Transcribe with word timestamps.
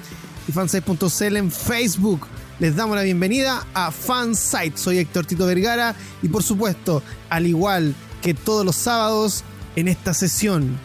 y 0.46 0.52
fansite.cl 0.52 1.36
en 1.36 1.50
Facebook 1.50 2.26
les 2.58 2.74
damos 2.74 2.96
la 2.96 3.02
bienvenida 3.02 3.66
a 3.74 3.90
Fansite. 3.90 4.76
Soy 4.76 4.98
Héctor 4.98 5.26
Tito 5.26 5.46
Vergara 5.46 5.94
y 6.22 6.28
por 6.28 6.42
supuesto, 6.42 7.02
al 7.28 7.46
igual 7.46 7.94
que 8.22 8.34
todos 8.34 8.64
los 8.64 8.76
sábados, 8.76 9.44
en 9.76 9.88
esta 9.88 10.14
sesión, 10.14 10.78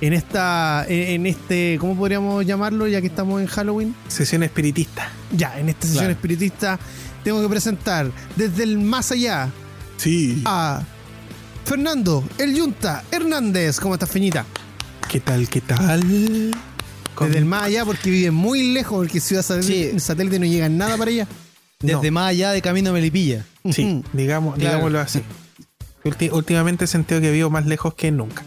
en 0.00 0.12
esta, 0.12 0.84
en 0.88 1.26
este, 1.26 1.78
¿cómo 1.80 1.96
podríamos 1.96 2.44
llamarlo 2.44 2.86
ya 2.86 3.00
que 3.00 3.06
estamos 3.06 3.40
en 3.40 3.46
Halloween? 3.46 3.94
Sesión 4.08 4.42
espiritista. 4.42 5.10
Ya, 5.32 5.58
en 5.58 5.68
esta 5.68 5.86
sesión 5.86 6.10
espiritista 6.10 6.78
tengo 7.24 7.40
que 7.42 7.48
presentar 7.48 8.10
desde 8.36 8.62
el 8.64 8.78
más 8.78 9.12
allá 9.12 9.50
sí. 9.96 10.42
a 10.44 10.82
Fernando, 11.64 12.24
el 12.38 12.54
Yunta 12.54 13.04
Hernández. 13.10 13.80
¿Cómo 13.80 13.94
estás, 13.94 14.10
Feñita? 14.10 14.44
¿Qué 15.08 15.20
tal, 15.20 15.48
qué 15.48 15.60
tal? 15.60 16.52
Desde 17.20 17.38
el 17.38 17.44
más 17.44 17.64
allá, 17.64 17.84
porque 17.84 18.10
vive 18.10 18.30
muy 18.30 18.72
lejos, 18.72 18.98
porque 18.98 19.20
Ciudad 19.20 19.42
Satélite, 19.42 19.98
satélite 20.00 20.38
no 20.38 20.46
llega 20.46 20.68
nada 20.68 20.96
para 20.96 21.10
allá. 21.10 21.26
Desde 21.80 22.10
más 22.10 22.30
allá 22.30 22.52
de 22.52 22.60
Camino 22.60 22.92
Melipilla. 22.92 23.44
Sí, 23.70 24.02
digamos, 24.12 24.58
digámoslo 24.58 25.00
así. 25.00 25.22
últimamente 26.32 26.84
he 26.84 26.88
sentido 26.88 27.20
que 27.20 27.30
vivo 27.30 27.50
más 27.50 27.66
lejos 27.66 27.94
que 27.94 28.10
nunca. 28.10 28.42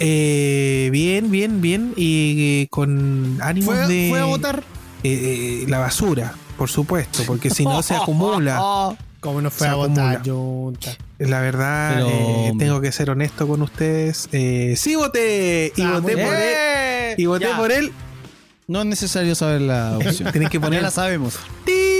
Eh, 0.00 0.88
bien, 0.92 1.30
bien, 1.30 1.60
bien. 1.60 1.92
Y 1.96 2.66
con 2.68 3.38
ánimo 3.40 3.72
de. 3.72 4.08
¿Fue 4.10 4.20
a 4.20 4.24
votar? 4.24 4.64
Eh, 5.02 5.62
eh, 5.62 5.66
la 5.68 5.78
basura, 5.78 6.34
por 6.56 6.68
supuesto, 6.70 7.22
porque 7.26 7.50
si 7.50 7.64
no 7.64 7.82
se 7.82 7.94
acumula. 7.94 8.96
¿Cómo 9.24 9.40
no 9.40 9.50
fue 9.50 9.66
a 9.68 9.74
votar, 9.74 10.22
La 11.18 11.40
verdad, 11.40 12.04
tengo 12.58 12.80
que 12.80 12.92
ser 12.92 13.08
honesto 13.08 13.48
con 13.48 13.62
ustedes. 13.62 14.28
sí 14.30 14.94
voté 14.94 15.72
y 15.74 15.82
ah, 15.82 15.98
voté 15.98 16.12
por 16.12 16.34
él. 16.34 17.14
Y 17.16 17.26
voté 17.26 17.46
por 17.56 17.72
él 17.72 17.92
no 18.66 18.80
es 18.80 18.86
necesario 18.86 19.34
saber 19.34 19.62
la 19.62 19.96
opción. 19.96 20.30
Tienes 20.32 20.50
que 20.50 20.60
poner. 20.60 20.80
Ya 20.80 20.86
la 20.86 20.90
sabemos. 20.90 21.38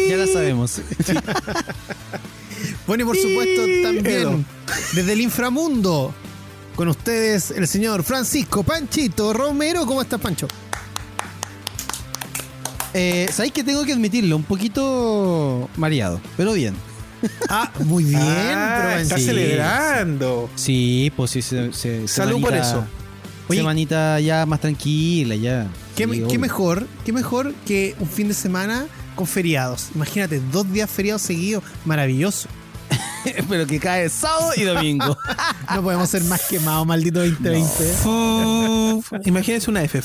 Ya 0.09 0.17
la 0.17 0.27
sabemos. 0.27 0.81
bueno, 2.87 3.05
y 3.05 3.07
por 3.07 3.17
supuesto 3.17 3.63
también 3.83 4.45
desde 4.93 5.13
el 5.15 5.21
inframundo, 5.23 6.15
con 6.77 6.89
ustedes 6.89 7.51
el 7.53 7.67
señor 7.67 8.03
Francisco 8.03 8.63
Panchito 8.63 9.33
Romero. 9.33 9.87
¿Cómo 9.87 10.03
estás, 10.03 10.21
Pancho? 10.21 10.47
Eh, 12.93 13.29
Sabéis 13.33 13.53
que 13.53 13.65
tengo 13.65 13.85
que 13.85 13.93
admitirlo, 13.93 14.37
un 14.37 14.45
poquito 14.45 15.69
mareado, 15.77 16.21
pero 16.37 16.53
bien. 16.53 16.75
Ah, 17.49 17.71
muy 17.85 18.05
bien. 18.05 18.21
Ah, 18.21 18.99
está 19.01 19.19
celebrando. 19.19 20.51
Sí, 20.55 21.13
pues 21.17 21.31
sí, 21.31 21.43
se, 21.43 22.09
Salud 22.09 22.41
por 22.41 22.55
eso. 22.55 22.87
semanita 23.49 24.21
ya 24.21 24.47
más 24.47 24.61
tranquila, 24.61 25.35
ya. 25.37 25.69
¿Qué, 25.97 26.07
mejor, 26.07 26.87
qué 27.05 27.13
mejor 27.13 27.55
que 27.67 27.95
un 28.01 28.09
fin 28.09 28.29
de 28.29 28.35
semana 28.35 28.87
con 29.15 29.27
feriados. 29.27 29.91
Imagínate, 29.95 30.41
dos 30.53 30.71
días 30.73 30.91
feriados 30.91 31.23
seguidos, 31.23 31.63
maravilloso. 31.85 32.49
Pero 33.49 33.67
que 33.67 33.81
cae 33.81 34.09
sábado 34.09 34.53
y 34.57 34.63
domingo. 34.63 35.17
no 35.75 35.83
podemos 35.83 36.09
ser 36.09 36.23
más 36.25 36.43
quemados, 36.49 36.87
maldito 36.87 37.21
2020. 37.21 37.69
Imagínense 39.25 39.71
una 39.71 39.83
F. 39.85 40.01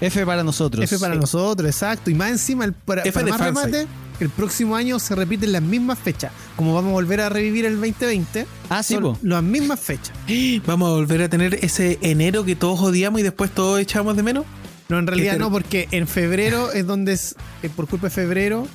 F 0.00 0.26
para 0.26 0.42
nosotros. 0.44 0.84
F 0.84 0.98
para 0.98 1.14
nosotros, 1.14 1.68
exacto. 1.68 2.10
Y 2.10 2.14
más 2.14 2.30
encima, 2.30 2.64
el, 2.64 2.72
para, 2.72 3.02
F 3.02 3.12
para 3.12 3.30
más 3.30 3.40
remate, 3.40 3.86
el 4.20 4.30
próximo 4.30 4.76
año 4.76 4.98
se 4.98 5.14
repiten 5.14 5.52
las 5.52 5.62
mismas 5.62 5.98
fechas. 5.98 6.32
Como 6.56 6.74
vamos 6.74 6.90
a 6.90 6.92
volver 6.92 7.20
a 7.20 7.28
revivir 7.28 7.64
el 7.64 7.74
2020, 7.80 8.46
ah, 8.70 8.82
sí, 8.82 8.96
las 9.22 9.42
mismas 9.42 9.80
fechas. 9.80 10.16
Vamos 10.66 10.88
a 10.88 10.92
volver 10.92 11.22
a 11.22 11.28
tener 11.28 11.54
ese 11.62 11.98
enero 12.00 12.44
que 12.44 12.56
todos 12.56 12.80
odiamos 12.80 13.20
y 13.20 13.22
después 13.22 13.50
todos 13.50 13.80
echamos 13.80 14.16
de 14.16 14.22
menos. 14.22 14.44
No, 14.88 14.98
en 14.98 15.06
realidad 15.06 15.38
no, 15.38 15.50
porque 15.50 15.88
en 15.90 16.06
febrero 16.06 16.72
es 16.74 16.86
donde 16.86 17.14
es, 17.14 17.36
eh, 17.62 17.70
por 17.74 17.88
culpa 17.88 18.08
de 18.08 18.10
febrero, 18.10 18.68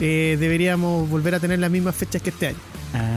eh, 0.00 0.36
deberíamos 0.40 1.08
volver 1.08 1.34
a 1.34 1.40
tener 1.40 1.58
las 1.58 1.70
mismas 1.70 1.94
fechas 1.94 2.22
que 2.22 2.30
este 2.30 2.48
año. 2.48 2.58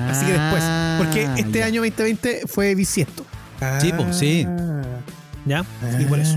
Así 0.09 0.25
que 0.25 0.33
después, 0.33 0.63
porque 0.97 1.27
ah, 1.27 1.35
este 1.37 1.63
año 1.63 1.81
2020 1.81 2.41
fue 2.47 2.73
bisiesto. 2.75 3.25
sí, 3.79 3.91
pues, 3.95 4.17
sí. 4.17 4.45
¿Ya? 5.45 5.65
Y 5.99 6.05
por 6.05 6.19
eso. 6.19 6.35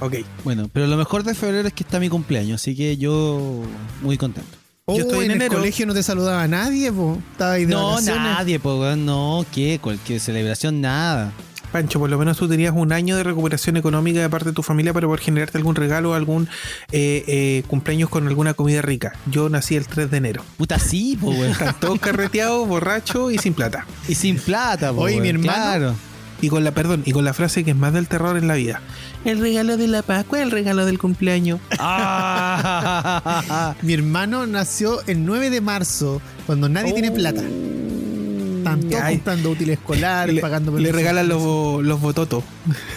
Ok. 0.00 0.14
Bueno, 0.44 0.68
pero 0.72 0.86
lo 0.86 0.96
mejor 0.96 1.24
de 1.24 1.34
febrero 1.34 1.68
es 1.68 1.74
que 1.74 1.82
está 1.82 1.98
mi 1.98 2.08
cumpleaños, 2.08 2.60
así 2.60 2.76
que 2.76 2.96
yo 2.96 3.62
muy 4.02 4.16
contento. 4.16 4.50
yo 4.86 4.94
oh, 4.94 4.98
estoy 4.98 5.26
en, 5.26 5.42
el 5.42 5.48
colegio 5.48 5.86
no 5.86 5.94
te 5.94 6.02
saludaba 6.02 6.46
nadie, 6.46 6.92
po. 6.92 7.18
Estaba 7.32 7.52
ahí 7.52 7.66
No, 7.66 8.00
nadie, 8.00 8.60
po, 8.60 8.96
no, 8.96 9.44
¿qué? 9.52 9.78
Cualquier 9.82 10.20
celebración, 10.20 10.80
nada. 10.80 11.32
Pancho, 11.72 11.98
por 11.98 12.08
lo 12.08 12.18
menos 12.18 12.38
tú 12.38 12.48
tenías 12.48 12.72
un 12.74 12.92
año 12.92 13.16
de 13.16 13.22
recuperación 13.24 13.76
económica 13.76 14.20
de 14.20 14.30
parte 14.30 14.50
de 14.50 14.54
tu 14.54 14.62
familia 14.62 14.92
para 14.94 15.06
poder 15.06 15.20
generarte 15.20 15.58
algún 15.58 15.74
regalo 15.74 16.12
o 16.12 16.14
algún 16.14 16.48
eh, 16.92 17.24
eh, 17.26 17.62
cumpleaños 17.66 18.08
con 18.08 18.26
alguna 18.26 18.54
comida 18.54 18.80
rica. 18.80 19.12
Yo 19.26 19.50
nací 19.50 19.76
el 19.76 19.86
3 19.86 20.10
de 20.10 20.16
enero. 20.16 20.44
Puta, 20.56 20.78
sí, 20.78 21.18
po, 21.20 21.30
weón. 21.30 21.54
Todos 21.80 22.00
carreteados, 22.00 22.66
borrachos 22.66 23.32
y 23.32 23.38
sin 23.38 23.52
plata. 23.52 23.86
Y 24.08 24.14
sin 24.14 24.38
plata, 24.38 24.92
po. 24.92 25.02
Oye, 25.02 25.20
mi 25.20 25.28
hermano. 25.28 25.94
Y 26.40 26.48
con 26.48 26.62
la, 26.62 26.70
perdón, 26.72 27.02
y 27.04 27.12
con 27.12 27.24
la 27.24 27.34
frase 27.34 27.64
que 27.64 27.72
es 27.72 27.76
más 27.76 27.92
del 27.92 28.06
terror 28.06 28.36
en 28.36 28.46
la 28.46 28.54
vida. 28.54 28.80
El 29.24 29.40
regalo 29.40 29.76
de 29.76 29.88
la 29.88 30.02
Pascua, 30.02 30.40
el 30.40 30.52
regalo 30.52 30.86
del 30.86 30.98
cumpleaños. 30.98 31.60
Ah. 31.78 33.74
Mi 33.82 33.94
hermano 33.94 34.46
nació 34.46 35.00
el 35.06 35.24
9 35.24 35.50
de 35.50 35.60
marzo, 35.60 36.22
cuando 36.46 36.68
nadie 36.68 36.92
tiene 36.92 37.10
plata. 37.10 37.42
Están 37.42 38.80
todos 38.88 39.02
comprando 39.02 39.50
útiles 39.50 39.78
escolares, 39.78 40.40
pagando 40.40 40.78
Le 40.78 40.92
regalan 40.92 41.28
los, 41.28 41.82
los 41.84 42.00
bototos. 42.00 42.44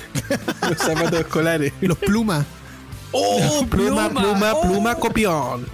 los 0.69 0.77
zapatos 0.77 1.21
escolares. 1.21 1.73
Los 1.81 1.97
plumas. 1.97 2.45
¡Oh! 3.11 3.65
pluma, 3.69 4.09
pluma, 4.09 4.61
pluma, 4.61 4.95
copión. 4.95 5.65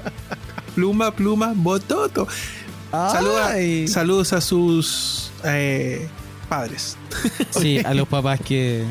Pluma, 0.76 1.12
pluma, 1.12 1.54
bototo. 1.56 2.28
saludos 2.92 4.34
a 4.34 4.42
sus 4.42 5.32
eh, 5.44 6.08
padres. 6.48 6.98
Sí, 7.52 7.80
a 7.86 7.94
los 7.94 8.08
papás 8.08 8.40
que, 8.42 8.84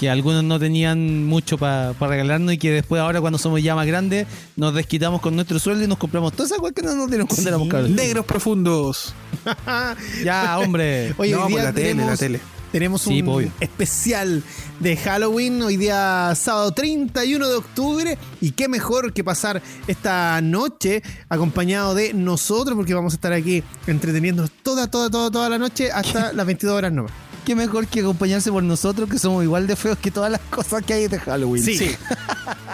que 0.00 0.10
algunos 0.10 0.42
no 0.42 0.58
tenían 0.58 1.26
mucho 1.26 1.58
para 1.58 1.92
regalarnos 1.92 2.54
y 2.54 2.58
que 2.58 2.70
después 2.70 3.00
ahora 3.00 3.20
cuando 3.20 3.38
somos 3.38 3.62
ya 3.62 3.74
más 3.74 3.86
grandes 3.86 4.26
nos 4.56 4.74
desquitamos 4.74 5.20
con 5.20 5.34
nuestro 5.36 5.58
sueldo 5.58 5.84
y 5.84 5.86
nos 5.86 5.98
compramos 5.98 6.32
todas 6.32 6.50
esas 6.50 6.58
cosas 6.58 6.74
que 6.74 6.82
no 6.82 6.94
nos 6.94 7.08
dieron 7.08 7.26
cuando 7.26 7.48
éramos 7.48 7.68
cabros. 7.68 7.90
Negros 7.90 8.26
profundos. 8.26 9.14
ya, 10.24 10.58
hombre. 10.58 11.14
Oye, 11.18 11.32
no, 11.32 11.48
la 11.48 11.72
tele, 11.72 12.04
la 12.04 12.16
tele. 12.16 12.40
Tenemos 12.72 13.06
un 13.06 13.52
especial 13.60 14.42
de 14.80 14.96
Halloween 14.96 15.60
hoy 15.60 15.76
día 15.76 16.32
sábado 16.34 16.72
31 16.72 17.46
de 17.46 17.54
octubre 17.54 18.18
y 18.40 18.52
qué 18.52 18.66
mejor 18.66 19.12
que 19.12 19.22
pasar 19.22 19.60
esta 19.86 20.40
noche 20.40 21.02
acompañado 21.28 21.94
de 21.94 22.14
nosotros 22.14 22.74
porque 22.74 22.94
vamos 22.94 23.12
a 23.12 23.16
estar 23.16 23.34
aquí 23.34 23.62
entreteniéndonos 23.86 24.50
toda, 24.62 24.90
toda, 24.90 25.10
toda, 25.10 25.30
toda 25.30 25.50
la 25.50 25.58
noche 25.58 25.92
hasta 25.92 26.32
las 26.32 26.46
22 26.46 26.74
horas 26.74 26.92
nuevas. 26.92 27.12
Qué 27.44 27.54
mejor 27.54 27.86
que 27.88 28.00
acompañarse 28.00 28.50
por 28.50 28.62
nosotros 28.62 29.06
que 29.10 29.18
somos 29.18 29.44
igual 29.44 29.66
de 29.66 29.76
feos 29.76 29.98
que 29.98 30.10
todas 30.10 30.32
las 30.32 30.40
cosas 30.40 30.82
que 30.82 30.94
hay 30.94 31.08
de 31.08 31.18
Halloween. 31.18 31.62
Sí. 31.62 31.94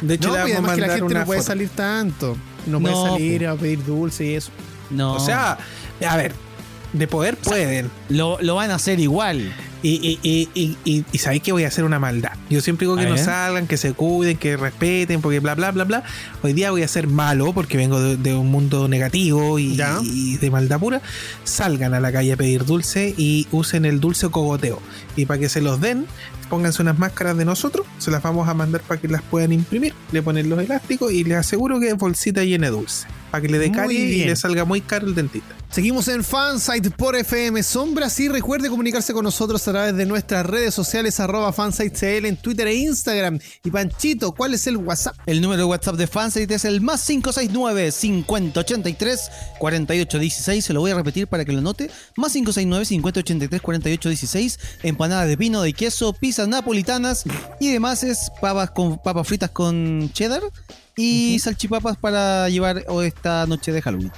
De 0.01 0.15
hecho, 0.15 0.29
no, 0.29 0.35
pues, 0.63 0.75
que 0.77 0.81
la 0.81 0.95
gente 0.95 1.15
no 1.15 1.25
puede 1.25 1.43
salir 1.43 1.71
tanto. 1.71 2.37
No, 2.67 2.81
puede 2.81 2.95
salir 2.95 3.49
a 3.49 3.57
pedir 3.57 3.85
dulce 3.85 4.27
y 4.27 4.35
eso. 4.37 4.53
No. 4.91 5.15
O 5.15 5.21
sea, 5.21 5.59
a 6.09 6.17
ver, 6.17 6.35
de 6.93 7.07
poder 7.09 7.37
pueden. 7.37 7.91
lo, 8.09 8.39
lo, 8.41 8.55
van 8.55 8.71
a 8.71 8.77
hacer 8.77 9.01
igual. 9.01 9.53
Y, 9.83 10.19
y, 10.23 10.49
y, 10.55 10.77
y, 10.85 11.05
y 11.13 11.19
sabéis 11.19 11.43
que 11.43 11.53
voy 11.53 11.65
a 11.65 11.69
hacer 11.69 11.85
una 11.85 11.99
maldad. 11.99 12.33
Yo 12.51 12.61
siempre 12.61 12.87
digo 12.87 12.97
que 12.97 13.07
no 13.07 13.17
salgan, 13.17 13.67
que 13.67 13.77
se 13.77 13.93
cuiden, 13.93 14.37
que 14.37 14.57
respeten, 14.57 15.21
porque 15.21 15.41
bla, 15.41 15.55
bla, 15.55 15.71
bla, 15.71 15.85
bla. 15.85 16.03
Hoy 16.43 16.53
día 16.53 16.71
voy 16.71 16.83
a 16.83 16.89
ser 16.89 17.07
malo 17.07 17.53
porque 17.53 17.77
vengo 17.77 18.01
de, 18.01 18.17
de 18.17 18.35
un 18.35 18.51
mundo 18.51 18.89
negativo 18.89 19.59
y, 19.59 19.81
y 20.03 20.37
de 20.37 20.51
maldad 20.51 20.81
pura. 20.81 21.01
Salgan 21.45 21.95
a 21.95 22.01
la 22.01 22.11
calle 22.11 22.33
a 22.33 22.37
pedir 22.37 22.65
dulce 22.65 23.15
y 23.17 23.47
usen 23.53 23.85
el 23.85 24.01
dulce 24.01 24.29
cogoteo. 24.31 24.81
Y 25.17 25.27
para 25.27 25.41
que 25.41 25.49
se 25.49 25.61
los 25.61 25.81
den, 25.81 26.07
pónganse 26.49 26.83
unas 26.83 26.99
máscaras 26.99 27.37
de 27.37 27.45
nosotros, 27.45 27.87
se 27.99 28.11
las 28.11 28.23
vamos 28.23 28.49
a 28.49 28.55
mandar 28.55 28.81
para 28.83 29.01
que 29.01 29.09
las 29.09 29.23
puedan 29.23 29.53
imprimir. 29.53 29.95
Le 30.13 30.23
ponen 30.23 30.49
los 30.49 30.61
elásticos 30.61 31.13
y 31.13 31.25
les 31.25 31.39
aseguro 31.39 31.81
que 31.81 31.89
es 31.89 31.97
bolsita 31.97 32.45
llena 32.45 32.67
de 32.67 32.73
dulce. 32.73 33.07
Para 33.31 33.43
que 33.43 33.49
le 33.49 33.59
dé 33.59 33.69
Muy 33.69 33.77
carie 33.77 34.01
y 34.01 34.25
le 34.25 34.37
salga 34.37 34.65
muy 34.65 34.81
caro 34.81 35.07
el 35.07 35.15
dentista. 35.15 35.55
Seguimos 35.71 36.09
en 36.09 36.25
Fansite 36.25 36.91
por 36.91 37.15
FM 37.15 37.63
Sombras 37.63 38.19
y 38.21 38.29
recuerde 38.29 38.71
comunicarse 38.71 39.13
con 39.13 39.23
nosotros 39.23 39.69
a 39.69 39.73
través 39.73 39.95
de 39.95 40.07
nuestras 40.07 40.47
redes 40.47 40.73
sociales 40.73 41.21
arroba 41.21 41.53
fansitecl 41.53 42.25
en 42.25 42.39
Twitter 42.39 42.67
e 42.69 42.75
Instagram. 42.75 43.39
Y 43.63 43.71
Panchito, 43.71 44.33
¿cuál 44.33 44.55
es 44.55 44.67
el 44.67 44.79
WhatsApp? 44.79 45.15
El 45.27 45.43
número 45.43 45.59
de 45.59 45.65
WhatsApp 45.65 45.97
de 45.97 46.07
Fansite 46.07 46.55
es 46.55 46.65
el 46.65 46.81
más 46.81 47.05
569 47.05 47.93
5083 47.93 49.31
4816. 49.59 50.65
Se 50.65 50.73
lo 50.73 50.81
voy 50.81 50.93
a 50.93 50.95
repetir 50.95 51.27
para 51.27 51.45
que 51.45 51.53
lo 51.53 51.61
note. 51.61 51.91
Más 52.17 52.33
569 52.33 52.87
5083 52.87 53.61
4816. 53.61 54.59
Empanada 54.85 55.27
de 55.27 55.37
pino, 55.37 55.61
de 55.61 55.75
queso, 55.75 56.15
pizzas 56.39 56.49
napolitanas 56.49 57.25
y 57.59 57.73
demás 57.73 58.05
es 58.05 58.31
papas 58.41 58.71
con 58.71 58.99
papas 58.99 59.27
fritas 59.27 59.51
con 59.51 60.09
cheddar 60.13 60.43
y 60.97 61.37
salchipapas 61.41 61.97
para 61.97 62.49
llevar 62.49 62.85
esta 63.05 63.45
noche 63.47 63.73
de 63.73 63.83
Halloween. 63.83 64.13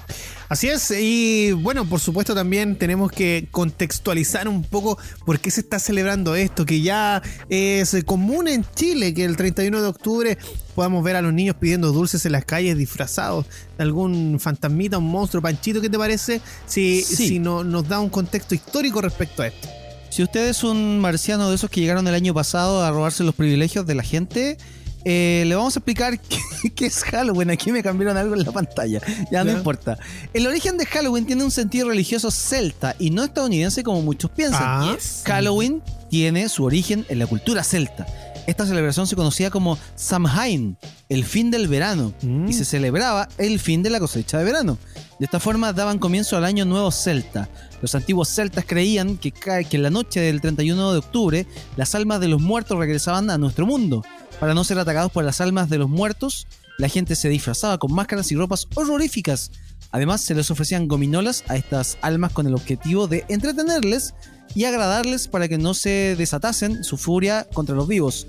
Así 0.50 0.68
es, 0.68 0.90
y 0.90 1.52
bueno, 1.52 1.86
por 1.86 1.98
supuesto 2.00 2.34
también 2.34 2.76
tenemos 2.76 3.10
que 3.10 3.48
contextualizar 3.50 4.48
un 4.48 4.64
poco 4.64 4.98
por 5.24 5.40
qué 5.40 5.50
se 5.50 5.60
está 5.62 5.78
celebrando 5.78 6.34
esto, 6.34 6.66
que 6.66 6.82
ya 6.82 7.22
es 7.48 7.96
común 8.04 8.48
en 8.48 8.66
Chile 8.74 9.14
que 9.14 9.24
el 9.24 9.36
31 9.36 9.80
de 9.80 9.88
octubre 9.88 10.38
podamos 10.74 11.02
ver 11.02 11.16
a 11.16 11.22
los 11.22 11.32
niños 11.32 11.56
pidiendo 11.58 11.90
dulces 11.92 12.26
en 12.26 12.32
las 12.32 12.44
calles 12.44 12.76
disfrazados 12.76 13.46
de 13.78 13.82
algún 13.84 14.38
fantasmita, 14.40 14.98
un 14.98 15.08
monstruo, 15.10 15.42
Panchito, 15.42 15.80
¿qué 15.80 15.88
te 15.88 15.98
parece 15.98 16.42
si, 16.66 17.02
Sí. 17.02 17.28
si 17.28 17.38
no, 17.38 17.64
nos 17.64 17.88
da 17.88 17.98
un 18.00 18.10
contexto 18.10 18.54
histórico 18.54 19.00
respecto 19.00 19.42
a 19.42 19.46
esto? 19.46 19.68
Si 20.10 20.24
usted 20.24 20.48
es 20.48 20.64
un 20.64 20.98
marciano 20.98 21.48
de 21.48 21.54
esos 21.54 21.70
que 21.70 21.80
llegaron 21.80 22.06
el 22.08 22.14
año 22.14 22.34
pasado 22.34 22.82
a 22.82 22.90
robarse 22.90 23.22
los 23.22 23.34
privilegios 23.34 23.86
de 23.86 23.94
la 23.94 24.02
gente, 24.02 24.58
eh, 25.04 25.44
le 25.46 25.54
vamos 25.54 25.76
a 25.76 25.78
explicar 25.78 26.18
qué, 26.62 26.70
qué 26.74 26.86
es 26.86 27.02
Halloween. 27.04 27.50
Aquí 27.50 27.70
me 27.70 27.82
cambiaron 27.82 28.16
algo 28.16 28.34
en 28.34 28.44
la 28.44 28.52
pantalla. 28.52 29.00
Ya 29.30 29.44
no 29.44 29.52
importa. 29.52 29.98
El 30.34 30.46
origen 30.46 30.76
de 30.76 30.86
Halloween 30.86 31.26
tiene 31.26 31.44
un 31.44 31.50
sentido 31.50 31.88
religioso 31.88 32.30
celta 32.30 32.96
y 32.98 33.10
no 33.10 33.22
estadounidense 33.22 33.84
como 33.84 34.02
muchos 34.02 34.30
piensan. 34.32 34.62
Ah. 34.62 34.96
Halloween 35.24 35.82
tiene 36.10 36.48
su 36.48 36.64
origen 36.64 37.06
en 37.08 37.20
la 37.20 37.26
cultura 37.26 37.62
celta. 37.62 38.06
Esta 38.50 38.66
celebración 38.66 39.06
se 39.06 39.14
conocía 39.14 39.48
como 39.48 39.78
Samhain, 39.94 40.76
el 41.08 41.24
fin 41.24 41.52
del 41.52 41.68
verano, 41.68 42.12
Mm. 42.20 42.48
y 42.48 42.52
se 42.52 42.64
celebraba 42.64 43.28
el 43.38 43.60
fin 43.60 43.84
de 43.84 43.90
la 43.90 44.00
cosecha 44.00 44.38
de 44.38 44.44
verano. 44.44 44.76
De 45.20 45.24
esta 45.26 45.38
forma 45.38 45.72
daban 45.72 46.00
comienzo 46.00 46.36
al 46.36 46.44
año 46.44 46.64
nuevo 46.64 46.90
celta. 46.90 47.48
Los 47.80 47.94
antiguos 47.94 48.28
celtas 48.28 48.64
creían 48.66 49.18
que, 49.18 49.30
que 49.30 49.76
en 49.76 49.82
la 49.84 49.90
noche 49.90 50.18
del 50.18 50.40
31 50.40 50.90
de 50.90 50.98
octubre 50.98 51.46
las 51.76 51.94
almas 51.94 52.18
de 52.18 52.26
los 52.26 52.40
muertos 52.40 52.76
regresaban 52.76 53.30
a 53.30 53.38
nuestro 53.38 53.66
mundo. 53.66 54.02
Para 54.40 54.52
no 54.52 54.64
ser 54.64 54.80
atacados 54.80 55.12
por 55.12 55.22
las 55.22 55.40
almas 55.40 55.70
de 55.70 55.78
los 55.78 55.88
muertos, 55.88 56.48
la 56.76 56.88
gente 56.88 57.14
se 57.14 57.28
disfrazaba 57.28 57.78
con 57.78 57.92
máscaras 57.92 58.32
y 58.32 58.34
ropas 58.34 58.66
horroríficas. 58.74 59.52
Además, 59.92 60.22
se 60.22 60.34
les 60.34 60.50
ofrecían 60.50 60.88
gominolas 60.88 61.44
a 61.46 61.54
estas 61.54 61.98
almas 62.02 62.32
con 62.32 62.48
el 62.48 62.54
objetivo 62.54 63.06
de 63.06 63.24
entretenerles 63.28 64.12
y 64.56 64.64
agradarles 64.64 65.28
para 65.28 65.46
que 65.46 65.58
no 65.58 65.74
se 65.74 66.16
desatasen 66.16 66.82
su 66.82 66.96
furia 66.96 67.46
contra 67.52 67.76
los 67.76 67.86
vivos. 67.86 68.26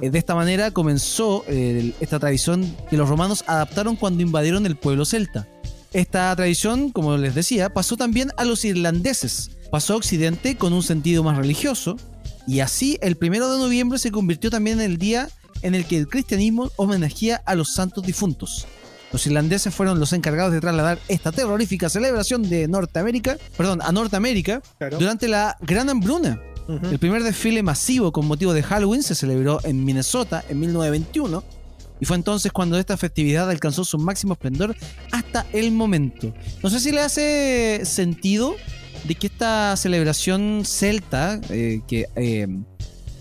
Eh, 0.00 0.10
De 0.10 0.18
esta 0.18 0.34
manera 0.34 0.70
comenzó 0.70 1.44
eh, 1.48 1.92
esta 2.00 2.18
tradición 2.18 2.74
que 2.90 2.96
los 2.96 3.08
romanos 3.08 3.44
adaptaron 3.46 3.96
cuando 3.96 4.22
invadieron 4.22 4.66
el 4.66 4.76
pueblo 4.76 5.04
celta. 5.04 5.46
Esta 5.92 6.34
tradición, 6.34 6.90
como 6.90 7.16
les 7.16 7.34
decía, 7.34 7.68
pasó 7.72 7.96
también 7.96 8.30
a 8.36 8.44
los 8.44 8.64
irlandeses. 8.64 9.50
Pasó 9.70 9.94
a 9.94 9.96
Occidente 9.96 10.56
con 10.56 10.72
un 10.72 10.82
sentido 10.82 11.22
más 11.22 11.36
religioso 11.36 11.96
y 12.46 12.60
así 12.60 12.98
el 13.00 13.16
primero 13.16 13.52
de 13.52 13.58
noviembre 13.58 13.98
se 13.98 14.10
convirtió 14.10 14.50
también 14.50 14.80
en 14.80 14.90
el 14.90 14.98
día 14.98 15.28
en 15.62 15.74
el 15.74 15.86
que 15.86 15.96
el 15.96 16.08
cristianismo 16.08 16.70
homenajea 16.76 17.42
a 17.46 17.54
los 17.54 17.72
santos 17.74 18.04
difuntos. 18.04 18.66
Los 19.12 19.26
irlandeses 19.26 19.72
fueron 19.72 20.00
los 20.00 20.12
encargados 20.12 20.52
de 20.52 20.60
trasladar 20.60 20.98
esta 21.08 21.30
terrorífica 21.30 21.88
celebración 21.88 22.42
de 22.48 22.66
Norteamérica, 22.66 23.36
perdón, 23.56 23.80
a 23.82 23.92
Norteamérica 23.92 24.60
Claro. 24.78 24.98
durante 24.98 25.28
la 25.28 25.56
Gran 25.60 25.88
Hambruna. 25.88 26.40
El 26.68 26.98
primer 26.98 27.22
desfile 27.22 27.62
masivo 27.62 28.10
con 28.12 28.26
motivo 28.26 28.52
de 28.54 28.62
Halloween 28.62 29.02
se 29.02 29.14
celebró 29.14 29.60
en 29.64 29.84
Minnesota 29.84 30.42
en 30.48 30.60
1921 30.60 31.44
y 32.00 32.06
fue 32.06 32.16
entonces 32.16 32.52
cuando 32.52 32.78
esta 32.78 32.96
festividad 32.96 33.50
alcanzó 33.50 33.84
su 33.84 33.98
máximo 33.98 34.32
esplendor 34.32 34.74
hasta 35.12 35.46
el 35.52 35.70
momento. 35.72 36.32
No 36.62 36.70
sé 36.70 36.80
si 36.80 36.90
le 36.90 37.00
hace 37.02 37.82
sentido 37.84 38.54
de 39.04 39.14
que 39.14 39.26
esta 39.26 39.76
celebración 39.76 40.62
celta, 40.64 41.40
eh, 41.50 41.82
que, 41.86 42.06
eh, 42.16 42.48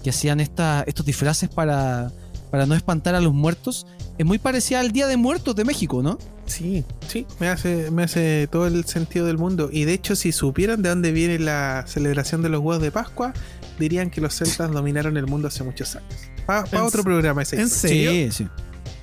que 0.03 0.09
hacían 0.09 0.39
esta- 0.39 0.83
estos 0.87 1.05
disfraces 1.05 1.49
para, 1.49 2.11
para 2.49 2.65
no 2.65 2.75
espantar 2.75 3.15
a 3.15 3.21
los 3.21 3.33
muertos, 3.33 3.85
es 4.17 4.25
muy 4.25 4.37
parecida 4.39 4.79
al 4.79 4.91
Día 4.91 5.07
de 5.07 5.17
Muertos 5.17 5.55
de 5.55 5.65
México, 5.65 6.01
¿no? 6.01 6.17
Sí. 6.45 6.83
Sí, 7.07 7.25
me 7.39 7.49
hace, 7.49 7.91
me 7.91 8.03
hace 8.03 8.47
todo 8.51 8.67
el 8.67 8.85
sentido 8.85 9.25
del 9.25 9.37
mundo. 9.37 9.69
Y 9.71 9.85
de 9.85 9.93
hecho, 9.93 10.15
si 10.15 10.31
supieran 10.31 10.81
de 10.81 10.89
dónde 10.89 11.11
viene 11.11 11.39
la 11.39 11.85
celebración 11.87 12.41
de 12.41 12.49
los 12.49 12.61
huevos 12.61 12.81
de 12.81 12.91
Pascua, 12.91 13.33
dirían 13.79 14.09
que 14.09 14.21
los 14.21 14.35
celtas 14.35 14.71
dominaron 14.71 15.17
el 15.17 15.27
mundo 15.27 15.47
hace 15.47 15.63
muchos 15.63 15.95
años. 15.95 16.13
Para 16.45 16.67
¿En 16.71 16.81
otro 16.81 17.03
programa 17.03 17.41
ese. 17.41 17.59
¿En 17.59 17.69
serio? 17.69 18.11
Sí, 18.11 18.31
sí. 18.31 18.47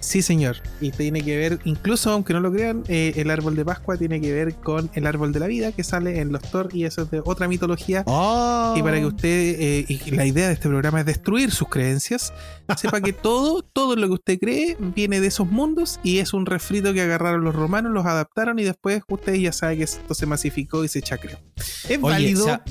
Sí, 0.00 0.22
señor. 0.22 0.56
Y 0.80 0.90
tiene 0.90 1.22
que 1.22 1.36
ver, 1.36 1.58
incluso 1.64 2.10
aunque 2.10 2.32
no 2.32 2.40
lo 2.40 2.50
crean, 2.50 2.82
eh, 2.88 3.12
el 3.16 3.30
árbol 3.30 3.54
de 3.54 3.64
Pascua 3.64 3.96
tiene 3.96 4.20
que 4.20 4.32
ver 4.32 4.54
con 4.54 4.90
el 4.94 5.06
árbol 5.06 5.32
de 5.32 5.40
la 5.40 5.46
vida 5.46 5.72
que 5.72 5.84
sale 5.84 6.20
en 6.20 6.32
los 6.32 6.42
Thor 6.42 6.70
y 6.72 6.84
eso 6.84 7.02
es 7.02 7.10
de 7.10 7.20
otra 7.24 7.48
mitología. 7.48 8.02
Oh. 8.06 8.74
Y 8.76 8.82
para 8.82 8.98
que 8.98 9.06
usted, 9.06 9.28
eh, 9.28 9.84
y 9.88 10.10
la 10.12 10.26
idea 10.26 10.48
de 10.48 10.54
este 10.54 10.68
programa 10.68 11.00
es 11.00 11.06
destruir 11.06 11.50
sus 11.50 11.68
creencias, 11.68 12.32
sepa 12.76 13.00
que 13.00 13.12
todo, 13.12 13.62
todo 13.62 13.94
lo 13.94 14.06
que 14.08 14.14
usted 14.14 14.38
cree 14.38 14.76
viene 14.80 15.20
de 15.20 15.26
esos 15.26 15.48
mundos 15.48 16.00
y 16.02 16.18
es 16.18 16.32
un 16.32 16.46
refrito 16.46 16.94
que 16.94 17.02
agarraron 17.02 17.44
los 17.44 17.54
romanos, 17.54 17.92
los 17.92 18.06
adaptaron 18.06 18.58
y 18.58 18.64
después 18.64 19.02
usted 19.08 19.34
ya 19.34 19.52
sabe 19.52 19.76
que 19.76 19.84
esto 19.84 20.14
se 20.14 20.26
masificó 20.26 20.82
y 20.82 20.88
se 20.88 21.02
chacreó. 21.02 21.38
Es 21.56 21.90
Oye, 21.90 21.98
válido. 22.00 22.42
o 22.42 22.46
sea, 22.46 22.64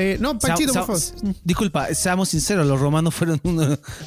Eh, 0.00 0.16
no, 0.20 0.38
Panchito, 0.38 0.72
Sa- 0.72 0.86
por 0.86 0.98
favor. 1.00 1.34
Disculpa, 1.42 1.92
seamos 1.94 2.28
sinceros, 2.28 2.66
los 2.66 2.78
romanos 2.80 3.14
fueron 3.14 3.40
uno 3.42 3.62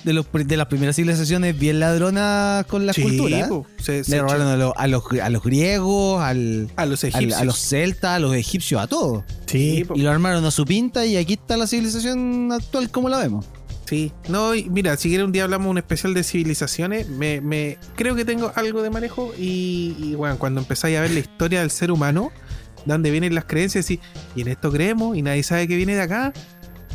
de, 0.05 0.13
los, 0.13 0.25
de 0.31 0.55
las 0.57 0.67
primeras 0.67 0.95
civilizaciones 0.95 1.59
bien 1.59 1.79
ladronas 1.81 2.65
con 2.67 2.85
la 2.85 2.93
Sí, 2.93 3.01
cultura. 3.03 3.49
se- 3.77 4.03
se 4.05 4.11
Le 4.11 4.21
robaron 4.21 4.47
a, 4.47 4.55
lo- 4.55 4.77
a 4.77 4.88
los, 4.88 5.03
a 5.21 5.29
los 5.29 5.43
griegos, 5.43 6.21
al, 6.21 6.71
a 6.77 6.85
los 6.85 7.03
al- 7.03 7.09
egipcios. 7.09 7.39
a 7.41 7.43
los 7.43 7.59
celtas, 7.59 8.11
a 8.11 8.19
los 8.19 8.33
egipcios, 8.35 8.81
a 8.81 8.88
todos. 8.88 9.23
Sí. 9.47 9.85
Y 9.93 10.01
lo 10.01 10.11
armaron 10.11 10.45
a 10.45 10.51
su 10.51 10.63
pinta 10.65 11.05
y 11.05 11.17
aquí 11.17 11.33
está 11.33 11.57
la 11.57 11.67
civilización 11.67 12.51
actual 12.53 12.89
como 12.89 13.09
la 13.09 13.17
vemos. 13.19 13.45
Sí, 13.85 14.13
no, 14.29 14.51
mira, 14.69 14.95
si 14.95 15.10
quiere 15.10 15.25
un 15.25 15.33
día 15.33 15.43
hablamos 15.43 15.69
un 15.69 15.77
especial 15.77 16.13
de 16.13 16.24
civilizaciones, 16.24 17.10
me, 17.10 17.41
me 17.41 17.77
creo 17.98 18.15
que 18.15 18.24
tengo 18.24 18.50
algo 18.55 18.81
de 18.81 18.89
manejo 18.89 19.33
y, 19.38 19.98
y, 20.00 20.15
bueno, 20.15 20.39
cuando 20.39 20.62
empezáis 20.62 20.98
a 20.98 21.01
ver 21.01 21.12
la 21.12 21.19
historia 21.19 21.60
del 21.60 21.71
ser 21.71 21.91
humano, 21.91 22.31
dónde 22.85 23.11
vienen 23.11 23.33
las 23.35 23.45
creencias 23.45 23.89
y, 23.91 24.00
y 24.35 24.41
en 24.41 24.47
esto 24.50 24.71
creemos 24.71 25.15
y 25.17 25.21
nadie 25.21 25.43
sabe 25.43 25.67
que 25.67 25.75
viene 25.75 25.95
de 25.95 26.01
acá, 26.01 26.33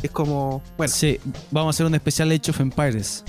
es 0.03 0.11
como, 0.11 0.61
bueno, 0.77 0.93
Sí, 0.93 1.19
vamos 1.51 1.73
a 1.73 1.75
hacer 1.75 1.85
un 1.85 1.95
especial 1.95 2.31
Age 2.31 2.51
of 2.51 2.59
Empires. 2.59 3.23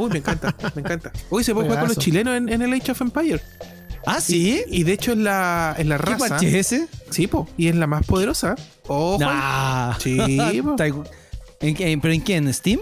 uy, 0.00 0.10
me 0.10 0.18
encanta, 0.18 0.54
me 0.74 0.80
encanta. 0.82 1.12
Uy, 1.30 1.44
se 1.44 1.52
puede 1.54 1.66
jugar 1.68 1.80
con 1.80 1.88
los 1.88 1.98
chilenos 1.98 2.36
en, 2.36 2.48
en 2.48 2.62
el 2.62 2.72
Age 2.72 2.92
of 2.92 3.00
Empire. 3.00 3.40
Ah, 4.04 4.20
sí. 4.20 4.62
Y, 4.68 4.80
y 4.80 4.82
de 4.84 4.92
hecho 4.94 5.12
es 5.12 5.18
la, 5.18 5.76
es 5.78 5.86
la 5.86 5.96
¿Qué 5.96 6.02
raza. 6.02 6.36
es 6.38 6.54
ese? 6.72 6.88
Sí, 7.10 7.26
po, 7.28 7.48
y 7.56 7.68
es 7.68 7.76
la 7.76 7.86
más 7.86 8.04
poderosa. 8.04 8.56
Ojo. 8.88 9.18
Nah. 9.20 9.94
Sí, 10.00 10.18
po. 10.62 10.76
¿En, 11.60 11.74
qué- 11.76 11.96
¿Pero 12.02 12.12
en 12.14 12.20
qué? 12.22 12.36
¿En 12.36 12.52
Steam? 12.52 12.80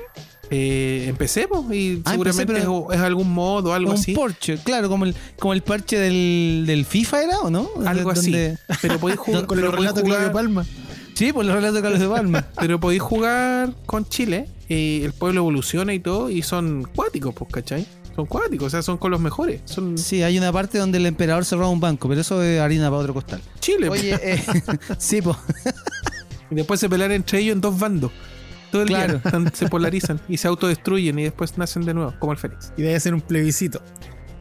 Eh, 0.50 1.04
empecé, 1.08 1.46
po, 1.46 1.64
y 1.72 2.02
Ah, 2.04 2.10
seguramente 2.12 2.52
empecé, 2.52 2.68
es, 2.90 2.94
es 2.98 3.00
algún 3.00 3.32
modo, 3.32 3.72
algo 3.72 3.92
un 3.92 3.96
así. 3.98 4.14
parche, 4.14 4.58
claro, 4.58 4.88
como 4.88 5.04
el, 5.04 5.14
como 5.38 5.52
el 5.52 5.62
parche 5.62 5.96
del, 5.98 6.64
del 6.66 6.84
FIFA 6.84 7.22
era, 7.22 7.38
¿o 7.40 7.50
no? 7.50 7.68
Algo 7.86 8.10
así. 8.10 8.32
Pero 8.82 8.98
podéis 8.98 9.20
jugar 9.20 9.46
Con 9.46 9.56
pero 9.56 9.68
los 9.68 9.78
relatos 9.78 10.02
de 10.02 10.08
Claudio 10.08 10.32
Palma. 10.32 10.66
Sí, 11.14 11.32
por 11.32 11.44
los 11.44 11.54
relatos 11.54 11.76
de 11.76 11.82
Carlos 11.82 12.00
de 12.00 12.08
Palma. 12.08 12.46
Pero 12.58 12.80
podéis 12.80 13.02
jugar 13.02 13.74
con 13.86 14.08
Chile 14.08 14.48
y 14.68 15.02
el 15.04 15.12
pueblo 15.12 15.40
evoluciona 15.40 15.92
y 15.94 16.00
todo 16.00 16.30
y 16.30 16.42
son 16.42 16.84
cuáticos, 16.94 17.34
pues, 17.34 17.52
¿cachai? 17.52 17.86
Son 18.16 18.26
cuáticos, 18.26 18.66
o 18.68 18.70
sea, 18.70 18.82
son 18.82 18.96
con 18.98 19.10
los 19.10 19.20
mejores. 19.20 19.60
Son 19.66 19.96
Sí, 19.98 20.22
hay 20.22 20.36
una 20.38 20.50
parte 20.52 20.78
donde 20.78 20.98
el 20.98 21.06
emperador 21.06 21.44
se 21.44 21.56
roba 21.56 21.68
un 21.68 21.78
banco, 21.80 22.08
pero 22.08 22.20
eso 22.20 22.42
es 22.42 22.60
harina 22.60 22.88
para 22.90 23.02
otro 23.02 23.14
costal. 23.14 23.40
Chile. 23.60 23.86
pues. 23.88 24.00
Oye, 24.00 24.18
eh, 24.22 24.42
sí, 24.98 25.20
pues. 25.22 25.36
Y 26.50 26.56
después 26.56 26.80
se 26.80 26.88
pelean 26.88 27.12
entre 27.12 27.38
ellos 27.38 27.54
en 27.54 27.60
dos 27.60 27.78
bandos. 27.78 28.10
Todo 28.70 28.82
el 28.82 28.88
Claro. 28.88 29.14
día 29.14 29.22
Están- 29.24 29.54
se 29.54 29.68
polarizan 29.68 30.20
y 30.28 30.36
se 30.36 30.48
autodestruyen 30.48 31.18
y 31.18 31.24
después 31.24 31.56
nacen 31.58 31.84
de 31.84 31.94
nuevo, 31.94 32.14
como 32.18 32.32
el 32.32 32.38
Fénix. 32.38 32.72
Y 32.76 32.82
debe 32.82 32.98
ser 33.00 33.14
un 33.14 33.20
plebiscito. 33.20 33.82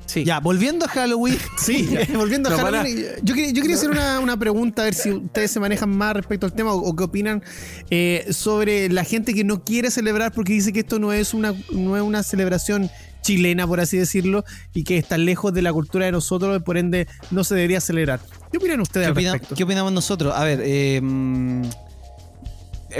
Sí. 0.05 0.23
Ya, 0.25 0.39
volviendo 0.39 0.85
a 0.85 0.89
Halloween. 0.89 1.37
Sí, 1.59 1.87
volviendo 2.15 2.49
a 2.49 2.53
No, 2.53 2.57
Halloween, 2.63 3.05
yo 3.21 3.35
quería, 3.35 3.51
yo 3.51 3.61
quería 3.61 3.75
hacer 3.77 3.91
una, 3.91 4.19
una 4.19 4.37
pregunta, 4.37 4.81
a 4.81 4.85
ver 4.85 4.95
si 4.95 5.11
ustedes 5.11 5.51
se 5.51 5.59
manejan 5.59 5.89
más 5.95 6.13
respecto 6.15 6.47
al 6.47 6.53
tema 6.53 6.73
o, 6.73 6.77
o 6.79 6.95
qué 6.95 7.03
opinan 7.03 7.43
eh, 7.91 8.25
sobre 8.31 8.89
la 8.89 9.03
gente 9.03 9.35
que 9.35 9.43
no 9.43 9.63
quiere 9.63 9.91
celebrar 9.91 10.31
porque 10.31 10.53
dice 10.53 10.73
que 10.73 10.79
esto 10.79 10.97
no 10.97 11.13
es 11.13 11.35
una, 11.35 11.53
no 11.71 11.95
es 11.95 12.01
una 12.01 12.23
celebración 12.23 12.89
chilena, 13.21 13.67
por 13.67 13.81
así 13.81 13.97
decirlo, 13.97 14.45
y 14.73 14.83
que 14.83 14.97
está 14.97 15.17
lejos 15.19 15.53
de 15.53 15.61
la 15.61 15.71
cultura 15.73 16.05
de 16.05 16.11
nosotros, 16.13 16.57
y 16.57 16.63
por 16.63 16.77
ende 16.77 17.05
no 17.29 17.43
se 17.43 17.53
debería 17.53 17.79
celebrar. 17.81 18.19
¿Qué 18.51 18.57
opinan 18.57 18.79
ustedes 18.81 19.05
¿Qué, 19.05 19.09
al 19.11 19.13
opina- 19.13 19.31
respecto? 19.33 19.55
qué 19.55 19.63
opinamos 19.63 19.91
nosotros? 19.91 20.33
A 20.35 20.43
ver, 20.43 20.61
eh, 20.63 21.01
mm, 21.03 21.63
eh, 21.65 21.69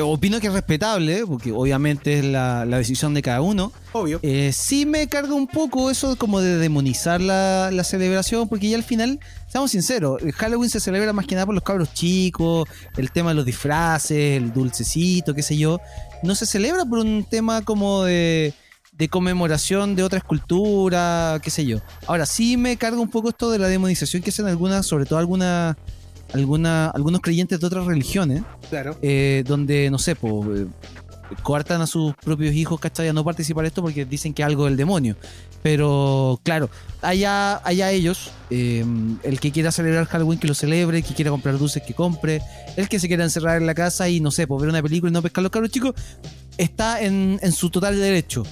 opino 0.01 0.39
que 0.39 0.47
es 0.47 0.53
respetable, 0.53 1.25
porque 1.25 1.51
obviamente 1.51 2.19
es 2.19 2.25
la, 2.25 2.65
la 2.65 2.77
decisión 2.77 3.13
de 3.13 3.21
cada 3.21 3.41
uno. 3.41 3.71
Obvio. 3.91 4.19
Eh, 4.21 4.51
sí 4.53 4.85
me 4.85 5.07
carga 5.07 5.33
un 5.33 5.47
poco 5.47 5.89
eso 5.89 6.15
como 6.15 6.41
de 6.41 6.57
demonizar 6.57 7.21
la, 7.21 7.69
la 7.71 7.83
celebración, 7.83 8.47
porque 8.47 8.69
ya 8.69 8.77
al 8.77 8.83
final, 8.83 9.19
seamos 9.47 9.71
sinceros, 9.71 10.21
el 10.21 10.31
Halloween 10.33 10.69
se 10.69 10.79
celebra 10.79 11.13
más 11.13 11.25
que 11.25 11.35
nada 11.35 11.45
por 11.45 11.55
los 11.55 11.63
cabros 11.63 11.93
chicos, 11.93 12.67
el 12.97 13.11
tema 13.11 13.29
de 13.29 13.35
los 13.35 13.45
disfraces, 13.45 14.37
el 14.37 14.53
dulcecito, 14.53 15.33
qué 15.33 15.41
sé 15.41 15.57
yo. 15.57 15.79
No 16.23 16.35
se 16.35 16.45
celebra 16.45 16.85
por 16.85 16.99
un 16.99 17.23
tema 17.23 17.63
como 17.63 18.03
de, 18.03 18.53
de 18.91 19.09
conmemoración 19.09 19.95
de 19.95 20.03
otra 20.03 20.19
escultura, 20.19 21.39
qué 21.41 21.49
sé 21.49 21.65
yo. 21.65 21.79
Ahora, 22.05 22.25
sí 22.25 22.57
me 22.57 22.77
carga 22.77 22.99
un 22.99 23.09
poco 23.09 23.29
esto 23.29 23.49
de 23.49 23.57
la 23.57 23.67
demonización 23.67 24.21
que 24.21 24.29
hacen 24.29 24.45
algunas, 24.45 24.85
sobre 24.85 25.05
todo 25.05 25.19
algunas, 25.19 25.77
alguna, 26.33 26.89
algunos 26.89 27.21
creyentes 27.21 27.59
de 27.59 27.67
otras 27.67 27.85
religiones 27.85 28.43
Claro. 28.69 28.97
eh, 29.01 29.43
donde, 29.47 29.89
no 29.89 29.97
sé, 29.99 30.15
po, 30.15 30.45
eh, 30.53 30.67
coartan 31.43 31.81
a 31.81 31.87
sus 31.87 32.13
propios 32.15 32.53
hijos, 32.55 32.79
¿cachai? 32.79 33.07
A 33.09 33.13
no 33.13 33.23
participar 33.23 33.63
de 33.63 33.67
esto 33.69 33.81
porque 33.81 34.05
dicen 34.05 34.33
que 34.33 34.43
algo 34.43 34.65
del 34.65 34.77
demonio. 34.77 35.15
Pero, 35.61 36.39
claro, 36.43 36.69
allá, 37.01 37.57
allá 37.65 37.91
ellos, 37.91 38.31
eh, 38.49 38.85
el 39.23 39.39
que 39.41 39.51
quiera 39.51 39.71
celebrar 39.73 40.05
Halloween 40.05 40.39
que 40.39 40.47
lo 40.47 40.53
celebre, 40.53 40.99
el 40.99 41.03
que 41.03 41.13
quiera 41.13 41.31
comprar 41.31 41.57
dulces 41.57 41.83
que 41.83 41.93
compre, 41.93 42.41
el 42.77 42.87
que 42.87 42.97
se 42.97 43.07
quiera 43.09 43.25
encerrar 43.25 43.57
en 43.57 43.67
la 43.67 43.75
casa 43.75 44.07
y, 44.07 44.21
no 44.21 44.31
sé, 44.31 44.47
pues 44.47 44.61
ver 44.61 44.69
una 44.69 44.81
película 44.81 45.09
y 45.09 45.13
no 45.13 45.21
pescar 45.21 45.43
los 45.43 45.51
cabros 45.51 45.69
chicos, 45.71 45.93
está 46.57 47.01
en, 47.01 47.39
en 47.41 47.51
su 47.51 47.69
total 47.69 47.99
derecho. 47.99 48.43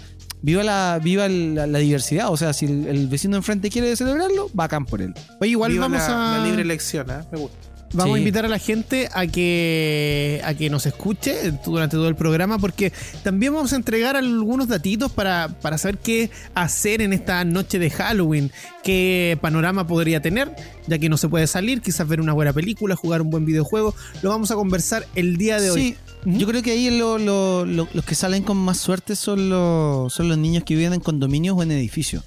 Viva 0.42 0.64
la, 0.64 1.00
viva 1.02 1.28
la, 1.30 1.66
la 1.66 1.80
diversidad, 1.80 2.30
o 2.30 2.38
sea, 2.38 2.54
si 2.54 2.66
el, 2.66 2.86
el 2.88 3.08
vecino 3.08 3.38
enfrente 3.38 3.70
quiere 3.72 3.96
celebrarlo, 3.96 4.50
bacán 4.54 4.86
por 4.86 5.02
él. 5.02 5.14
Oye, 5.40 5.52
igual 5.52 5.72
Viva 5.72 5.86
vamos 5.88 6.00
la, 6.08 6.36
a... 6.36 6.38
la 6.40 6.44
libre 6.46 6.62
elección, 6.62 7.10
¿ah? 7.10 7.26
Me 7.32 7.40
gusta. 7.40 7.58
Vamos 7.94 8.16
a 8.16 8.20
invitar 8.20 8.46
a 8.46 8.50
la 8.50 8.60
gente 8.60 9.08
a 9.14 9.26
que, 9.28 10.42
a 10.44 10.54
que 10.54 10.70
nos 10.70 10.86
escuche 10.86 11.52
durante 11.66 11.96
todo 11.96 12.10
el 12.10 12.16
programa 12.16 12.60
porque 12.60 12.92
también 13.24 13.54
vamos 13.54 13.72
a 13.74 13.78
entregar 13.78 14.16
algunos 14.18 14.68
datitos 14.68 15.12
para, 15.12 15.48
para 15.62 15.78
saber 15.78 15.98
qué 15.98 16.30
hacer 16.54 17.02
en 17.02 17.14
esta 17.14 17.44
noche 17.46 17.80
de 17.80 17.90
Halloween, 17.90 18.52
qué 18.84 19.38
panorama 19.42 19.88
podría 19.88 20.22
tener, 20.22 20.54
ya 20.88 20.98
que 21.00 21.08
no 21.10 21.18
se 21.18 21.30
puede 21.30 21.48
salir, 21.48 21.82
quizás 21.82 22.08
ver 22.08 22.20
una 22.20 22.34
buena 22.34 22.52
película, 22.54 22.96
jugar 22.96 23.22
un 23.22 23.30
buen 23.30 23.46
videojuego. 23.46 23.96
Lo 24.22 24.30
vamos 24.32 24.52
a 24.52 24.56
conversar 24.56 25.06
el 25.16 25.38
día 25.38 25.60
de 25.62 25.72
hoy. 25.72 25.96
Yo 26.26 26.46
creo 26.48 26.62
que 26.62 26.72
ahí 26.72 26.98
lo- 26.98 27.18
lo- 27.18 27.66
lo- 27.66 27.88
los 27.94 28.04
que 28.04 28.16
salen 28.16 28.44
con 28.44 28.58
más 28.58 28.78
suerte 28.80 29.16
son 29.16 29.50
los, 29.50 30.12
son 30.14 30.28
los 30.28 30.38
niños 30.38 30.64
que 30.66 30.76
viven 30.76 30.94
en 30.94 31.00
condominios 31.00 31.56
o 31.58 31.64
en 31.64 31.72
edificios. 31.72 32.24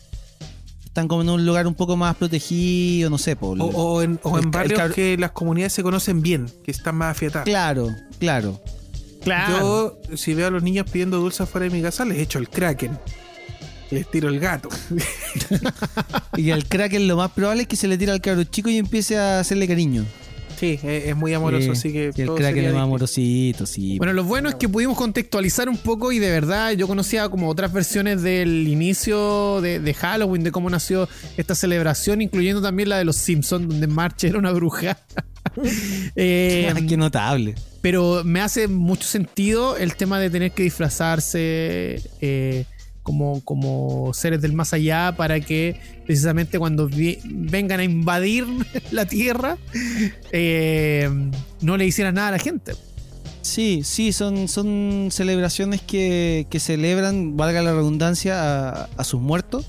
Están 0.90 1.06
como 1.08 1.22
en 1.22 1.30
un 1.30 1.46
lugar 1.46 1.66
un 1.68 1.74
poco 1.74 1.96
más 1.96 2.16
protegido, 2.16 3.08
no 3.10 3.16
sé, 3.18 3.36
po, 3.36 3.50
O, 3.50 3.64
o 3.64 4.02
en, 4.02 4.18
o 4.24 4.36
El 4.38 4.44
en 4.44 4.50
ca- 4.50 4.62
el 4.62 4.68
barrios 4.74 4.94
que 4.94 5.16
las 5.16 5.30
comunidades 5.30 5.72
se 5.72 5.82
conocen 5.84 6.20
bien, 6.20 6.50
que 6.64 6.72
están 6.72 6.96
más 6.96 7.12
afiatadas. 7.12 7.44
Claro, 7.44 7.94
claro. 8.18 8.60
Claro. 9.22 9.96
Yo, 10.10 10.16
si 10.16 10.34
veo 10.34 10.48
a 10.48 10.50
los 10.50 10.62
niños 10.64 10.86
pidiendo 10.90 11.18
dulces 11.18 11.48
fuera 11.48 11.66
de 11.68 11.70
mi 11.70 11.80
casa, 11.82 12.04
les 12.04 12.18
echo 12.18 12.38
el 12.40 12.48
kraken. 12.48 12.98
Les 13.90 14.08
tiro 14.10 14.28
el 14.28 14.40
gato. 14.40 14.68
Y 16.36 16.50
al 16.52 16.64
Kraken 16.66 17.06
lo 17.08 17.16
más 17.16 17.30
probable 17.32 17.62
es 17.62 17.68
que 17.68 17.76
se 17.76 17.88
le 17.88 17.98
tire 17.98 18.12
al 18.12 18.20
cabro 18.20 18.44
chico 18.44 18.70
y 18.70 18.78
empiece 18.78 19.18
a 19.18 19.40
hacerle 19.40 19.66
cariño. 19.68 20.04
Sí, 20.60 20.78
es, 20.82 21.06
es 21.06 21.16
muy 21.16 21.32
amoroso, 21.32 21.64
Sí, 21.64 21.70
así 21.88 21.92
que. 21.92 22.10
y 22.14 22.20
el 22.20 22.26
todo 22.26 22.36
sería 22.36 22.68
es 22.68 22.74
más 22.74 22.82
amorosito, 22.82 23.64
sí. 23.64 23.96
Bueno, 23.96 24.12
lo 24.12 24.24
bueno 24.24 24.50
es 24.50 24.56
que 24.56 24.68
pudimos 24.68 24.96
contextualizar 24.98 25.70
un 25.70 25.78
poco 25.78 26.12
y 26.12 26.18
de 26.18 26.30
verdad 26.30 26.72
yo 26.72 26.86
conocía 26.86 27.28
como 27.30 27.48
otras 27.48 27.72
versiones 27.72 28.20
del 28.22 28.68
inicio 28.68 29.60
de, 29.62 29.80
de 29.80 29.94
Halloween, 29.94 30.42
de 30.44 30.52
cómo 30.52 30.68
nació 30.68 31.08
esta 31.38 31.54
celebración, 31.54 32.20
incluyendo 32.20 32.60
también 32.60 32.90
la 32.90 32.98
de 32.98 33.04
los 33.04 33.16
Simpsons, 33.16 33.66
donde 33.68 33.86
March 33.86 34.24
era 34.24 34.38
una 34.38 34.52
bruja. 34.52 34.98
Eh, 36.16 36.72
Qué 36.88 36.96
notable. 36.96 37.54
pero 37.80 38.22
me 38.24 38.40
hace 38.40 38.68
mucho 38.68 39.04
sentido 39.08 39.76
el 39.76 39.94
tema 39.96 40.20
de 40.20 40.28
tener 40.30 40.52
que 40.52 40.62
disfrazarse 40.62 42.00
eh, 42.20 42.64
como, 43.02 43.40
como 43.44 44.12
seres 44.14 44.40
del 44.40 44.52
más 44.52 44.72
allá 44.72 45.14
para 45.16 45.40
que 45.40 45.80
precisamente 46.04 46.58
cuando 46.58 46.88
vengan 47.24 47.80
a 47.80 47.84
invadir 47.84 48.46
la 48.90 49.06
tierra 49.06 49.56
eh, 50.32 51.08
no 51.60 51.76
le 51.76 51.86
hicieran 51.86 52.14
nada 52.14 52.28
a 52.28 52.32
la 52.32 52.38
gente. 52.38 52.72
Sí, 53.42 53.80
sí, 53.84 54.12
son, 54.12 54.48
son 54.48 55.08
celebraciones 55.10 55.80
que, 55.80 56.46
que 56.50 56.60
celebran, 56.60 57.36
valga 57.36 57.62
la 57.62 57.72
redundancia, 57.72 58.68
a, 58.68 58.84
a 58.96 59.04
sus 59.04 59.20
muertos 59.20 59.66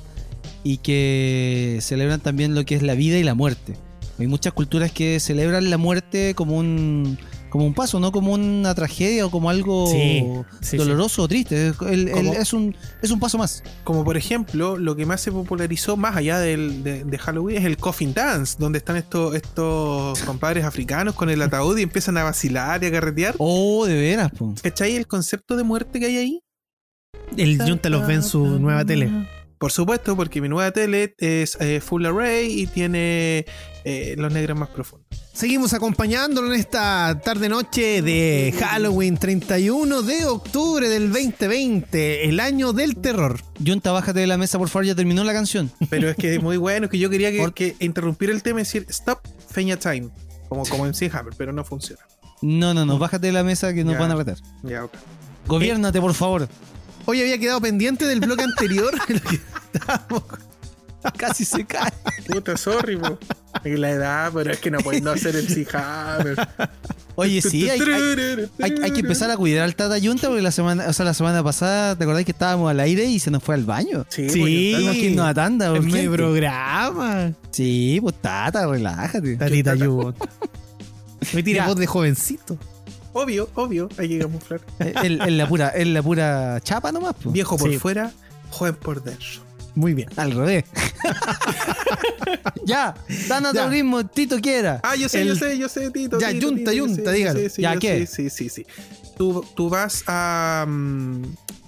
y 0.64 0.78
que 0.78 1.80
celebran 1.82 2.20
también 2.20 2.54
lo 2.54 2.66
que 2.66 2.76
es 2.76 2.82
la 2.82 2.96
vida 2.96 3.18
y 3.18 3.24
la 3.24 3.34
muerte. 3.34 3.76
Hay 4.20 4.28
muchas 4.28 4.54
culturas 4.54 4.92
que 4.92 5.20
celebran 5.20 5.70
la 5.70 5.78
muerte 5.78 6.36
como 6.36 6.58
un, 6.58 7.18
como 7.51 7.65
un 7.67 7.74
paso, 7.75 8.00
no 8.00 8.12
como 8.12 8.34
una 8.34 8.74
tragedia 8.74 9.25
o 9.25 9.29
como 9.29 9.50
algo 9.51 9.86
Sí, 9.91 10.24
sí, 10.62 10.77
doloroso 10.77 11.22
o 11.24 11.27
triste. 11.27 11.67
Es- 11.67 11.75
el- 11.81 12.08
el- 12.08 12.12
Como- 12.13 12.34
es, 12.34 12.53
un, 12.53 12.75
es 13.03 13.12
un 13.12 13.20
paso 13.20 13.38
más. 13.38 13.62
Como 13.84 14.03
por 14.03 14.17
ejemplo, 14.17 14.77
lo 14.77 14.96
que 14.96 15.05
más 15.05 15.22
se 15.22 15.31
popularizó 15.31 15.98
más 15.98 16.15
allá 16.15 16.39
del- 16.39 16.81
de, 16.84 17.03
de 17.03 17.17
Halloween 17.20 17.58
es 17.58 17.65
el 17.65 17.77
Coffin 17.77 18.13
Dance, 18.13 18.55
donde 18.58 18.79
están 18.79 18.96
estos, 18.98 19.36
estos 19.36 20.20
compadres 20.24 20.65
africanos 20.65 21.13
con 21.13 21.29
el 21.29 21.41
ataúd 21.41 21.77
y 21.77 21.84
empiezan 21.84 22.17
a 22.17 22.24
vacilar 22.24 22.84
y 22.84 22.88
a 22.88 22.91
carretear. 22.91 23.36
Oh, 23.38 23.86
de 23.86 23.93
veras, 23.96 24.31
po. 24.31 24.55
¿Cachai 24.63 24.96
el 24.96 25.05
concepto 25.05 25.55
de 25.58 25.63
muerte 25.63 26.00
que 26.00 26.05
hay 26.08 26.17
ahí? 26.17 26.39
El 27.38 27.62
Junta 27.62 27.89
los 27.89 28.08
ve 28.08 28.15
en 28.15 28.24
su 28.24 28.46
nueva 28.60 28.84
tele. 28.86 29.12
Por 29.62 29.72
supuesto, 29.72 30.15
porque 30.15 30.41
mi 30.41 30.50
nueva 30.50 30.72
tele 30.72 31.13
es 31.20 31.56
eh, 31.62 31.80
Full 31.82 32.03
Array 32.08 32.62
y 32.62 32.65
tiene 32.65 33.46
eh, 33.86 34.15
los 34.18 34.34
negros 34.34 34.58
más 34.58 34.70
profundos. 34.70 35.08
Seguimos 35.34 35.72
acompañándolo 35.74 36.51
en 36.51 36.60
esta 36.60 37.22
tarde-noche 37.24 38.01
de 38.01 38.56
Halloween 38.60 39.18
31 39.20 40.01
de 40.01 40.25
octubre 40.25 40.89
del 40.89 41.12
2020, 41.13 42.27
el 42.27 42.39
año 42.39 42.74
del 42.74 42.96
terror. 42.98 43.39
Junta, 43.63 43.91
bájate 43.91 44.22
de 44.22 44.27
la 44.27 44.38
mesa, 44.38 44.58
por 44.58 44.68
favor, 44.68 44.86
ya 44.88 44.96
terminó 44.96 45.24
la 45.24 45.32
canción. 45.34 45.72
Pero 45.91 46.10
es 46.10 46.15
que 46.18 46.34
es 46.36 46.41
muy 46.41 46.58
bueno, 46.58 46.89
que 46.89 46.98
yo 46.98 47.12
quería 47.12 47.32
que, 47.32 47.38
Por- 47.38 47.53
que 47.53 47.75
interrumpir 47.80 48.32
el 48.32 48.41
tema 48.41 48.62
y 48.62 48.63
decir 48.63 48.88
stop, 48.89 49.20
Feña 49.48 49.77
Time, 49.77 50.10
como, 50.50 50.65
como 50.65 50.88
en 50.88 50.94
Hammer, 51.13 51.34
pero 51.38 51.53
no 51.53 51.63
funciona. 51.63 52.01
No, 52.41 52.74
no, 52.74 52.84
no, 52.84 52.98
bájate 52.98 53.27
de 53.27 53.34
la 53.34 53.44
mesa 53.44 53.75
que 53.75 53.84
nos 53.84 53.94
Ya. 53.94 54.00
van 54.00 54.10
a 54.12 54.15
retar. 54.15 54.38
Ya, 54.63 54.86
ok. 54.86 54.94
Gobiérnate, 55.48 56.01
por 56.01 56.15
favor. 56.15 56.50
Hoy 57.05 57.22
había 57.22 57.38
quedado 57.38 57.62
pendiente 57.62 58.05
del 58.05 58.20
bloque 58.20 58.43
anterior. 58.43 58.93
en 59.10 59.15
lo 59.15 59.22
que 59.29 59.39
estábamos- 59.74 60.24
Casi 61.17 61.46
se 61.46 61.65
cae. 61.65 61.91
Puta, 62.27 62.55
sorry, 62.58 62.96
po. 62.96 63.17
La 63.63 63.89
edad, 63.89 64.31
pero 64.34 64.51
es 64.51 64.60
que 64.60 64.70
no 64.70 64.77
puedes 64.79 65.01
no 65.01 65.10
hacer 65.12 65.36
el 65.36 65.67
Hammer. 65.74 66.36
Oye, 67.15 67.41
sí, 67.41 67.67
hay, 67.70 67.79
hay- 67.81 68.50
hay- 68.62 68.75
hay 68.84 68.91
que 68.91 69.00
empezar 69.00 69.31
a 69.31 69.36
cuidar 69.38 69.63
al 69.63 69.75
Tata 69.75 69.96
Junta 70.00 70.27
porque 70.27 70.43
la 70.43 70.51
semana, 70.51 70.86
o 70.88 70.93
sea, 70.93 71.03
la 71.05 71.15
semana 71.15 71.43
pasada, 71.43 71.96
¿te 71.96 72.03
acordás 72.03 72.24
que 72.24 72.31
estábamos 72.31 72.70
al 72.70 72.79
aire 72.79 73.05
y 73.05 73.17
se 73.20 73.31
nos 73.31 73.41
fue 73.43 73.55
al 73.55 73.65
baño? 73.65 74.05
Sí, 74.10 74.29
Sí. 74.29 74.39
pues, 74.39 74.51
Tuvimos 74.75 74.93
que 74.93 75.00
irnos 75.10 75.25
a 75.27 75.34
tanda, 75.34 75.65
en 75.65 75.72
urgente. 75.72 76.08
mi 76.08 76.15
programa. 76.15 77.31
Sí, 77.50 77.98
pues 78.00 78.15
Tata, 78.22 78.67
relájate. 78.67 79.38
Tatita 79.38 79.74
Yut. 79.75 80.15
Me 81.34 81.41
tira 81.41 81.65
voz 81.65 81.77
de 81.77 81.88
jovencito. 81.88 82.58
Obvio, 83.13 83.50
obvio, 83.56 83.89
hay 83.98 84.10
que 84.10 84.20
camuflar. 84.20 84.62
Es 84.80 85.32
la 85.34 85.48
pura, 85.48 85.70
es 85.70 85.88
la 85.88 86.01
pura 86.03 86.60
chapa 86.63 86.91
nomás, 86.91 87.15
pues. 87.22 87.34
Viejo 87.34 87.58
por 87.58 87.70
Sí. 87.72 87.77
fuera, 87.80 88.12
joven 88.50 88.75
por 88.75 89.03
dentro. 89.03 89.27
Muy 89.75 89.94
bien. 89.94 90.10
Al 90.18 90.32
revés. 90.34 90.65
ya, 92.65 92.94
tanatorismo, 93.27 94.06
Tito 94.06 94.39
quiera. 94.39 94.80
Ah, 94.84 94.96
yo 94.96 95.08
sé, 95.10 95.22
El- 95.22 95.30
yo 95.30 95.36
sé, 95.36 95.58
yo 95.58 95.70
sé, 95.70 95.89
Tito. 95.91 96.20
Ya, 96.20 96.30
Tito, 96.32 96.48
yunta, 96.50 96.72
Tito, 96.72 96.86
yunta, 96.88 97.12
dígalo. 97.12 97.39
sí, 97.50 97.62
Ya, 97.62 97.75
¿qué? 97.77 98.06
Sí, 98.08 98.30
sí, 98.30 98.50
sí. 98.50 98.65
Tú, 99.18 99.46
tú 99.56 99.70
vas 99.70 100.03
a. 100.08 100.65
mm, 100.68 101.24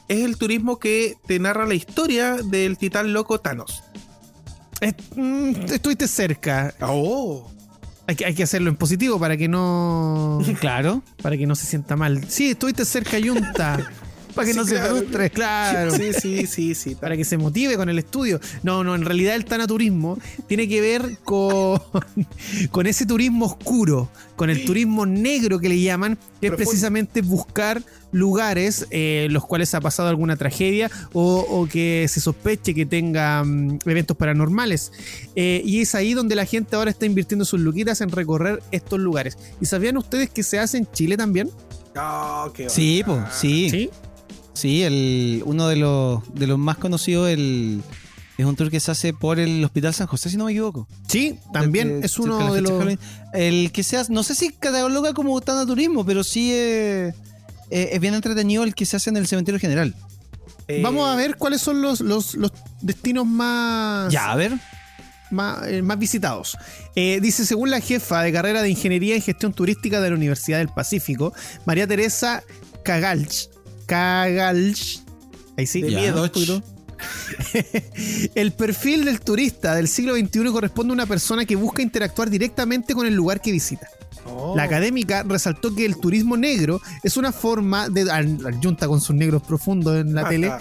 es 0.07 0.25
el 0.25 0.38
turismo 0.38 0.79
que 0.79 1.15
te 1.27 1.39
narra 1.39 1.65
la 1.65 1.75
historia 1.75 2.35
del 2.35 2.77
titán 2.77 3.13
loco 3.13 3.39
Thanos. 3.39 3.83
Es- 4.81 4.95
mm, 5.15 5.51
estuviste 5.71 6.07
cerca. 6.07 6.73
Oh. 6.81 7.50
Hay 8.05 8.15
que, 8.15 8.25
hay 8.25 8.33
que 8.33 8.43
hacerlo 8.43 8.69
en 8.69 8.75
positivo 8.75 9.17
para 9.19 9.38
que 9.38 9.48
no 9.48 10.39
Claro. 10.60 11.01
para 11.22 11.38
que 11.38 11.48
no 11.48 11.55
se 11.55 11.65
sienta 11.65 11.95
mal. 11.95 12.24
Sí, 12.27 12.51
estuviste 12.51 12.86
cerca, 12.86 13.17
Yunta. 13.19 13.79
para 14.35 14.45
que 14.47 14.53
Sí, 14.53 14.59
no 14.59 14.65
se 14.65 14.79
frustre. 14.79 15.29
Claro. 15.29 15.91
Sí, 15.95 16.13
sí, 16.13 16.47
sí, 16.47 16.75
sí. 16.75 16.95
Para 16.95 17.17
que 17.17 17.25
se 17.25 17.37
motive 17.37 17.77
con 17.77 17.89
el 17.89 17.99
estudio. 17.99 18.39
No, 18.63 18.83
no, 18.83 18.95
en 18.95 19.05
realidad 19.05 19.35
el 19.35 19.45
tanaturismo 19.45 20.17
tiene 20.47 20.67
que 20.67 20.81
ver 20.81 21.17
con, 21.23 21.81
con 22.71 22.87
ese 22.87 23.05
turismo 23.05 23.45
oscuro, 23.45 24.09
con 24.35 24.49
el 24.49 24.65
turismo 24.65 25.05
negro 25.05 25.59
que 25.59 25.69
le 25.69 25.81
llaman, 25.81 26.17
que 26.41 26.47
es 26.47 26.53
precisamente 26.53 27.21
buscar 27.21 27.81
lugares 28.11 28.85
eh, 28.91 29.27
los 29.31 29.43
cuales 29.45 29.73
ha 29.73 29.81
pasado 29.81 30.07
alguna 30.07 30.37
tragedia 30.37 30.89
o, 31.13 31.39
o 31.49 31.67
que 31.67 32.05
se 32.07 32.21
sospeche 32.21 32.73
que 32.73 32.85
tengan 32.85 33.79
eventos 33.85 34.15
paranormales. 34.15 34.91
Eh, 35.35 35.61
y 35.65 35.81
es 35.81 35.95
ahí 35.95 36.13
donde 36.13 36.35
la 36.35 36.45
gente 36.45 36.75
ahora 36.75 36.91
está 36.91 37.05
invirtiendo 37.05 37.43
sus 37.43 37.59
luquitas 37.59 38.01
en 38.01 38.11
recorrer 38.11 38.61
estos 38.71 38.99
lugares. 38.99 39.37
¿Y 39.59 39.65
sabían 39.65 39.97
ustedes 39.97 40.29
que 40.29 40.43
se 40.43 40.59
hace 40.59 40.77
en 40.77 40.91
Chile 40.91 41.17
también? 41.17 41.49
Oh, 41.95 42.51
qué 42.53 42.69
Sí, 42.69 43.03
pues, 43.05 43.19
sí. 43.31 43.69
Sí. 43.69 43.89
Sí, 44.53 44.83
el, 44.83 45.41
uno 45.45 45.67
de 45.67 45.75
los, 45.75 46.22
de 46.33 46.48
los 46.48 46.60
más 46.60 46.77
conocidos 46.77 47.29
el, 47.29 47.81
es 48.38 48.45
un 48.45 48.55
tour 48.55 48.69
que 48.69 48.79
se 48.79 48.91
hace 48.91 49.13
por 49.13 49.39
el 49.39 49.63
Hospital 49.63 49.93
San 49.93 50.07
José, 50.07 50.29
si 50.29 50.38
no 50.38 50.45
me 50.45 50.51
equivoco. 50.51 50.88
Sí, 51.07 51.39
también 51.51 52.01
Desde- 52.01 52.05
es 52.05 52.12
cerca 52.12 52.24
uno 52.36 52.53
de 52.53 52.62
los... 52.62 52.72
Halloween. 52.72 53.00
El 53.33 53.72
que 53.72 53.83
se 53.83 53.98
hace, 53.98 54.13
no 54.13 54.24
sé 54.24 54.36
si 54.36 54.50
cataloga 54.51 55.13
como 55.13 55.39
tanaturismo, 55.41 56.05
pero 56.05 56.24
sí 56.24 56.51
eh, 56.53 57.13
eh, 57.72 57.89
es 57.93 58.00
bien 58.00 58.13
entretenido 58.13 58.63
el 58.63 58.75
que 58.75 58.86
se 58.86 58.95
hace 58.98 59.10
en 59.10 59.17
el 59.17 59.27
cementerio 59.27 59.60
general. 59.60 59.95
Eh, 60.67 60.81
Vamos 60.83 61.10
a 61.10 61.15
ver 61.15 61.36
cuáles 61.38 61.60
son 61.62 61.81
los, 61.81 62.00
los, 62.00 62.36
los 62.36 62.51
destinos 62.81 63.25
más, 63.25 64.13
Ya, 64.13 64.31
a 64.31 64.36
ver. 64.36 64.53
más, 65.31 65.67
eh, 65.67 65.81
más 65.81 65.98
visitados. 65.98 66.57
Eh, 66.95 67.19
dice, 67.22 67.45
según 67.45 67.72
la 67.72 67.81
jefa 67.81 68.22
de 68.22 68.31
carrera 68.31 68.62
de 68.62 68.69
Ingeniería 68.69 69.15
en 69.15 69.22
Gestión 69.24 69.51
Turística 69.51 70.00
de 70.00 70.10
la 70.12 70.15
Universidad 70.15 70.60
del 70.60 70.69
Pacífico, 70.69 71.33
María 71.65 71.88
Teresa 71.88 72.43
Cagalch. 72.83 73.50
Cagalch. 73.85 75.01
Ahí 75.57 75.65
sí. 75.67 75.81
De 75.81 75.91
Ya, 75.91 75.99
miedo. 75.99 76.29
El 78.35 78.51
perfil 78.53 79.05
del 79.05 79.19
turista 79.19 79.75
del 79.75 79.87
siglo 79.87 80.15
XXI 80.15 80.45
corresponde 80.51 80.91
a 80.91 80.95
una 80.95 81.05
persona 81.05 81.45
que 81.45 81.55
busca 81.55 81.81
interactuar 81.81 82.29
directamente 82.29 82.93
con 82.93 83.05
el 83.07 83.13
lugar 83.13 83.41
que 83.41 83.51
visita. 83.51 83.87
Oh. 84.25 84.53
La 84.55 84.63
académica 84.63 85.23
resaltó 85.23 85.75
que 85.75 85.85
el 85.85 85.97
turismo 85.97 86.37
negro 86.37 86.79
es 87.03 87.17
una 87.17 87.33
forma 87.33 87.89
de. 87.89 88.09
al- 88.09 88.45
al 88.45 88.55
Junta 88.63 88.87
con 88.87 89.01
sus 89.01 89.15
negros 89.15 89.41
profundos 89.43 89.99
en 89.99 90.15
la 90.15 90.21
Ah, 90.21 90.29
tele. 90.29 90.51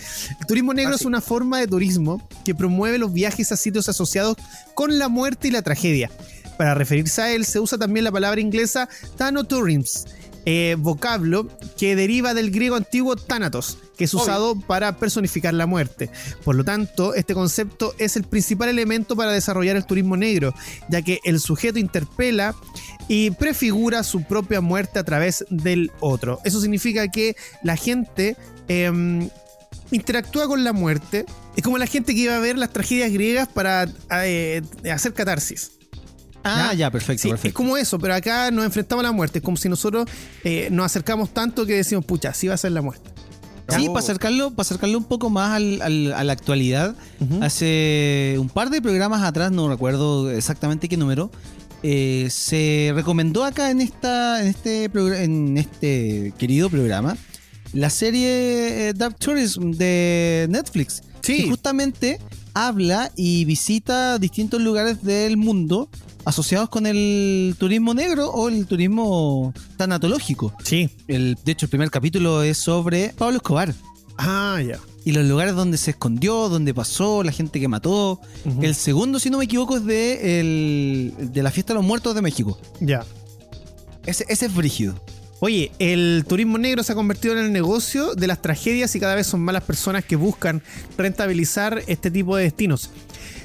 El 0.41 0.47
turismo 0.47 0.75
negro 0.75 0.93
Ah, 0.95 0.97
es 0.97 1.03
una 1.05 1.21
forma 1.21 1.61
de 1.61 1.69
turismo 1.69 2.27
que 2.45 2.55
promueve 2.57 2.99
los 2.99 3.13
viajes 3.13 3.53
a 3.53 3.57
sitios 3.57 3.89
asociados 3.89 4.37
con 4.75 4.99
la 4.99 5.09
muerte 5.09 5.47
y 5.49 5.51
la 5.53 5.63
tragedia. 5.63 6.11
Para 6.59 6.75
referirse 6.75 7.23
a 7.23 7.33
él 7.33 7.45
se 7.45 7.61
usa 7.61 7.79
también 7.79 8.03
la 8.05 8.11
palabra 8.13 8.41
inglesa 8.41 8.89
Thanatourism, 9.17 10.09
eh, 10.45 10.77
vocablo 10.79 11.47
que 11.79 11.95
deriva 11.97 12.35
del 12.35 12.51
griego 12.51 12.77
antiguo 12.77 13.17
Thanatos, 13.17 13.79
que 13.97 14.05
es 14.05 14.15
Obvio. 14.15 14.25
usado 14.25 14.61
para 14.61 14.97
personificar 14.97 15.55
la 15.55 15.67
muerte. 15.67 16.11
Por 16.45 16.57
lo 16.57 16.65
tanto, 16.65 17.15
este 17.15 17.35
concepto 17.35 17.95
es 17.99 18.17
el 18.17 18.25
principal 18.25 18.69
elemento 18.69 19.17
para 19.17 19.33
desarrollar 19.33 19.77
el 19.77 19.87
turismo 19.87 20.17
negro, 20.17 20.55
ya 20.89 21.03
que 21.03 21.21
el 21.25 21.41
sujeto 21.41 21.79
interpela 21.79 22.55
y 23.09 23.31
prefigura 23.33 24.03
su 24.03 24.25
propia 24.25 24.61
muerte 24.61 24.99
a 24.99 25.05
través 25.05 25.45
del 25.51 25.93
otro. 26.01 26.41
Eso 26.45 26.61
significa 26.61 27.09
que 27.09 27.37
la 27.63 27.77
gente 27.77 28.37
em, 28.69 29.29
interactúa 29.91 30.49
con 30.49 30.65
la 30.65 30.73
muerte. 30.73 31.25
Es 31.57 31.63
como 31.63 31.79
la 31.79 31.87
gente 31.87 32.15
que 32.15 32.21
iba 32.23 32.37
a 32.37 32.41
ver 32.41 32.59
las 32.59 32.73
tragedias 32.73 33.13
griegas 33.13 33.49
para 33.49 33.87
eh, 34.25 34.63
hacer 34.91 35.13
catarsis. 35.13 35.73
Ah, 36.45 36.69
¿Ya? 36.73 36.75
ya, 36.75 36.91
perfecto, 36.91 37.23
Sí, 37.23 37.29
es 37.29 37.33
perfecto. 37.35 37.57
como 37.57 37.77
eso, 37.77 37.99
pero 37.99 38.15
acá 38.15 38.51
nos 38.51 38.65
enfrentamos 38.65 39.05
a 39.05 39.09
la 39.09 39.13
muerte. 39.13 39.39
Es 39.39 39.45
como 39.45 39.57
si 39.57 39.69
nosotros 39.69 40.07
eh, 40.45 40.69
nos 40.71 40.87
acercamos 40.87 41.31
tanto 41.33 41.65
que 41.67 41.75
decimos, 41.75 42.05
pucha, 42.05 42.31
así 42.31 42.49
va 42.49 42.55
a 42.55 42.57
ser 42.59 42.73
la 42.73 42.83
muerte. 42.83 43.11
Sí, 43.69 43.87
Oh. 43.89 43.93
para 43.93 44.05
acercarlo, 44.05 44.51
para 44.51 44.63
acercarlo 44.67 44.99
un 44.99 45.05
poco 45.05 45.31
más 45.31 45.53
al- 45.53 45.81
al- 45.83 46.13
a 46.13 46.25
la 46.25 46.33
actualidad, 46.33 46.95
hace 47.41 48.37
un 48.39 48.49
par 48.49 48.71
de 48.71 48.83
programas 48.83 49.23
atrás, 49.23 49.51
no 49.53 49.69
recuerdo 49.69 50.31
exactamente 50.31 50.89
qué 50.89 50.97
número, 50.97 51.31
eh, 51.83 52.29
se 52.31 52.93
recomendó 52.95 53.45
acá 53.45 53.71
en 53.71 53.81
esta, 53.81 54.41
en 54.43 54.49
este 54.49 54.85
en 55.25 55.59
este 55.59 56.33
querido 56.39 56.71
programa, 56.71 57.17
la 57.73 57.89
serie 57.91 58.89
eh, 58.89 58.93
Dark 58.95 59.17
Tourism 59.19 59.71
de 59.73 60.47
Netflix. 60.51 61.03
Sí. 61.23 61.45
Que 61.45 61.49
justamente 61.49 62.19
habla 62.55 63.11
y 63.17 63.45
visita 63.47 64.19
distintos 64.19 64.61
lugares 64.61 65.03
del 65.03 65.37
mundo 65.37 65.89
asociados 66.25 66.69
con 66.69 66.87
el 66.87 67.55
turismo 67.59 67.95
negro 67.95 68.29
o 68.31 68.49
el 68.49 68.67
turismo 68.67 69.53
tanatológico. 69.77 70.55
Sí. 70.65 70.89
El, 71.09 71.37
de 71.45 71.53
hecho, 71.53 71.67
el 71.67 71.71
primer 71.71 71.91
capítulo 71.91 72.43
es 72.43 72.59
sobre 72.59 73.13
Pablo 73.17 73.37
Escobar 73.37 73.75
Ah, 74.19 74.61
ya. 74.65 74.79
y 75.05 75.13
los 75.13 75.25
lugares 75.27 75.55
donde 75.55 75.79
se 75.79 75.93
escondió, 75.93 76.49
donde 76.49 76.75
pasó, 76.75 77.23
la 77.25 77.33
gente 77.33 77.59
que 77.59 77.67
mató. 77.69 78.21
El 78.61 78.75
segundo, 78.75 79.19
si 79.19 79.31
no 79.31 79.39
me 79.39 79.45
equivoco, 79.47 79.77
es 79.79 79.85
de, 79.85 80.41
el, 80.41 81.15
de 81.33 81.43
la 81.43 81.51
fiesta 81.51 81.73
de 81.73 81.79
los 81.79 81.85
muertos 81.87 82.15
de 82.15 82.23
México. 82.23 82.59
Ya. 82.81 83.05
Ese, 84.07 84.25
ese 84.29 84.47
es 84.47 84.55
brígido. 84.55 84.95
Oye, 85.41 85.73
el 85.81 86.25
turismo 86.29 86.57
negro 86.57 86.85
se 86.85 86.93
ha 86.93 86.95
convertido 86.95 87.37
en 87.37 87.45
el 87.47 87.53
negocio 87.53 88.15
de 88.15 88.29
las 88.29 88.41
tragedias 88.41 88.95
y 88.95 89.01
cada 89.01 89.17
vez 89.17 89.27
son 89.27 89.41
más 89.41 89.53
las 89.55 89.65
personas 89.65 90.05
que 90.05 90.15
buscan 90.15 90.63
rentabilizar 90.97 91.83
este 91.89 92.13
tipo 92.13 92.37
de 92.37 92.45
destinos. 92.45 92.91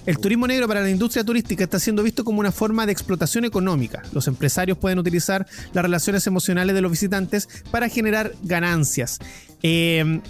El 0.08 0.18
turismo 0.20 0.48
negro 0.48 0.68
para 0.68 0.82
la 0.82 0.90
industria 0.90 1.24
turística 1.24 1.66
está 1.66 1.80
siendo 1.80 2.02
visto 2.02 2.24
como 2.24 2.40
una 2.40 2.52
forma 2.52 2.86
de 2.86 2.94
explotación 2.94 3.44
económica. 3.46 4.02
Los 4.14 4.28
empresarios 4.28 4.78
pueden 4.78 4.98
utilizar 5.00 5.46
las 5.74 5.84
relaciones 5.84 6.26
emocionales 6.26 6.74
de 6.74 6.82
los 6.82 6.90
visitantes 6.90 7.48
para 7.72 7.90
generar 7.90 8.34
ganancias. 8.42 9.20
Eh, 9.62 10.22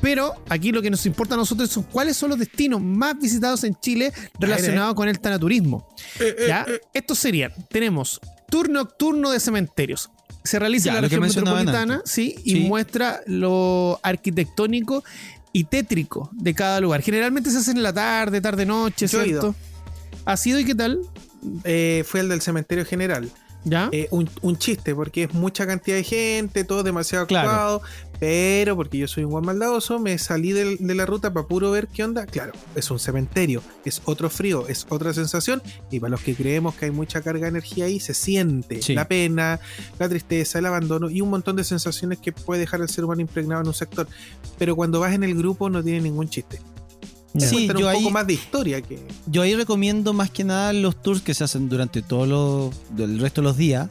pero 0.00 0.32
aquí 0.48 0.70
lo 0.72 0.80
que 0.80 0.90
nos 0.90 1.04
importa 1.06 1.34
a 1.34 1.38
nosotros 1.38 1.68
son 1.70 1.82
cuáles 1.82 2.16
son 2.16 2.30
los 2.30 2.38
destinos 2.38 2.80
más 2.80 3.18
visitados 3.18 3.64
en 3.64 3.74
Chile 3.80 4.12
relacionados 4.38 4.94
con 4.94 5.08
el 5.08 5.18
tanaturismo. 5.18 5.88
¿Ya? 6.46 6.64
Estos 6.94 7.18
serían, 7.18 7.52
tenemos 7.68 8.20
tour 8.48 8.68
nocturno 8.70 9.30
de 9.30 9.40
cementerios. 9.40 10.10
Se 10.44 10.60
realiza 10.60 10.84
Ya, 10.86 10.90
en 10.92 10.94
la 10.96 11.00
región 11.02 11.22
metropolitana, 11.22 12.02
sí, 12.04 12.36
y 12.44 12.52
Sí. 12.52 12.60
muestra 12.60 13.20
lo 13.26 13.98
arquitectónico 14.04 15.02
y 15.56 15.64
tétrico 15.64 16.28
de 16.34 16.52
cada 16.52 16.80
lugar. 16.82 17.00
Generalmente 17.00 17.50
se 17.50 17.56
hacen 17.56 17.78
en 17.78 17.82
la 17.82 17.92
tarde, 17.94 18.42
tarde-noche, 18.42 19.06
Yo 19.06 19.22
he 19.22 19.24
¿cierto? 19.24 19.46
ido. 19.48 19.54
¿Ha 20.26 20.36
sido 20.36 20.58
y 20.58 20.66
qué 20.66 20.74
tal? 20.74 21.00
Eh, 21.64 22.04
fue 22.06 22.20
el 22.20 22.28
del 22.28 22.42
cementerio 22.42 22.84
general. 22.84 23.30
¿Ya? 23.68 23.88
Eh, 23.90 24.06
un, 24.12 24.30
un 24.42 24.56
chiste, 24.56 24.94
porque 24.94 25.24
es 25.24 25.34
mucha 25.34 25.66
cantidad 25.66 25.96
de 25.96 26.04
gente, 26.04 26.62
todo 26.62 26.84
demasiado 26.84 27.26
Claro. 27.26 27.48
ocupado. 27.48 27.82
Pero 28.18 28.76
porque 28.76 28.96
yo 28.96 29.08
soy 29.08 29.24
un 29.24 29.30
guan 29.32 29.44
maldadoso, 29.44 29.98
me 29.98 30.16
salí 30.16 30.52
de, 30.52 30.78
la 30.80 31.04
ruta 31.04 31.34
para 31.34 31.46
puro 31.46 31.70
ver 31.72 31.86
qué 31.88 32.02
onda. 32.04 32.24
Claro, 32.24 32.52
es 32.74 32.90
un 32.90 32.98
cementerio, 32.98 33.60
es 33.84 34.00
otro 34.06 34.30
frío, 34.30 34.66
es 34.68 34.86
otra 34.88 35.12
sensación. 35.12 35.60
Y 35.90 36.00
para 36.00 36.12
los 36.12 36.22
que 36.22 36.34
creemos 36.34 36.74
que 36.76 36.86
hay 36.86 36.92
mucha 36.92 37.20
carga 37.20 37.42
de 37.42 37.48
energía 37.48 37.84
ahí, 37.86 38.00
se 38.00 38.14
siente 38.14 38.80
Sí. 38.80 38.94
la 38.94 39.06
pena, 39.06 39.60
la 39.98 40.08
tristeza, 40.08 40.60
el 40.60 40.66
abandono 40.66 41.10
y 41.10 41.20
un 41.20 41.28
montón 41.28 41.56
de 41.56 41.64
sensaciones 41.64 42.18
que 42.18 42.32
puede 42.32 42.60
dejar 42.60 42.80
al 42.80 42.88
ser 42.88 43.04
humano 43.04 43.20
impregnado 43.20 43.60
en 43.62 43.66
un 43.68 43.74
sector. 43.74 44.06
Pero 44.56 44.76
cuando 44.76 45.00
vas 45.00 45.12
en 45.12 45.24
el 45.24 45.34
grupo, 45.34 45.68
no 45.68 45.82
tiene 45.82 46.00
ningún 46.00 46.28
chiste. 46.30 46.58
Sí, 47.40 47.66
yo 47.68 47.74
un 47.78 47.86
ahí, 47.86 47.98
poco 47.98 48.10
más 48.10 48.26
de 48.26 48.32
historia 48.34 48.80
que. 48.82 48.98
yo 49.26 49.42
ahí 49.42 49.54
recomiendo 49.54 50.12
más 50.12 50.30
que 50.30 50.44
nada 50.44 50.72
los 50.72 51.00
tours 51.02 51.20
que 51.22 51.34
se 51.34 51.44
hacen 51.44 51.68
durante 51.68 52.02
todo 52.02 52.26
lo, 52.26 52.70
el 53.02 53.18
resto 53.18 53.40
de 53.40 53.44
los 53.48 53.56
días. 53.56 53.88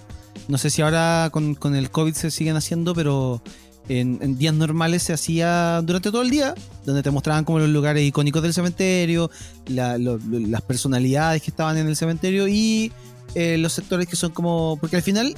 No 0.48 0.58
sé 0.58 0.70
si 0.70 0.82
ahora 0.82 1.30
con, 1.32 1.56
con 1.56 1.76
el 1.76 1.90
COVID 1.90 2.14
se 2.14 2.30
siguen 2.32 2.56
haciendo, 2.56 2.94
pero 2.94 3.42
en, 3.90 4.20
en 4.22 4.38
días 4.38 4.54
normales 4.54 5.04
se 5.04 5.14
hacía 5.14 5.82
durante 5.84 6.12
todo 6.12 6.22
el 6.22 6.30
día, 6.30 6.54
donde 6.86 7.02
te 7.04 7.12
mostraban 7.12 7.46
como 7.46 7.60
los 7.60 7.70
lugares 7.70 8.04
icónicos 8.04 8.42
del 8.44 8.54
cementerio, 8.54 9.30
la- 9.68 9.98
lo- 9.98 10.18
lo- 10.18 10.40
las 10.40 10.62
personalidades 10.62 11.42
que 11.42 11.52
estaban 11.52 11.78
en 11.78 11.88
el 11.88 11.96
cementerio 11.96 12.48
y 12.48 12.92
eh, 13.34 13.58
los 13.58 13.74
sectores 13.74 14.08
que 14.08 14.16
son 14.16 14.32
como... 14.32 14.78
Porque 14.80 14.96
al 14.98 15.02
final 15.04 15.36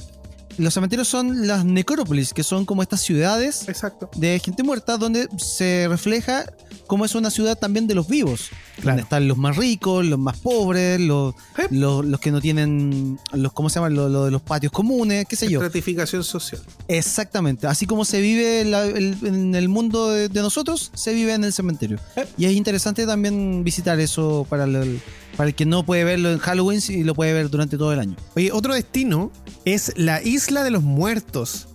los 0.58 0.74
cementerios 0.74 1.08
son 1.08 1.46
las 1.46 1.64
necrópolis, 1.64 2.34
que 2.34 2.42
son 2.42 2.64
como 2.64 2.82
estas 2.82 3.00
ciudades 3.00 3.68
Exacto. 3.68 4.10
de 4.16 4.38
gente 4.40 4.62
muerta 4.62 4.96
donde 4.96 5.28
se 5.38 5.86
refleja 5.88 6.44
cómo 6.86 7.04
es 7.04 7.14
una 7.14 7.30
ciudad 7.30 7.58
también 7.58 7.86
de 7.86 7.94
los 7.94 8.08
vivos. 8.08 8.50
Claro. 8.80 8.90
Donde 8.90 9.02
están 9.02 9.26
los 9.28 9.36
más 9.36 9.56
ricos, 9.56 10.04
los 10.06 10.18
más 10.18 10.38
pobres, 10.38 11.00
los, 11.00 11.34
Eh. 11.58 11.66
los, 11.70 12.04
los 12.04 12.20
que 12.20 12.30
no 12.30 12.40
tienen, 12.40 13.18
los 13.32 13.52
¿cómo 13.52 13.68
se 13.68 13.76
llama? 13.76 13.88
Lo, 13.90 14.08
lo 14.08 14.24
de 14.26 14.30
los 14.30 14.40
patios 14.42 14.70
comunes, 14.72 15.26
qué 15.28 15.34
sé 15.36 15.48
yo. 15.48 15.58
Estratificación 15.60 16.22
social. 16.22 16.62
Exactamente. 16.86 17.66
Así 17.66 17.86
como 17.86 18.04
se 18.04 18.20
vive 18.20 18.64
la- 18.64 18.84
el- 18.84 19.16
en 19.24 19.54
el 19.54 19.68
mundo 19.68 20.10
de, 20.10 20.28
de 20.28 20.40
nosotros, 20.42 20.90
se 20.94 21.12
vive 21.14 21.34
en 21.34 21.44
el 21.44 21.52
cementerio. 21.52 21.98
Eh. 22.16 22.26
Y 22.36 22.44
es 22.46 22.52
interesante 22.52 23.06
también 23.06 23.62
visitar 23.64 23.98
eso 24.00 24.46
para 24.48 24.64
el, 24.64 25.00
para 25.36 25.48
el 25.48 25.54
que 25.54 25.66
no 25.66 25.84
puede 25.84 26.04
verlo 26.04 26.30
en 26.32 26.38
Halloween 26.38 26.80
y 26.88 27.04
lo 27.04 27.14
puede 27.14 27.32
ver 27.32 27.50
durante 27.50 27.76
todo 27.78 27.92
el 27.92 27.98
año. 27.98 28.16
Oye, 28.36 28.52
otro 28.52 28.74
destino 28.74 29.30
es 29.64 29.92
la 29.96 30.22
Isla 30.22 30.62
de 30.64 30.70
los 30.70 30.82
Muertos. 30.82 31.68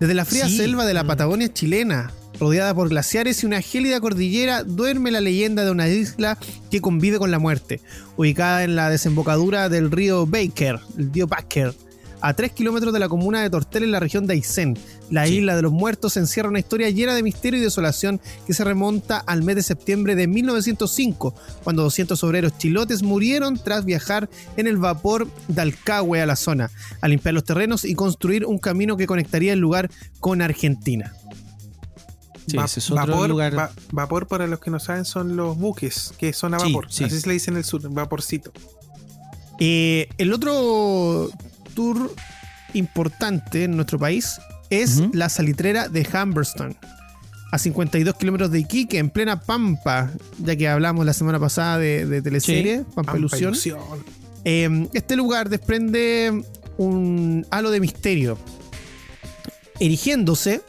Desde 0.00 0.14
la 0.14 0.24
fría 0.24 0.46
Sí. 0.48 0.56
selva 0.56 0.86
de 0.86 0.94
la. 0.94 1.04
Patagonia 1.04 1.52
chilena, 1.52 2.12
rodeada 2.40 2.74
por 2.74 2.88
glaciares 2.88 3.42
y 3.42 3.46
una 3.46 3.60
gélida 3.60 4.00
cordillera, 4.00 4.64
duerme 4.64 5.10
la 5.10 5.20
leyenda 5.20 5.64
de 5.64 5.70
una 5.70 5.88
isla 5.88 6.38
que 6.70 6.80
convive 6.80 7.18
con 7.18 7.30
la 7.30 7.38
muerte. 7.38 7.80
Ubicada 8.16 8.64
en 8.64 8.76
la 8.76 8.90
desembocadura 8.90 9.68
del 9.68 9.90
río 9.90 10.26
Baker, 10.26 10.78
el 10.96 11.12
río 11.12 11.26
Baker, 11.26 11.74
a 12.20 12.34
3 12.34 12.50
kilómetros 12.50 12.92
de 12.92 12.98
la 12.98 13.08
comuna 13.08 13.42
de 13.42 13.50
Tortel 13.50 13.84
en 13.84 13.92
la 13.92 14.00
región 14.00 14.26
de 14.26 14.34
Aysén. 14.34 14.76
La 15.08 15.26
Sí. 15.26 15.36
isla 15.36 15.54
de 15.54 15.62
los 15.62 15.72
muertos 15.72 16.16
encierra 16.16 16.48
una 16.48 16.58
historia 16.58 16.90
llena 16.90 17.14
de 17.14 17.22
misterio 17.22 17.60
y 17.60 17.62
desolación 17.62 18.20
que 18.46 18.54
se 18.54 18.64
remonta 18.64 19.18
al 19.18 19.42
mes 19.44 19.54
de 19.56 19.62
septiembre 19.62 20.16
de 20.16 20.26
1905, 20.26 21.34
cuando 21.62 21.84
200 21.84 22.22
obreros 22.24 22.58
chilotes 22.58 23.02
murieron 23.02 23.56
tras 23.62 23.84
viajar 23.84 24.28
en 24.56 24.66
el 24.66 24.78
vapor 24.78 25.28
de 25.46 25.62
Alcagüe 25.62 26.20
a 26.20 26.26
la 26.26 26.36
zona, 26.36 26.70
a 27.00 27.08
limpiar 27.08 27.34
los 27.34 27.44
terrenos 27.44 27.84
y 27.84 27.94
construir 27.94 28.44
un 28.46 28.58
camino 28.58 28.96
que 28.96 29.06
conectaría 29.06 29.52
el 29.52 29.60
lugar 29.60 29.88
con 30.18 30.42
Argentina. 30.42 31.14
Sí, 32.48 32.56
Va- 32.56 32.64
ese 32.64 32.80
es 32.80 32.90
otro 32.90 33.06
vapor, 33.06 33.28
lugar. 33.28 33.56
va- 33.56 33.70
vapor, 33.92 34.26
para 34.26 34.46
los 34.46 34.58
que 34.58 34.70
no 34.70 34.80
saben, 34.80 35.04
son 35.04 35.36
los 35.36 35.56
buques 35.56 36.12
que 36.18 36.32
son 36.32 36.54
a 36.54 36.58
vapor. 36.58 36.86
sí. 36.90 37.04
Así 37.04 37.20
se 37.20 37.26
le 37.28 37.34
dice 37.34 37.50
en 37.50 37.56
el 37.58 37.64
sur, 37.64 37.86
vaporcito. 37.90 38.50
Eh, 39.60 40.08
el 40.18 40.32
otro 40.32 41.30
tour 41.74 42.14
importante 42.74 43.64
en 43.64 43.76
nuestro 43.76 43.98
país 43.98 44.40
es 44.70 45.02
la 45.12 45.28
salitrera 45.28 45.88
de 45.88 46.06
Humberston. 46.12 46.76
A 47.50 47.58
52 47.58 48.14
kilómetros 48.16 48.50
de 48.50 48.58
Iquique, 48.60 48.98
en 48.98 49.08
plena 49.08 49.40
Pampa, 49.40 50.10
ya 50.38 50.54
que 50.54 50.68
hablamos 50.68 51.06
la 51.06 51.14
semana 51.14 51.40
pasada 51.40 51.78
de, 51.78 52.04
de 52.04 52.20
teleserie, 52.20 52.78
Pampa, 52.80 52.94
Pampa 52.96 53.16
Ilusión. 53.18 53.50
Ilusión. 53.54 53.78
Eh, 54.44 54.88
este 54.92 55.16
lugar 55.16 55.48
desprende 55.48 56.42
un 56.76 57.46
halo 57.50 57.70
de 57.70 57.80
misterio, 57.80 58.36
erigiéndose 59.80 60.60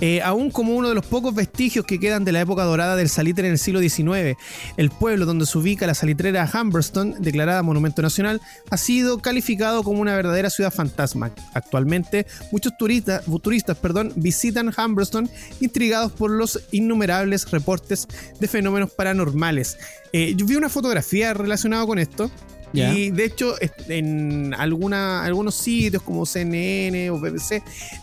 eh, 0.00 0.20
aún 0.22 0.50
como 0.50 0.74
uno 0.74 0.88
de 0.88 0.94
los 0.94 1.06
pocos 1.06 1.34
vestigios 1.34 1.84
que 1.86 1.98
quedan 1.98 2.24
de 2.24 2.32
la 2.32 2.40
época 2.40 2.64
dorada 2.64 2.96
del 2.96 3.08
salitre 3.08 3.46
en 3.46 3.52
el 3.52 3.58
siglo 3.58 3.80
XIX. 3.80 4.38
El 4.76 4.90
pueblo 4.90 5.26
donde 5.26 5.46
se 5.46 5.58
ubica 5.58 5.86
la 5.86 5.94
salitrera 5.94 6.48
Humberston, 6.52 7.16
declarada 7.20 7.62
Monumento 7.62 8.02
Nacional, 8.02 8.40
ha 8.70 8.76
sido 8.76 9.18
calificado 9.18 9.82
como 9.82 10.00
una 10.00 10.14
verdadera 10.14 10.50
ciudad 10.50 10.72
fantasma. 10.72 11.30
Actualmente, 11.54 12.26
muchos 12.52 12.76
turistas, 12.76 13.22
turistas 13.42 13.76
perdón, 13.78 14.12
visitan 14.16 14.72
Humberston 14.76 15.30
intrigados 15.60 16.12
por 16.12 16.30
los 16.30 16.60
innumerables 16.72 17.50
reportes 17.50 18.06
de 18.38 18.48
fenómenos 18.48 18.90
paranormales. 18.90 19.78
Eh, 20.12 20.34
yo 20.36 20.46
vi 20.46 20.56
una 20.56 20.68
fotografía 20.68 21.34
relacionada 21.34 21.86
con 21.86 21.98
esto. 21.98 22.30
Y 22.76 23.10
de 23.10 23.24
hecho, 23.24 23.54
en 23.88 24.54
alguna, 24.54 25.24
algunos 25.24 25.54
sitios 25.54 26.02
como 26.02 26.26
CNN 26.26 27.10
o 27.10 27.18
BBC 27.18 27.62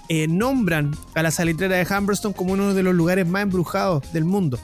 eh, 0.09 0.27
nombran 0.27 0.95
a 1.13 1.23
la 1.23 1.31
salitrera 1.31 1.77
de 1.77 1.85
Humberston 1.95 2.33
como 2.33 2.53
uno 2.53 2.73
de 2.73 2.83
los 2.83 2.95
lugares 2.95 3.27
más 3.27 3.43
embrujados 3.43 4.11
del 4.13 4.25
mundo. 4.25 4.59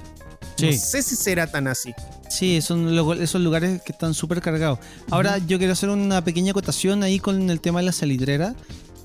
No 0.61 0.71
sé 0.73 1.01
si 1.01 1.15
será 1.15 1.47
tan 1.47 1.67
así. 1.67 1.93
Sí, 2.29 2.61
son 2.61 2.93
esos 3.21 3.41
lugares 3.41 3.81
que 3.81 3.91
están 3.91 4.13
súper 4.13 4.41
cargados. 4.41 4.79
Ahora, 5.09 5.37
yo 5.39 5.57
quiero 5.57 5.73
hacer 5.73 5.89
una 5.89 6.23
pequeña 6.23 6.51
acotación 6.51 7.01
ahí 7.03 7.19
con 7.19 7.49
el 7.49 7.59
tema 7.59 7.79
de 7.79 7.87
la 7.87 7.91
salitrera. 7.91 8.55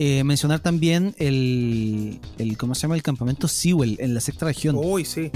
Eh, 0.01 0.25
mencionar 0.25 0.59
también 0.59 1.15
el, 1.19 2.19
el, 2.39 2.57
¿cómo 2.57 2.75
se 2.75 2.83
llama? 2.83 2.97
El 2.97 3.03
campamento 3.03 3.47
Sewell 3.47 3.97
en 4.01 4.13
la 4.13 4.21
sexta 4.21 4.47
región. 4.47 4.75
Uy, 4.77 5.05
sí. 5.05 5.31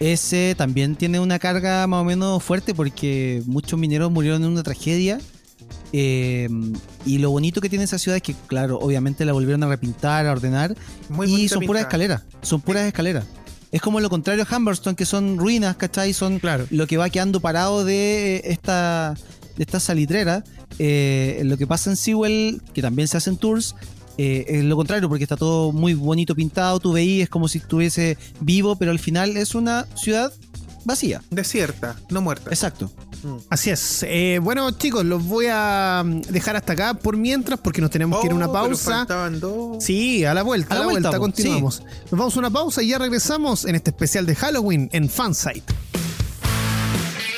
Ese 0.00 0.54
también 0.58 0.96
tiene 0.96 1.20
una 1.20 1.38
carga 1.38 1.86
más 1.86 2.00
o 2.00 2.04
menos 2.04 2.42
fuerte 2.42 2.74
porque 2.74 3.42
muchos 3.46 3.78
mineros 3.78 4.10
murieron 4.10 4.42
en 4.42 4.50
una 4.50 4.62
tragedia. 4.64 5.20
Eh, 5.92 6.48
y 7.04 7.18
lo 7.18 7.30
bonito 7.30 7.60
que 7.60 7.68
tiene 7.68 7.84
esa 7.84 7.98
ciudad 7.98 8.16
es 8.16 8.22
que, 8.22 8.34
claro, 8.48 8.78
obviamente 8.80 9.24
la 9.24 9.32
volvieron 9.32 9.62
a 9.62 9.68
repintar, 9.68 10.26
a 10.26 10.32
ordenar. 10.32 10.74
Muy 11.08 11.32
y 11.32 11.48
son 11.48 11.64
puras 11.64 11.82
escaleras. 11.82 12.22
Son 12.42 12.60
puras 12.60 12.86
escaleras. 12.86 13.24
Es 13.70 13.80
como 13.80 14.00
lo 14.00 14.10
contrario 14.10 14.44
a 14.48 14.56
Humberston, 14.56 14.96
que 14.96 15.04
son 15.06 15.38
ruinas, 15.38 15.76
¿cachai? 15.76 16.12
Son 16.12 16.40
Claro. 16.40 16.66
lo 16.70 16.88
que 16.88 16.96
va 16.96 17.08
quedando 17.10 17.38
parado 17.38 17.84
de 17.84 18.42
esta, 18.44 19.14
de 19.56 19.62
esta 19.62 19.78
salitrera. 19.78 20.42
Eh, 20.80 21.42
lo 21.44 21.56
que 21.56 21.68
pasa 21.68 21.90
en 21.90 21.96
Sewell, 21.96 22.60
que 22.74 22.82
también 22.82 23.06
se 23.06 23.16
hacen 23.16 23.36
tours, 23.36 23.76
eh, 24.18 24.44
es 24.48 24.64
lo 24.64 24.76
contrario, 24.76 25.08
porque 25.08 25.24
está 25.24 25.36
todo 25.36 25.72
muy 25.72 25.94
bonito 25.94 26.34
pintado, 26.34 26.80
tú 26.80 26.92
veías 26.92 27.28
como 27.28 27.48
si 27.48 27.58
estuviese 27.58 28.18
vivo, 28.40 28.76
pero 28.76 28.90
al 28.90 28.98
final 28.98 29.36
es 29.36 29.54
una 29.54 29.86
ciudad 29.96 30.32
vacía. 30.84 31.22
Desierta, 31.30 31.96
no 32.10 32.20
muerta. 32.22 32.50
Exacto. 32.50 32.90
Mm. 33.22 33.36
Así 33.50 33.68
es. 33.70 34.02
Eh, 34.08 34.38
bueno, 34.42 34.70
chicos, 34.72 35.04
los 35.04 35.22
voy 35.26 35.46
a 35.50 36.02
mm, 36.04 36.20
dejar 36.32 36.56
hasta 36.56 36.72
acá 36.72 36.94
por 36.94 37.16
mientras, 37.18 37.60
porque 37.60 37.80
nos 37.82 37.90
tenemos 37.90 38.20
que 38.20 38.26
ir 38.26 38.32
a 38.32 38.34
una 38.36 38.46
Oh, 38.48 38.52
pausa. 38.52 39.04
dos. 39.32 39.84
Sí, 39.84 40.24
a 40.24 40.32
la 40.32 40.42
vuelta, 40.42 40.74
a 40.74 40.78
la, 40.78 40.84
vuelta, 40.86 41.18
continuamos. 41.18 41.82
Nos 42.10 42.18
vamos 42.18 42.34
a 42.36 42.38
una 42.38 42.50
pausa 42.50 42.82
y 42.82 42.88
ya 42.88 42.98
regresamos 42.98 43.66
en 43.66 43.74
este 43.74 43.90
especial 43.90 44.24
de 44.26 44.34
Halloween 44.34 44.88
en 44.92 45.08
Fansite. 45.10 45.64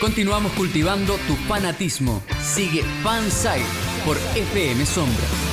Continuamos 0.01 0.53
cultivando 0.53 1.15
tu 1.29 1.35
fanatismo. 1.49 2.23
Sigue 2.55 2.83
Fansite 3.05 3.65
por 4.05 4.17
FM 4.37 4.85
Sombra. 4.87 5.52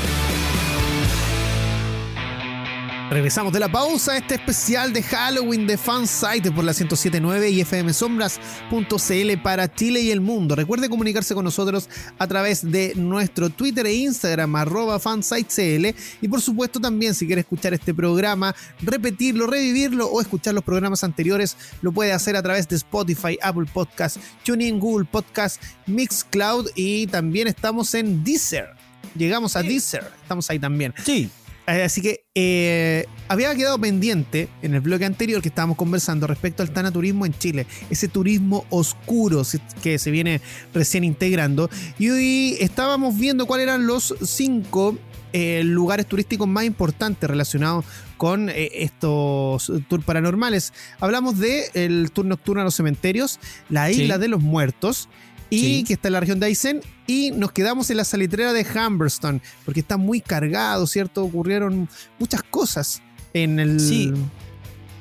Regresamos 3.10 3.52
de 3.52 3.60
la 3.60 3.72
pausa 3.72 4.12
a 4.12 4.18
este 4.18 4.36
especial 4.36 4.94
de 4.94 5.02
Halloween 5.02 5.66
de 5.66 5.80
Fansite 5.80 6.52
por 6.52 6.64
la 6.64 6.74
1079 6.74 7.50
y 7.50 7.64
fmsombras.cl 7.66 9.42
para 9.42 9.74
Chile 9.74 10.02
y 10.02 10.12
el 10.12 10.22
mundo. 10.22 10.56
Recuerde 10.56 10.90
comunicarse 10.90 11.34
con 11.34 11.44
nosotros 11.44 11.90
a 12.20 12.28
través 12.28 12.70
de 12.70 12.94
nuestro 12.96 13.50
Twitter 13.50 13.88
e 13.88 13.96
Instagram 13.96 14.56
arroba 14.56 15.00
fansitecl 15.00 15.96
y 16.22 16.28
por 16.28 16.40
supuesto 16.40 16.80
también 16.80 17.16
si 17.16 17.26
quiere 17.26 17.42
escuchar 17.42 17.74
este 17.74 17.96
programa, 17.96 18.56
repetirlo, 18.80 19.48
revivirlo 19.48 20.06
o 20.06 20.22
escuchar 20.22 20.54
los 20.54 20.64
programas 20.64 21.04
anteriores, 21.04 21.58
lo 21.82 21.92
puede 21.92 22.14
hacer 22.14 22.36
a 22.36 22.44
través 22.44 22.68
de 22.68 22.76
Spotify, 22.76 23.40
Apple 23.42 23.66
Podcast, 23.74 24.18
TuneIn, 24.46 24.80
Google 24.80 25.08
Podcast, 25.12 25.60
Mixcloud 25.88 26.70
y 26.76 27.08
también 27.08 27.48
estamos 27.48 27.96
en 27.96 28.24
Deezer. 28.24 28.70
Llegamos 29.16 29.56
a 29.56 29.64
Deezer, 29.64 30.12
estamos 30.22 30.48
ahí 30.52 30.60
también. 30.60 30.94
Sí. 31.04 31.32
Eh, 31.70 31.84
Así 31.84 32.02
que 32.02 32.26
eh, 32.36 33.06
había 33.28 33.54
quedado 33.56 33.78
pendiente 33.80 34.50
en 34.62 34.74
el 34.74 34.82
bloque 34.82 35.06
anterior 35.06 35.42
que 35.42 35.50
estábamos 35.50 35.78
conversando 35.78 36.26
respecto 36.28 36.64
al 36.64 36.72
tanaturismo 36.72 37.26
en 37.26 37.38
Chile, 37.38 37.68
ese 37.90 38.08
turismo 38.08 38.66
oscuro 38.70 39.44
que 39.84 40.00
se 40.00 40.12
viene 40.12 40.42
recién 40.74 41.04
integrando. 41.04 41.70
Y 41.98 42.10
hoy 42.10 42.58
estábamos 42.60 43.18
viendo 43.18 43.46
cuáles 43.46 43.66
eran 43.66 43.86
los 43.88 44.16
cinco 44.24 44.98
eh, 45.32 45.62
lugares 45.64 46.08
turísticos 46.08 46.48
más 46.48 46.64
importantes 46.64 47.30
relacionados 47.30 47.86
con 48.18 48.50
eh, 48.50 48.72
estos 48.74 49.72
tours 49.88 50.04
paranormales. 50.04 50.74
Hablamos 51.00 51.38
de 51.38 51.70
el 51.76 52.10
tour 52.12 52.26
nocturno 52.26 52.62
a 52.62 52.66
los 52.66 52.74
cementerios, 52.76 53.40
la 53.70 53.88
Sí. 53.90 54.04
isla 54.04 54.18
de 54.18 54.28
los 54.28 54.42
muertos. 54.42 55.08
Y 55.50 55.60
Sí. 55.60 55.84
que 55.84 55.94
está 55.94 56.10
en 56.10 56.14
la 56.14 56.20
región 56.20 56.40
de 56.40 56.46
Aysén. 56.48 56.82
Y 57.08 57.32
nos 57.32 57.52
quedamos 57.52 57.90
en 57.90 57.98
la 57.98 58.04
salitrera 58.04 58.54
de 58.54 58.66
Humberston. 58.66 59.42
Porque 59.66 59.80
está 59.80 59.98
muy 59.98 60.22
cargado, 60.22 60.86
¿cierto? 60.88 61.24
Ocurrieron 61.24 61.90
muchas 62.20 62.44
cosas 62.44 63.02
en 63.34 63.60
el. 63.60 63.80
Sí. 63.80 64.14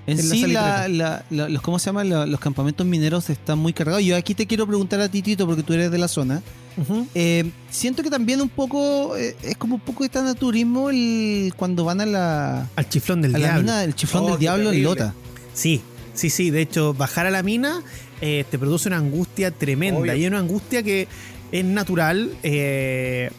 En, 0.07 0.17
sí, 0.17 0.27
salitrera. 0.29 0.89
la- 0.89 0.89
la- 0.89 1.25
la- 1.29 1.49
los, 1.51 1.61
¿cómo 1.61 1.79
se 1.79 1.87
llama? 1.87 2.03
La- 2.03 2.25
los 2.25 2.41
campamentos 2.41 2.87
mineros 2.87 3.29
están 3.29 3.59
muy 3.59 3.75
cargados. 3.75 4.03
Yo 4.03 4.17
aquí 4.17 4.35
te 4.35 4.47
quiero 4.47 4.67
preguntar 4.67 5.01
a 5.03 5.09
ti, 5.11 5.21
Tito, 5.21 5.47
porque 5.47 5.63
tú 5.63 5.75
eres 5.75 5.91
de 5.91 5.99
la 5.99 6.09
zona. 6.09 6.41
Eh, 7.15 7.51
siento 7.71 8.03
que 8.05 8.09
también 8.09 8.41
un 8.41 8.49
poco, 8.49 9.17
eh, 9.19 9.37
es 9.43 9.57
como 9.59 9.75
un 9.75 9.81
poco 9.83 10.05
de 10.05 10.09
tanaturismo 10.11 10.89
el, 10.91 11.53
cuando 11.57 11.85
van 11.85 12.01
a 12.01 12.07
la, 12.07 12.69
Al 12.77 12.89
chiflón 12.89 13.21
del 13.21 13.35
a 13.35 13.39
la 13.39 13.47
diablo. 13.49 13.63
mina 13.65 13.81
del 13.81 13.95
chiflón 13.97 14.23
Oh, 14.23 14.27
del 14.29 14.35
qué 14.37 14.41
diablo 14.41 14.73
en. 14.73 14.83
Lota. 14.85 15.15
Sí, 15.53 15.83
sí, 16.15 16.31
sí. 16.31 16.51
De 16.51 16.63
hecho, 16.63 16.95
bajar 16.95 17.27
a 17.27 17.31
la 17.31 17.43
mina 17.43 17.83
eh, 18.21 18.45
te 18.51 18.59
produce 18.59 18.89
una 18.89 18.99
angustia 18.99 19.51
tremenda. 19.51 20.01
Obvio. 20.01 20.15
Y 20.15 20.25
es 20.25 20.29
una 20.31 20.39
angustia 20.41 20.83
que 20.83 21.07
es 21.53 21.65
natural. 21.65 22.31
eh, 22.43 23.31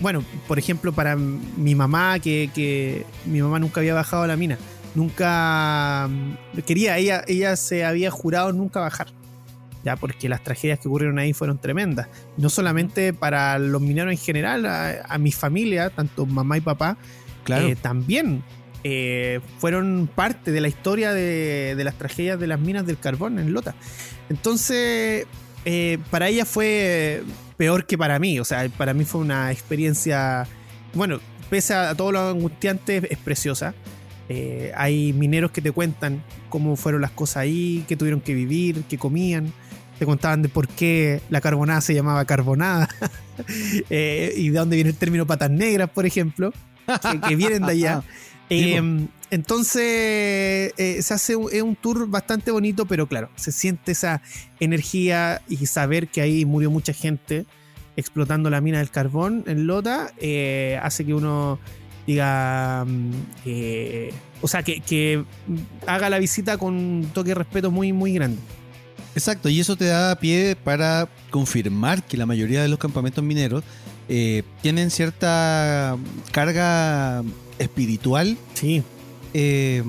bueno, 0.00 0.22
por 0.46 0.58
ejemplo, 0.58 0.92
para 0.92 1.16
mi 1.16 1.74
mamá, 1.74 2.18
que, 2.18 2.50
que 2.54 3.06
mi 3.24 3.40
mamá 3.40 3.58
nunca 3.58 3.80
había 3.80 3.94
bajado 3.94 4.24
a 4.24 4.26
la 4.26 4.36
mina. 4.36 4.58
Nunca 4.94 6.08
mm, 6.10 6.58
quería, 6.66 6.98
ella, 6.98 7.22
ella 7.26 7.56
se 7.56 7.84
había 7.84 8.10
jurado 8.10 8.52
nunca 8.52 8.80
bajar. 8.80 9.08
Ya, 9.84 9.96
porque 9.96 10.28
las 10.28 10.42
tragedias 10.42 10.80
que 10.80 10.88
ocurrieron 10.88 11.18
ahí 11.18 11.32
fueron 11.32 11.58
tremendas. 11.58 12.08
No 12.36 12.50
solamente 12.50 13.12
para 13.12 13.58
los 13.58 13.80
mineros 13.80 14.10
en 14.12 14.18
general, 14.18 14.66
a, 14.66 15.02
a 15.08 15.16
mi 15.18 15.32
familia, 15.32 15.90
tanto 15.90 16.26
mamá 16.26 16.58
y 16.58 16.60
papá, 16.60 16.96
Claro. 17.44 17.68
eh, 17.68 17.76
también 17.76 18.42
eh, 18.88 19.40
fueron 19.58 20.08
parte 20.14 20.52
de 20.52 20.60
la 20.60 20.68
historia 20.68 21.12
de, 21.12 21.74
las 21.82 21.98
tragedias 21.98 22.38
de 22.38 22.46
las 22.46 22.60
minas 22.60 22.86
del 22.86 22.96
carbón 22.96 23.40
en 23.40 23.52
Lota. 23.52 23.74
Entonces, 24.28 25.26
eh, 25.64 25.98
para 26.12 26.28
ella 26.28 26.44
fue 26.44 27.24
peor 27.56 27.86
que 27.86 27.98
para 27.98 28.20
mí. 28.20 28.38
O 28.38 28.44
sea, 28.44 28.68
para 28.68 28.94
mí 28.94 29.04
fue 29.04 29.22
una 29.22 29.50
experiencia, 29.50 30.46
bueno, 30.94 31.18
pese 31.50 31.74
a 31.74 31.96
todo 31.96 32.12
lo 32.12 32.28
angustiante, 32.28 33.02
es 33.10 33.18
preciosa. 33.18 33.74
Eh, 34.28 34.70
hay 34.76 35.12
mineros 35.12 35.50
que 35.50 35.60
te 35.60 35.72
cuentan 35.72 36.22
cómo 36.48 36.76
fueron 36.76 37.00
las 37.00 37.10
cosas 37.10 37.38
ahí, 37.38 37.84
qué 37.88 37.96
tuvieron 37.96 38.20
que 38.20 38.34
vivir, 38.34 38.84
qué 38.88 38.98
comían. 38.98 39.52
Te 39.98 40.06
contaban 40.06 40.42
de 40.42 40.48
por 40.48 40.68
qué 40.68 41.22
la 41.28 41.40
carbonada 41.40 41.80
se 41.80 41.92
llamaba 41.92 42.24
carbonada 42.24 42.88
y 43.90 44.48
de 44.50 44.56
dónde 44.56 44.76
viene 44.76 44.90
el 44.90 44.96
término 44.96 45.26
patas 45.26 45.50
negras, 45.50 45.90
por 45.90 46.06
ejemplo, 46.06 46.52
que, 46.86 47.20
que 47.20 47.34
vienen 47.34 47.66
de 47.66 47.72
allá. 47.72 48.04
Sí, 48.48 48.74
Eh, 48.74 49.08
entonces 49.30 50.72
eh, 50.76 50.98
se 51.02 51.14
hace 51.14 51.34
un, 51.34 51.52
es 51.52 51.62
un 51.62 51.74
tour 51.74 52.08
bastante 52.08 52.50
bonito, 52.50 52.86
pero 52.86 53.08
claro, 53.08 53.28
se 53.34 53.50
siente 53.50 53.92
esa 53.92 54.22
energía 54.60 55.42
y 55.48 55.66
saber 55.66 56.08
que 56.08 56.20
ahí 56.20 56.44
murió 56.44 56.70
mucha 56.70 56.92
gente 56.92 57.44
explotando 57.96 58.50
la 58.50 58.60
mina 58.60 58.78
del 58.78 58.90
carbón 58.90 59.42
en 59.46 59.66
Lota, 59.66 60.12
eh, 60.18 60.78
hace 60.82 61.04
que 61.04 61.14
uno 61.14 61.58
diga, 62.06 62.84
mm, 62.86 63.10
eh, 63.46 64.12
o 64.42 64.48
sea, 64.48 64.62
que, 64.62 64.80
que 64.80 65.24
haga 65.86 66.08
la 66.08 66.18
visita 66.18 66.56
con 66.56 66.74
un 66.74 67.10
toque 67.12 67.30
de 67.30 67.36
respeto 67.36 67.70
muy, 67.70 67.92
muy 67.92 68.12
grande. 68.12 68.38
Exacto, 69.16 69.48
y 69.48 69.58
eso 69.58 69.76
te 69.76 69.86
da 69.86 70.14
pie 70.20 70.56
para 70.62 71.08
confirmar 71.30 72.02
que 72.02 72.18
la 72.18 72.26
mayoría 72.26 72.62
de 72.62 72.68
los 72.68 72.78
campamentos 72.78 73.24
mineros 73.24 73.64
tienen 74.62 74.90
cierta 74.92 75.96
carga 76.30 77.24
espiritual 77.58 78.36
Sí. 78.54 78.82
eh, 79.34 79.82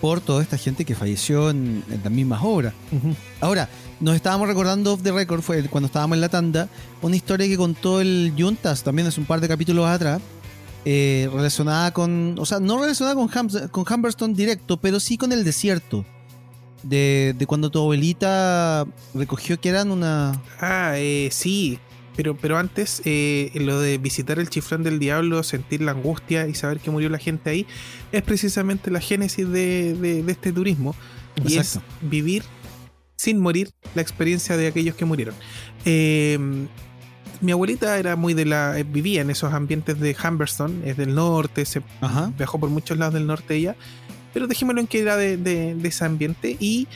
por 0.00 0.20
toda 0.20 0.42
esta 0.42 0.58
gente 0.58 0.84
que 0.84 0.94
falleció 0.94 1.50
en, 1.50 1.82
en 1.90 2.00
las 2.04 2.12
mismas 2.12 2.40
obras. 2.42 2.74
Ahora, 3.40 3.68
nos 3.98 4.14
estábamos 4.14 4.46
recordando 4.46 4.92
off 4.92 5.02
the 5.02 5.10
record, 5.12 5.40
fue 5.40 5.62
cuando 5.68 5.86
estábamos 5.86 6.16
en 6.16 6.20
la 6.20 6.28
tanda, 6.28 6.68
una 7.02 7.16
historia 7.16 7.46
que 7.48 7.56
contó 7.56 8.00
el 8.00 8.32
Juntas 8.38 8.82
también 8.82 9.08
hace 9.08 9.18
un 9.20 9.26
par 9.26 9.40
de 9.40 9.48
capítulos 9.48 9.86
atrás, 9.86 10.20
eh, 10.84 11.28
relacionada 11.32 11.92
con, 11.92 12.36
o 12.38 12.44
sea, 12.46 12.60
no 12.60 12.78
relacionada 12.80 13.16
con, 13.16 13.28
Hams- 13.28 13.70
con 13.70 13.84
Humberstone 13.90 14.34
directo, 14.34 14.76
pero 14.76 15.00
sí 15.00 15.16
con 15.16 15.32
el 15.32 15.44
desierto. 15.44 16.04
De, 16.82 17.34
de 17.36 17.46
cuando 17.46 17.70
tu 17.70 17.80
abuelita 17.80 18.86
recogió 19.14 19.58
que 19.58 19.70
eran 19.70 19.90
una... 19.90 20.40
Ah, 20.60 20.92
eh, 20.96 21.30
sí. 21.32 21.80
Pero, 22.16 22.34
pero 22.36 22.56
antes, 22.58 23.02
eh, 23.04 23.50
lo 23.54 23.78
de 23.80 23.98
visitar 23.98 24.38
el 24.38 24.48
chiflón 24.48 24.82
del 24.82 24.98
diablo, 24.98 25.42
sentir 25.42 25.82
la 25.82 25.92
angustia 25.92 26.46
y 26.48 26.54
saber 26.54 26.80
que 26.80 26.90
murió 26.90 27.08
la 27.10 27.18
gente 27.18 27.50
ahí, 27.50 27.66
es 28.12 28.22
precisamente 28.22 28.90
la 28.90 29.00
génesis 29.00 29.48
de, 29.48 29.94
de- 29.94 30.22
de 30.22 30.32
este 30.32 30.52
turismo. 30.52 30.94
Y 31.44 31.58
es 31.58 31.78
vivir 32.00 32.42
sin 33.16 33.38
morir 33.40 33.70
la 33.94 34.00
experiencia 34.02 34.56
de 34.56 34.66
aquellos 34.68 34.94
que 34.94 35.04
murieron. 35.04 35.34
Eh, 35.84 36.38
mi 37.42 37.52
abuelita 37.52 37.98
era 37.98 38.16
muy 38.16 38.32
de 38.32 38.46
la. 38.46 38.78
eh, 38.78 38.84
vivía 38.84 39.20
en 39.20 39.28
esos 39.30 39.52
ambientes 39.52 40.00
de 40.00 40.16
Humberstone, 40.24 40.88
es 40.88 40.96
del 40.96 41.14
norte, 41.14 41.66
se 41.66 41.82
Ajá. 42.00 42.32
viajó 42.38 42.58
por 42.58 42.70
muchos 42.70 42.96
lados 42.96 43.12
del 43.14 43.26
norte 43.26 43.54
ella, 43.56 43.76
pero 44.32 44.46
dejémoslo 44.46 44.80
en 44.80 44.86
que 44.86 45.00
era 45.00 45.16
de, 45.18 45.36
de- 45.36 45.74
de 45.74 45.88
ese 45.88 46.04
ambiente 46.06 46.56
y 46.58 46.88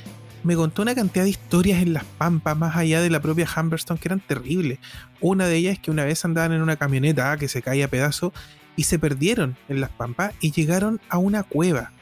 me 0.42 0.56
contó 0.56 0.82
una 0.82 0.94
cantidad 0.94 1.24
de 1.24 1.30
historias 1.30 1.82
en 1.82 1.92
las 1.92 2.04
pampas, 2.04 2.56
más 2.56 2.76
allá 2.76 3.00
de 3.00 3.10
la 3.10 3.20
propia 3.20 3.46
Humberstone, 3.56 4.00
que 4.00 4.08
eran 4.08 4.20
terribles. 4.20 4.78
Una 5.20 5.46
de 5.46 5.56
ellas 5.56 5.74
es 5.74 5.78
que 5.78 5.90
una 5.90 6.04
vez 6.04 6.24
andaban 6.24 6.52
en 6.52 6.62
una 6.62 6.76
camioneta 6.76 7.36
que 7.36 7.48
se 7.48 7.62
caía 7.62 7.86
a 7.86 7.88
pedazos 7.88 8.32
y 8.76 8.84
se 8.84 8.98
perdieron 8.98 9.56
en 9.68 9.80
las 9.80 9.90
pampas 9.90 10.32
y 10.40 10.52
llegaron 10.52 11.00
a 11.08 11.18
una 11.18 11.42
cueva. 11.42 11.92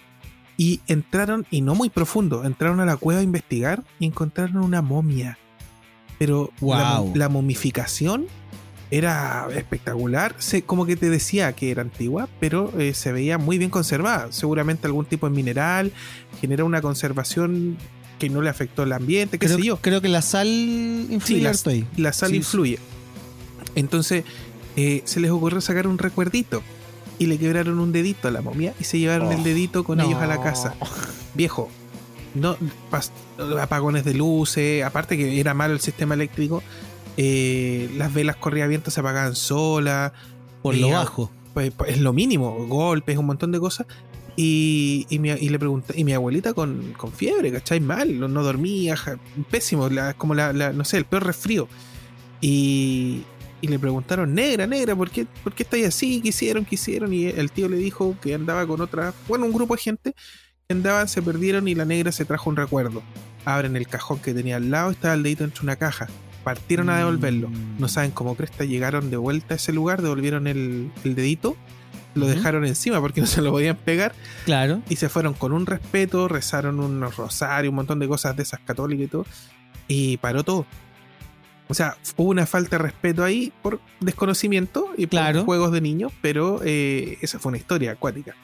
Y 0.56 0.80
entraron, 0.86 1.46
y 1.50 1.60
no 1.60 1.74
muy 1.74 1.88
profundo, 1.88 2.44
entraron 2.44 2.80
a 2.80 2.84
la 2.84 2.96
cueva 2.96 3.20
a 3.20 3.24
investigar 3.24 3.84
y 3.98 4.06
encontraron 4.06 4.58
una 4.58 4.82
momia. 4.82 5.38
Pero 6.18 6.52
la, 6.60 6.98
Wow. 7.00 7.12
la 7.14 7.28
momificación 7.28 8.26
era 8.90 9.46
espectacular. 9.54 10.34
Se, 10.38 10.62
como 10.62 10.86
que 10.86 10.96
te 10.96 11.10
decía 11.10 11.52
que 11.52 11.70
era 11.70 11.82
antigua, 11.82 12.28
pero 12.40 12.72
eh, 12.78 12.94
se 12.94 13.12
veía 13.12 13.38
muy 13.38 13.58
bien 13.58 13.70
conservada. 13.70 14.32
Seguramente 14.32 14.86
algún 14.86 15.04
tipo 15.04 15.28
de 15.28 15.36
mineral 15.36 15.92
genera 16.40 16.64
una 16.64 16.80
conservación 16.80 17.76
que 18.18 18.28
no 18.28 18.42
le 18.42 18.50
afectó 18.50 18.82
al 18.82 18.92
ambiente, 18.92 19.38
qué 19.38 19.46
Creo, 19.46 19.58
sé 19.58 19.64
yo. 19.64 19.76
creo 19.78 20.00
que 20.00 20.08
la 20.08 20.22
sal 20.22 20.46
influye 20.48 21.38
Sí, 21.38 21.40
la, 21.40 21.50
harto 21.50 21.70
ahí. 21.70 21.86
la 21.96 22.12
sal 22.12 22.30
Sí, 22.30 22.36
influye. 22.36 22.78
Entonces 23.74 24.24
eh, 24.76 25.02
se 25.04 25.20
les 25.20 25.30
ocurrió 25.30 25.60
sacar 25.60 25.86
un 25.86 25.98
recuerdito 25.98 26.62
y 27.18 27.26
le 27.26 27.38
quebraron 27.38 27.78
un 27.80 27.92
dedito 27.92 28.28
a 28.28 28.30
la 28.30 28.40
momia 28.42 28.74
y 28.80 28.84
se 28.84 28.98
llevaron 28.98 29.28
Oh, 29.28 29.32
el 29.32 29.42
dedito 29.42 29.84
con 29.84 29.98
no. 29.98 30.04
ellos 30.04 30.20
a 30.20 30.26
la 30.26 30.40
casa. 30.40 30.74
Viejo, 31.34 31.68
no 32.34 32.56
apagones 33.60 34.04
de 34.04 34.14
luces, 34.14 34.84
aparte 34.84 35.16
que 35.16 35.40
era 35.40 35.54
malo 35.54 35.74
el 35.74 35.80
sistema 35.80 36.14
eléctrico, 36.14 36.62
eh, 37.16 37.90
las 37.96 38.12
velas 38.14 38.36
corría 38.36 38.66
viento 38.66 38.90
se 38.90 39.00
apagaban 39.00 39.34
solas, 39.34 40.12
Por 40.62 40.76
lo 40.76 40.88
eh, 40.88 40.92
bajo. 40.92 41.30
pues, 41.54 41.72
pues, 41.76 41.90
es 41.92 41.98
lo 42.00 42.12
mínimo, 42.12 42.66
golpes, 42.66 43.18
un 43.18 43.26
montón 43.26 43.50
de 43.52 43.58
cosas. 43.60 43.86
Y, 44.40 45.04
y, 45.10 45.18
mi, 45.18 45.30
y 45.30 45.48
le 45.48 45.58
pregunté, 45.58 45.94
y 45.96 46.04
mi 46.04 46.12
abuelita 46.12 46.54
con, 46.54 46.92
con 46.96 47.10
fiebre, 47.10 47.50
¿cachai? 47.50 47.80
Mal, 47.80 48.20
no, 48.20 48.28
no 48.28 48.44
dormía, 48.44 48.96
ja- 48.96 49.18
pésimo, 49.50 49.88
la- 49.88 50.14
como 50.14 50.32
la, 50.36 50.52
la- 50.52 50.72
no 50.72 50.84
sé, 50.84 50.96
el 50.96 51.06
peor 51.06 51.26
resfrío. 51.26 51.66
Y, 52.40 53.24
y 53.60 53.66
le 53.66 53.78
preguntaron, 53.80 54.32
negra, 54.34 54.68
negra, 54.68 54.94
¿por 54.94 55.10
qué, 55.10 55.26
¿por 55.42 55.52
qué 55.54 55.64
estáis 55.64 55.86
así? 55.86 56.20
¿Qué 56.20 56.28
hicieron? 56.28 56.64
¿Qué 56.64 56.76
hicieron? 56.76 57.12
Y 57.12 57.26
el 57.26 57.50
tío 57.50 57.68
le 57.68 57.78
dijo 57.78 58.16
que 58.22 58.32
andaba 58.34 58.64
con 58.64 58.80
otra, 58.80 59.12
bueno, 59.26 59.44
un 59.44 59.52
grupo 59.52 59.74
de 59.74 59.82
gente 59.82 60.12
que 60.68 60.72
andaban, 60.72 61.08
se 61.08 61.20
perdieron 61.20 61.66
y 61.66 61.74
la 61.74 61.84
negra 61.84 62.12
se 62.12 62.24
trajo 62.24 62.48
un 62.48 62.54
recuerdo. 62.54 63.02
Abren 63.44 63.74
el 63.74 63.88
cajón 63.88 64.20
que 64.20 64.34
tenía 64.34 64.54
al 64.56 64.70
lado, 64.70 64.92
estaba 64.92 65.14
el 65.14 65.24
dedito 65.24 65.42
entre 65.42 65.62
una 65.64 65.74
caja. 65.74 66.06
Partieron 66.44 66.90
a 66.90 66.98
devolverlo. 66.98 67.48
Mm. 67.48 67.80
No 67.80 67.88
saben 67.88 68.12
cómo 68.12 68.36
cresta, 68.36 68.64
llegaron 68.64 69.10
de 69.10 69.16
vuelta 69.16 69.54
a 69.54 69.56
ese 69.56 69.72
lugar, 69.72 70.00
devolvieron 70.00 70.46
el, 70.46 70.92
el 71.02 71.14
dedito, 71.16 71.56
lo 72.18 72.26
dejaron 72.26 72.64
encima 72.66 73.00
porque 73.00 73.20
no 73.22 73.26
se 73.26 73.40
lo 73.42 73.50
podían 73.50 73.76
pegar 73.76 74.12
Claro. 74.44 74.82
y 74.88 74.96
se 74.96 75.08
fueron 75.08 75.34
con 75.34 75.52
un 75.52 75.64
respeto, 75.66 76.28
rezaron 76.28 76.80
unos 76.80 77.16
rosarios, 77.16 77.70
un 77.70 77.76
montón 77.76 77.98
de 77.98 78.08
cosas 78.08 78.36
de 78.36 78.42
esas 78.42 78.60
católicas 78.60 79.04
y 79.06 79.08
todo, 79.08 79.26
y 79.88 80.16
paró 80.18 80.44
todo. 80.44 80.66
O 81.70 81.74
sea, 81.74 81.96
hubo 82.16 82.30
una 82.30 82.46
falta 82.46 82.76
de 82.78 82.82
respeto 82.84 83.22
ahí 83.24 83.52
por 83.62 83.80
desconocimiento 84.00 84.88
y 84.96 85.06
por 85.06 85.10
Claro. 85.20 85.44
juegos 85.44 85.70
de 85.72 85.80
niños, 85.82 86.12
pero 86.22 86.60
eh, 86.64 87.18
esa 87.20 87.38
fue 87.38 87.50
una 87.50 87.58
historia 87.58 87.92
acuática. 87.92 88.34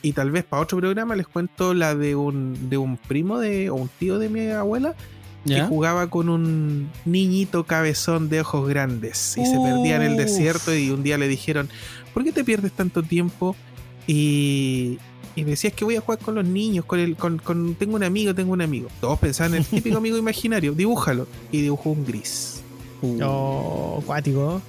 Y 0.00 0.12
tal 0.12 0.30
vez 0.30 0.44
para 0.44 0.62
otro 0.62 0.78
programa 0.78 1.16
les 1.16 1.26
cuento 1.26 1.74
la 1.74 1.96
de 1.96 2.14
un, 2.14 2.70
de 2.70 2.76
un 2.78 2.96
primo 2.96 3.40
de, 3.40 3.68
o 3.70 3.74
un 3.74 3.88
tío 3.88 4.20
de 4.20 4.28
mi 4.28 4.46
abuela 4.48 4.94
que 5.46 5.54
¿Ya? 5.54 5.66
jugaba 5.66 6.08
con 6.10 6.28
un 6.28 6.90
niñito 7.04 7.64
cabezón 7.64 8.28
de 8.28 8.40
ojos 8.40 8.68
grandes 8.68 9.36
y 9.38 9.46
se 9.46 9.56
perdía 9.58 9.96
en 9.96 10.02
el 10.02 10.16
desierto 10.16 10.74
y 10.74 10.90
un 10.90 11.02
día 11.02 11.16
le 11.18 11.28
dijeron, 11.28 11.68
¿por 12.12 12.24
qué 12.24 12.32
te 12.32 12.44
pierdes 12.44 12.72
tanto 12.72 13.02
tiempo? 13.02 13.54
Y, 14.06 14.98
y 15.36 15.44
me 15.44 15.50
decía, 15.50 15.68
es 15.68 15.76
que 15.76 15.84
voy 15.84 15.96
a 15.96 16.00
jugar 16.00 16.18
con 16.18 16.34
los 16.34 16.44
niños, 16.44 16.84
con 16.84 16.98
el, 16.98 17.14
con, 17.16 17.38
con- 17.38 17.74
tengo 17.76 17.94
un 17.96 18.02
amigo, 18.04 18.34
tengo 18.34 18.52
un 18.52 18.62
amigo. 18.62 18.88
Todos 19.00 19.18
pensaban 19.18 19.52
en 19.54 19.58
el 19.60 19.66
típico 19.66 19.96
amigo 19.98 20.16
imaginario, 20.18 20.72
dibújalo. 20.72 21.26
Y 21.52 21.60
dibujó 21.62 21.90
un 21.90 22.04
gris. 22.04 22.62
Oh, 23.22 24.00
acuático. 24.02 24.60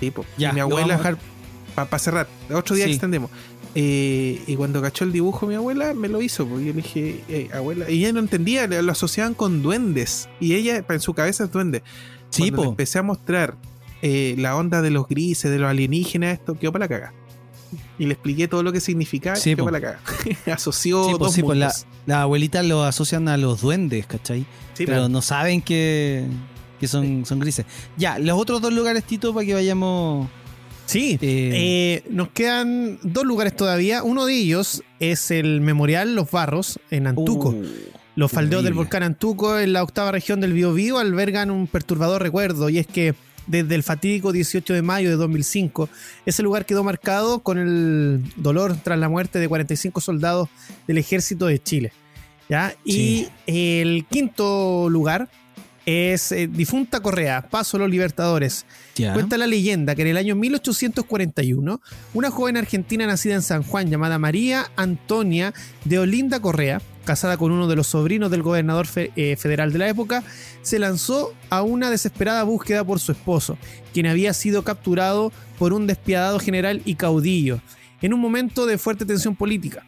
Tipo. 0.00 0.24
Ya, 0.36 0.50
y 0.50 0.54
mi 0.54 0.60
abuela, 0.60 0.98
para 1.74 1.98
cerrar, 1.98 2.28
otro 2.52 2.74
día 2.76 2.84
Sí. 2.84 2.92
extendemos. 2.92 3.30
Eh, 3.74 4.42
y 4.46 4.56
cuando 4.56 4.82
cachó 4.82 5.04
el 5.04 5.12
dibujo 5.12 5.46
mi 5.46 5.54
abuela, 5.54 5.94
me 5.94 6.08
lo 6.08 6.20
hizo, 6.20 6.46
porque 6.46 6.66
yo 6.66 6.72
le 6.74 6.82
dije, 6.82 7.24
"Ey, 7.28 7.48
abuela, 7.54 7.88
y 7.90 8.00
ella 8.00 8.12
no 8.12 8.20
entendía, 8.20 8.66
lo 8.66 8.92
asociaban 8.92 9.32
con 9.34 9.62
duendes, 9.62 10.28
y 10.40 10.54
ella 10.54 10.84
en 10.86 11.00
su 11.00 11.14
cabeza 11.14 11.44
es 11.44 11.52
duende. 11.52 11.82
Sí, 12.30 12.42
Cuando 12.50 12.62
le 12.64 12.68
empecé 12.70 12.98
a 12.98 13.02
mostrar 13.02 13.56
eh, 14.02 14.34
la 14.38 14.56
onda 14.56 14.82
de 14.82 14.90
los 14.90 15.06
grises, 15.08 15.50
de 15.50 15.58
los 15.58 15.70
alienígenas, 15.70 16.34
esto 16.34 16.58
quedó 16.58 16.72
para 16.72 16.84
la 16.84 16.88
caga. 16.88 17.14
Y 17.98 18.04
le 18.06 18.12
expliqué 18.14 18.48
todo 18.48 18.62
lo 18.62 18.72
que 18.72 18.80
significaba, 18.80 19.36
Sí, 19.36 19.54
quedó 19.54 19.64
para 19.64 19.78
la 19.78 19.80
caga. 19.80 20.00
Asoció 20.52 21.04
Sí, 21.04 21.14
dos 21.18 21.32
sí, 21.32 21.40
la, 21.42 21.46
mundos. 21.46 21.86
las 22.04 22.16
abuelitas 22.18 22.66
lo 22.66 22.82
asocian 22.84 23.28
a 23.28 23.36
los 23.36 23.60
duendes, 23.62 24.06
¿cachai? 24.06 24.44
Pero 24.76 25.08
no 25.08 25.22
saben 25.22 25.62
que, 25.62 26.26
que 26.80 26.88
son, 26.88 27.24
son 27.24 27.38
grises. 27.38 27.64
Ya, 27.96 28.18
los 28.18 28.38
otros 28.38 28.60
dos 28.60 28.72
lugares, 28.72 29.04
Tito, 29.04 29.32
para 29.32 29.46
que 29.46 29.54
vayamos. 29.54 30.28
Sí. 30.92 31.18
eh, 31.20 31.50
Eh, 31.54 32.02
nos 32.10 32.28
quedan 32.30 32.98
dos 33.02 33.24
lugares 33.24 33.56
todavía. 33.56 34.02
Uno 34.02 34.26
de 34.26 34.34
ellos 34.34 34.82
es 35.00 35.30
el 35.30 35.60
Memorial 35.60 36.14
Los 36.14 36.30
Barros 36.30 36.78
en 36.90 37.06
Antuco. 37.06 37.50
uh, 37.50 37.64
Los 38.14 38.30
faldeos 38.30 38.62
del 38.62 38.74
volcán 38.74 39.02
Antuco 39.02 39.58
en 39.58 39.72
la 39.72 39.82
octava 39.82 40.12
región 40.12 40.40
del 40.40 40.52
Biobío 40.52 40.98
albergan 40.98 41.50
un 41.50 41.66
perturbador 41.66 42.22
recuerdo 42.22 42.68
y 42.68 42.78
es 42.78 42.86
que 42.86 43.14
desde 43.46 43.74
el 43.74 43.82
fatídico 43.82 44.30
18 44.32 44.72
de 44.74 44.82
mayo 44.82 45.08
de 45.10 45.16
2005 45.16 45.88
ese 46.26 46.42
lugar 46.42 46.64
quedó 46.64 46.84
marcado 46.84 47.40
con 47.40 47.58
el 47.58 48.22
dolor 48.36 48.76
tras 48.84 48.98
la 48.98 49.08
muerte 49.08 49.38
de 49.40 49.48
45 49.48 50.00
soldados 50.00 50.48
del 50.86 50.98
ejército 50.98 51.46
de 51.46 51.60
Chile. 51.60 51.92
¿ya? 52.48 52.74
Sí. 52.84 53.28
Y 53.46 53.82
el 53.82 54.04
quinto 54.10 54.88
lugar 54.90 55.28
es 55.86 56.32
eh, 56.32 56.48
Difunta 56.50 57.00
Correa, 57.00 57.48
Paso 57.48 57.76
a 57.76 57.80
los 57.80 57.90
Libertadores. 57.90 58.66
Cuenta 59.14 59.36
la 59.38 59.46
leyenda 59.46 59.94
que 59.94 60.02
en 60.02 60.08
el 60.08 60.16
año 60.16 60.34
1841, 60.36 61.80
una 62.14 62.30
joven 62.30 62.56
argentina 62.56 63.06
nacida 63.06 63.34
en 63.34 63.42
San 63.42 63.62
Juan 63.62 63.90
llamada 63.90 64.18
María 64.18 64.70
Antonia 64.76 65.52
de 65.84 65.98
Olinda 65.98 66.40
Correa, 66.40 66.80
casada 67.04 67.36
con 67.36 67.50
uno 67.50 67.66
de 67.68 67.74
los 67.76 67.88
sobrinos 67.88 68.30
del 68.30 68.42
gobernador 68.42 68.86
fe- 68.86 69.10
eh, 69.16 69.36
federal 69.36 69.72
de 69.72 69.78
la 69.78 69.88
época, 69.88 70.22
se 70.62 70.78
lanzó 70.78 71.34
a 71.50 71.62
una 71.62 71.90
desesperada 71.90 72.42
búsqueda 72.44 72.84
por 72.84 73.00
su 73.00 73.12
esposo, 73.12 73.58
quien 73.92 74.06
había 74.06 74.32
sido 74.34 74.62
capturado 74.62 75.32
por 75.58 75.72
un 75.72 75.86
despiadado 75.86 76.38
general 76.38 76.80
y 76.84 76.94
caudillo, 76.94 77.60
en 78.02 78.14
un 78.14 78.20
momento 78.20 78.66
de 78.66 78.78
fuerte 78.78 79.04
tensión 79.04 79.34
política. 79.36 79.84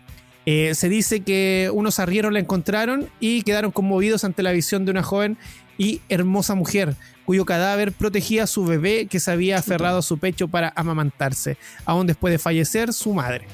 Eh, 0.47 0.75
se 0.75 0.91
dice 0.91 1.21
que 1.21 1.71
unos 1.73 1.99
arrieros 1.99 2.31
la 2.31 2.39
encontraron 2.39 3.09
y 3.19 3.43
quedaron 3.43 3.71
conmovidos 3.71 4.25
ante 4.25 4.43
la 4.43 4.53
visión 4.53 4.85
de 4.85 4.91
una 4.91 5.03
joven 5.03 5.39
y 5.79 6.01
hermosa 6.09 6.55
mujer, 6.55 6.95
cuyo 7.25 7.45
cadáver 7.45 7.93
protegía 7.93 8.45
a 8.45 8.47
su 8.47 8.65
bebé 8.65 9.07
que 9.07 9.19
se 9.21 9.31
había 9.31 9.59
aferrado 9.59 9.99
a 9.99 10.03
su 10.03 10.19
pecho 10.19 10.49
para 10.49 10.73
amamantarse, 10.77 11.57
aún 11.85 12.07
después 12.07 12.33
de 12.33 12.39
fallecer 12.39 12.93
su 12.93 13.13
madre. 13.15 13.47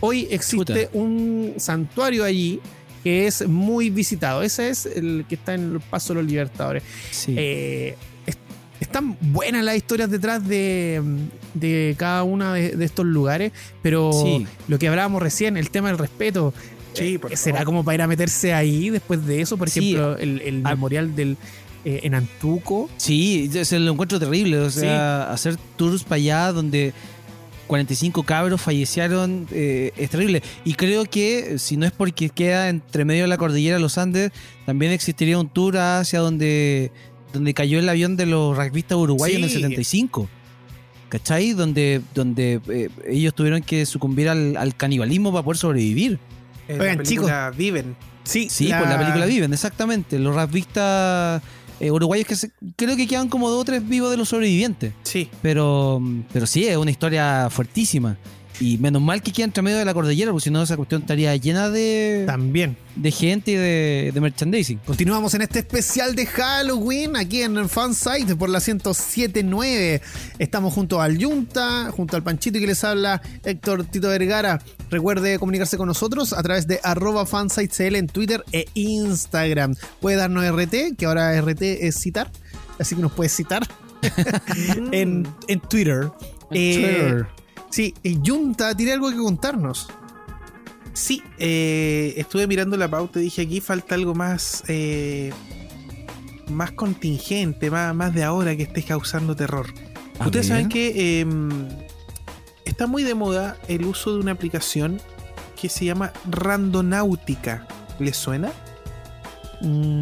Hoy 0.00 0.26
existe 0.30 0.90
un 0.92 1.54
santuario 1.58 2.24
allí 2.24 2.60
que 3.04 3.26
es 3.26 3.46
muy 3.48 3.90
visitado. 3.90 4.42
Ese 4.42 4.68
es 4.70 4.86
el 4.86 5.24
que 5.28 5.34
está 5.36 5.54
en 5.54 5.74
el 5.74 5.80
Paso 5.80 6.12
de 6.14 6.22
los 6.22 6.30
Libertadores. 6.30 6.82
Sí. 7.10 7.34
Eh, 7.38 7.96
es, 8.26 8.34
es 8.34 8.38
están 8.80 9.16
buenas 9.20 9.64
las 9.64 9.76
historias 9.76 10.10
detrás 10.10 10.46
de, 10.46 11.00
de 11.54 11.94
cada 11.98 12.24
uno 12.24 12.52
de, 12.52 12.70
de 12.76 12.84
estos 12.84 13.06
lugares, 13.06 13.52
pero 13.80 14.12
Sí. 14.12 14.46
lo 14.68 14.78
que 14.78 14.88
hablábamos 14.88 15.22
recién, 15.22 15.56
el 15.56 15.70
tema 15.70 15.88
del 15.88 15.98
respeto, 15.98 16.52
Sí, 16.94 17.18
eh, 17.30 17.36
¿será 17.38 17.64
como 17.64 17.84
para 17.84 17.94
ir 17.94 18.02
a 18.02 18.06
meterse 18.06 18.52
ahí 18.52 18.90
después 18.90 19.24
de 19.26 19.40
eso? 19.40 19.56
Por 19.56 19.70
Sí. 19.70 19.80
ejemplo, 19.94 20.18
el, 20.18 20.42
el 20.42 20.60
Ah. 20.64 20.70
memorial 20.70 21.16
del 21.16 21.38
eh, 21.84 22.00
en 22.04 22.14
Antuco. 22.14 22.88
Sí, 22.96 23.50
se 23.64 23.78
lo 23.78 23.92
encuentro 23.92 24.18
terrible. 24.18 24.58
O 24.58 24.70
sea, 24.70 25.30
hacer 25.32 25.56
tours 25.76 26.04
para 26.04 26.16
allá 26.16 26.52
donde 26.52 26.92
45 27.66 28.22
cabros 28.24 28.60
fallecieron 28.60 29.46
eh, 29.50 29.92
es 29.96 30.10
terrible. 30.10 30.42
Y 30.64 30.74
creo 30.74 31.04
que 31.04 31.58
si 31.58 31.76
no 31.76 31.86
es 31.86 31.92
porque 31.92 32.28
queda 32.30 32.68
entre 32.68 33.04
medio 33.04 33.22
de 33.22 33.28
la 33.28 33.38
cordillera 33.38 33.76
de 33.76 33.82
los 33.82 33.96
Andes, 33.98 34.30
también 34.66 34.92
existiría 34.92 35.38
un 35.38 35.48
tour 35.48 35.78
hacia 35.78 36.18
donde, 36.20 36.92
donde 37.32 37.54
cayó 37.54 37.78
el 37.78 37.88
avión 37.88 38.16
de 38.16 38.26
los 38.26 38.56
rugbyistas 38.56 38.98
uruguayos 38.98 39.38
en 39.38 39.44
el 39.44 39.50
Sí. 39.50 39.56
75. 39.56 40.28
¿Cachai? 41.08 41.52
Donde, 41.52 42.00
donde 42.14 42.60
eh, 42.68 42.88
ellos 43.06 43.34
tuvieron 43.34 43.62
que 43.62 43.84
sucumbir 43.86 44.28
al, 44.28 44.56
al 44.56 44.74
canibalismo 44.76 45.30
para 45.30 45.42
poder 45.44 45.58
sobrevivir. 45.58 46.18
Oigan, 46.68 46.96
la 46.98 47.02
película 47.02 47.50
Viven. 47.56 47.96
Sí, 48.24 48.48
Sí, 48.50 48.68
pues 48.68 48.88
la 48.88 48.98
película 48.98 49.26
Viven, 49.26 49.52
exactamente. 49.52 50.18
Los 50.18 50.34
rugbyistas 50.34 51.42
eh, 51.82 51.90
uruguayos 51.90 52.26
que 52.26 52.36
se- 52.36 52.52
creo 52.76 52.96
que 52.96 53.06
quedan 53.08 53.28
como 53.28 53.50
dos 53.50 53.60
o 53.60 53.64
tres 53.64 53.86
vivos 53.86 54.10
de 54.10 54.16
los 54.16 54.28
sobrevivientes. 54.28 54.94
Sí. 55.02 55.28
Pero, 55.42 56.00
pero 56.32 56.46
sí, 56.46 56.64
es 56.66 56.76
una 56.76 56.90
historia 56.92 57.48
fuertísima. 57.50 58.16
Y 58.62 58.78
menos 58.78 59.02
mal 59.02 59.20
que 59.22 59.32
queda 59.32 59.46
entre 59.46 59.60
medio 59.60 59.78
de 59.78 59.84
la 59.84 59.92
cordillera, 59.92 60.30
porque 60.30 60.44
si 60.44 60.50
no 60.50 60.62
esa 60.62 60.76
cuestión 60.76 61.00
estaría 61.00 61.34
llena 61.34 61.68
de, 61.68 62.22
También. 62.28 62.76
de 62.94 63.10
gente 63.10 63.50
y 63.50 63.54
de, 63.56 64.12
de 64.14 64.20
merchandising. 64.20 64.78
Continuamos 64.86 65.34
en 65.34 65.42
este 65.42 65.58
especial 65.58 66.14
de 66.14 66.26
Halloween 66.26 67.16
aquí 67.16 67.42
en 67.42 67.56
el 67.56 67.68
Fansite 67.68 68.36
por 68.36 68.48
la 68.48 68.60
1079. 68.60 70.00
Estamos 70.38 70.72
junto 70.74 71.00
al 71.00 71.18
Yunta, 71.18 71.90
junto 71.90 72.14
al 72.14 72.22
Panchito 72.22 72.58
y 72.58 72.60
que 72.60 72.68
les 72.68 72.84
habla 72.84 73.20
Héctor 73.44 73.84
Tito 73.86 74.08
Vergara. 74.08 74.62
Recuerde 74.90 75.40
comunicarse 75.40 75.76
con 75.76 75.88
nosotros 75.88 76.32
a 76.32 76.40
través 76.44 76.68
de 76.68 76.78
arroba 76.84 77.26
fansitecl 77.26 77.96
en 77.96 78.06
Twitter 78.06 78.44
e 78.52 78.66
Instagram. 78.74 79.74
Puede 80.00 80.18
darnos 80.18 80.48
RT, 80.48 80.96
que 80.96 81.06
ahora 81.06 81.36
RT 81.40 81.62
es 81.62 81.96
citar, 81.96 82.30
así 82.78 82.94
que 82.94 83.02
nos 83.02 83.10
puede 83.10 83.28
citar 83.28 83.66
en, 84.92 85.26
en 85.48 85.60
Twitter. 85.60 86.12
Eh, 86.52 87.22
Sí, 87.72 87.94
Yunta 88.04 88.76
tiene 88.76 88.92
algo 88.92 89.10
que 89.10 89.16
contarnos. 89.16 89.88
Sí, 90.92 91.22
eh, 91.38 92.12
estuve 92.18 92.46
mirando 92.46 92.76
la 92.76 92.86
pauta 92.86 93.18
y 93.18 93.22
dije 93.22 93.42
aquí 93.42 93.62
falta 93.62 93.94
algo 93.94 94.14
más 94.14 94.62
eh, 94.68 95.32
más 96.50 96.72
contingente, 96.72 97.70
más, 97.70 97.94
más 97.94 98.14
de 98.14 98.24
ahora 98.24 98.54
que 98.54 98.64
esté 98.64 98.82
causando 98.82 99.34
terror. 99.34 99.66
A 100.18 100.26
Ustedes 100.26 100.48
saben 100.48 100.68
que 100.68 101.20
eh, 101.22 101.26
está 102.66 102.86
muy 102.86 103.04
de 103.04 103.14
moda 103.14 103.56
el 103.68 103.86
uso 103.86 104.12
de 104.12 104.20
una 104.20 104.32
aplicación 104.32 105.00
que 105.58 105.70
se 105.70 105.86
llama 105.86 106.12
Randonáutica. 106.30 107.66
¿Les 107.98 108.18
suena? 108.18 108.52
Mm, 109.62 110.00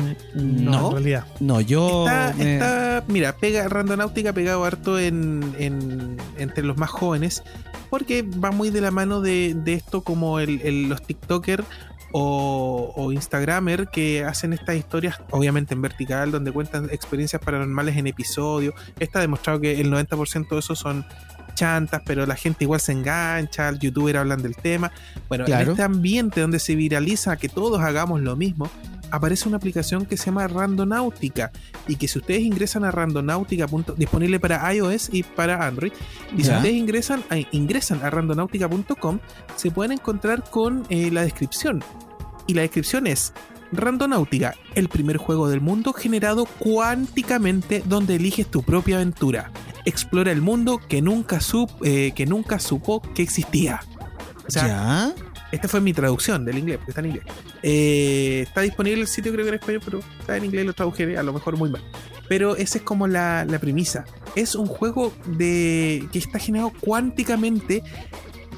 no, 0.64 0.70
No. 0.70 0.86
en 0.88 0.92
realidad. 0.94 1.24
No, 1.40 1.60
yo. 1.60 2.06
Está, 2.06 2.34
me- 2.36 2.54
está- 2.54 3.04
mira, 3.08 3.36
pega 3.36 3.68
Randonáutica 3.68 4.30
ha 4.30 4.32
pegado 4.32 4.64
harto 4.64 4.98
en, 4.98 5.54
en- 5.58 6.16
entre 6.38 6.64
los 6.64 6.76
más 6.78 6.90
jóvenes 6.90 7.42
porque 7.90 8.22
va 8.22 8.50
muy 8.52 8.70
de 8.70 8.80
la 8.80 8.90
mano 8.90 9.20
de, 9.20 9.54
de 9.54 9.74
esto 9.74 10.02
como 10.02 10.38
el, 10.40 10.60
el- 10.62 10.88
los 10.88 11.02
TikToker 11.02 11.64
o, 12.12 12.92
o 12.96 13.12
Instagramer 13.12 13.88
que 13.88 14.24
hacen 14.24 14.52
estas 14.52 14.76
historias, 14.76 15.20
obviamente 15.30 15.74
en 15.74 15.82
vertical, 15.82 16.30
donde 16.32 16.50
cuentan 16.52 16.88
experiencias 16.90 17.40
paranormales 17.42 17.96
en 17.96 18.06
episodio. 18.08 18.74
Está 18.98 19.20
demostrado 19.20 19.60
que 19.60 19.80
el 19.80 19.92
90% 19.92 20.48
de 20.48 20.58
esos 20.58 20.78
son 20.78 21.04
chantas, 21.54 22.02
pero 22.06 22.26
la 22.26 22.36
gente 22.36 22.64
igual 22.64 22.80
se 22.80 22.92
engancha, 22.92 23.70
los 23.70 23.80
youtubers 23.80 24.18
hablan 24.18 24.42
del 24.42 24.56
tema. 24.56 24.90
Bueno, 25.28 25.44
Claro. 25.44 25.64
en 25.64 25.70
este 25.70 25.82
ambiente 25.82 26.40
donde 26.40 26.58
se 26.58 26.74
viraliza 26.74 27.36
que 27.36 27.48
todos 27.48 27.80
hagamos 27.80 28.20
lo 28.22 28.34
mismo, 28.36 28.70
aparece 29.10 29.48
una 29.48 29.56
aplicación 29.58 30.06
que 30.06 30.16
se 30.16 30.26
llama 30.26 30.46
Randonáutica 30.48 31.50
y 31.88 31.96
que 31.96 32.08
si 32.08 32.18
ustedes 32.18 32.42
ingresan 32.42 32.84
a 32.84 32.90
randonáutica. 32.90 33.66
disponible 33.96 34.38
para 34.40 34.72
iOS 34.74 35.10
y 35.12 35.22
para 35.22 35.66
Android 35.66 35.92
y 36.36 36.44
si 36.44 36.50
ustedes 36.50 36.74
ingresan 36.74 37.22
a, 37.30 37.36
ingresan 37.52 38.02
a 38.02 38.10
randonáutica.com 38.10 39.18
se 39.56 39.70
pueden 39.70 39.92
encontrar 39.92 40.44
con 40.50 40.84
eh, 40.90 41.10
la 41.10 41.22
descripción 41.22 41.82
y 42.46 42.54
la 42.54 42.62
descripción 42.62 43.06
es 43.06 43.32
Randonáutica, 43.72 44.54
el 44.74 44.88
primer 44.88 45.16
juego 45.16 45.48
del 45.48 45.60
mundo 45.60 45.92
generado 45.92 46.44
cuánticamente 46.58 47.82
donde 47.86 48.16
eliges 48.16 48.48
tu 48.50 48.62
propia 48.64 48.96
aventura. 48.96 49.52
Explora 49.84 50.32
el 50.32 50.42
mundo 50.42 50.80
que 50.88 51.00
nunca, 51.02 51.38
sup- 51.38 51.70
eh, 51.84 52.10
que 52.16 52.26
nunca 52.26 52.58
supo 52.58 53.00
que 53.14 53.22
existía. 53.22 53.80
O 54.46 54.50
sea, 54.50 54.66
¿Ya? 54.66 55.14
Esta 55.52 55.68
fue 55.68 55.80
mi 55.80 55.92
traducción 55.92 56.44
del 56.44 56.58
inglés, 56.58 56.78
porque 56.78 56.90
está 56.92 57.00
en 57.00 57.06
inglés. 57.06 57.24
Eh, 57.62 58.44
está 58.46 58.60
disponible 58.60 59.00
el 59.00 59.08
sitio, 59.08 59.32
creo 59.32 59.44
que 59.44 59.50
en 59.50 59.54
español, 59.56 59.82
pero 59.84 60.00
está 60.20 60.36
en 60.36 60.44
inglés, 60.44 60.66
lo 60.66 60.72
traduje 60.72 61.16
a 61.16 61.22
lo 61.22 61.32
mejor 61.32 61.56
muy 61.56 61.70
mal. 61.70 61.82
Pero 62.28 62.56
esa 62.56 62.78
es 62.78 62.84
como 62.84 63.06
la, 63.06 63.44
la 63.44 63.58
premisa. 63.58 64.04
Es 64.36 64.54
un 64.54 64.66
juego 64.66 65.12
de 65.26 66.06
que 66.12 66.18
está 66.18 66.38
generado 66.38 66.72
cuánticamente 66.80 67.82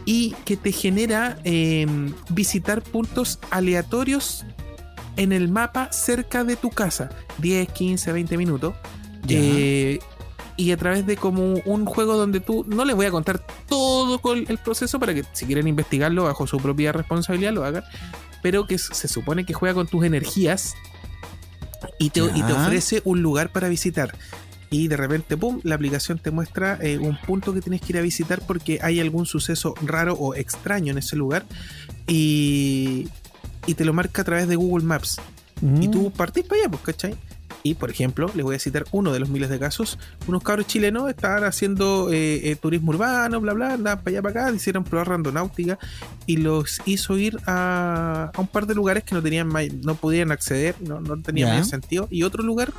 y 0.05 0.33
que 0.45 0.57
te 0.57 0.73
genera 0.73 1.39
eh, 1.45 1.87
visitar 2.31 2.83
puntos 2.83 3.39
aleatorios 3.51 4.45
en 5.17 5.33
el 5.33 5.49
mapa 5.49 5.93
cerca 5.93 6.45
de 6.45 6.57
tu 6.57 6.71
casa. 6.71 7.11
10, 7.39 7.71
15, 7.73 8.13
20 8.13 8.37
minutos. 8.37 8.75
Eh, 9.29 10.01
y 10.57 10.71
a 10.73 10.77
través 10.77 11.07
de 11.07 11.17
como 11.17 11.55
un 11.65 11.85
juego 11.87 12.17
donde 12.17 12.41
tú 12.41 12.65
no 12.69 12.85
les 12.85 12.95
voy 12.97 13.07
a 13.07 13.11
contar 13.11 13.45
todo 13.69 14.21
con 14.21 14.45
el 14.49 14.59
proceso 14.59 14.99
para 15.01 15.15
que 15.15 15.25
si 15.33 15.47
quieren 15.47 15.67
investigarlo 15.69 16.25
bajo 16.25 16.47
su 16.47 16.59
propia 16.59 16.93
responsabilidad 16.93 17.53
lo 17.53 17.65
hagan, 17.65 17.85
pero 18.43 18.67
que 18.67 18.77
se 18.79 19.09
supone 19.09 19.45
que 19.47 19.55
juega 19.55 19.75
con 19.75 19.87
tus 19.87 20.05
energías 20.05 20.75
y 21.99 22.11
te, 22.11 22.21
y 22.21 22.29
te 22.43 22.53
Ya. 22.53 22.63
ofrece 22.63 23.01
un 23.05 23.23
lugar 23.23 23.51
para 23.51 23.69
visitar. 23.69 24.15
Y 24.71 24.89
de 24.89 24.97
repente, 24.97 25.37
pum, 25.37 25.61
la 25.65 25.75
aplicación 25.75 26.19
te 26.19 26.31
muestra 26.31 26.79
eh, 26.81 26.97
un 26.99 27.17
punto 27.27 27.53
que 27.53 27.61
tienes 27.61 27.83
que 27.83 27.93
ir 27.93 27.99
a 27.99 28.01
visitar 28.01 28.41
porque 28.47 28.79
hay 28.83 29.01
algún 29.01 29.27
suceso 29.27 29.75
raro 29.83 30.15
o 30.15 30.35
extraño 30.35 30.93
en 30.93 30.99
ese 30.99 31.15
lugar. 31.15 31.45
Y, 32.07 33.09
y 33.67 33.75
te 33.75 33.85
lo 33.85 33.93
marca 33.93 34.23
a 34.23 34.25
través 34.25 34.49
de 34.49 34.57
Google 34.57 34.85
Maps. 34.85 35.21
Y 35.81 35.87
tú 35.89 36.11
partís 36.11 36.45
para 36.45 36.63
allá, 36.63 36.71
pues, 36.71 36.83
¿cachai? 36.83 37.15
Y, 37.65 37.75
por 37.75 37.91
ejemplo, 37.91 38.29
les 38.35 38.45
voy 38.45 38.57
a 38.57 38.59
citar 38.59 38.85
uno 38.91 39.13
de 39.13 39.21
los 39.21 39.29
miles 39.29 39.49
de 39.49 39.59
casos. 39.59 39.99
Unos 40.27 40.43
cabros 40.43 40.67
chilenos 40.67 41.09
estaban 41.09 41.45
haciendo 41.45 42.11
eh, 42.13 42.51
eh, 42.51 42.57
turismo 42.57 42.91
urbano, 42.91 43.41
bla, 43.41 43.53
bla, 43.53 43.75
andaban 43.75 44.03
para 44.03 44.11
allá, 44.19 44.23
para 44.23 44.41
acá, 44.47 44.53
hicieron 44.55 44.83
probar 44.83 45.09
randonáutica 45.11 45.79
y 46.27 46.39
los 46.39 46.81
hizo 46.87 47.17
ir 47.19 47.39
a, 47.47 48.31
a 48.35 48.41
un 48.41 48.49
par 48.49 48.67
de 48.67 48.75
lugares 48.75 49.05
que 49.05 49.15
no 49.15 49.23
tenían 49.23 49.49
no 49.85 49.95
podían 49.95 50.33
acceder, 50.33 50.75
no, 50.81 51.01
no 51.01 51.21
tenía 51.23 51.47
mayor 51.53 51.65
sentido. 51.67 52.09
Y 52.11 52.25
otro 52.25 52.43
lugar 52.43 52.73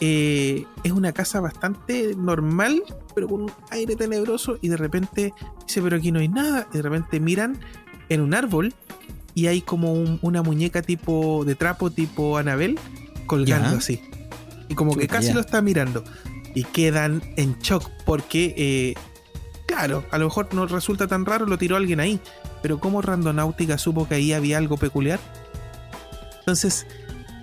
eh, 0.00 0.64
es 0.82 0.92
una 0.92 1.12
casa 1.12 1.40
bastante 1.40 2.14
normal, 2.16 2.82
pero 3.14 3.28
con 3.28 3.42
un 3.42 3.52
aire 3.70 3.96
tenebroso. 3.96 4.58
Y 4.60 4.68
de 4.68 4.76
repente 4.76 5.32
dice, 5.66 5.82
pero 5.82 5.96
aquí 5.96 6.12
no 6.12 6.20
hay 6.20 6.28
nada. 6.28 6.66
Y 6.72 6.76
de 6.78 6.82
repente 6.82 7.20
miran 7.20 7.58
en 8.08 8.20
un 8.20 8.34
árbol 8.34 8.72
y 9.34 9.46
hay 9.48 9.60
como 9.60 9.92
un- 9.92 10.18
una 10.22 10.42
muñeca 10.42 10.82
tipo 10.82 11.44
de 11.44 11.54
trapo, 11.54 11.90
tipo 11.90 12.38
Anabel, 12.38 12.78
colgando 13.26 13.68
así. 13.78 14.00
Y 14.74 14.76
como 14.76 14.94
que 14.96 15.06
casi 15.08 15.28
ya. 15.28 15.34
lo 15.34 15.40
está 15.40 15.62
mirando. 15.62 16.04
Y 16.54 16.64
quedan 16.64 17.22
en 17.36 17.58
shock 17.60 17.90
porque, 18.04 18.54
eh, 18.56 18.94
claro, 19.66 20.04
a 20.10 20.18
lo 20.18 20.26
mejor 20.26 20.52
no 20.54 20.66
resulta 20.66 21.06
tan 21.08 21.24
raro, 21.24 21.46
lo 21.46 21.58
tiró 21.58 21.76
alguien 21.76 22.00
ahí. 22.00 22.20
Pero 22.62 22.78
como 22.80 23.02
Randonáutica 23.02 23.78
supo 23.78 24.06
que 24.08 24.14
ahí 24.16 24.32
había 24.32 24.58
algo 24.58 24.76
peculiar. 24.76 25.18
Entonces, 26.40 26.86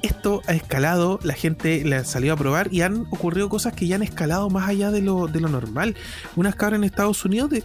esto 0.01 0.41
ha 0.47 0.53
escalado, 0.53 1.19
la 1.23 1.33
gente 1.33 1.83
le 1.83 1.95
ha 1.97 2.03
salido 2.05 2.33
a 2.33 2.37
probar 2.37 2.69
y 2.73 2.81
han 2.81 3.05
ocurrido 3.11 3.49
cosas 3.49 3.73
que 3.73 3.87
ya 3.87 3.95
han 3.95 4.03
escalado 4.03 4.49
más 4.49 4.67
allá 4.67 4.91
de 4.91 5.01
lo, 5.01 5.27
de 5.27 5.39
lo 5.41 5.49
normal. 5.49 5.95
Unas 6.35 6.55
cabras 6.55 6.77
en 6.79 6.83
Estados 6.85 7.23
Unidos 7.25 7.49
de 7.51 7.63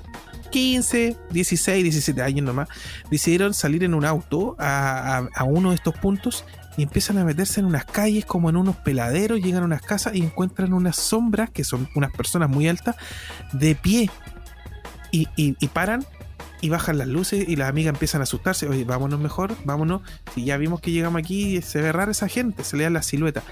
15, 0.51 1.17
16, 1.31 1.83
17 1.83 2.23
años 2.23 2.45
nomás, 2.45 2.69
decidieron 3.11 3.53
salir 3.55 3.85
en 3.85 3.95
un 3.95 4.05
auto 4.05 4.55
a, 4.59 5.19
a- 5.19 5.29
a 5.35 5.45
uno 5.45 5.71
de 5.71 5.77
estos 5.77 5.95
puntos 5.95 6.45
y 6.77 6.83
empiezan 6.83 7.19
a 7.19 7.25
meterse 7.25 7.61
en 7.61 7.67
unas 7.67 7.85
calles 7.85 8.25
como 8.27 8.51
en 8.51 8.57
unos 8.57 8.77
peladeros, 8.77 9.41
llegan 9.41 9.63
a 9.63 9.67
unas 9.67 9.83
casas 9.83 10.15
y 10.15 10.23
encuentran 10.23 10.73
unas 10.73 10.97
sombras, 10.97 11.51
que 11.51 11.65
son 11.65 11.89
unas 11.95 12.13
personas 12.13 12.51
muy 12.51 12.69
altas, 12.69 12.97
de 13.53 13.75
pie. 13.75 14.11
Y, 15.13 15.29
y- 15.37 15.69
paran 15.69 16.05
y 16.61 16.69
bajan 16.69 16.99
las 16.99 17.07
luces 17.09 17.49
y 17.49 17.57
las 17.57 17.69
amigas 17.69 17.95
empiezan 17.95 18.21
a 18.21 18.25
asustarse. 18.25 18.69
Oye, 18.69 18.85
vámonos 18.85 19.21
mejor, 19.21 19.55
vámonos. 19.65 20.03
Si 20.35 20.45
ya 20.45 20.57
vimos 20.57 20.81
que 20.81 20.91
llegamos 20.91 21.19
aquí, 21.21 21.63
se 21.63 21.81
ve 21.81 21.93
rara 21.93 22.11
esa 22.11 22.29
gente, 22.29 22.65
se 22.65 22.77
le 22.77 22.85
da 22.85 22.91
la 22.91 23.03
silueta. 23.03 23.43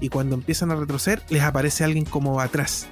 Y 0.00 0.08
cuando 0.08 0.34
empiezan 0.34 0.70
a 0.72 0.76
retroceder, 0.76 1.22
les 1.28 1.42
aparece 1.42 1.84
alguien 1.84 2.04
como 2.04 2.40
atrás. 2.40 2.88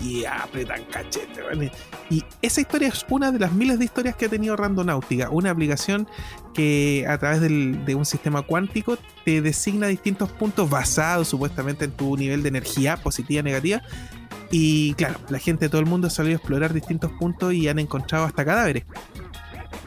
Y 0.00 0.24
apretan 0.24 0.84
cachete, 0.84 1.42
weón. 1.42 1.70
Y 2.10 2.24
esa 2.42 2.60
historia 2.60 2.88
es 2.88 3.04
una 3.08 3.32
de 3.32 3.38
las 3.38 3.52
miles 3.52 3.78
de 3.78 3.84
historias 3.84 4.16
que 4.16 4.26
ha 4.26 4.28
tenido 4.28 4.56
Randonáutica, 4.56 5.30
una 5.30 5.50
aplicación 5.50 6.06
que 6.54 7.06
a 7.08 7.16
través 7.18 7.40
de 7.40 7.94
un 7.94 8.04
sistema 8.04 8.42
cuántico 8.42 8.98
te 9.24 9.40
designa 9.40 9.86
distintos 9.86 10.30
puntos 10.30 10.68
basados 10.68 11.28
supuestamente 11.28 11.86
en 11.86 11.92
tu 11.92 12.16
nivel 12.16 12.42
de 12.42 12.48
energía 12.50 12.96
positiva, 12.96 13.42
negativa. 13.42 13.82
Y 14.50 14.92
claro, 14.94 15.18
la 15.30 15.38
gente 15.38 15.64
de 15.64 15.68
todo 15.70 15.80
el 15.80 15.86
mundo 15.86 16.08
ha 16.08 16.10
salido 16.10 16.34
a 16.34 16.36
explorar 16.36 16.74
distintos 16.74 17.10
puntos 17.12 17.54
y 17.54 17.68
han 17.68 17.78
encontrado 17.78 18.26
hasta 18.26 18.44
cadáveres. 18.44 18.84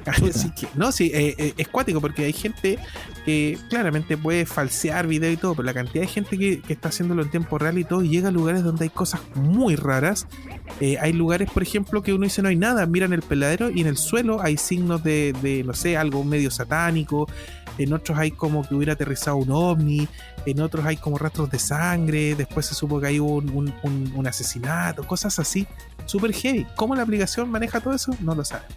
Así 0.35 0.51
que, 0.51 0.67
no, 0.75 0.91
sí, 0.91 1.11
eh, 1.13 1.35
eh, 1.37 1.53
es 1.57 1.67
cuático 1.67 1.99
porque 2.01 2.25
hay 2.25 2.33
gente 2.33 2.77
que 3.25 3.57
claramente 3.69 4.17
puede 4.17 4.45
falsear 4.45 5.07
video 5.07 5.31
y 5.31 5.37
todo, 5.37 5.55
pero 5.55 5.65
la 5.65 5.73
cantidad 5.73 6.03
de 6.03 6.07
gente 6.07 6.37
que, 6.37 6.61
que 6.61 6.73
está 6.73 6.89
haciéndolo 6.89 7.23
en 7.23 7.31
tiempo 7.31 7.57
real 7.57 7.77
y 7.79 7.83
todo, 7.83 8.03
y 8.03 8.09
llega 8.09 8.29
a 8.29 8.31
lugares 8.31 8.63
donde 8.63 8.83
hay 8.83 8.89
cosas 8.89 9.21
muy 9.35 9.75
raras. 9.75 10.27
Eh, 10.79 10.97
hay 10.99 11.13
lugares, 11.13 11.49
por 11.49 11.63
ejemplo, 11.63 12.01
que 12.03 12.13
uno 12.13 12.23
dice 12.25 12.41
no 12.41 12.49
hay 12.49 12.55
nada, 12.55 12.85
miran 12.85 13.13
el 13.13 13.21
peladero 13.21 13.69
y 13.69 13.81
en 13.81 13.87
el 13.87 13.97
suelo 13.97 14.41
hay 14.41 14.57
signos 14.57 15.03
de, 15.03 15.33
de, 15.41 15.63
no 15.63 15.73
sé, 15.73 15.97
algo 15.97 16.23
medio 16.23 16.51
satánico. 16.51 17.27
En 17.77 17.91
otros 17.91 18.17
hay 18.17 18.31
como 18.31 18.65
que 18.67 18.73
hubiera 18.73 18.93
aterrizado 18.93 19.35
un 19.35 19.51
ovni, 19.51 20.07
en 20.45 20.61
otros 20.61 20.85
hay 20.85 20.95
como 20.97 21.17
rastros 21.17 21.49
de 21.49 21.59
sangre, 21.59 22.33
después 22.35 22.65
se 22.67 22.73
supo 22.73 23.01
que 23.01 23.07
hay 23.07 23.19
un, 23.19 23.49
un- 23.49 23.73
un- 23.83 24.13
un 24.15 24.27
asesinato, 24.27 25.05
cosas 25.05 25.37
así. 25.39 25.67
Super 26.05 26.31
heavy. 26.33 26.65
¿Cómo 26.75 26.95
la 26.95 27.01
aplicación 27.01 27.49
maneja 27.49 27.81
todo 27.81 27.93
eso? 27.93 28.15
No 28.21 28.33
lo 28.35 28.45
sabemos. 28.45 28.75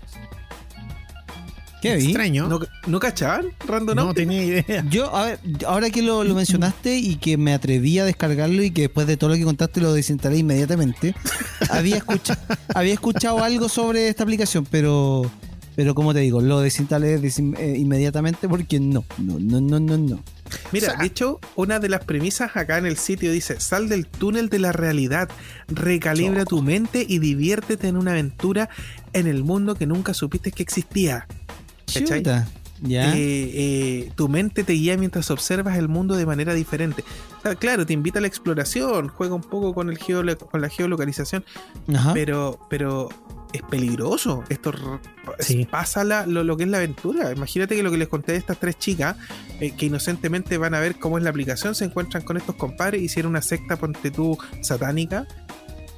¿Qué 1.81 1.97
vi? 1.97 2.07
Extraño. 2.07 2.49
¿No, 2.49 2.61
¿no 2.87 2.99
cachaban? 3.01 3.47
Random 3.67 3.95
no 3.97 4.15
tenía 4.15 4.43
idea. 4.43 4.85
Yo, 4.91 5.15
a 5.15 5.27
ver, 5.27 5.39
ahora 5.67 5.91
que 5.91 6.03
lo, 6.03 6.25
lo 6.25 6.35
mencionaste 6.37 6.97
y 6.99 7.17
que 7.17 7.37
me 7.37 7.53
atreví 7.55 7.99
a 7.99 8.05
descargarlo 8.05 8.63
y 8.63 8.71
que 8.71 8.83
después 8.83 9.07
de 9.07 9.17
todo 9.17 9.31
lo 9.31 9.37
que 9.37 9.45
contaste 9.45 9.81
lo 9.81 9.93
desinstalé 9.93 10.39
inmediatamente, 10.39 11.15
había, 11.71 11.97
escucha- 11.99 12.39
había 12.75 12.95
escuchado 12.95 13.43
algo 13.45 13.69
sobre 13.69 14.09
esta 14.09 14.25
aplicación, 14.25 14.67
pero 14.71 15.31
pero 15.77 15.95
como 15.95 16.13
te 16.13 16.19
digo, 16.19 16.41
lo 16.41 16.59
desinstalé 16.61 17.21
desin- 17.21 17.57
eh, 17.57 17.77
inmediatamente 17.79 18.49
porque 18.49 18.81
no, 18.81 19.05
no, 19.19 19.39
no, 19.39 19.61
no, 19.61 19.79
no, 19.79 19.97
no. 19.97 20.21
Mira, 20.73 20.89
O 20.89 20.91
sea, 20.91 20.99
de 20.99 21.07
hecho, 21.07 21.39
una 21.55 21.79
de 21.79 21.89
las 21.89 22.05
premisas 22.05 22.57
acá 22.57 22.79
en 22.79 22.87
el 22.87 22.97
sitio 22.97 23.31
dice: 23.31 23.61
sal 23.61 23.89
del 23.89 24.07
túnel 24.09 24.49
de 24.49 24.59
la 24.59 24.73
realidad, 24.73 25.29
recalibra 25.69 26.45
tu 26.45 26.63
mente 26.63 27.07
y 27.09 27.21
diviértete 27.21 27.87
en 27.87 27.97
una 27.97 28.11
aventura 28.11 28.69
en 29.13 29.29
el 29.29 29.45
mundo 29.45 29.77
que 29.77 29.87
nunca 29.87 30.15
supiste 30.15 30.51
que 30.51 30.65
existía. 30.65 31.29
¿Cachai? 31.93 32.19
Chuta, 32.19 32.49
ya. 32.83 33.13
Eh, 33.17 33.19
eh, 33.19 34.13
tu 34.15 34.29
mente 34.29 34.63
te 34.65 34.73
guía 34.75 34.97
mientras 34.97 35.31
observas 35.31 35.77
el 35.79 35.89
mundo 35.89 36.15
de 36.17 36.27
manera 36.27 36.55
diferente. 36.55 37.03
O 37.39 37.43
sea, 37.43 37.55
claro, 37.57 37.85
te 37.87 37.93
invita 37.93 38.19
a 38.19 38.23
la 38.23 38.29
exploración, 38.29 39.09
juega 39.09 39.35
un 39.35 39.43
poco 39.43 39.75
con, 39.75 39.89
el 39.91 39.99
geolo- 39.99 40.37
con 40.37 40.61
la 40.61 40.69
geolocalización, 40.69 41.45
Ajá. 41.93 42.13
pero, 42.15 42.61
pero 42.71 43.09
es 43.53 43.63
peligroso. 43.63 44.45
Esto 44.49 44.73
Sí. 45.41 45.67
pasa 45.71 46.05
la- 46.05 46.27
lo, 46.27 46.45
lo 46.45 46.57
que 46.57 46.65
es 46.65 46.69
la 46.69 46.77
aventura. 46.79 47.33
Imagínate 47.33 47.75
que 47.75 47.83
lo 47.83 47.91
que 47.91 47.97
les 47.99 48.09
conté 48.09 48.33
de 48.33 48.39
estas 48.39 48.61
tres 48.61 48.79
chicas, 48.79 49.17
eh, 49.61 49.73
que 49.73 49.87
inocentemente 49.87 50.57
van 50.59 50.75
a 50.75 50.81
ver 50.81 50.97
cómo 51.01 51.19
es 51.19 51.25
la 51.25 51.31
aplicación, 51.31 51.75
se 51.75 51.85
encuentran 51.85 52.23
con 52.23 52.37
estos 52.37 52.55
compadres, 52.57 53.03
hicieron 53.03 53.31
una 53.31 53.43
secta, 53.43 53.77
ponte 53.77 54.11
tú, 54.11 54.39
satánica. 54.61 55.27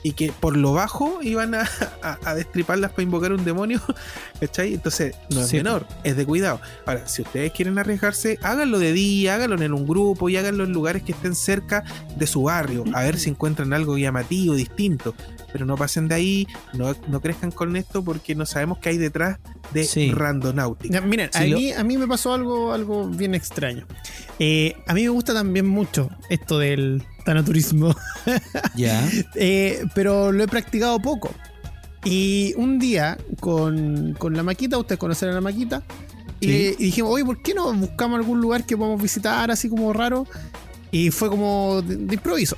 Y 0.03 0.12
que 0.12 0.32
por 0.32 0.57
lo 0.57 0.72
bajo 0.72 1.18
iban 1.22 1.55
a, 1.55 1.68
a- 2.03 2.18
a 2.24 2.34
destriparlas 2.34 2.90
para 2.92 3.03
invocar 3.03 3.32
un 3.32 3.44
demonio. 3.44 3.80
¿Cachai? 4.40 4.74
Entonces, 4.74 5.14
no 5.30 5.40
es 5.42 5.48
Sí. 5.48 5.57
menor, 5.59 5.86
es 6.05 6.16
de 6.16 6.24
cuidado. 6.24 6.61
Ahora, 6.86 7.07
si 7.07 7.22
ustedes 7.22 7.53
quieren 7.53 7.78
arriesgarse, 7.78 8.38
háganlo 8.42 8.78
de 8.78 8.92
día, 8.94 9.34
háganlo 9.34 9.61
en 9.61 9.74
un 9.74 9.86
grupo 9.86 10.28
y 10.30 10.36
háganlo 10.38 10.64
en 10.64 10.72
lugares 10.72 11.03
que 11.03 11.12
estén 11.12 11.34
cerca 11.34 11.84
de 12.16 12.26
su 12.26 12.44
barrio, 12.44 12.84
a 12.94 13.03
ver 13.03 13.18
si 13.18 13.28
encuentran 13.30 13.72
algo 13.74 13.98
llamativo, 13.98 14.55
distinto. 14.55 15.14
Pero 15.53 15.66
no 15.66 15.76
pasen 15.76 16.07
de 16.09 16.14
ahí, 16.14 16.46
no, 16.72 16.94
no 17.09 17.20
crezcan 17.20 17.51
con 17.51 17.74
esto 17.76 18.03
porque 18.05 18.34
no 18.36 18.46
sabemos 18.46 18.78
qué 18.78 18.90
hay 18.90 18.98
detrás 18.98 19.38
de 19.72 19.84
Sí. 19.84 20.10
Randonáutica. 20.12 20.94
Ya, 20.94 21.00
miren, 21.00 21.30
Sí, 21.32 21.38
a, 21.52 21.56
mí, 21.56 21.72
a 21.72 21.84
mí 21.84 21.96
me 21.98 22.06
pasó 22.08 22.32
algo, 22.34 22.72
algo 22.72 23.08
bien 23.08 23.34
extraño. 23.34 23.86
Eh, 24.38 24.74
a 24.86 24.94
mí 24.94 25.02
me 25.02 25.08
gusta 25.10 25.34
también 25.34 25.66
mucho 25.66 26.08
esto 26.28 26.58
del 26.58 27.02
tanaturismo, 27.24 27.94
Ya. 28.74 29.08
eh, 29.34 29.84
pero 29.94 30.32
lo 30.32 30.42
he 30.44 30.48
practicado 30.48 30.98
poco. 31.00 31.32
Y 32.04 32.54
un 32.56 32.78
día 32.78 33.18
con, 33.40 34.14
con 34.18 34.34
la 34.34 34.42
maquita, 34.42 34.78
ustedes 34.78 34.98
conocen 34.98 35.28
a 35.28 35.32
la 35.32 35.40
maquita, 35.42 35.82
y, 36.40 36.46
Sí. 36.46 36.76
y 36.78 36.84
dijimos, 36.86 37.12
oye, 37.12 37.24
¿por 37.24 37.42
qué 37.42 37.52
no 37.52 37.70
buscamos 37.74 38.18
algún 38.18 38.40
lugar 38.40 38.64
que 38.64 38.76
podamos 38.76 39.02
visitar 39.02 39.50
así 39.50 39.68
como 39.68 39.92
raro? 39.92 40.26
Y 40.90 41.10
fue 41.10 41.28
como 41.28 41.82
de, 41.82 41.96
de 41.96 42.14
improviso. 42.14 42.56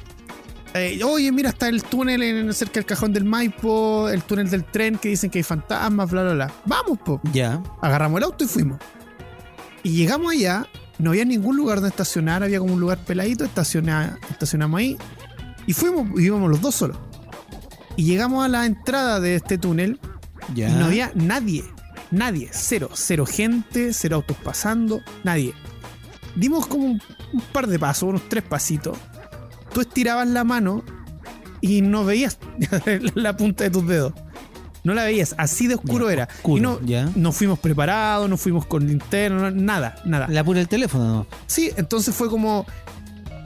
Eh, 0.75 1.01
oye, 1.05 1.31
mira, 1.33 1.51
está 1.51 1.69
el 1.69 1.83
túnel 1.85 2.23
en, 2.23 2.53
cerca 2.55 2.75
del 2.75 2.87
cajón 2.87 3.13
del 3.13 3.25
Maipo, 3.25 4.09
el 4.09 4.23
túnel 4.23 4.49
del 4.49 4.65
tren 4.65 4.97
que 4.97 5.11
dicen 5.11 5.29
que 5.29 5.39
hay 5.41 5.43
fantasmas, 5.43 6.11
bla, 6.11 6.23
bla, 6.23 6.33
bla. 6.35 6.53
Vamos, 6.65 6.99
po 7.05 7.21
Ya. 7.33 7.63
agarramos 7.83 8.19
el 8.19 8.25
auto 8.25 8.45
y 8.45 8.49
fuimos. 8.49 8.79
Y 9.83 9.91
llegamos 9.91 10.33
allá, 10.33 10.67
no 10.99 11.11
había 11.11 11.25
ningún 11.27 11.57
lugar 11.57 11.77
donde 11.79 11.91
estacionar, 11.91 12.43
había 12.43 12.59
como 12.59 12.73
un 12.73 12.81
lugar 12.81 12.99
peladito, 13.05 13.45
estaciona- 13.45 14.19
estacionamos 14.31 14.79
ahí 14.79 14.97
y 15.67 15.75
fuimos, 15.75 16.09
y 16.19 16.25
íbamos 16.25 16.49
los 16.49 16.61
dos 16.63 16.75
solos. 16.75 16.97
Y 17.97 18.05
llegamos 18.05 18.43
a 18.43 18.49
la 18.49 18.65
entrada 18.65 19.21
de 19.21 19.35
este 19.35 19.59
túnel 19.59 20.01
Ya. 20.55 20.71
y 20.71 20.73
no 20.73 20.87
había 20.87 21.13
nadie, 21.15 21.65
nadie, 22.11 22.49
cero, 22.51 22.89
cero 22.95 23.27
gente, 23.27 23.93
cero 23.93 24.17
autos 24.17 24.39
pasando, 24.43 25.03
nadie. 25.23 25.53
Dimos 26.35 26.67
como 26.67 26.85
un, 26.87 27.03
un 27.35 27.41
par 27.53 27.67
de 27.67 27.79
pasos, 27.79 28.09
unos 28.09 28.27
tres 28.31 28.43
pasitos. 28.43 28.97
Tú 29.73 29.81
estirabas 29.81 30.29
la 30.29 30.45
mano 30.45 30.85
y 31.61 31.81
no 31.83 32.05
veías 32.05 32.39
la 33.15 33.37
punta 33.37 33.65
de 33.65 33.71
tus 33.71 33.87
dedos. 33.87 34.13
No 34.85 34.95
la 34.95 35.05
veías, 35.05 35.35
así 35.39 35.69
de 35.69 35.77
oscuro 35.77 36.07
Ya, 36.09 36.13
era. 36.13 36.25
oscuro, 36.25 36.57
y 36.59 36.61
no, 36.61 36.81
ya. 36.85 37.09
no 37.15 37.31
fuimos 37.31 37.59
preparados, 37.61 38.29
no 38.29 38.37
fuimos 38.37 38.67
con 38.67 38.85
linterna, 38.87 39.51
nada, 39.53 39.95
nada. 40.05 40.27
La 40.29 40.43
pura 40.43 40.59
el 40.61 40.67
teléfono, 40.69 41.05
¿no? 41.05 41.27
Sí, 41.47 41.71
entonces 41.77 42.13
fue 42.13 42.29
como, 42.29 42.67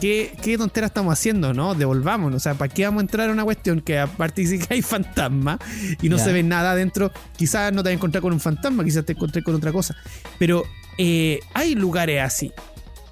¿qué, 0.01 0.35
qué 0.43 0.57
tontera 0.57 0.87
estamos 0.87 1.13
haciendo, 1.13 1.53
no? 1.53 1.75
Devolvámonos. 1.75 2.37
O 2.37 2.41
sea, 2.41 2.55
¿para 2.55 2.73
qué 2.73 2.87
vamos 2.87 3.01
a 3.01 3.03
entrar 3.03 3.29
a 3.29 3.33
una 3.33 3.45
cuestión 3.45 3.83
que 3.83 3.99
aparte 3.99 4.41
dice 4.41 4.59
que 4.59 4.73
hay 4.73 4.81
fantasma 4.83 5.59
y 6.01 6.09
no 6.09 6.17
Ya. 6.17 6.25
se 6.25 6.33
ve 6.33 6.43
nada 6.43 6.73
adentro? 6.73 7.13
Quizás 7.37 7.71
no 7.71 7.83
te 7.83 7.91
vas 7.91 7.93
a 7.93 7.97
encontrar 7.97 8.23
con 8.23 8.33
un 8.33 8.41
fantasma, 8.41 8.83
quizás 8.83 9.05
te 9.05 9.13
encontré 9.13 9.43
con 9.43 9.55
otra 9.55 9.73
cosa. 9.73 9.95
Pero 10.39 10.63
eh, 10.97 11.41
hay 11.53 11.75
lugares 11.75 12.23
así, 12.23 12.51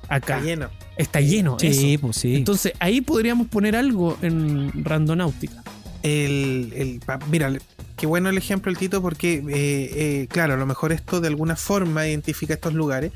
acá. 0.09 0.37
Está 0.39 0.41
lleno. 0.41 0.71
Está 0.97 1.21
lleno. 1.21 1.59
Sí, 1.59 1.95
eso. 1.95 2.01
pues 2.03 2.17
sí. 2.17 2.37
Entonces 2.37 2.73
ahí 2.79 3.01
podríamos 3.01 3.49
poner 3.49 3.77
algo 3.77 4.17
en 4.23 4.85
randonáutica. 4.85 5.63
El, 6.03 6.73
el- 6.77 7.01
mira, 7.31 7.51
qué 7.97 8.07
bueno 8.07 8.29
el 8.29 8.37
ejemplo 8.37 8.71
el 8.71 8.77
Tito 8.77 9.01
porque, 9.01 9.37
eh, 9.37 9.43
eh, 9.49 10.27
claro, 10.29 10.55
a 10.55 10.57
lo 10.57 10.67
mejor 10.67 10.93
esto 10.93 11.21
de 11.21 11.29
alguna 11.29 11.57
forma 11.57 12.07
identifica 12.07 12.55
estos 12.55 12.75
lugares. 12.75 13.13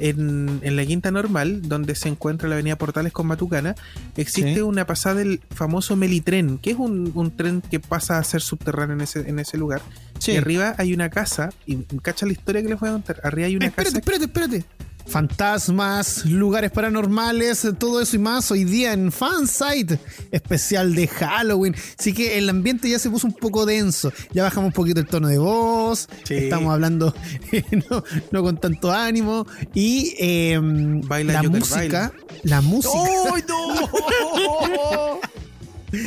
En, 0.00 0.58
en 0.64 0.74
la 0.74 0.84
quinta 0.84 1.12
normal, 1.12 1.62
donde 1.68 1.94
se 1.94 2.08
encuentra 2.08 2.48
la 2.48 2.56
avenida 2.56 2.76
Portales 2.76 3.12
con 3.12 3.28
Matucana, 3.28 3.76
existe 4.16 4.54
Sí. 4.54 4.60
una 4.60 4.86
pasada 4.86 5.14
del 5.16 5.40
famoso 5.50 5.94
Melitren, 5.94 6.58
que 6.58 6.72
es 6.72 6.76
un, 6.78 7.12
un 7.14 7.30
tren 7.36 7.60
que 7.60 7.78
pasa 7.78 8.18
a 8.18 8.24
ser 8.24 8.40
subterráneo 8.42 8.96
en 8.96 9.02
ese, 9.02 9.20
en 9.28 9.38
ese 9.38 9.56
lugar. 9.56 9.82
Sí. 10.24 10.32
Y 10.32 10.36
arriba 10.36 10.74
hay 10.78 10.94
una 10.94 11.10
casa, 11.10 11.50
y 11.66 11.76
cacha 12.02 12.24
la 12.24 12.32
historia 12.32 12.62
que 12.62 12.68
les 12.68 12.80
voy 12.80 12.88
a 12.88 12.92
contar. 12.92 13.20
Arriba 13.24 13.46
hay 13.46 13.56
una 13.56 13.66
espérate, 13.66 14.00
casa. 14.00 14.16
espérate, 14.16 14.24
espérate. 14.24 14.84
Fantasmas, 15.06 16.24
lugares 16.24 16.70
paranormales, 16.70 17.66
todo 17.78 18.00
eso 18.00 18.16
y 18.16 18.18
más 18.18 18.50
hoy 18.50 18.64
día 18.64 18.94
en 18.94 19.12
Fansite, 19.12 19.98
especial 20.30 20.94
de 20.94 21.06
Halloween. 21.08 21.76
Así 21.98 22.14
que 22.14 22.38
el 22.38 22.48
ambiente 22.48 22.88
ya 22.88 22.98
se 22.98 23.10
puso 23.10 23.26
un 23.26 23.34
poco 23.34 23.66
denso. 23.66 24.10
Ya 24.32 24.44
bajamos 24.44 24.68
un 24.68 24.72
poquito 24.72 25.00
el 25.00 25.06
tono 25.06 25.28
de 25.28 25.36
voz. 25.36 26.08
Sí. 26.24 26.34
Estamos 26.34 26.72
hablando 26.72 27.14
no, 27.90 28.02
no 28.30 28.42
con 28.42 28.56
tanto 28.58 28.90
ánimo. 28.92 29.46
Y 29.74 30.14
eh, 30.18 30.58
Baila, 30.60 31.34
la 31.34 31.42
música. 31.50 31.76
baila. 31.76 32.12
La 32.44 32.60
música. 32.62 32.98
¡Ay, 33.34 33.42
no! 33.46 35.20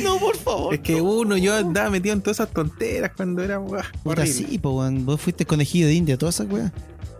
no, 0.02 0.18
por 0.18 0.36
favor. 0.36 0.74
Es 0.74 0.80
que 0.80 1.00
uno, 1.00 1.36
yo 1.36 1.54
andaba 1.54 1.90
metido 1.90 2.12
en 2.14 2.22
todas 2.22 2.36
esas 2.40 2.52
tonteras 2.52 3.12
cuando 3.16 3.42
era 3.42 3.58
horrible. 3.60 4.26
sí, 4.26 4.58
pues, 4.58 4.74
weón. 4.74 5.04
Vos 5.06 5.20
fuiste 5.20 5.44
conejillo 5.46 5.86
de 5.86 5.94
India, 5.94 6.16
toda 6.18 6.30
esa 6.30 6.44
weá. 6.44 6.72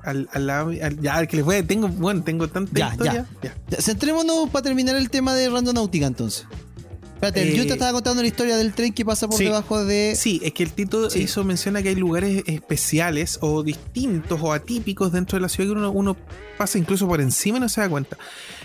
Al, 0.04 0.28
al 0.32 0.46
lado- 0.46 0.70
al- 0.82 1.00
ya, 1.00 1.16
al 1.16 1.28
que 1.28 1.36
les 1.36 1.44
voy 1.44 1.56
a, 1.56 1.66
tengo, 1.66 1.88
bueno, 1.88 2.22
tengo 2.22 2.48
tanta 2.48 2.72
Ya, 2.78 2.88
historia. 2.90 3.26
Ya. 3.42 3.54
Ya, 3.70 3.76
Centrémonos 3.82 4.48
para 4.50 4.62
terminar 4.62 4.96
el 4.96 5.10
tema 5.10 5.34
de 5.34 5.48
Randonáutica 5.50 6.06
entonces. 6.06 6.46
Espérate, 7.14 7.52
Eh, 7.52 7.56
yo 7.56 7.66
te 7.66 7.72
estaba 7.72 7.92
contando 7.92 8.22
la 8.22 8.28
historia 8.28 8.56
del 8.56 8.72
tren 8.72 8.92
que 8.92 9.04
pasa 9.04 9.26
por 9.26 9.36
sí. 9.38 9.44
debajo 9.44 9.84
de. 9.84 10.14
Sí, 10.16 10.40
es 10.44 10.52
que 10.52 10.62
el 10.62 10.70
Tito 10.70 11.10
Sí. 11.10 11.22
hizo 11.22 11.42
menciona 11.42 11.82
que 11.82 11.88
hay 11.88 11.96
lugares 11.96 12.44
especiales 12.46 13.38
o 13.42 13.64
distintos 13.64 14.38
o 14.40 14.52
atípicos 14.52 15.10
dentro 15.12 15.36
de 15.36 15.42
la 15.42 15.48
ciudad 15.48 15.70
que 15.70 15.78
uno, 15.78 15.90
uno 15.90 16.16
pasa 16.56 16.78
incluso 16.78 17.08
por 17.08 17.20
encima 17.20 17.56
y 17.58 17.60
no 17.60 17.68
se 17.68 17.80
da 17.80 17.88
cuenta. 17.88 18.16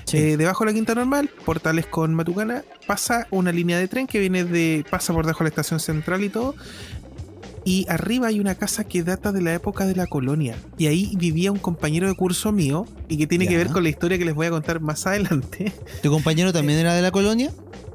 Sí. 0.06 0.18
Eh, 0.18 0.38
debajo 0.38 0.64
de 0.66 0.72
la 0.72 0.76
quinta 0.76 0.96
normal, 0.96 1.30
portales 1.46 1.86
con 1.86 2.14
Matucana, 2.14 2.64
pasa 2.88 3.28
una 3.32 3.52
línea 3.52 3.78
de 3.80 3.88
tren 3.88 4.08
que 4.08 4.20
viene 4.20 4.44
de. 4.44 4.86
pasa 4.90 5.14
por 5.14 5.26
debajo 5.26 5.40
de 5.40 5.46
la 5.46 5.50
estación 5.50 5.80
central 5.80 6.24
y 6.24 6.30
todo. 6.30 6.56
Y 7.66 7.86
arriba 7.88 8.28
hay 8.28 8.42
una 8.42 8.56
casa 8.56 8.84
que 8.84 9.04
data 9.04 9.32
de 9.32 9.42
la 9.42 9.54
época 9.54 9.86
de 9.86 9.96
la 9.96 10.06
colonia. 10.08 10.58
Y 10.78 10.88
ahí 10.88 11.14
vivía 11.16 11.50
un 11.50 11.60
compañero 11.60 12.10
de 12.10 12.16
curso 12.16 12.52
mío 12.52 12.86
y 13.08 13.16
que 13.18 13.26
tiene 13.26 13.46
Ya. 13.46 13.52
que 13.52 13.58
ver 13.58 13.68
con 13.70 13.84
la 13.84 13.90
historia 13.90 14.18
que 14.18 14.26
les 14.26 14.36
voy 14.36 14.48
a 14.48 14.50
contar 14.50 14.82
más 14.82 15.08
adelante. 15.08 15.72
¿Tu 16.04 16.10
compañero 16.12 16.52
también 16.52 16.80
era 16.80 16.94
de 16.94 17.02
la 17.02 17.12
colonia? 17.12 17.52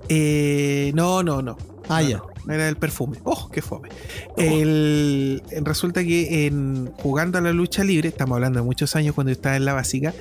Eh, 0.09 0.91
no, 0.95 1.23
no, 1.23 1.43
no. 1.43 1.59
Ah, 1.91 2.01
No, 2.03 2.09
ya. 2.09 2.23
no, 2.47 2.55
era 2.55 2.65
del 2.65 2.77
perfume. 2.77 3.19
¡Oh, 3.25 3.51
qué 3.51 3.61
fome! 3.61 3.91
El, 4.39 5.43
resulta 5.63 6.03
que 6.03 6.47
en, 6.47 6.91
jugando 7.03 7.37
a 7.37 7.43
la 7.43 7.53
lucha 7.53 7.85
libre, 7.85 8.09
estamos 8.09 8.37
hablando 8.37 8.61
de 8.61 8.65
muchos 8.65 8.97
años 8.97 9.15
cuando 9.15 9.29
yo 9.31 9.35
estaba 9.35 9.57
en 9.57 9.67
la 9.67 9.75
básica, 9.75 10.15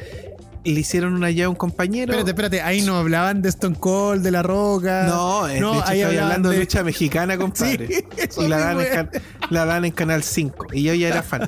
le 0.64 0.80
hicieron 0.80 1.14
una 1.14 1.30
llave 1.32 1.44
a 1.46 1.50
un 1.50 1.56
compañero. 1.56 2.12
Espérate, 2.12 2.32
espérate, 2.32 2.62
ahí 2.62 2.82
no 2.82 2.98
hablaban 2.98 3.42
de 3.42 3.50
Stone 3.50 3.76
Cold, 3.80 4.24
de 4.24 4.32
La 4.32 4.44
Roca. 4.44 5.06
No, 5.08 5.48
eh, 5.48 5.60
No, 5.60 5.74
de 5.74 5.78
hecho 5.80 5.88
ahí 5.90 6.02
estoy 6.02 6.18
hablando 6.18 6.50
de 6.50 6.56
de- 6.56 6.62
lucha 6.62 6.84
mexicana, 6.84 7.38
compadre. 7.38 7.88
Sí, 8.30 8.42
y 8.42 8.48
la 8.48 8.58
dan, 8.58 8.82
en, 8.82 8.88
can- 8.94 9.10
la 9.50 9.66
dan 9.66 9.86
en 9.86 9.92
Canal 9.92 10.24
5. 10.24 10.68
Y 10.74 10.84
yo 10.84 10.94
ya 10.94 11.08
era 11.08 11.24
fan. 11.24 11.48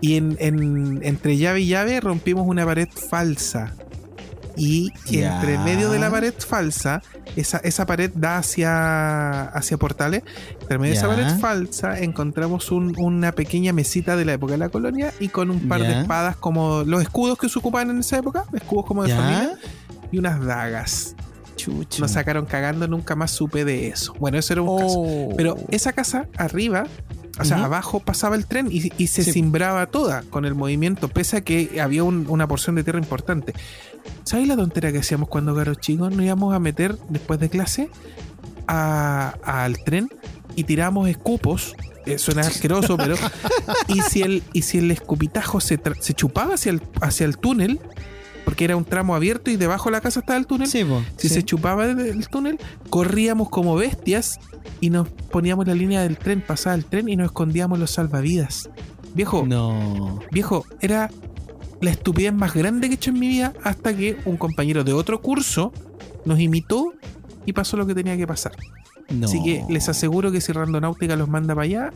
Y 0.00 0.16
en, 0.16 0.36
en- 0.40 1.00
entre 1.02 1.36
llave 1.36 1.60
y 1.60 1.66
llave 1.68 2.00
rompimos 2.00 2.46
una 2.46 2.64
pared 2.64 2.88
falsa. 2.88 3.74
Y 4.56 4.92
entre 5.10 5.58
medio 5.58 5.90
de 5.90 5.98
la 5.98 6.10
pared 6.10 6.34
falsa, 6.38 7.02
esa, 7.36 7.58
esa 7.58 7.86
pared 7.86 8.10
da 8.14 8.38
hacia, 8.38 9.42
hacia 9.42 9.76
portales. 9.76 10.22
Entre 10.60 10.78
medio 10.78 10.92
de 10.92 10.98
esa 10.98 11.08
pared 11.08 11.28
falsa 11.38 11.98
encontramos 12.00 12.70
un- 12.70 12.94
una 12.98 13.32
pequeña 13.32 13.72
mesita 13.72 14.16
de 14.16 14.24
la 14.24 14.32
época 14.34 14.52
de 14.52 14.58
la 14.58 14.68
colonia 14.68 15.12
y 15.20 15.28
con 15.28 15.50
un 15.50 15.68
par 15.68 15.80
de 15.80 16.00
espadas 16.00 16.36
como 16.36 16.82
los 16.84 17.02
escudos 17.02 17.38
que 17.38 17.48
se 17.48 17.58
ocupaban 17.58 17.90
en 17.90 17.98
esa 17.98 18.18
época, 18.18 18.44
escudos 18.52 18.86
como 18.86 19.04
de 19.04 19.14
familia, 19.14 19.58
y 20.12 20.18
unas 20.18 20.44
dagas. 20.44 21.14
Chucho. 21.56 22.00
Nos 22.00 22.12
sacaron 22.12 22.46
cagando, 22.46 22.88
nunca 22.88 23.14
más 23.16 23.30
supe 23.32 23.64
de 23.66 23.88
eso. 23.88 24.14
Bueno, 24.18 24.38
eso 24.38 24.52
era 24.54 24.62
un 24.62 24.78
caso. 24.78 24.98
Oh. 25.00 25.34
Pero 25.36 25.56
esa 25.70 25.92
casa 25.92 26.26
arriba, 26.38 26.86
o 27.40 27.44
sea, 27.44 27.64
abajo 27.64 28.00
pasaba 28.00 28.36
el 28.36 28.46
tren 28.46 28.68
y, 28.70 28.92
y 29.02 29.06
se 29.08 29.24
Sí. 29.24 29.32
cimbraba 29.32 29.86
toda 29.86 30.22
con 30.30 30.44
el 30.44 30.54
movimiento, 30.54 31.08
pese 31.08 31.38
a 31.38 31.40
que 31.42 31.80
había 31.80 32.04
un- 32.04 32.26
una 32.28 32.46
porción 32.48 32.76
de 32.76 32.84
tierra 32.84 32.98
importante. 32.98 33.54
¿Sabes 34.24 34.46
la 34.48 34.56
tontera 34.56 34.92
que 34.92 34.98
hacíamos 34.98 35.28
cuando 35.28 35.54
caros 35.54 35.78
chicos? 35.78 36.10
Nos 36.14 36.24
íbamos 36.24 36.54
a 36.54 36.58
meter 36.58 36.96
después 37.08 37.40
de 37.40 37.48
clase 37.48 37.88
a- 38.66 39.34
al 39.42 39.78
tren 39.84 40.08
y 40.56 40.64
tiramos 40.64 41.08
escupos. 41.08 41.74
Eh, 42.06 42.18
suena 42.18 42.40
asqueroso, 42.42 42.96
pero. 42.96 43.14
y, 43.88 44.00
si 44.00 44.22
el, 44.22 44.42
y 44.54 44.62
si 44.62 44.78
el 44.78 44.90
escupitajo 44.90 45.60
se, 45.60 45.78
se 46.00 46.14
chupaba 46.14 46.54
hacia 46.54 46.70
el, 46.70 46.82
hacia 47.02 47.26
el 47.26 47.36
túnel, 47.38 47.78
porque 48.50 48.64
era 48.64 48.74
un 48.76 48.84
tramo 48.84 49.14
abierto 49.14 49.48
y 49.52 49.56
debajo 49.56 49.90
de 49.90 49.92
la 49.92 50.00
casa 50.00 50.18
estaba 50.18 50.36
el 50.36 50.44
túnel, 50.44 50.66
Sí, 50.66 50.82
po. 50.84 51.00
si 51.16 51.28
Sí. 51.28 51.34
se 51.34 51.44
chupaba 51.44 51.84
el, 51.86 52.00
el 52.00 52.28
túnel, 52.28 52.58
corríamos 52.88 53.48
como 53.48 53.76
bestias 53.76 54.40
y 54.80 54.90
nos 54.90 55.08
poníamos 55.08 55.68
la 55.68 55.74
línea 55.76 56.02
del 56.02 56.18
tren, 56.18 56.40
pasaba 56.44 56.74
el 56.74 56.84
tren 56.84 57.08
y 57.08 57.14
nos 57.14 57.26
escondíamos 57.26 57.78
los 57.78 57.92
salvavidas. 57.92 58.68
Viejo, 59.14 59.44
No. 59.46 60.18
viejo, 60.32 60.66
era 60.80 61.10
la 61.80 61.92
estupidez 61.92 62.32
más 62.34 62.52
grande 62.52 62.88
que 62.88 62.94
he 62.94 62.96
hecho 62.96 63.10
en 63.10 63.20
mi 63.20 63.28
vida 63.28 63.52
hasta 63.62 63.96
que 63.96 64.16
un 64.24 64.36
compañero 64.36 64.82
de 64.82 64.94
otro 64.94 65.20
curso 65.22 65.72
nos 66.24 66.40
imitó 66.40 66.92
y 67.46 67.52
pasó 67.52 67.76
lo 67.76 67.86
que 67.86 67.94
tenía 67.94 68.16
que 68.16 68.26
pasar. 68.26 68.56
No. 69.10 69.26
Así 69.28 69.40
que 69.44 69.64
les 69.68 69.88
aseguro 69.88 70.32
que 70.32 70.40
si 70.40 70.50
Randonáutica 70.50 71.14
los 71.14 71.28
manda 71.28 71.54
para 71.54 71.66
allá, 71.66 71.92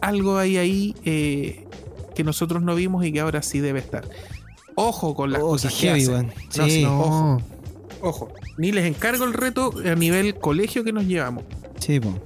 algo 0.00 0.38
hay 0.38 0.58
ahí 0.58 0.94
eh, 1.04 1.66
que 2.14 2.22
nosotros 2.22 2.62
no 2.62 2.76
vimos 2.76 3.04
y 3.04 3.10
que 3.12 3.18
ahora 3.18 3.42
sí 3.42 3.58
debe 3.58 3.80
estar. 3.80 4.04
Ojo 4.80 5.14
con 5.14 5.32
las 5.32 5.42
Oh, 5.42 5.48
cosas 5.48 5.72
que 5.74 5.86
heavy, 5.88 6.02
hacen. 6.02 6.12
weón. 6.14 6.26
No, 6.56 6.64
Sí. 6.64 6.70
sí, 6.70 6.82
No. 6.82 7.00
ojo. 7.00 7.42
Ojo, 8.00 8.32
ni 8.58 8.70
les 8.70 8.84
encargo 8.84 9.24
el 9.24 9.32
reto 9.32 9.72
a 9.84 9.94
nivel 9.96 10.36
colegio 10.36 10.84
que 10.84 10.92
nos 10.92 11.04
llevamos. 11.04 11.42
Sí, 11.80 11.98
po. 11.98 12.16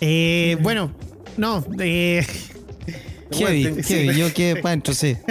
Eh, 0.00 0.58
bueno, 0.60 0.92
no. 1.38 1.64
Eh, 1.80 2.24
Heavy, 3.32 3.82
heavy. 3.82 4.14
Yo 4.18 4.32
quedé 4.34 4.56
para 4.56 4.68
adentro, 4.70 4.94
sí. 4.94 5.16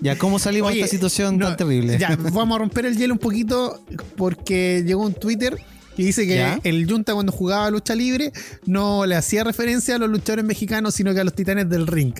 Ya, 0.00 0.18
¿cómo 0.18 0.40
salimos 0.40 0.70
Oye, 0.70 0.78
de 0.78 0.84
esta 0.84 0.90
situación 0.96 1.38
no, 1.38 1.46
tan 1.48 1.56
terrible? 1.58 1.96
Ya, 1.96 2.16
vamos 2.32 2.56
a 2.56 2.58
romper 2.58 2.86
el 2.86 2.96
hielo 2.96 3.14
un 3.14 3.20
poquito 3.20 3.80
porque 4.16 4.82
llegó 4.84 5.02
un 5.04 5.14
Twitter 5.14 5.56
que 5.96 6.02
dice 6.04 6.26
que 6.26 6.36
¿Ya? 6.36 6.58
el 6.64 6.90
Junta 6.90 7.14
cuando 7.14 7.30
jugaba 7.30 7.70
lucha 7.70 7.94
libre 7.94 8.32
no 8.66 9.06
le 9.06 9.14
hacía 9.14 9.44
referencia 9.44 9.94
a 9.94 9.98
los 9.98 10.08
luchadores 10.10 10.44
mexicanos, 10.44 10.94
sino 10.94 11.14
que 11.14 11.20
a 11.20 11.24
los 11.24 11.34
titanes 11.34 11.68
del 11.68 11.86
ring. 11.86 12.14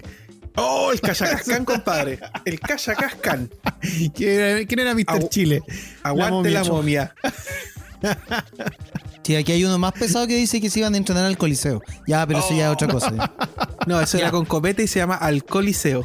Oh, 0.57 0.90
el 0.92 1.00
Cachacascán, 1.03 1.64
compadre. 1.64 2.18
El 2.44 2.61
Cachacascán. 2.61 3.50
¿Quién 4.14 4.66
quién 4.66 4.78
era 4.80 4.94
Mr. 4.94 5.05
Agu- 5.07 5.28
Chile? 5.28 5.62
Aguante 6.03 6.50
la 6.50 6.64
momia. 6.64 7.14
Sí, 9.22 9.36
aquí 9.36 9.53
hay 9.53 9.64
uno 9.64 9.78
más 9.78 9.92
pesado 9.92 10.26
que 10.26 10.34
dice 10.34 10.61
que 10.61 10.68
se 10.68 10.80
iban 10.80 10.94
a 10.94 10.96
entrenar 10.96 11.24
al 11.24 11.38
coliseo. 11.38 11.80
Ya, 12.09 12.26
pero 12.26 12.40
eso 12.40 12.57
ya 12.57 12.66
es 12.66 12.72
otra 12.72 12.88
cosa. 12.88 13.12
No, 13.86 14.00
eso 14.00 14.16
era 14.18 14.30
con 14.32 14.44
copete 14.44 14.82
y 14.82 14.88
se 14.88 14.98
llama 15.00 15.14
alcoholiseo. 15.16 16.03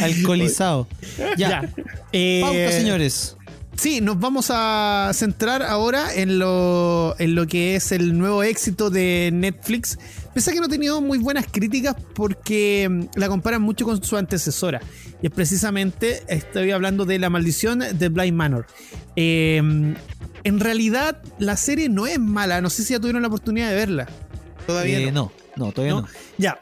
Alcoholizado. 0.00 0.86
Ya. 1.36 1.68
Eh, 2.12 2.40
Pauta, 2.42 2.72
señores. 2.72 3.36
Sí, 3.76 4.00
nos 4.00 4.18
vamos 4.18 4.46
a 4.50 5.10
centrar 5.14 5.62
ahora 5.62 6.14
en 6.14 6.38
lo, 6.38 7.14
en 7.18 7.34
lo 7.34 7.46
que 7.46 7.76
es 7.76 7.92
el 7.92 8.16
nuevo 8.18 8.42
éxito 8.42 8.90
de 8.90 9.30
Netflix. 9.32 9.98
Pese 10.36 10.50
a 10.50 10.52
que 10.52 10.60
no 10.60 10.66
ha 10.66 10.68
tenido 10.68 11.00
muy 11.00 11.16
buenas 11.16 11.46
críticas 11.50 11.96
porque 12.14 12.86
mm, 12.90 13.18
la 13.18 13.26
comparan 13.28 13.62
mucho 13.62 13.86
con 13.86 14.04
su 14.04 14.18
antecesora. 14.18 14.82
Y 15.22 15.28
es 15.28 15.32
precisamente, 15.32 16.24
estoy 16.28 16.72
hablando 16.72 17.06
de 17.06 17.18
La 17.18 17.30
Maldición 17.30 17.78
de 17.78 18.08
Blind 18.10 18.36
Manor. 18.36 18.66
Eh, 19.16 19.56
en 20.44 20.60
realidad, 20.60 21.22
la 21.38 21.56
serie 21.56 21.88
no 21.88 22.06
es 22.06 22.18
mala. 22.18 22.60
No 22.60 22.68
sé 22.68 22.82
si 22.82 22.92
ya 22.92 23.00
tuvieron 23.00 23.22
la 23.22 23.28
oportunidad 23.28 23.70
de 23.70 23.76
verla. 23.76 24.08
Todavía 24.66 24.98
Eh, 25.00 25.10
no. 25.10 25.32
no. 25.56 25.64
no, 25.68 25.72
todavía 25.72 25.94
no. 25.94 26.00
¿no? 26.02 26.08
Ya. 26.36 26.60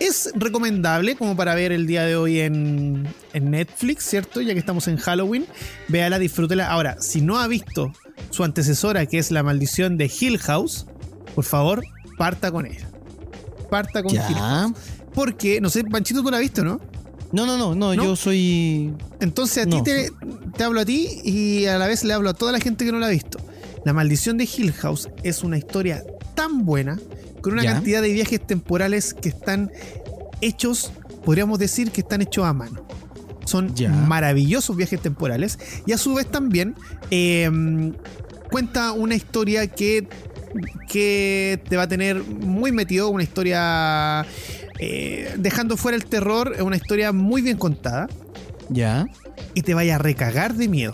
Es 0.00 0.32
recomendable 0.34 1.14
como 1.14 1.36
para 1.36 1.54
ver 1.54 1.70
el 1.70 1.86
día 1.86 2.02
de 2.02 2.16
hoy 2.16 2.40
en, 2.40 3.06
en 3.32 3.50
Netflix, 3.52 4.06
¿cierto? 4.06 4.40
Ya 4.40 4.54
que 4.54 4.58
estamos 4.58 4.88
en 4.88 4.96
Halloween. 4.96 5.46
Véala, 5.86 6.18
disfrútela. 6.18 6.66
Ahora, 6.68 7.00
si 7.00 7.20
no 7.20 7.38
ha 7.38 7.46
visto 7.46 7.92
su 8.30 8.42
antecesora, 8.42 9.06
que 9.06 9.18
es 9.18 9.30
La 9.30 9.44
Maldición 9.44 9.98
de 9.98 10.10
Hill 10.20 10.38
House, 10.40 10.86
por 11.36 11.44
favor, 11.44 11.84
parta 12.18 12.50
con 12.50 12.66
ella. 12.66 12.88
Parta 13.74 14.02
con. 14.04 14.74
Porque, 15.14 15.60
no 15.60 15.68
sé, 15.68 15.82
Panchito, 15.84 16.22
tú 16.22 16.30
la 16.30 16.36
has 16.36 16.42
visto, 16.42 16.62
¿no? 16.62 16.80
No, 17.32 17.44
no, 17.46 17.58
no, 17.58 17.74
no, 17.74 17.94
¿No? 17.94 18.04
yo 18.04 18.14
soy. 18.14 18.92
Entonces 19.20 19.64
a 19.64 19.66
No. 19.66 19.82
ti 19.82 19.90
te, 19.90 20.10
te 20.56 20.62
hablo 20.62 20.80
a 20.80 20.84
ti 20.84 21.08
y 21.24 21.66
a 21.66 21.76
la 21.78 21.88
vez 21.88 22.04
le 22.04 22.12
hablo 22.12 22.30
a 22.30 22.34
toda 22.34 22.52
la 22.52 22.60
gente 22.60 22.84
que 22.84 22.92
no 22.92 23.00
la 23.00 23.06
ha 23.06 23.10
visto. 23.10 23.38
La 23.84 23.92
maldición 23.92 24.38
de 24.38 24.44
Hill 24.44 24.72
House 24.74 25.08
es 25.24 25.42
una 25.42 25.58
historia 25.58 26.04
tan 26.36 26.64
buena, 26.64 27.00
con 27.40 27.54
una 27.54 27.64
Ya. 27.64 27.72
cantidad 27.72 28.00
de 28.00 28.12
viajes 28.12 28.46
temporales 28.46 29.12
que 29.12 29.28
están 29.30 29.72
hechos, 30.40 30.92
podríamos 31.24 31.58
decir 31.58 31.90
que 31.90 32.02
están 32.02 32.22
hechos 32.22 32.44
a 32.44 32.52
mano. 32.52 32.86
Son 33.44 33.74
Ya. 33.74 33.88
maravillosos 33.90 34.76
viajes 34.76 35.00
temporales 35.02 35.58
y 35.86 35.92
a 35.92 35.98
su 35.98 36.14
vez 36.14 36.30
también 36.30 36.76
eh, 37.10 37.50
cuenta 38.50 38.92
una 38.92 39.16
historia 39.16 39.66
que, 39.66 40.06
que 40.88 41.60
te 41.68 41.76
va 41.76 41.82
a 41.84 41.88
tener 41.88 42.22
muy 42.22 42.72
metido, 42.72 43.08
una 43.08 43.22
historia 43.22 44.24
eh, 44.78 45.34
dejando 45.38 45.76
fuera 45.76 45.96
el 45.96 46.04
terror, 46.06 46.52
es 46.56 46.62
una 46.62 46.76
historia 46.76 47.12
muy 47.12 47.42
bien 47.42 47.56
contada 47.56 48.08
Ya. 48.68 49.06
y 49.54 49.62
te 49.62 49.74
vaya 49.74 49.96
a 49.96 49.98
recagar 49.98 50.54
de 50.54 50.68
miedo. 50.68 50.92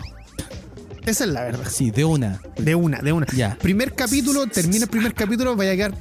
Esa 1.05 1.23
es 1.23 1.31
la 1.31 1.41
verdad. 1.43 1.65
Sí, 1.67 1.89
de 1.89 2.05
una. 2.05 2.39
De 2.57 2.75
una, 2.75 2.99
de 2.99 3.11
una. 3.11 3.25
Ya. 3.35 3.57
Primer 3.59 3.93
capítulo, 3.95 4.45
termina 4.47 4.83
el 4.83 4.89
primer 4.89 5.13
capítulo, 5.15 5.55
vaya 5.55 5.71
a 5.71 5.75
quedar 5.75 5.93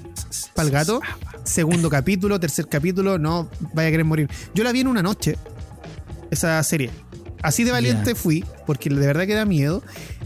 para 0.54 0.66
el 0.66 0.72
gato. 0.72 1.00
Segundo 1.44 1.88
capítulo, 1.88 2.38
tercer 2.38 2.68
capítulo, 2.68 3.18
no, 3.18 3.48
vaya 3.72 3.88
a 3.88 3.90
querer 3.92 4.04
morir. 4.04 4.28
Yo 4.54 4.62
la 4.62 4.72
vi 4.72 4.80
en 4.80 4.88
una 4.88 5.02
noche, 5.02 5.36
esa 6.30 6.62
serie. 6.62 6.90
Así 7.42 7.64
de 7.64 7.72
valiente 7.72 8.14
fui, 8.14 8.44
porque 8.66 8.90
de 8.90 9.06
verdad 9.06 9.26
que 9.26 9.34
da 9.34 9.46
miedo. 9.46 9.82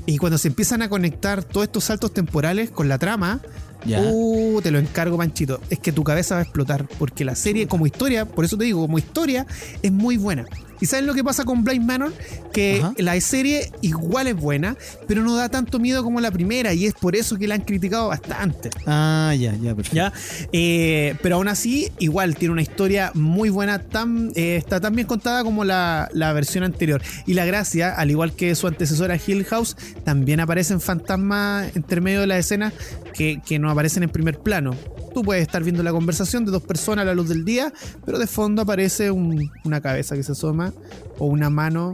Y 0.07 0.19
cuando 0.19 0.37
se 0.39 0.49
empiezan 0.49 0.83
a 0.83 0.89
conectar 0.89 1.43
todos 1.45 1.67
estos 1.67 1.85
saltos 1.85 2.13
temporales 2.13 2.71
con 2.71 2.89
la 2.89 2.99
trama, 2.99 3.41
Ya. 3.87 4.01
uh, 4.03 4.61
te 4.63 4.71
lo 4.71 4.79
encargo, 4.79 5.17
Panchito. 5.19 5.61
Es 5.71 5.79
que 5.79 5.93
tu 5.93 6.05
cabeza 6.05 6.35
va 6.37 6.41
a 6.41 6.45
explotar, 6.45 6.87
porque 6.99 7.25
la 7.25 7.35
serie 7.35 7.67
como 7.69 7.87
historia, 7.87 8.25
por 8.27 8.45
eso 8.45 8.57
te 8.59 8.65
digo, 8.65 8.81
como 8.83 8.99
historia, 8.99 9.47
es 9.83 9.93
muy 9.93 10.17
buena. 10.17 10.45
¿Y 10.85 10.87
sabes 10.87 11.07
lo 11.07 11.15
que 11.15 11.25
pasa 11.25 11.47
con 11.47 11.65
Blind 11.65 11.87
Manor? 11.87 12.13
Que 12.53 12.83
Ajá. 12.83 12.93
la 12.99 13.19
serie 13.19 13.73
igual 13.81 14.27
es 14.27 14.37
buena, 14.37 14.77
pero 15.09 15.23
no 15.23 15.35
da 15.35 15.49
tanto 15.49 15.79
miedo 15.79 16.05
como 16.05 16.21
la 16.21 16.31
primera, 16.31 16.75
y 16.75 16.85
es 16.85 16.93
por 16.93 17.17
eso 17.17 17.39
que 17.39 17.49
la 17.49 17.55
han 17.55 17.63
criticado 17.63 18.09
bastante. 18.09 18.69
Ah, 18.87 19.35
ya, 19.35 19.57
ya, 19.57 19.75
perfecto. 19.75 19.97
¿Ya? 19.97 20.13
Eh, 20.53 21.17
pero 21.23 21.37
aún 21.37 21.49
así, 21.49 21.91
igual 22.01 22.37
tiene 22.37 22.53
una 22.53 22.61
historia 22.61 23.13
muy 23.15 23.49
buena, 23.49 23.79
tan, 23.79 24.31
eh, 24.35 24.57
está 24.57 24.79
tan 24.79 24.95
bien 24.95 25.07
contada 25.07 25.43
como 25.43 25.65
la, 25.65 26.11
la 26.13 26.35
versión 26.35 26.65
anterior. 26.65 27.01
Y 27.25 27.33
la 27.33 27.47
gracia, 27.47 27.95
al 27.95 28.11
igual 28.11 28.35
que 28.35 28.55
su 28.55 28.67
antecesora 28.67 29.17
Hill 29.17 29.47
House, 29.47 29.79
también 30.05 30.39
aparecen 30.39 30.83
fantasmas 30.83 31.75
entre 31.75 32.03
medio 32.03 32.21
de 32.21 32.27
la 32.27 32.37
escena 32.37 32.75
que, 33.15 33.41
que 33.47 33.59
no 33.59 33.71
aparecen 33.71 34.03
en 34.03 34.11
primer 34.11 34.39
plano. 34.41 34.73
Tú 35.15 35.23
puedes 35.23 35.43
estar 35.43 35.63
viendo 35.63 35.83
la 35.83 35.93
conversación 35.93 36.45
de 36.45 36.51
dos 36.51 36.63
personas 36.63 37.05
a 37.05 37.07
la 37.07 37.15
luz 37.15 37.29
del 37.29 37.45
día, 37.45 37.73
pero 38.05 38.19
de 38.19 38.27
fondo 38.27 38.61
aparece 38.63 39.11
un- 39.11 39.51
una 39.65 39.81
cabeza 39.81 40.17
que 40.17 40.23
se 40.23 40.33
asoma 40.33 40.73
o 41.19 41.27
una 41.27 41.49
mano 41.51 41.93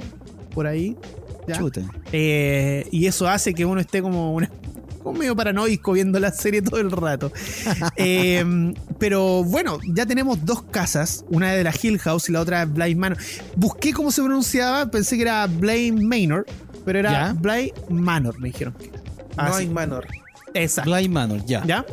por 0.55 0.67
ahí. 0.67 0.97
¿ya? 1.47 1.61
Eh, 2.13 2.87
y 2.91 3.07
eso 3.07 3.29
hace 3.29 3.55
que 3.55 3.65
uno 3.65 3.81
esté 3.81 4.03
como, 4.03 4.35
una- 4.35 4.51
como 5.03 5.19
medio 5.19 5.35
paranoico 5.37 5.93
viendo 5.93 6.19
la 6.21 6.31
serie 6.33 6.63
todo 6.63 6.81
el 6.81 6.91
rato. 6.91 7.31
Eh, 7.97 8.73
pero 8.99 9.45
bueno, 9.45 9.79
ya 9.93 10.07
tenemos 10.07 10.45
dos 10.45 10.63
casas, 10.63 11.25
una 11.29 11.53
de 11.53 11.65
la 11.65 11.73
Hill 11.81 11.99
House 11.99 12.29
y 12.29 12.33
la 12.33 12.41
otra 12.41 12.65
de 12.67 12.73
Blind 12.73 12.99
Manor. 12.99 13.19
Busqué 13.57 13.93
cómo 13.93 14.11
se 14.11 14.23
pronunciaba, 14.23 14.91
pensé 14.91 15.17
que 15.17 15.23
era 15.23 15.47
Blind 15.47 16.01
Manor, 16.03 16.47
pero 16.85 16.99
era 17.01 17.11
Ya. 17.11 17.33
Blind 17.39 17.73
Manor, 17.91 18.39
me 18.41 18.49
dijeron. 18.49 18.75
No 19.37 19.43
Así. 19.45 19.63
hay 19.63 19.69
manor. 19.69 20.07
Exacto. 20.55 20.91
Bly 20.91 21.09
Manor, 21.09 21.45
ya. 21.45 21.65
¿Ya? 21.65 21.85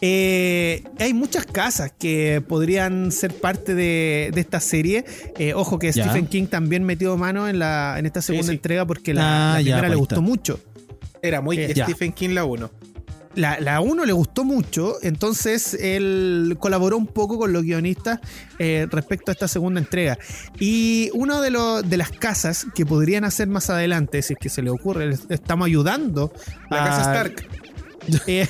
Eh, 0.00 0.82
hay 0.98 1.14
muchas 1.14 1.46
casas 1.46 1.92
que 1.98 2.42
podrían 2.46 3.10
ser 3.10 3.32
parte 3.34 3.74
de, 3.74 4.30
de 4.34 4.40
esta 4.40 4.60
serie. 4.60 5.04
Eh, 5.38 5.54
ojo 5.54 5.78
que 5.78 5.92
Ya. 5.92 6.04
Stephen 6.04 6.26
King 6.26 6.46
también 6.46 6.84
metió 6.84 7.16
mano 7.16 7.48
en, 7.48 7.58
la, 7.58 7.96
en 7.98 8.04
esta 8.06 8.20
segunda 8.20 8.48
sí. 8.48 8.54
entrega 8.56 8.84
porque 8.86 9.14
la, 9.14 9.54
Ah, 9.54 9.58
la 9.58 9.62
primera 9.62 9.88
le 9.88 9.94
gustó 9.96 10.20
mucho. 10.20 10.60
Era 11.22 11.40
muy 11.40 11.58
Eh. 11.58 11.72
Stephen 11.74 12.12
King 12.12 12.30
la 12.30 12.44
1. 12.44 12.70
La, 13.36 13.58
la 13.58 13.80
uno 13.80 14.04
le 14.04 14.12
gustó 14.12 14.44
mucho, 14.44 14.94
entonces 15.02 15.74
él 15.74 16.56
colaboró 16.60 16.96
un 16.96 17.08
poco 17.08 17.36
con 17.36 17.52
los 17.52 17.64
guionistas 17.64 18.20
eh, 18.60 18.86
respecto 18.90 19.30
a 19.30 19.32
esta 19.32 19.48
segunda 19.48 19.80
entrega. 19.80 20.16
Y 20.60 21.10
una 21.14 21.40
de, 21.40 21.50
los- 21.50 21.88
de 21.88 21.96
las 21.96 22.10
casas 22.12 22.64
que 22.76 22.86
podrían 22.86 23.24
hacer 23.24 23.48
más 23.48 23.70
adelante, 23.70 24.22
si 24.22 24.34
es 24.34 24.38
que 24.38 24.48
se 24.48 24.62
le 24.62 24.70
ocurre, 24.70 25.14
estamos 25.30 25.66
ayudando. 25.66 26.32
La 26.70 26.84
a- 26.84 26.86
casa 26.86 27.00
Stark. 27.12 27.48
Eh, 28.26 28.48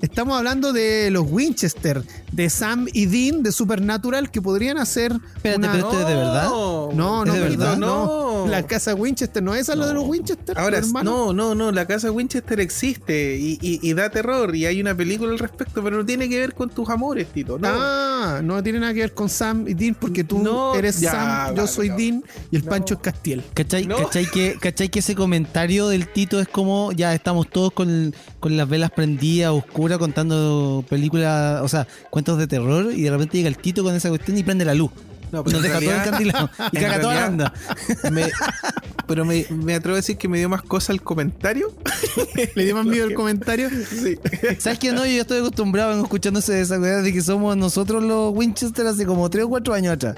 estamos 0.00 0.36
hablando 0.38 0.72
de 0.72 1.10
los 1.10 1.24
Winchester, 1.28 2.02
de 2.30 2.50
Sam 2.50 2.86
y 2.92 3.06
Dean 3.06 3.42
de 3.42 3.52
Supernatural, 3.52 4.30
que 4.30 4.40
podrían 4.42 4.78
hacer. 4.78 5.12
Espérate, 5.36 5.58
una- 5.60 5.72
pero 5.72 5.90
este 5.90 6.02
es 6.02 6.08
de 6.08 6.14
verdad. 6.14 6.48
No, 6.48 6.92
no, 6.94 7.24
¿Es 7.26 7.32
de 7.32 7.40
verdad? 7.40 7.76
no. 7.76 8.46
La 8.48 8.66
casa 8.66 8.94
Winchester, 8.94 9.42
¿no 9.42 9.54
es 9.54 9.62
esa 9.62 9.76
la 9.76 9.86
de 9.86 9.94
los 9.94 10.04
Winchester? 10.06 10.58
Ahora, 10.58 10.78
hermano? 10.78 11.10
no, 11.10 11.32
no, 11.32 11.54
no, 11.54 11.72
la 11.72 11.86
casa 11.86 12.10
Winchester 12.10 12.60
existe 12.60 13.36
y, 13.38 13.58
y- 13.60 13.78
y 13.82 13.94
da 13.94 14.10
terror 14.10 14.54
y 14.56 14.66
hay 14.66 14.80
una 14.80 14.94
película 14.96 15.32
al 15.32 15.38
respecto, 15.38 15.82
pero 15.82 15.96
no 15.98 16.04
tiene 16.06 16.28
que 16.28 16.38
ver 16.38 16.54
con 16.54 16.70
tus 16.70 16.88
amores, 16.88 17.28
Tito. 17.28 17.58
No. 17.58 17.68
Ah, 17.70 18.40
no 18.42 18.62
tiene 18.62 18.80
nada 18.80 18.92
que 18.94 19.00
ver 19.00 19.14
con 19.14 19.28
Sam 19.28 19.66
y 19.68 19.74
Dean 19.74 19.94
porque 19.98 20.24
tú 20.24 20.38
No, 20.42 20.74
eres 20.74 21.00
ya, 21.00 21.10
Sam, 21.12 21.54
yo 21.56 21.66
soy 21.66 21.88
no. 21.90 21.96
Dean 21.96 22.24
y 22.50 22.56
el 22.56 22.64
No. 22.64 22.70
Pancho 22.70 22.94
es 22.94 23.00
Castiel. 23.00 23.42
¿Cachai, 23.54 23.86
No. 23.86 23.96
cachai 23.96 24.26
que, 24.26 24.56
¿Cachai 24.60 24.88
que 24.88 24.98
ese 25.00 25.14
comentario 25.14 25.88
del 25.88 26.08
Tito 26.08 26.40
es 26.40 26.48
como 26.48 26.92
ya 26.92 27.14
estamos 27.14 27.48
todos 27.48 27.72
con, 27.72 28.14
con 28.40 28.56
las 28.62 28.68
velas 28.68 28.90
prendidas, 28.92 29.50
oscuras, 29.50 29.98
contando 29.98 30.84
películas, 30.88 31.60
o 31.62 31.68
sea, 31.68 31.86
cuentos 32.10 32.38
de 32.38 32.46
terror 32.46 32.92
y 32.94 33.02
de 33.02 33.10
repente 33.10 33.36
llega 33.38 33.48
el 33.48 33.58
Tito 33.58 33.82
con 33.82 33.94
esa 33.94 34.08
cuestión 34.08 34.38
y 34.38 34.42
prende 34.44 34.64
la 34.64 34.74
luz. 34.74 34.90
No, 35.32 35.42
pero 35.42 35.56
nos 35.56 35.62
deja 35.62 35.78
todo 35.80 35.88
realidad- 35.90 36.06
encantilado 36.06 36.50
y 36.72 36.76
caga 36.76 37.00
toda 37.00 37.14
la 37.14 37.20
banda. 37.22 37.52
me- 38.12 38.30
pero 39.06 39.24
me, 39.24 39.46
me 39.50 39.74
atrevo 39.74 39.94
a 39.94 39.96
decir 39.96 40.16
que 40.16 40.28
me 40.28 40.38
dio 40.38 40.48
más 40.48 40.62
cosa 40.62 40.92
el 40.92 41.02
comentario. 41.02 41.72
¿Le 42.54 42.64
dio 42.64 42.74
más 42.74 42.86
miedo 42.86 43.06
el 43.06 43.14
comentario? 43.14 43.68
Sí. 43.70 44.18
¿Sabes 44.58 44.78
qué? 44.78 44.92
No, 44.92 45.04
yo 45.04 45.12
ya 45.12 45.22
estoy 45.22 45.38
acostumbrado 45.38 45.98
a 45.98 46.02
escuchándose 46.02 46.60
esa 46.60 46.78
weá 46.78 47.02
de 47.02 47.12
que 47.12 47.22
somos 47.22 47.56
nosotros 47.56 48.02
los 48.02 48.34
Winchester 48.34 48.86
hace 48.86 49.06
como 49.06 49.28
3 49.28 49.44
o 49.44 49.48
4 49.48 49.74
años 49.74 49.94
atrás. 49.94 50.16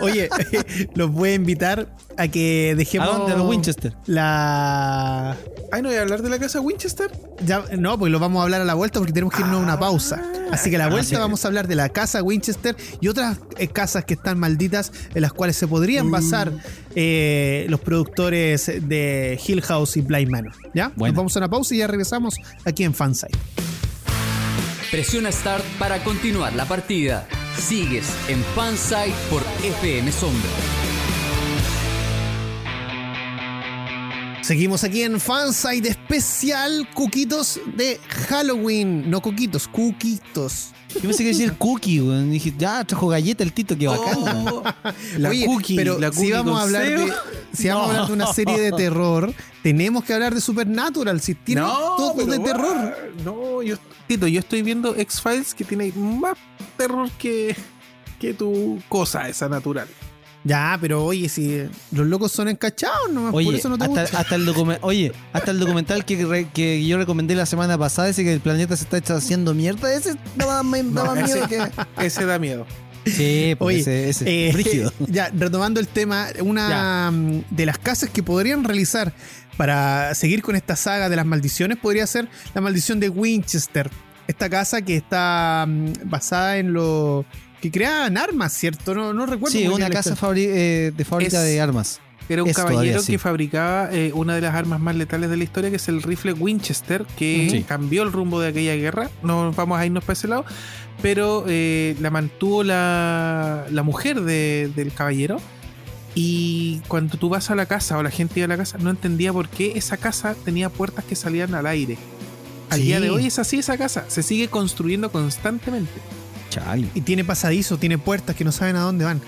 Oye, 0.00 0.28
los 0.94 1.10
voy 1.10 1.30
a 1.30 1.34
invitar 1.34 1.88
a 2.16 2.28
que 2.28 2.74
dejemos. 2.76 3.08
¿A 3.08 3.12
dónde? 3.12 3.32
¿A 3.32 3.36
los 3.36 3.48
Winchester? 3.48 3.94
La. 4.06 5.36
Ay, 5.72 5.82
no 5.82 5.88
voy 5.88 5.98
a 5.98 6.02
hablar 6.02 6.22
de 6.22 6.30
la 6.30 6.38
casa 6.38 6.60
Winchester. 6.60 7.10
Ya, 7.44 7.64
no, 7.78 7.98
pues 7.98 8.12
lo 8.12 8.18
vamos 8.18 8.40
a 8.40 8.44
hablar 8.44 8.60
a 8.60 8.64
la 8.64 8.74
vuelta 8.74 8.98
porque 8.98 9.12
tenemos 9.12 9.34
que 9.34 9.42
irnos 9.42 9.56
a 9.56 9.62
una 9.62 9.78
pausa. 9.78 10.22
Así 10.52 10.70
que 10.70 10.76
a 10.76 10.78
la 10.80 10.84
Ah, 10.86 10.88
vuelta 10.88 11.18
vamos 11.18 11.44
a 11.44 11.48
hablar 11.48 11.68
de 11.68 11.74
la 11.76 11.88
casa 11.88 12.22
Winchester 12.22 12.76
y 13.00 13.08
otras 13.08 13.38
eh, 13.58 13.68
casas 13.68 14.04
que 14.04 14.14
están 14.14 14.38
malditas 14.38 14.92
en 15.14 15.22
las 15.22 15.32
cuales 15.32 15.56
se 15.56 15.66
podrían 15.68 16.10
basar 16.10 16.52
eh, 16.94 17.66
los 17.68 17.80
productores 17.80 18.66
de 18.66 19.38
Hill 19.46 19.62
House 19.62 19.96
y 19.96 20.00
Blind 20.02 20.30
Manor. 20.30 20.52
¿Ya? 20.74 20.92
Bueno. 20.96 21.12
Nos 21.12 21.16
vamos 21.18 21.36
a 21.36 21.38
una 21.40 21.48
pausa 21.50 21.74
y 21.74 21.78
ya 21.78 21.86
regresamos 21.86 22.34
aquí 22.64 22.84
en 22.84 22.94
Fanside. 22.94 23.30
Presiona 24.90 25.30
Start 25.30 25.64
para 25.78 26.02
continuar 26.02 26.52
la 26.54 26.64
partida. 26.66 27.26
Sigues 27.56 28.06
en 28.28 28.42
Fanside 28.56 29.14
por 29.30 29.42
FM 29.62 30.10
Sombra. 30.10 30.48
Seguimos 34.50 34.82
aquí 34.82 35.04
en 35.04 35.20
Fanside 35.20 35.90
especial 35.90 36.88
Cuquitos 36.92 37.60
de 37.76 38.00
Halloween. 38.28 39.08
No 39.08 39.22
Cuquitos, 39.22 39.68
Cuquitos. 39.68 40.72
Yo 40.92 41.02
pensé 41.02 41.22
que 41.22 41.28
decir 41.28 41.52
cookie. 41.52 42.00
Dije, 42.00 42.52
ya, 42.58 42.82
trajo 42.82 43.06
galleta 43.06 43.44
el 43.44 43.52
Tito, 43.52 43.78
qué 43.78 43.86
bacán. 43.86 44.18
Oh, 44.18 44.64
la 45.18 45.28
Oye, 45.28 45.46
cookie, 45.46 45.76
pero 45.76 46.00
la 46.00 46.10
si 46.10 46.16
cookie 46.16 46.32
vamos 46.32 46.58
a 46.58 46.62
hablar 46.64 46.82
de 46.82 47.12
si 47.52 47.68
vamos 47.68 47.84
a 47.84 47.90
hablar 47.90 48.06
de 48.08 48.12
una 48.12 48.32
serie 48.32 48.58
de 48.58 48.72
terror, 48.72 49.32
tenemos 49.62 50.02
que 50.02 50.14
hablar 50.14 50.34
de 50.34 50.40
Supernatural, 50.40 51.20
si 51.20 51.36
tiene 51.36 51.60
todo 51.60 52.16
pero 52.16 52.32
de 52.32 52.38
terror. 52.40 53.12
No, 53.24 53.62
yo, 53.62 53.76
Tito, 54.08 54.26
yo 54.26 54.40
estoy 54.40 54.62
viendo 54.62 54.96
X-Files 54.96 55.54
que 55.54 55.62
tiene 55.62 55.92
más 55.92 56.36
terror 56.76 57.08
que, 57.20 57.54
que 58.18 58.34
tu 58.34 58.82
cosa 58.88 59.28
esa 59.28 59.48
natural. 59.48 59.86
Ya, 60.42 60.78
pero 60.80 61.04
oye, 61.04 61.28
si 61.28 61.68
los 61.92 62.06
locos 62.06 62.32
son 62.32 62.48
encachados, 62.48 63.12
no 63.12 63.30
por 63.30 63.34
Oye, 63.34 63.58
eso 63.58 63.68
no 63.68 63.76
te 63.76 63.84
hasta, 63.84 64.00
gusta. 64.02 64.20
hasta 64.20 64.34
el 64.36 64.46
documen- 64.46 64.78
Oye, 64.82 65.12
hasta 65.34 65.50
el 65.50 65.60
documental 65.60 66.04
que, 66.06 66.24
re- 66.24 66.48
que 66.48 66.86
yo 66.86 66.96
recomendé 66.96 67.34
la 67.34 67.44
semana 67.44 67.76
pasada, 67.76 68.08
ese 68.08 68.24
que 68.24 68.32
el 68.32 68.40
planeta 68.40 68.74
se 68.76 68.84
está 68.84 69.16
haciendo 69.16 69.52
mierda, 69.52 69.92
ese 69.92 70.14
daba, 70.36 70.62
me- 70.62 70.82
daba 70.82 71.14
No, 71.14 71.22
miedo 71.26 71.44
ese- 71.44 71.48
que. 71.96 72.06
Ese 72.06 72.24
da 72.24 72.38
miedo. 72.38 72.66
Sí, 73.04 73.54
pues 73.58 73.86
Oye, 73.86 74.08
ese, 74.08 74.08
ese 74.10 74.48
Eh, 74.48 74.52
brígido. 74.52 74.92
ya, 75.08 75.30
retomando 75.34 75.78
el 75.80 75.88
tema, 75.88 76.28
una 76.40 77.10
mm, 77.10 77.42
de 77.50 77.66
las 77.66 77.78
casas 77.78 78.08
que 78.10 78.22
podrían 78.22 78.64
realizar 78.64 79.12
para 79.58 80.14
seguir 80.14 80.42
con 80.42 80.56
esta 80.56 80.74
saga 80.76 81.08
de 81.10 81.16
las 81.16 81.26
maldiciones 81.26 81.76
podría 81.76 82.06
ser 82.06 82.28
la 82.54 82.60
maldición 82.62 82.98
de 83.00 83.08
Winchester. 83.10 83.90
Esta 84.26 84.48
casa 84.48 84.80
que 84.82 84.96
está 84.96 85.66
mm, 85.68 85.92
basada 86.04 86.56
en 86.58 86.72
lo 86.72 87.24
que 87.60 87.70
creaban 87.70 88.16
armas, 88.16 88.52
¿cierto? 88.52 88.94
No, 88.94 89.12
no 89.12 89.26
recuerdo. 89.26 89.56
Sí, 89.58 89.66
una 89.68 89.90
casa 89.90 90.16
fabri- 90.16 90.46
eh, 90.48 90.92
de 90.96 91.04
fábrica 91.04 91.38
Es- 91.38 91.44
de 91.44 91.60
armas. 91.60 92.00
Era 92.28 92.44
un 92.44 92.48
Es 92.48 92.56
caballero 92.56 93.02
que 93.04 93.18
fabricaba 93.18 93.88
eh, 93.92 94.12
una 94.14 94.36
de 94.36 94.40
las 94.40 94.54
armas 94.54 94.78
más 94.78 94.94
letales 94.94 95.30
de 95.30 95.36
la 95.36 95.42
historia, 95.42 95.68
que 95.68 95.76
es 95.76 95.88
el 95.88 96.00
rifle 96.00 96.32
Winchester, 96.32 97.04
que 97.18 97.48
Sí. 97.50 97.62
cambió 97.64 98.04
el 98.04 98.12
rumbo 98.12 98.40
de 98.40 98.48
aquella 98.48 98.76
guerra. 98.76 99.10
No 99.24 99.50
vamos 99.52 99.80
a 99.80 99.84
irnos 99.84 100.04
para 100.04 100.12
ese 100.12 100.28
lado, 100.28 100.44
pero 101.02 101.44
eh, 101.48 101.96
la 102.00 102.10
mantuvo 102.10 102.62
la, 102.62 103.64
la 103.70 103.82
mujer 103.82 104.20
de- 104.20 104.70
del 104.76 104.92
caballero. 104.92 105.38
Y 106.14 106.80
cuando 106.88 107.16
tú 107.18 107.28
vas 107.28 107.50
a 107.50 107.54
la 107.56 107.66
casa 107.66 107.98
o 107.98 108.02
la 108.02 108.10
gente 108.10 108.40
iba 108.40 108.44
a 108.44 108.48
la 108.48 108.56
casa, 108.56 108.78
no 108.78 108.90
entendía 108.90 109.32
por 109.32 109.48
qué 109.48 109.72
esa 109.76 109.96
casa 109.96 110.36
tenía 110.44 110.68
puertas 110.68 111.04
que 111.04 111.16
salían 111.16 111.54
al 111.54 111.66
aire. 111.66 111.98
Al 112.68 112.78
Sí. 112.78 112.84
día 112.86 113.00
de 113.00 113.10
hoy 113.10 113.26
es 113.26 113.38
así 113.40 113.58
esa 113.58 113.76
casa, 113.76 114.04
se 114.08 114.22
sigue 114.22 114.46
construyendo 114.48 115.10
constantemente. 115.10 115.90
Chale. 116.50 116.88
Y 116.94 117.00
tiene 117.00 117.24
pasadizo, 117.24 117.78
tiene 117.78 117.96
puertas 117.96 118.36
que 118.36 118.44
no 118.44 118.52
saben 118.52 118.76
a 118.76 118.80
dónde 118.80 119.04
van. 119.06 119.20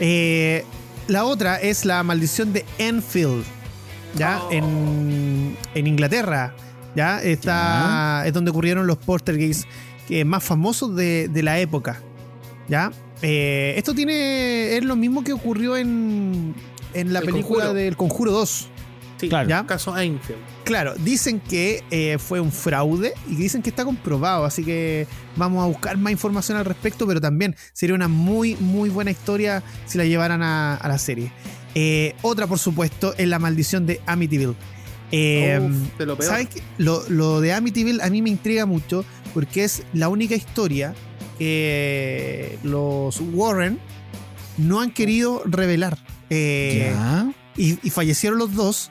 Eh, 0.00 0.64
la 1.06 1.24
otra 1.24 1.56
es 1.60 1.84
la 1.84 2.02
maldición 2.02 2.52
de 2.52 2.64
Enfield, 2.78 3.44
¿ya? 4.16 4.40
Oh. 4.42 4.50
En, 4.50 5.56
en 5.74 5.86
Inglaterra, 5.86 6.54
¿ya? 6.96 7.22
Está, 7.22 8.24
Es 8.26 8.32
donde 8.32 8.50
ocurrieron 8.50 8.86
los 8.86 8.96
poltergeists 8.98 9.66
que 10.08 10.24
más 10.24 10.42
famosos 10.42 10.96
de, 10.96 11.28
de 11.28 11.42
la 11.42 11.60
época, 11.60 12.00
¿ya? 12.68 12.90
Eh, 13.20 13.74
esto 13.76 13.94
tiene... 13.94 14.76
es 14.76 14.84
lo 14.84 14.96
mismo 14.96 15.22
que 15.22 15.32
ocurrió 15.32 15.76
en, 15.76 16.54
en 16.94 17.12
la 17.12 17.20
El 17.20 17.26
película 17.26 17.66
Conjuro. 17.66 17.74
del 17.74 17.96
Conjuro 17.96 18.32
2. 18.32 18.68
Sí, 19.22 19.28
Claro. 19.28 19.48
¿Ya? 19.48 19.64
caso 19.66 19.96
Einfield. 19.96 20.40
Claro, 20.64 20.94
dicen 20.96 21.38
que 21.40 21.82
eh, 21.90 22.18
fue 22.18 22.40
un 22.40 22.50
fraude 22.52 23.14
y 23.30 23.36
dicen 23.36 23.62
que 23.62 23.70
está 23.70 23.84
comprobado, 23.84 24.44
así 24.44 24.64
que 24.64 25.06
vamos 25.36 25.62
a 25.62 25.66
buscar 25.66 25.96
más 25.96 26.10
información 26.12 26.58
al 26.58 26.64
respecto, 26.64 27.06
pero 27.06 27.20
también 27.20 27.54
sería 27.72 27.94
una 27.94 28.08
muy, 28.08 28.56
muy 28.56 28.90
buena 28.90 29.10
historia 29.12 29.62
si 29.86 29.96
la 29.96 30.04
llevaran 30.04 30.42
a, 30.42 30.74
a 30.74 30.88
la 30.88 30.98
serie. 30.98 31.32
Eh, 31.74 32.14
otra, 32.22 32.46
por 32.48 32.58
supuesto, 32.58 33.14
es 33.16 33.28
la 33.28 33.38
maldición 33.38 33.86
de 33.86 34.00
Amityville. 34.06 34.54
Eh, 35.12 35.60
Uf, 35.62 35.98
de 35.98 36.06
lo 36.06 36.16
peor. 36.16 36.28
¿Sabes 36.30 36.48
qué? 36.48 36.62
Lo, 36.78 37.02
lo 37.08 37.40
de 37.40 37.52
Amityville 37.52 38.02
a 38.02 38.10
mí 38.10 38.22
me 38.22 38.30
intriga 38.30 38.66
mucho 38.66 39.04
porque 39.34 39.62
es 39.64 39.82
la 39.92 40.08
única 40.08 40.34
historia 40.34 40.94
que 41.38 42.58
los 42.62 43.20
Warren 43.32 43.78
no 44.58 44.80
han 44.80 44.90
querido 44.90 45.42
revelar. 45.44 45.98
Eh, 46.30 46.92
y 47.56 47.90
fallecieron 47.90 48.38
los 48.38 48.54
dos. 48.54 48.90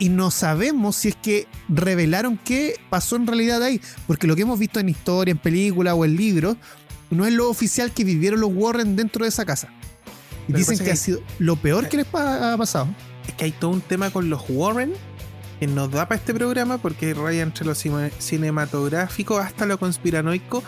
Y 0.00 0.08
no 0.08 0.32
sabemos 0.32 0.96
si 0.96 1.10
es 1.10 1.14
que 1.16 1.46
revelaron 1.68 2.36
qué 2.42 2.74
pasó 2.90 3.14
en 3.16 3.26
realidad 3.28 3.62
ahí. 3.62 3.80
Porque 4.08 4.26
lo 4.26 4.34
que 4.34 4.42
hemos 4.42 4.58
visto 4.58 4.80
en 4.80 4.88
historia, 4.88 5.30
en 5.30 5.38
película 5.38 5.94
o 5.94 6.04
en 6.04 6.16
libros, 6.16 6.56
no 7.10 7.26
es 7.26 7.32
lo 7.32 7.48
oficial 7.48 7.92
que 7.92 8.02
vivieron 8.02 8.40
los 8.40 8.50
Warren 8.52 8.96
dentro 8.96 9.24
de 9.24 9.28
esa 9.28 9.44
casa. 9.44 9.68
Y 10.48 10.54
dicen 10.54 10.78
que, 10.78 10.90
ha 10.90 10.96
sido 10.96 11.20
lo 11.38 11.54
peor 11.56 11.88
que 11.88 11.98
les 11.98 12.06
ha 12.14 12.56
pasado. 12.56 12.88
es 13.28 13.34
que 13.34 13.44
hay 13.44 13.52
todo 13.52 13.70
un 13.70 13.82
tema 13.82 14.10
con 14.10 14.28
los 14.30 14.42
Warren 14.48 14.92
que 15.60 15.66
nos 15.66 15.90
da 15.92 16.08
para 16.08 16.18
este 16.18 16.32
programa 16.32 16.78
porque 16.78 17.12
raya 17.12 17.42
entre 17.42 17.66
lo 17.66 17.74
cine- 17.74 18.10
cinematográfico 18.18 19.38
hasta 19.38 19.66
lo 19.66 19.78
conspiranoico 19.78 20.64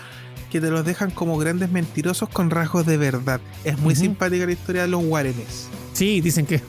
que 0.50 0.60
te 0.60 0.70
los 0.70 0.84
dejan 0.84 1.10
como 1.10 1.38
grandes 1.38 1.70
mentirosos 1.70 2.28
con 2.28 2.50
rasgos 2.50 2.84
de 2.84 2.98
verdad. 2.98 3.40
Es 3.64 3.78
muy 3.78 3.96
simpática 3.96 4.44
la 4.44 4.52
historia 4.52 4.82
de 4.82 4.88
los 4.88 5.02
Warrenes. 5.02 5.68
Sí, 6.02 6.20
dicen 6.20 6.46
que 6.46 6.60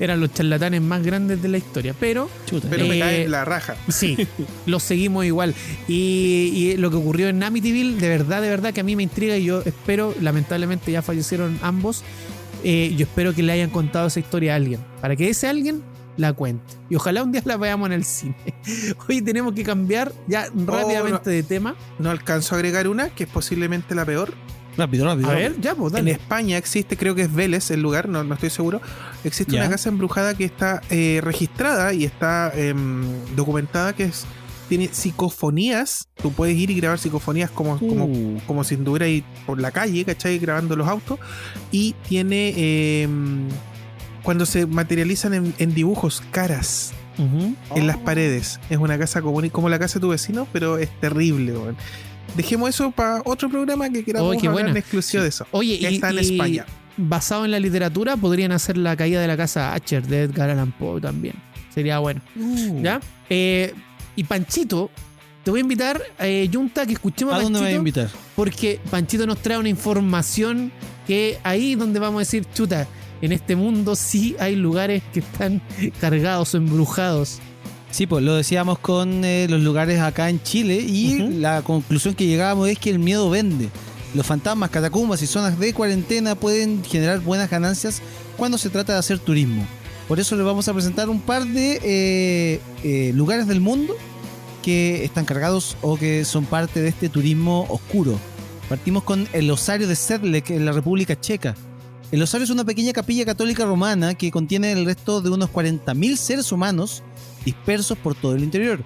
eran 0.00 0.20
los 0.20 0.34
charlatanes 0.34 0.82
más 0.82 1.02
grandes 1.02 1.40
de 1.40 1.48
la 1.48 1.56
historia. 1.56 1.94
Pero 1.98 2.28
Chuta. 2.44 2.68
Pero 2.68 2.86
me 2.86 2.98
Eh, 2.98 3.00
cae 3.00 3.26
la 3.26 3.42
raja. 3.42 3.74
Sí, 3.88 4.18
los 4.66 4.82
seguimos 4.82 5.24
igual. 5.24 5.54
Y, 5.88 6.50
y 6.52 6.76
lo 6.76 6.90
que 6.90 6.96
ocurrió 6.96 7.30
en 7.30 7.42
Amityville, 7.42 7.98
de 7.98 8.08
verdad, 8.10 8.42
de 8.42 8.50
verdad 8.50 8.74
que 8.74 8.80
a 8.80 8.84
mí 8.84 8.94
me 8.94 9.02
intriga 9.02 9.34
y 9.38 9.44
yo 9.44 9.62
espero, 9.64 10.14
lamentablemente 10.20 10.92
ya 10.92 11.00
fallecieron 11.00 11.58
ambos, 11.62 12.04
eh, 12.64 12.92
yo 12.94 13.04
espero 13.04 13.34
que 13.34 13.42
le 13.42 13.52
hayan 13.52 13.70
contado 13.70 14.08
esa 14.08 14.20
historia 14.20 14.52
a 14.52 14.56
alguien, 14.56 14.80
para 15.00 15.16
que 15.16 15.30
ese 15.30 15.48
alguien 15.48 15.80
la 16.18 16.34
cuente. 16.34 16.74
Y 16.90 16.96
ojalá 16.96 17.22
un 17.22 17.32
día 17.32 17.40
la 17.46 17.56
veamos 17.56 17.86
en 17.86 17.92
el 17.94 18.04
cine. 18.04 18.36
Hoy 19.08 19.22
tenemos 19.22 19.54
que 19.54 19.64
cambiar 19.64 20.12
ya 20.26 20.48
rápidamente 20.54 21.30
de 21.30 21.42
tema. 21.42 21.76
No 21.98 22.10
alcanzo 22.10 22.56
a 22.56 22.58
agregar 22.58 22.88
una, 22.88 23.08
que 23.08 23.24
es 23.24 23.30
posiblemente 23.30 23.94
la 23.94 24.04
peor. 24.04 24.34
Rápido, 24.76 25.04
rápido. 25.04 25.30
A 25.30 25.34
ver, 25.34 25.60
ya, 25.60 25.74
pues 25.74 25.92
En 25.92 25.98
dale. 25.98 26.10
España 26.12 26.56
existe, 26.56 26.96
creo 26.96 27.14
que 27.14 27.22
es 27.22 27.32
Vélez 27.34 27.70
el 27.70 27.82
lugar, 27.82 28.08
no, 28.08 28.24
no 28.24 28.34
estoy 28.34 28.50
seguro. 28.50 28.80
Existe 29.24 29.52
Ya. 29.52 29.60
una 29.62 29.70
casa 29.70 29.88
embrujada 29.90 30.34
que 30.34 30.44
está 30.44 30.80
eh, 30.90 31.20
registrada 31.22 31.92
y 31.92 32.04
está 32.04 32.50
em, 32.54 33.02
documentada 33.36 33.92
que 33.94 34.04
es 34.04 34.24
tiene 34.68 34.88
psicofonías. 34.90 36.08
Tú 36.22 36.32
puedes 36.32 36.56
ir 36.56 36.70
y 36.70 36.74
grabar 36.76 36.98
psicofonías 36.98 37.50
como, 37.50 37.78
como, 37.78 38.06
Uh, 38.06 38.40
como 38.46 38.64
si 38.64 38.74
anduviera 38.76 39.04
ahí 39.04 39.22
por 39.44 39.60
la 39.60 39.70
calle, 39.70 40.02
¿cachai? 40.06 40.38
Grabando 40.38 40.76
los 40.76 40.88
autos. 40.88 41.18
Y 41.70 41.94
tiene. 42.08 43.02
em, 43.02 43.48
cuando 44.22 44.46
se 44.46 44.66
materializan 44.66 45.34
en, 45.34 45.54
en 45.58 45.74
dibujos, 45.74 46.22
caras 46.30 46.92
en 47.18 47.86
las 47.86 47.98
paredes. 47.98 48.58
Es 48.70 48.78
una 48.78 48.98
casa 48.98 49.20
común 49.20 49.48
como 49.50 49.68
la 49.68 49.78
casa 49.78 49.94
de 49.94 50.00
tu 50.00 50.08
vecino, 50.08 50.48
pero 50.52 50.78
es 50.78 50.88
terrible, 51.00 51.52
weón. 51.52 51.76
Dejemos 52.36 52.70
eso 52.70 52.90
para 52.90 53.20
otro 53.24 53.48
programa 53.50 53.88
que 53.90 54.04
queramos 54.04 54.28
Oh, 54.34 54.38
hablar 54.38 54.52
buena. 54.52 54.70
en 54.70 54.76
exclusivo 54.78 55.22
de 55.22 55.28
eso. 55.28 55.46
Oye, 55.50 55.78
Que 55.78 55.90
y, 55.90 55.94
está 55.96 56.10
en 56.10 56.16
y 56.16 56.20
España. 56.20 56.66
basado 56.96 57.44
en 57.44 57.50
la 57.50 57.60
literatura, 57.60 58.16
podrían 58.16 58.52
hacer 58.52 58.76
la 58.76 58.96
caída 58.96 59.20
de 59.20 59.26
la 59.26 59.36
casa 59.36 59.72
Hatcher 59.74 60.06
de 60.06 60.22
Edgar 60.22 60.50
Allan 60.50 60.72
Poe 60.72 61.00
también. 61.00 61.34
Sería 61.74 61.98
bueno. 61.98 62.20
uh. 62.36 62.82
¿Ya? 62.82 63.00
Eh, 63.30 63.74
y 64.16 64.24
Panchito, 64.24 64.90
te 65.42 65.50
voy 65.50 65.60
a 65.60 65.62
invitar, 65.62 66.00
eh, 66.20 66.48
Junta, 66.52 66.86
que 66.86 66.92
escuchemos 66.94 67.34
a, 67.34 67.38
¿A 67.38 67.42
dónde 67.42 67.58
me 67.60 67.66
va 67.66 67.70
a 67.72 67.74
invitar? 67.76 68.08
porque 68.36 68.78
Panchito 68.90 69.26
nos 69.26 69.38
trae 69.42 69.58
una 69.58 69.68
información 69.70 70.70
que 71.06 71.38
ahí 71.44 71.74
donde 71.74 71.98
vamos 71.98 72.18
a 72.18 72.20
decir, 72.20 72.46
chuta, 72.54 72.86
en 73.22 73.32
este 73.32 73.56
mundo 73.56 73.94
sí 73.96 74.36
hay 74.38 74.56
lugares 74.56 75.02
que 75.12 75.20
están 75.20 75.60
cargados 76.00 76.54
o 76.54 76.56
embrujados. 76.58 77.40
Sí, 77.92 78.06
pues 78.06 78.24
lo 78.24 78.34
decíamos 78.34 78.78
con 78.78 79.22
eh, 79.22 79.46
los 79.50 79.60
lugares 79.60 80.00
acá 80.00 80.30
en 80.30 80.42
Chile 80.42 80.76
y 80.76 81.18
la 81.18 81.60
conclusión 81.60 82.14
que 82.14 82.26
llegábamos 82.26 82.70
es 82.70 82.78
que 82.78 82.88
el 82.88 82.98
miedo 82.98 83.28
vende. 83.28 83.68
Los 84.14 84.26
fantasmas, 84.26 84.70
catacumbas 84.70 85.20
y 85.20 85.26
zonas 85.26 85.58
de 85.58 85.74
cuarentena 85.74 86.34
pueden 86.34 86.82
generar 86.82 87.20
buenas 87.20 87.50
ganancias 87.50 88.00
cuando 88.38 88.56
se 88.56 88.70
trata 88.70 88.94
de 88.94 88.98
hacer 88.98 89.18
turismo. 89.18 89.66
Por 90.08 90.18
eso 90.18 90.34
les 90.36 90.44
vamos 90.44 90.66
a 90.68 90.72
presentar 90.72 91.10
un 91.10 91.20
par 91.20 91.44
de 91.44 91.80
eh, 91.82 92.60
eh, 92.82 93.12
lugares 93.14 93.46
del 93.46 93.60
mundo 93.60 93.94
que 94.62 95.04
están 95.04 95.26
cargados 95.26 95.76
o 95.82 95.98
que 95.98 96.24
son 96.24 96.46
parte 96.46 96.80
de 96.80 96.88
este 96.88 97.10
turismo 97.10 97.66
oscuro. 97.68 98.18
Partimos 98.70 99.02
con 99.02 99.28
el 99.34 99.50
Osario 99.50 99.86
de 99.86 99.96
Sedlec 99.96 100.48
en 100.48 100.64
la 100.64 100.72
República 100.72 101.20
Checa. 101.20 101.54
El 102.10 102.22
Osario 102.22 102.44
es 102.44 102.50
una 102.50 102.64
pequeña 102.64 102.94
capilla 102.94 103.26
católica 103.26 103.66
romana 103.66 104.14
que 104.14 104.30
contiene 104.30 104.72
el 104.72 104.86
resto 104.86 105.20
de 105.20 105.28
unos 105.28 105.50
40.000 105.50 106.16
seres 106.16 106.52
humanos 106.52 107.02
dispersos 107.44 107.96
por 107.98 108.14
todo 108.14 108.34
el 108.34 108.42
interior. 108.44 108.82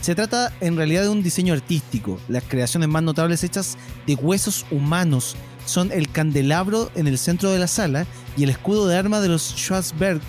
Se 0.00 0.14
trata 0.14 0.52
en 0.60 0.76
realidad 0.76 1.02
de 1.02 1.08
un 1.08 1.22
diseño 1.22 1.54
artístico. 1.54 2.18
Las 2.28 2.42
creaciones 2.44 2.88
más 2.88 3.02
notables 3.02 3.42
hechas 3.44 3.76
de 4.06 4.14
huesos 4.14 4.64
humanos 4.70 5.36
son 5.66 5.90
el 5.92 6.10
candelabro 6.10 6.90
en 6.94 7.06
el 7.06 7.16
centro 7.18 7.50
de 7.50 7.58
la 7.58 7.66
sala 7.66 8.06
y 8.36 8.44
el 8.44 8.50
escudo 8.50 8.86
de 8.86 8.96
arma 8.96 9.20
de 9.20 9.28
los 9.28 9.42
Schwarzberg. 9.56 10.20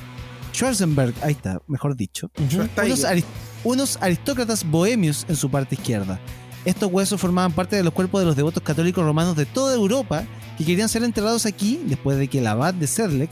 Schwarzenberg, 0.54 1.14
ahí 1.22 1.34
está, 1.34 1.62
mejor 1.68 1.96
dicho. 1.96 2.30
Schwarzenegger. 2.50 2.86
Unos, 2.86 3.04
aris- 3.04 3.26
unos 3.64 3.98
aristócratas 4.02 4.64
bohemios 4.64 5.26
en 5.28 5.36
su 5.36 5.50
parte 5.50 5.76
izquierda. 5.76 6.20
Estos 6.64 6.92
huesos 6.92 7.20
formaban 7.22 7.52
parte 7.52 7.76
de 7.76 7.84
los 7.84 7.94
cuerpos 7.94 8.22
de 8.22 8.26
los 8.26 8.36
devotos 8.36 8.64
católicos 8.64 9.04
romanos 9.04 9.36
de 9.36 9.46
toda 9.46 9.76
Europa 9.76 10.24
que 10.58 10.66
querían 10.66 10.90
ser 10.90 11.04
enterrados 11.04 11.46
aquí 11.46 11.80
después 11.86 12.18
de 12.18 12.28
que 12.28 12.40
el 12.40 12.48
abad 12.48 12.74
de 12.74 12.88
Sedlec 12.88 13.30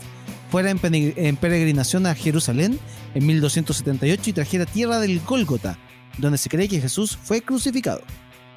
fuera 0.50 0.70
en, 0.70 1.36
peregrinación 1.36 2.06
a 2.06 2.14
Jerusalén 2.14 2.78
en 3.14 3.26
1278 3.26 4.30
y 4.30 4.32
trajera 4.32 4.66
tierra 4.66 4.98
del 4.98 5.20
Gólgota, 5.20 5.78
donde 6.18 6.38
se 6.38 6.48
cree 6.48 6.68
que 6.68 6.80
Jesús 6.80 7.18
fue 7.20 7.42
crucificado. 7.42 8.02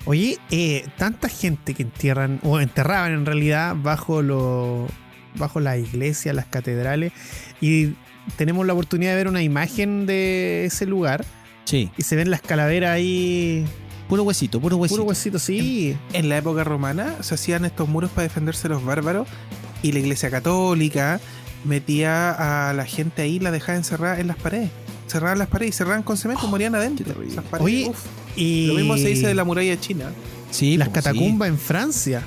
Oye, 0.06 0.38
eh, 0.52 0.88
tanta 0.98 1.28
gente 1.28 1.74
que 1.74 1.84
entierran, 1.84 2.40
o 2.44 2.60
enterraban 2.60 3.14
en 3.14 3.26
realidad, 3.26 3.76
bajo 3.76 4.22
lo, 4.22 4.88
bajo 5.36 5.60
las 5.60 5.78
iglesias, 5.78 6.36
las 6.36 6.46
catedrales, 6.46 7.12
y 7.60 7.94
tenemos 8.36 8.66
la 8.66 8.74
oportunidad 8.74 9.12
de 9.12 9.18
ver 9.18 9.28
una 9.28 9.42
imagen 9.44 10.06
de 10.06 10.66
ese 10.66 10.86
lugar, 10.86 11.26
Sí, 11.68 11.92
y 11.98 12.04
se 12.04 12.16
ven 12.16 12.32
las 12.32 12.42
calaveras 12.42 12.92
ahí, 12.92 13.66
puro 14.08 14.24
huesito, 14.24 14.62
puro 14.62 14.78
huesito. 14.78 15.02
puro 15.02 15.10
huesito, 15.10 15.38
sí. 15.38 15.98
En 16.14 16.30
la 16.30 16.38
época 16.38 16.64
romana 16.64 17.18
se 17.20 17.36
hacían 17.36 17.66
estos 17.66 17.90
muros 17.90 18.10
para 18.10 18.24
defenderse 18.24 18.70
de 18.70 18.76
los 18.76 18.86
bárbaros 18.86 19.28
y 19.84 19.92
la 19.92 20.00
iglesia 20.00 20.32
católica 20.32 21.20
metía 21.64 22.70
a 22.70 22.74
la 22.74 22.86
gente 22.86 23.22
ahí 23.22 23.36
y 23.36 23.40
la 23.40 23.52
dejaba 23.52 23.78
encerrada 23.78 24.20
en 24.20 24.28
las 24.28 24.38
paredes. 24.38 24.70
Cerraban 25.08 25.38
las 25.38 25.48
paredes 25.48 25.76
y 25.76 25.78
cerraban 25.78 26.04
con 26.04 26.18
cemento, 26.18 26.48
morían 26.48 26.76
adentro. 26.76 27.06
qué 27.06 27.12
terrible. 27.12 27.32
Esas 27.32 27.46
paredes, 27.46 27.66
Oye, 27.66 27.90
uf. 27.90 28.06
Y 28.36 28.68
lo 28.68 28.74
mismo 28.76 28.98
se 28.98 29.08
dice 29.08 29.28
de 29.28 29.34
la 29.34 29.44
muralla 29.44 29.80
china. 29.80 30.06
Sí, 30.52 30.78
las 30.78 30.90
pues, 30.90 31.04
catacumbas 31.04 31.50
en 31.50 31.58
Francia. 31.58 32.22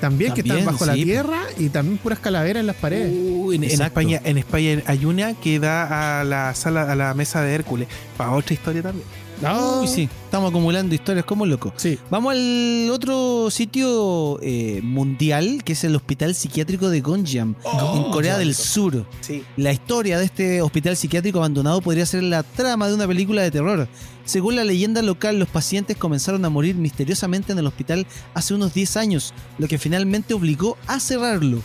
También, 0.00 0.32
que 0.32 0.40
están 0.40 0.64
bajo 0.64 0.86
la 0.86 0.94
tierra 0.94 1.40
y 1.58 1.68
también 1.68 1.98
puras 1.98 2.18
calaveras 2.18 2.60
en 2.60 2.66
las 2.66 2.76
paredes. 2.76 3.12
Uh, 3.14 3.52
en, 3.52 3.64
en. 3.64 3.82
España, 3.82 4.20
en 4.24 4.38
España 4.38 4.82
hay 4.86 5.04
una 5.04 5.34
que 5.34 5.58
da 5.58 6.20
a 6.20 6.24
la 6.24 6.54
sala, 6.54 6.90
a 6.90 6.96
la 6.96 7.12
mesa 7.12 7.42
de 7.42 7.54
Hércules. 7.54 7.86
Para 8.16 8.32
otra 8.32 8.54
historia 8.54 8.82
también. 8.82 9.06
Sí. 9.40 9.46
Uy, 9.80 9.88
sí, 9.88 10.08
estamos 10.24 10.50
acumulando 10.50 10.94
historias 10.94 11.24
como 11.24 11.46
locos. 11.46 11.72
Sí. 11.76 11.98
Vamos 12.10 12.32
al 12.32 12.90
otro 12.92 13.50
sitio 13.50 14.38
eh, 14.42 14.80
mundial, 14.82 15.62
que 15.64 15.72
es 15.72 15.84
el 15.84 15.96
Hospital 15.96 16.34
Psiquiátrico 16.34 16.90
de 16.90 17.00
Gonjam, 17.00 17.54
en 17.94 18.04
Corea 18.10 18.38
del 18.38 18.54
Sur. 18.54 19.06
Sí. 19.20 19.42
La 19.56 19.72
historia 19.72 20.18
de 20.18 20.26
este 20.26 20.62
hospital 20.62 20.96
psiquiátrico 20.96 21.38
abandonado 21.38 21.80
podría 21.80 22.06
ser 22.06 22.22
la 22.22 22.42
trama 22.42 22.88
de 22.88 22.94
una 22.94 23.06
película 23.06 23.42
de 23.42 23.50
terror. 23.50 23.88
Según 24.24 24.56
la 24.56 24.64
leyenda 24.64 25.02
local, 25.02 25.38
los 25.38 25.48
pacientes 25.48 25.96
comenzaron 25.96 26.44
a 26.44 26.50
morir 26.50 26.76
misteriosamente 26.76 27.52
en 27.52 27.58
el 27.58 27.66
hospital 27.66 28.06
hace 28.34 28.54
unos 28.54 28.74
10 28.74 28.96
años, 28.96 29.34
lo 29.58 29.66
que 29.66 29.78
finalmente 29.78 30.34
obligó 30.34 30.76
a 30.86 31.00
cerrarlo. 31.00 31.60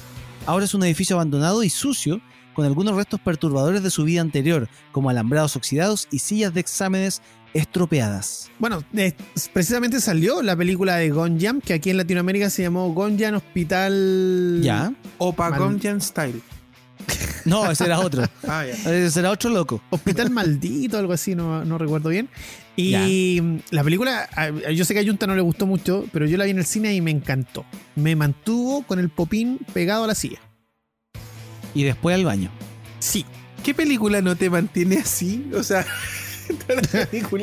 Ahora 0.45 0.65
es 0.65 0.73
un 0.73 0.84
edificio 0.84 1.15
abandonado 1.15 1.63
y 1.63 1.69
sucio, 1.69 2.21
con 2.55 2.65
algunos 2.65 2.95
restos 2.95 3.19
perturbadores 3.19 3.84
de 3.84 3.91
su 3.91 4.03
vida 4.03 4.21
anterior, 4.21 4.69
como 4.91 5.09
alambrados 5.09 5.55
oxidados 5.55 6.07
y 6.09 6.19
sillas 6.19 6.53
de 6.53 6.61
exámenes 6.61 7.21
estropeadas. 7.55 8.51
Bueno, 8.59 8.83
eh, 8.95 9.13
precisamente 9.53 9.99
salió 10.01 10.41
la 10.43 10.55
película 10.55 10.97
de 10.97 11.09
Gonjam, 11.09 11.61
que 11.61 11.73
aquí 11.73 11.89
en 11.89 11.97
Latinoamérica 11.97 12.49
se 12.49 12.61
llamó 12.63 12.93
Gonjam 12.93 13.35
Hospital. 13.35 14.59
¿Ya? 14.61 14.93
Opa 15.17 15.49
Mal- 15.49 15.59
Gonjan 15.59 16.01
Style. 16.01 16.41
No, 17.45 17.69
ese 17.69 17.85
era 17.85 17.99
otro. 17.99 18.23
Ah, 18.47 18.65
ya. 18.65 18.73
Ese 18.91 19.19
era 19.19 19.29
otro 19.29 19.51
loco. 19.51 19.79
Hospital 19.91 20.31
Maldito, 20.31 20.97
algo 20.97 21.13
así, 21.13 21.35
no, 21.35 21.63
no 21.63 21.77
recuerdo 21.77 22.09
bien. 22.09 22.27
Y 22.75 23.39
la 23.69 23.83
película, 23.83 24.27
yo 24.73 24.83
sé 24.83 24.93
que 24.93 24.99
a 24.99 25.05
Junta 25.05 25.27
no 25.27 25.35
le 25.35 25.41
gustó 25.41 25.65
mucho, 25.65 26.05
pero 26.11 26.25
yo 26.25 26.37
la 26.37 26.43
vi 26.45 26.51
en 26.51 26.57
el 26.57 26.65
cine 26.65 26.93
y 26.93 26.99
me 27.01 27.11
encantó. 27.11 27.63
Me 27.95 28.15
mantuvo 28.17 28.81
con 28.83 28.99
el 28.99 29.09
popín 29.09 29.59
pegado 29.73 30.03
a 30.03 30.07
la 30.07 30.15
silla. 30.15 30.39
Y 31.73 31.83
después 31.83 32.15
al 32.15 32.25
baño. 32.25 32.49
Sí. 32.99 33.25
¿Qué 33.63 33.73
película 33.73 34.21
no 34.21 34.35
te 34.35 34.49
mantiene 34.49 34.97
así? 34.97 35.49
O 35.55 35.63
sea, 35.63 35.85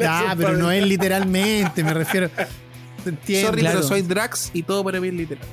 Ah, 0.06 0.28
son 0.30 0.38
pero 0.38 0.56
no 0.56 0.70
es 0.70 0.86
literalmente, 0.86 1.82
me 1.84 1.94
refiero. 1.94 2.30
Claro. 2.30 3.52
pero 3.54 3.82
soy 3.82 4.02
Drax 4.02 4.50
y 4.54 4.62
todo 4.62 4.84
para 4.84 5.00
mí 5.00 5.08
es 5.08 5.14
literal. 5.14 5.46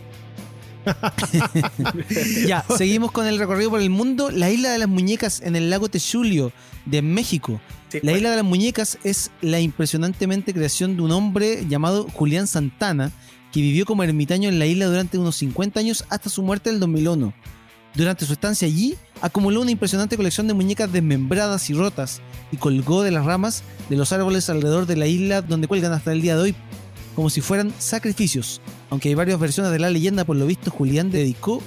Ya, 2.47 2.63
seguimos 2.77 3.11
con 3.11 3.27
el 3.27 3.37
recorrido 3.37 3.69
por 3.69 3.81
el 3.81 3.89
mundo. 3.89 4.31
La 4.31 4.49
isla 4.49 4.71
de 4.71 4.77
las 4.77 4.87
muñecas 4.87 5.41
en 5.41 5.55
el 5.55 5.69
lago 5.69 5.89
Techulio 5.89 6.51
de 6.85 7.01
México. 7.01 7.59
Sí, 7.89 7.99
La 8.03 8.11
isla 8.13 8.29
de 8.31 8.37
las 8.37 8.45
muñecas 8.45 8.97
es 9.03 9.31
la 9.41 9.59
impresionantemente 9.59 10.53
creación 10.53 10.95
de 10.95 11.01
un 11.01 11.11
hombre 11.11 11.65
llamado 11.67 12.07
Julián 12.13 12.47
Santana, 12.47 13.11
que 13.51 13.61
vivió 13.61 13.85
como 13.85 14.03
ermitaño 14.03 14.47
en 14.49 14.59
la 14.59 14.65
isla 14.65 14.85
durante 14.85 15.17
unos 15.17 15.35
50 15.37 15.79
años 15.79 16.05
hasta 16.09 16.29
su 16.29 16.43
muerte 16.43 16.69
en 16.69 16.75
el 16.75 16.79
2001. 16.81 17.33
Durante 17.95 18.25
su 18.25 18.33
estancia 18.33 18.67
allí, 18.67 18.95
acumuló 19.21 19.61
una 19.61 19.71
impresionante 19.71 20.15
colección 20.15 20.47
de 20.47 20.53
muñecas 20.53 20.91
desmembradas 20.91 21.69
y 21.69 21.73
rotas 21.73 22.21
y 22.51 22.57
colgó 22.57 23.03
de 23.03 23.11
las 23.11 23.25
ramas 23.25 23.63
de 23.89 23.97
los 23.97 24.11
árboles 24.11 24.49
alrededor 24.49 24.85
de 24.85 24.95
la 24.95 25.07
isla 25.07 25.41
donde 25.41 25.67
cuelgan 25.67 25.93
hasta 25.93 26.11
el 26.11 26.21
día 26.21 26.35
de 26.35 26.41
hoy 26.41 26.55
como 27.15 27.29
si 27.29 27.41
fueran 27.41 27.73
sacrificios. 27.79 28.61
Aunque 28.89 29.09
hay 29.09 29.15
varias 29.15 29.39
versiones 29.39 29.73
de 29.73 29.79
la 29.79 29.89
leyenda, 29.89 30.23
por 30.23 30.37
lo 30.37 30.45
visto 30.45 30.71
Julián 30.71 31.11
dedicó 31.11 31.61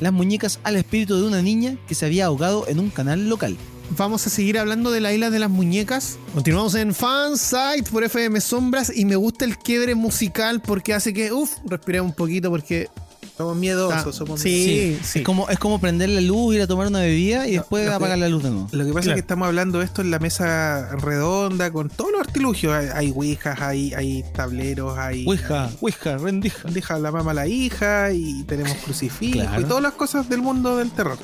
las 0.00 0.14
muñecas 0.14 0.60
al 0.64 0.76
espíritu 0.76 1.16
de 1.16 1.26
una 1.26 1.42
niña 1.42 1.76
que 1.86 1.94
se 1.94 2.06
había 2.06 2.24
ahogado 2.24 2.66
en 2.68 2.78
un 2.78 2.88
canal 2.88 3.28
local. 3.28 3.56
Vamos 3.98 4.26
a 4.26 4.30
seguir 4.30 4.58
hablando 4.58 4.90
de 4.90 5.02
la 5.02 5.12
isla 5.12 5.28
de 5.28 5.38
las 5.38 5.50
muñecas. 5.50 6.18
Continuamos 6.32 6.74
en 6.74 6.94
Fansite 6.94 7.90
por 7.92 8.02
FM 8.02 8.40
Sombras 8.40 8.90
y 8.96 9.04
me 9.04 9.16
gusta 9.16 9.44
el 9.44 9.58
quiebre 9.58 9.94
musical 9.94 10.62
porque 10.62 10.94
hace 10.94 11.12
que, 11.12 11.32
uff, 11.32 11.58
respiré 11.66 12.00
un 12.00 12.14
poquito 12.14 12.48
porque 12.48 12.88
Somos 13.36 13.56
miedosos, 13.56 13.98
Está- 13.98 14.12
somos 14.12 14.40
sí, 14.40 14.96
sí. 15.02 15.18
Es 15.18 15.24
como, 15.24 15.48
es 15.48 15.58
como 15.58 15.80
prender 15.80 16.08
la 16.08 16.20
luz, 16.20 16.54
ir 16.54 16.62
a 16.62 16.66
tomar 16.68 16.86
una 16.86 17.00
bebida 17.00 17.48
y 17.48 17.56
No, 17.56 17.62
después 17.62 17.88
que- 17.88 17.92
apagar 17.92 18.16
la 18.16 18.28
luz 18.28 18.44
de 18.44 18.50
nuevo. 18.50 18.68
Lo 18.70 18.86
que 18.86 18.92
pasa 18.92 19.08
es 19.10 19.14
que 19.14 19.20
estamos 19.20 19.48
hablando 19.48 19.80
de 19.80 19.86
esto 19.86 20.02
en 20.02 20.12
la 20.12 20.20
mesa 20.20 20.90
redonda, 20.96 21.72
con 21.72 21.88
todos 21.88 22.12
los 22.12 22.20
artilugios. 22.20 22.72
Hay, 22.72 22.86
hay 22.94 23.10
ouijas, 23.10 23.60
hay, 23.60 23.92
hay 23.94 24.24
tableros, 24.34 24.96
hay. 24.96 25.26
Ouija, 25.26 25.68
ouija, 25.80 26.16
rendija. 26.18 26.68
Deja 26.70 26.98
la 27.00 27.10
mamá 27.10 27.32
a 27.32 27.34
la 27.34 27.48
hija 27.48 28.12
y 28.12 28.44
tenemos 28.44 28.76
crucifijo 28.84 29.32
Claro. 29.40 29.60
y 29.60 29.64
todas 29.64 29.82
las 29.82 29.94
cosas 29.94 30.28
del 30.28 30.40
mundo 30.40 30.76
del 30.76 30.92
terror. 30.92 31.18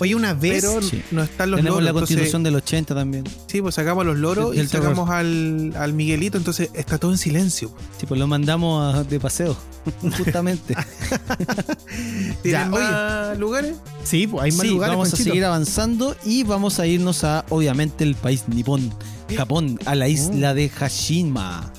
Oye, 0.00 0.14
una 0.14 0.34
vez. 0.34 0.62
Pero 0.64 0.82
sí. 0.82 1.02
no 1.12 1.22
están 1.22 1.50
los 1.50 1.58
Tenemos 1.58 1.76
loros. 1.80 1.84
la 1.84 1.90
entonces- 1.90 2.16
constitución 2.16 2.42
del 2.42 2.56
80 2.56 2.94
también. 2.94 3.24
Sí, 3.46 3.62
pues 3.62 3.74
sacamos 3.74 4.04
los 4.04 4.18
loros 4.18 4.54
y 4.54 4.66
sacamos 4.66 5.08
al, 5.08 5.72
al 5.78 5.92
Miguelito, 5.94 6.36
entonces 6.36 6.68
está 6.74 6.98
todo 6.98 7.10
en 7.12 7.18
silencio. 7.18 7.72
Sí, 7.98 8.04
pues 8.06 8.20
lo 8.20 8.26
mandamos 8.26 8.94
a- 8.94 9.02
de 9.04 9.18
paseo, 9.18 9.56
justamente. 10.18 10.74
¿Tienen 12.42 12.62
Ya, 12.62 12.66
más 12.68 13.38
lugares? 13.38 13.76
Sí, 14.04 14.26
pues 14.26 14.44
hay 14.44 14.52
más 14.52 14.60
sí, 14.60 14.68
lugares. 14.68 14.94
vamos 14.96 15.12
a 15.12 15.16
seguir 15.16 15.44
avanzando 15.44 16.16
y 16.24 16.42
vamos 16.44 16.78
a 16.80 16.86
irnos 16.86 17.24
a, 17.24 17.44
obviamente, 17.50 18.04
el 18.04 18.14
país 18.14 18.44
nipón, 18.48 18.92
Japón, 19.36 19.78
a 19.86 19.94
la 19.94 20.08
isla 20.08 20.54
de 20.54 20.68
Hashima. 20.68 21.72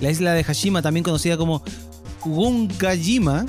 La 0.00 0.10
isla 0.10 0.32
de 0.34 0.44
Hashima, 0.44 0.82
también 0.82 1.04
conocida 1.04 1.36
como 1.36 1.62
Gungajima, 2.24 3.46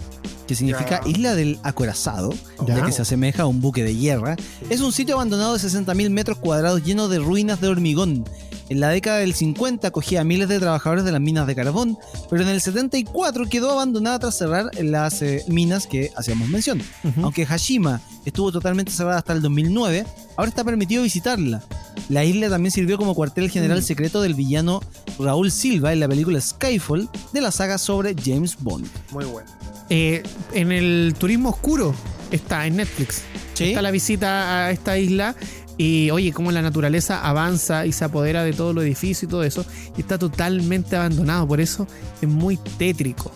que 0.48 0.56
significa 0.56 1.02
Ya. 1.04 1.10
isla 1.10 1.36
del 1.36 1.60
acorazado, 1.64 2.34
Ya. 2.66 2.78
ya 2.78 2.86
que 2.86 2.92
se 2.92 3.02
asemeja 3.04 3.44
a 3.44 3.46
un 3.46 3.62
buque 3.62 3.84
de 3.84 3.94
guerra. 3.94 4.36
Es 4.70 4.82
un 4.82 4.92
sitio 4.92 5.16
abandonado 5.16 5.58
de 5.58 5.60
60.000 5.60 6.10
metros 6.10 6.38
cuadrados 6.38 6.84
lleno 6.84 7.08
de 7.08 7.20
ruinas 7.20 7.62
de 7.62 7.68
hormigón. 7.68 8.26
En 8.70 8.82
la 8.82 8.90
década 8.90 9.20
del 9.20 9.34
50 9.34 9.88
acogía 9.88 10.22
a 10.22 10.24
miles 10.26 10.50
de 10.50 10.60
trabajadores 10.60 11.06
de 11.06 11.14
las 11.14 11.22
minas 11.22 11.48
de 11.48 11.56
carbón, 11.56 11.98
pero 12.30 12.42
en 12.44 12.50
el 12.50 12.60
74 12.60 13.46
quedó 13.48 13.72
abandonada 13.72 14.20
tras 14.20 14.38
cerrar 14.38 14.70
las 14.82 15.22
eh, 15.22 15.44
minas 15.48 15.88
que 15.88 16.12
hacíamos 16.18 16.50
mención. 16.50 16.82
Ujú. 17.06 17.22
Aunque 17.24 17.46
Hashima 17.46 18.02
estuvo 18.26 18.52
totalmente 18.52 18.92
cerrada 18.92 19.20
hasta 19.20 19.32
el 19.32 19.42
2009, 19.42 20.06
ahora 20.36 20.50
está 20.50 20.66
permitido 20.66 21.04
visitarla. 21.04 21.64
La 22.10 22.26
isla 22.26 22.50
también 22.50 22.72
sirvió 22.72 22.98
como 22.98 23.16
cuartel 23.16 23.50
general 23.50 23.80
Mm. 23.80 23.84
secreto 23.84 24.22
del 24.22 24.34
villano 24.34 24.82
Raúl 25.18 25.50
Silva 25.52 25.94
en 25.94 26.02
la 26.02 26.08
película 26.10 26.42
Skyfall 26.42 27.10
de 27.32 27.42
la 27.42 27.52
saga 27.52 27.78
sobre 27.78 28.16
James 28.22 28.58
Bond. 28.60 28.88
Muy 29.12 29.24
bueno. 29.26 29.50
Eh, 29.90 30.24
en 30.54 30.74
el 30.74 31.16
turismo 31.18 31.50
oscuro 31.52 31.96
está 32.32 32.66
en 32.68 32.78
Netflix. 32.78 33.22
¿Sí? 33.54 33.66
Está 33.70 33.82
la 33.82 33.92
visita 33.92 34.66
a 34.68 34.72
esta 34.72 34.98
isla. 34.98 35.36
Y 35.80 36.10
oye, 36.10 36.34
cómo 36.34 36.52
la 36.52 36.62
naturaleza 36.64 37.22
avanza 37.28 37.86
y 37.86 37.92
se 37.92 38.04
apodera 38.04 38.44
de 38.44 38.52
todo 38.54 38.74
los 38.74 38.84
edificios 38.84 39.24
y 39.24 39.28
todo 39.28 39.44
eso. 39.44 39.64
Y 39.96 40.02
está 40.02 40.18
totalmente 40.18 40.96
abandonado. 40.96 41.48
Por 41.48 41.62
eso 41.62 41.88
es 42.22 42.28
muy 42.28 42.58
tétrico. 42.80 43.32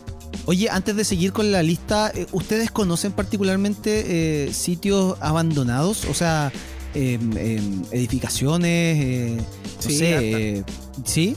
Oye, 0.46 0.68
antes 0.72 0.96
de 0.96 1.04
seguir 1.04 1.34
con 1.34 1.52
la 1.52 1.62
lista, 1.62 2.12
eh, 2.16 2.26
¿ustedes 2.32 2.72
conocen 2.72 3.12
particularmente 3.12 4.46
eh, 4.48 4.54
sitios 4.54 5.18
abandonados? 5.22 6.06
O 6.06 6.16
sea, 6.16 6.52
em, 6.96 7.38
em, 7.38 7.84
edificaciones, 7.92 8.98
eh, 9.00 9.38
no 9.38 9.82
Sí, 9.89 9.98
sé, 9.98 10.58
eh, 10.58 10.64
¿sí? 11.06 11.36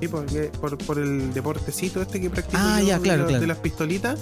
Sí, 0.00 0.08
porque 0.08 0.50
por, 0.60 0.78
por 0.78 0.98
el 0.98 1.32
deportecito 1.34 2.00
este 2.02 2.20
que 2.20 2.30
practico 2.30 2.56
Ah, 2.60 2.80
yo 2.80 2.86
ya, 2.88 2.96
de 2.98 3.02
claro, 3.02 3.18
los- 3.22 3.28
claro. 3.30 3.40
de 3.40 3.46
las 3.48 3.58
pistolitas, 3.58 4.18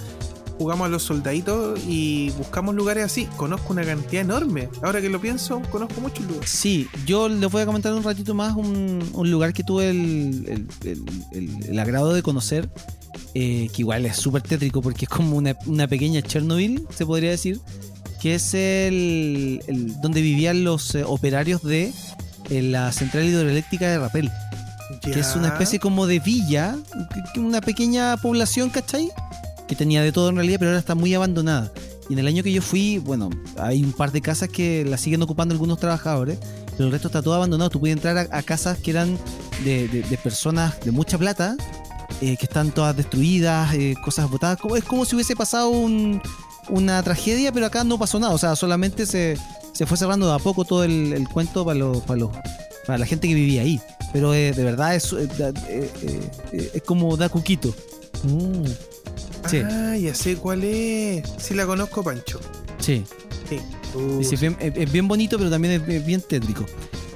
jugamos 0.57 0.85
a 0.85 0.89
los 0.89 1.03
soldaditos 1.03 1.79
y 1.87 2.29
buscamos 2.37 2.75
lugares 2.75 3.03
así. 3.05 3.25
Conozco 3.37 3.73
una 3.73 3.83
cantidad 3.83 4.21
enorme. 4.21 4.69
Ahora 4.81 5.01
que 5.01 5.09
lo 5.09 5.19
pienso, 5.21 5.61
conozco 5.71 5.99
muchos 6.01 6.25
lugares. 6.25 6.49
Sí, 6.49 6.87
yo 7.05 7.27
les 7.29 7.51
voy 7.51 7.61
a 7.61 7.65
comentar 7.65 7.93
un 7.93 8.03
ratito 8.03 8.33
más 8.33 8.55
un, 8.55 8.99
un 9.13 9.31
lugar 9.31 9.53
que 9.53 9.63
tuve 9.63 9.89
el, 9.89 10.45
el- 10.47 10.67
el- 10.89 11.03
el- 11.31 11.65
el 11.69 11.79
agrado 11.79 12.13
de 12.13 12.21
conocer, 12.23 12.69
eh, 13.33 13.69
que 13.73 13.81
igual 13.81 14.05
es 14.05 14.15
súper 14.17 14.41
tétrico 14.41 14.81
porque 14.81 15.05
es 15.05 15.09
como 15.09 15.35
una, 15.37 15.55
una 15.65 15.87
pequeña 15.87 16.21
Chernobyl, 16.21 16.87
se 16.95 17.05
podría 17.05 17.31
decir, 17.31 17.59
que 18.21 18.35
es 18.35 18.53
el, 18.53 19.61
donde 20.01 20.21
vivían 20.21 20.63
los 20.63 20.95
eh, 20.95 21.03
operarios 21.03 21.61
de 21.63 21.91
eh, 22.49 22.61
la 22.61 22.91
central 22.91 23.25
hidroeléctrica 23.25 23.89
de 23.89 23.99
Rapel, 23.99 24.31
que 25.01 25.19
es 25.19 25.35
una 25.35 25.49
especie 25.49 25.79
como 25.79 26.07
de 26.07 26.19
villa, 26.19 26.75
una 27.35 27.59
pequeña 27.61 28.17
población, 28.17 28.69
¿cachai? 28.69 29.09
Que 29.67 29.75
tenía 29.75 30.01
de 30.03 30.11
todo 30.11 30.29
en 30.29 30.35
realidad, 30.35 30.57
pero 30.59 30.71
ahora 30.71 30.79
está 30.79 30.95
muy 30.95 31.13
abandonada. 31.13 31.71
Y 32.09 32.13
en 32.13 32.19
el 32.19 32.27
año 32.27 32.43
que 32.43 32.51
yo 32.51 32.61
fui, 32.61 32.99
bueno, 32.99 33.29
hay 33.57 33.83
un 33.83 33.91
par 33.91 34.11
de 34.11 34.21
casas 34.21 34.49
que 34.49 34.85
las 34.85 35.01
siguen 35.01 35.21
ocupando 35.23 35.53
algunos 35.53 35.79
trabajadores, 35.79 36.37
pero 36.71 36.85
el 36.85 36.91
resto 36.91 37.07
está 37.07 37.21
todo 37.23 37.33
abandonado. 37.33 37.69
Tú 37.71 37.79
puedes 37.79 37.95
entrar 37.97 38.27
a, 38.31 38.43
casas 38.43 38.77
que 38.77 38.91
eran 38.91 39.17
de, 39.63 40.19
personas 40.23 40.79
de 40.81 40.91
mucha 40.91 41.17
plata, 41.17 41.57
eh, 42.21 42.37
que 42.37 42.45
están 42.45 42.69
todas 42.71 42.95
destruidas, 42.95 43.73
eh, 43.73 43.95
cosas 44.03 44.29
botadas. 44.29 44.59
Es 44.77 44.83
como 44.83 45.03
si 45.05 45.15
hubiese 45.15 45.35
pasado 45.35 45.69
un- 45.69 46.21
una 46.69 47.01
tragedia, 47.01 47.51
pero 47.51 47.65
acá 47.65 47.83
no 47.83 47.97
pasó 47.97 48.19
nada. 48.19 48.33
O 48.33 48.37
sea, 48.37 48.55
solamente 48.55 49.07
se, 49.07 49.35
se 49.73 49.85
fue 49.87 49.97
cerrando 49.97 50.27
de 50.27 50.35
a 50.35 50.39
poco 50.39 50.63
todo 50.63 50.83
el, 50.83 51.27
cuento 51.33 51.65
para, 51.65 51.79
los, 51.79 52.01
para, 52.03 52.97
la 52.99 53.05
gente 53.07 53.27
que 53.27 53.33
vivía 53.33 53.61
ahí. 53.63 53.81
Pero 54.13 54.31
eh, 54.35 54.51
de 54.53 54.63
verdad 54.63 54.95
es, 54.95 55.09
da- 55.39 55.51
es 56.51 56.81
como 56.85 57.17
da 57.17 57.29
cuquito. 57.29 57.73
Mm. 58.23 58.65
Sí. 59.49 59.61
Ah, 59.63 59.95
ya 59.97 60.13
sé 60.15 60.35
cuál 60.37 60.63
es. 60.63 61.23
Sí 61.37 61.53
la 61.53 61.65
conozco, 61.65 62.03
Pancho. 62.03 62.39
Sí. 62.79 63.03
Sí. 63.49 63.59
Uh, 63.93 64.19
es, 64.21 64.39
bien, 64.41 64.57
es- 64.59 64.73
es 64.75 64.91
bien 64.91 65.07
bonito, 65.07 65.37
pero 65.37 65.49
también 65.49 65.81
es, 65.87 66.05
bien 66.05 66.21
tétrico. 66.21 66.65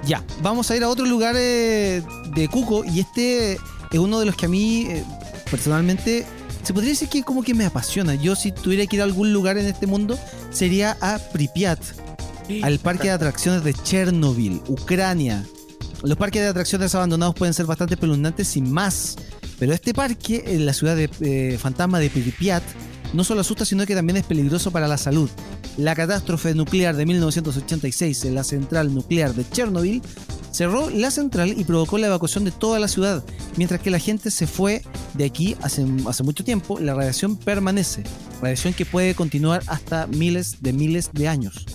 Ya, 0.06 0.24
vamos 0.42 0.70
a 0.72 0.76
ir 0.78 0.84
a 0.84 0.90
otro 0.90 1.06
lugar 1.06 1.36
eh, 1.38 2.02
de 2.36 2.48
Cuco. 2.48 2.84
Y 2.86 3.00
este 3.02 3.54
es 3.54 4.00
uno 4.00 4.20
de 4.20 4.26
los 4.26 4.36
que 4.36 4.46
a 4.46 4.50
mí, 4.50 4.84
eh, 4.90 5.04
personalmente, 5.52 6.26
se 6.64 6.74
podría 6.74 6.92
decir 6.92 7.10
que 7.10 7.24
como 7.24 7.42
que 7.44 7.54
me 7.54 7.66
apasiona. 7.66 8.16
Yo, 8.16 8.36
si 8.36 8.52
tuviera 8.52 8.86
que 8.86 8.96
ir 8.96 9.02
a 9.02 9.06
algún 9.06 9.34
lugar 9.34 9.58
en 9.58 9.66
este 9.66 9.88
mundo, 9.88 10.18
sería 10.52 10.98
a 11.02 11.18
Pripyat, 11.18 11.80
al 12.64 12.80
parque 12.80 13.10
de 13.10 13.14
atracciones 13.14 13.64
de 13.64 13.74
Chernobyl, 13.74 14.62
Ucrania. 14.68 15.46
Los 16.04 16.18
parques 16.18 16.42
de 16.42 16.48
atracciones 16.48 16.96
abandonados 16.96 17.36
pueden 17.36 17.54
ser 17.54 17.66
bastante 17.66 17.96
espeluznantes 17.96 18.48
sin 18.48 18.72
más. 18.72 19.18
Pero 19.60 19.74
este 19.74 19.94
parque, 19.94 20.44
en 20.48 20.66
la 20.66 20.74
ciudad 20.74 20.96
de 20.96 21.10
eh, 21.22 21.58
fantasma 21.60 22.00
de 22.00 22.10
Pripyat, 22.10 22.64
no 23.14 23.24
solo 23.24 23.42
asusta, 23.42 23.66
sino 23.66 23.86
que 23.86 23.96
también 23.96 24.18
es 24.18 24.24
peligroso 24.26 24.72
para 24.72 24.88
la 24.88 24.98
salud. 24.98 25.30
La 25.78 25.96
catástrofe 25.96 26.54
nuclear 26.56 26.96
de 26.96 27.06
1986 27.06 28.26
en 28.26 28.36
la 28.36 28.44
central 28.44 28.94
nuclear 28.94 29.34
de 29.34 29.48
Chernobyl 29.50 30.02
cerró 30.52 30.90
la 30.90 31.10
central 31.12 31.54
y 31.58 31.64
provocó 31.64 31.98
la 31.98 32.08
evacuación 32.08 32.44
de 32.46 32.52
toda 32.52 32.80
la 32.80 32.88
ciudad. 32.88 33.24
Mientras 33.58 33.82
que 33.82 33.90
la 33.90 34.00
gente 34.00 34.32
se 34.32 34.48
fue 34.48 34.82
de 35.14 35.26
aquí 35.26 35.56
hace, 35.62 35.86
hace 36.08 36.24
mucho 36.24 36.44
tiempo, 36.44 36.80
la 36.80 36.94
radiación 36.94 37.36
permanece. 37.38 38.04
Radiación 38.42 38.74
que 38.74 38.86
puede 38.86 39.16
continuar 39.16 39.64
hasta 39.68 40.08
miles 40.08 40.58
de 40.62 40.74
miles 40.74 41.10
de 41.14 41.28
años. 41.28 41.66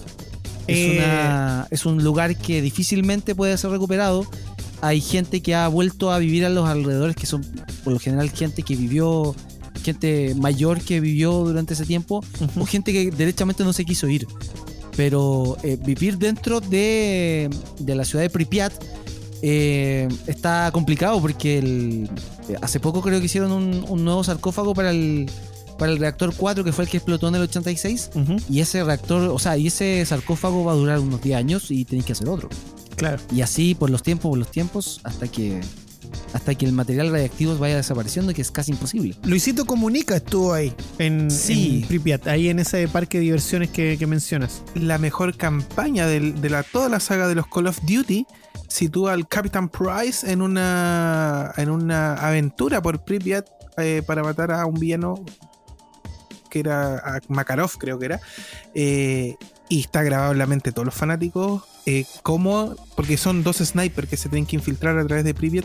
Es, 0.67 0.79
Eh. 0.79 0.97
una- 0.99 1.67
es 1.71 1.85
un 1.85 2.03
lugar 2.03 2.37
que 2.37 2.63
difícilmente 2.63 3.35
puede 3.35 3.57
ser 3.59 3.71
recuperado. 3.71 4.27
Hay 4.87 5.01
gente 5.01 5.41
que 5.41 5.55
ha 5.55 5.67
vuelto 5.69 6.13
a 6.13 6.19
vivir 6.19 6.45
a 6.45 6.49
los 6.51 6.69
alrededores, 6.69 7.17
que 7.17 7.27
son 7.27 7.43
por 7.85 7.93
lo 7.93 7.99
general 7.99 8.29
gente 8.31 8.63
que 8.63 8.77
vivió, 8.77 9.35
gente 9.83 10.35
mayor 10.35 10.81
que 10.81 11.01
vivió 11.01 11.33
durante 11.45 11.73
ese 11.75 11.87
tiempo, 11.87 12.23
o 12.57 12.67
gente 12.67 12.93
que 12.93 13.11
derechamente 13.11 13.65
no 13.65 13.73
se 13.73 13.85
quiso 13.85 14.09
ir. 14.09 14.27
Pero 14.97 15.57
eh, 15.63 15.79
vivir 15.83 16.19
dentro 16.19 16.61
de, 16.61 17.49
de 17.81 17.95
la 17.95 18.05
ciudad 18.05 18.23
de 18.25 18.31
Pripyat 18.31 18.73
eh, 19.43 20.09
está 20.27 20.71
complicado 20.73 21.21
porque 21.21 21.59
el- 21.59 22.11
hace 22.63 22.79
poco 22.79 23.01
creo 23.03 23.19
que 23.21 23.27
hicieron 23.27 23.53
un, 23.53 23.85
un 23.89 24.05
nuevo 24.05 24.23
sarcófago 24.23 24.75
para 24.75 24.91
el, 24.91 25.29
para 25.79 25.91
el 25.93 25.99
reactor 25.99 26.33
4 26.37 26.63
que 26.63 26.73
fue 26.73 26.85
el 26.85 26.91
que 26.91 26.99
explotó 26.99 27.27
en 27.29 27.35
el 27.37 27.43
86 27.43 28.11
Ujú, 28.15 28.37
y 28.49 28.61
ese 28.61 28.85
reactor, 28.85 29.31
o 29.31 29.39
sea, 29.39 29.57
y 29.57 29.67
ese 29.69 30.05
sarcófago 30.07 30.65
va 30.65 30.73
a 30.73 30.77
durar 30.77 31.01
unos 31.01 31.21
10 31.23 31.37
años 31.39 31.71
y 31.71 31.85
tenéis 31.85 32.05
que 32.07 32.13
hacer 32.13 32.29
otro. 32.29 32.49
Claro. 32.97 33.21
Y 33.33 33.43
así 33.43 33.75
por 33.75 33.91
los 33.91 34.03
tiempos, 34.03 34.31
por 34.31 34.39
los 34.39 34.51
tiempos, 34.51 35.01
hasta 35.05 35.29
que 35.29 35.61
hasta 36.33 36.55
que 36.55 36.67
el 36.67 36.73
material 36.73 37.11
radiactivo 37.11 37.57
vaya 37.59 37.77
desapareciendo, 37.77 38.33
que 38.35 38.43
es 38.43 38.51
casi 38.51 38.71
imposible. 38.73 39.17
Luisito 39.25 39.65
Comunica 39.65 40.17
estuvo 40.17 40.53
ahí, 40.53 40.73
en, 40.99 41.31
Sí. 41.31 41.81
en 41.83 41.89
Pripyat, 41.89 42.27
ahí 42.29 42.51
en 42.51 42.59
ese 42.59 42.87
parque 42.89 43.19
de 43.19 43.25
diversiones 43.25 43.71
que, 43.71 43.97
que 43.99 44.07
mencionas. 44.07 44.63
la 44.75 44.99
mejor 44.99 45.37
campaña 45.37 46.07
del- 46.07 46.41
de, 46.41 46.51
la, 46.51 46.63
toda 46.63 46.89
la 46.89 47.01
saga 47.01 47.27
de 47.27 47.35
los 47.35 47.47
Call 47.49 47.67
of 47.69 47.79
Duty 47.83 48.27
sitúa 48.69 49.13
al 49.13 49.27
Captain 49.27 49.69
Price 49.69 50.31
en 50.31 50.43
una, 50.43 51.53
en 51.57 51.71
una 51.71 52.15
aventura 52.15 52.83
por 52.83 53.05
Pripyat 53.05 53.47
eh, 53.79 54.03
para 54.07 54.23
matar 54.23 54.53
a 54.53 54.67
un 54.67 54.75
villano 54.75 55.25
que 56.51 56.61
era 56.61 56.99
a 56.99 57.21
Makarov, 57.29 57.73
creo 57.79 57.99
que 57.99 58.05
era. 58.07 58.21
Eh, 58.75 59.37
y 59.69 59.81
está 59.81 60.03
grabado 60.03 60.33
en 60.33 60.39
la 60.39 60.47
mente 60.47 60.71
de 60.71 60.75
todos 60.75 60.87
los 60.87 60.95
fanáticos. 60.95 61.63
Eh, 61.87 62.05
cómo, 62.23 62.75
porque 62.97 63.17
son 63.17 63.43
dos 63.43 63.59
snipers 63.59 64.09
que 64.09 64.17
se 64.17 64.29
tienen 64.29 64.47
que 64.47 64.57
infiltrar 64.57 64.99
a 64.99 65.07
través 65.07 65.25
de 65.25 65.35
Pripyat. 65.35 65.65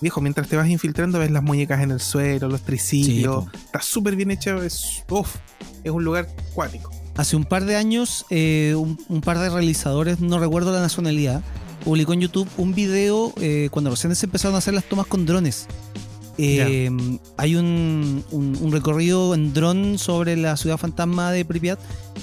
Viejo, 0.00 0.20
mientras 0.20 0.48
te 0.48 0.56
vas 0.56 0.68
infiltrando, 0.68 1.18
ves 1.20 1.30
las 1.30 1.42
muñecas 1.42 1.80
en 1.80 1.92
el 1.92 2.00
suelo, 2.00 2.48
los 2.48 2.62
triciclos. 2.62 3.44
po. 3.44 3.50
está 3.56 3.80
súper 3.80 4.16
bien 4.16 4.30
hecho. 4.32 4.62
Es, 4.62 5.04
uf, 5.08 5.36
es 5.84 5.90
un 5.90 6.04
lugar 6.04 6.28
cuático. 6.54 6.90
Hace 7.16 7.36
un 7.36 7.44
par 7.44 7.64
de 7.64 7.76
años, 7.76 8.26
eh, 8.30 8.74
un, 8.76 8.98
un 9.08 9.20
par 9.20 9.38
de 9.38 9.50
realizadores, 9.50 10.20
no 10.20 10.38
recuerdo 10.40 10.72
la 10.72 10.80
nacionalidad, 10.80 11.42
publicó 11.84 12.14
en 12.14 12.20
YouTube 12.20 12.48
un 12.56 12.74
video 12.74 13.32
eh, 13.40 13.68
cuando 13.70 13.90
recién 13.90 14.14
se 14.16 14.26
empezaron 14.26 14.54
a 14.54 14.58
hacer 14.58 14.74
las 14.74 14.84
tomas 14.84 15.06
con 15.06 15.26
drones. 15.26 15.66
Eh, 16.38 16.90
hay 17.36 17.56
un, 17.56 18.24
un- 18.30 18.56
un 18.60 18.72
recorrido 18.72 19.34
en 19.34 19.52
dron 19.52 19.98
sobre 19.98 20.36
la 20.36 20.56
ciudad 20.56 20.78
fantasma 20.78 21.30
de 21.30 21.44
Pripyat 21.44 21.78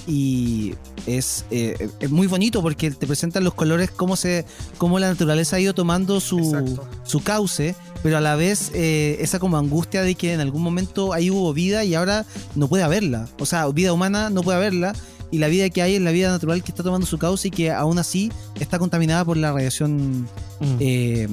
y 0.06 0.74
es, 1.06 1.44
eh, 1.50 1.88
es 2.00 2.10
muy 2.10 2.26
bonito 2.26 2.60
porque 2.62 2.90
te 2.90 3.06
presentan 3.06 3.44
los 3.44 3.54
colores, 3.54 3.90
cómo, 3.90 4.16
se, 4.16 4.44
cómo 4.78 4.98
la 4.98 5.08
naturaleza 5.08 5.56
ha 5.56 5.60
ido 5.60 5.74
tomando 5.74 6.20
su, 6.20 6.76
su 7.04 7.20
cauce, 7.22 7.74
pero 8.02 8.16
a 8.18 8.20
la 8.20 8.34
vez 8.36 8.70
eh, 8.74 9.16
esa 9.20 9.38
como 9.38 9.56
angustia 9.58 10.02
de 10.02 10.14
que 10.14 10.32
en 10.32 10.40
algún 10.40 10.62
momento 10.62 11.12
ahí 11.12 11.30
hubo 11.30 11.52
vida 11.52 11.84
y 11.84 11.94
ahora 11.94 12.26
no 12.56 12.68
puede 12.68 12.82
haberla. 12.82 13.28
O 13.38 13.46
sea, 13.46 13.66
vida 13.68 13.92
humana 13.92 14.28
no 14.30 14.42
puede 14.42 14.58
haberla 14.58 14.92
y 15.30 15.38
la 15.38 15.46
vida 15.46 15.70
que 15.70 15.82
hay 15.82 15.94
es 15.94 16.02
la 16.02 16.10
vida 16.10 16.28
natural 16.30 16.62
que 16.64 16.72
está 16.72 16.82
tomando 16.82 17.06
su 17.06 17.16
cauce 17.18 17.46
y 17.48 17.50
que 17.52 17.70
aún 17.70 17.98
así 18.00 18.32
está 18.58 18.78
contaminada 18.80 19.24
por 19.24 19.36
la 19.36 19.52
radiación 19.52 20.26
Mm. 20.60 20.76
eh, 20.80 21.28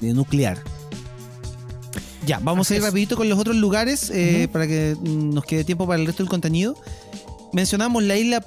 nuclear. 0.00 0.58
Ya, 2.26 2.38
vamos 2.40 2.66
Así 2.66 2.74
a 2.74 2.76
ir 2.76 2.82
es. 2.82 2.86
rapidito 2.88 3.16
con 3.16 3.28
los 3.28 3.38
otros 3.38 3.56
lugares 3.56 4.10
eh, 4.10 4.48
para 4.52 4.66
que 4.66 4.96
mm, 5.00 5.34
nos 5.34 5.44
quede 5.44 5.64
tiempo 5.64 5.86
para 5.86 6.00
el 6.00 6.06
resto 6.06 6.22
del 6.22 6.30
contenido. 6.30 6.76
Mencionamos 7.52 8.02
la 8.02 8.16
isla 8.16 8.40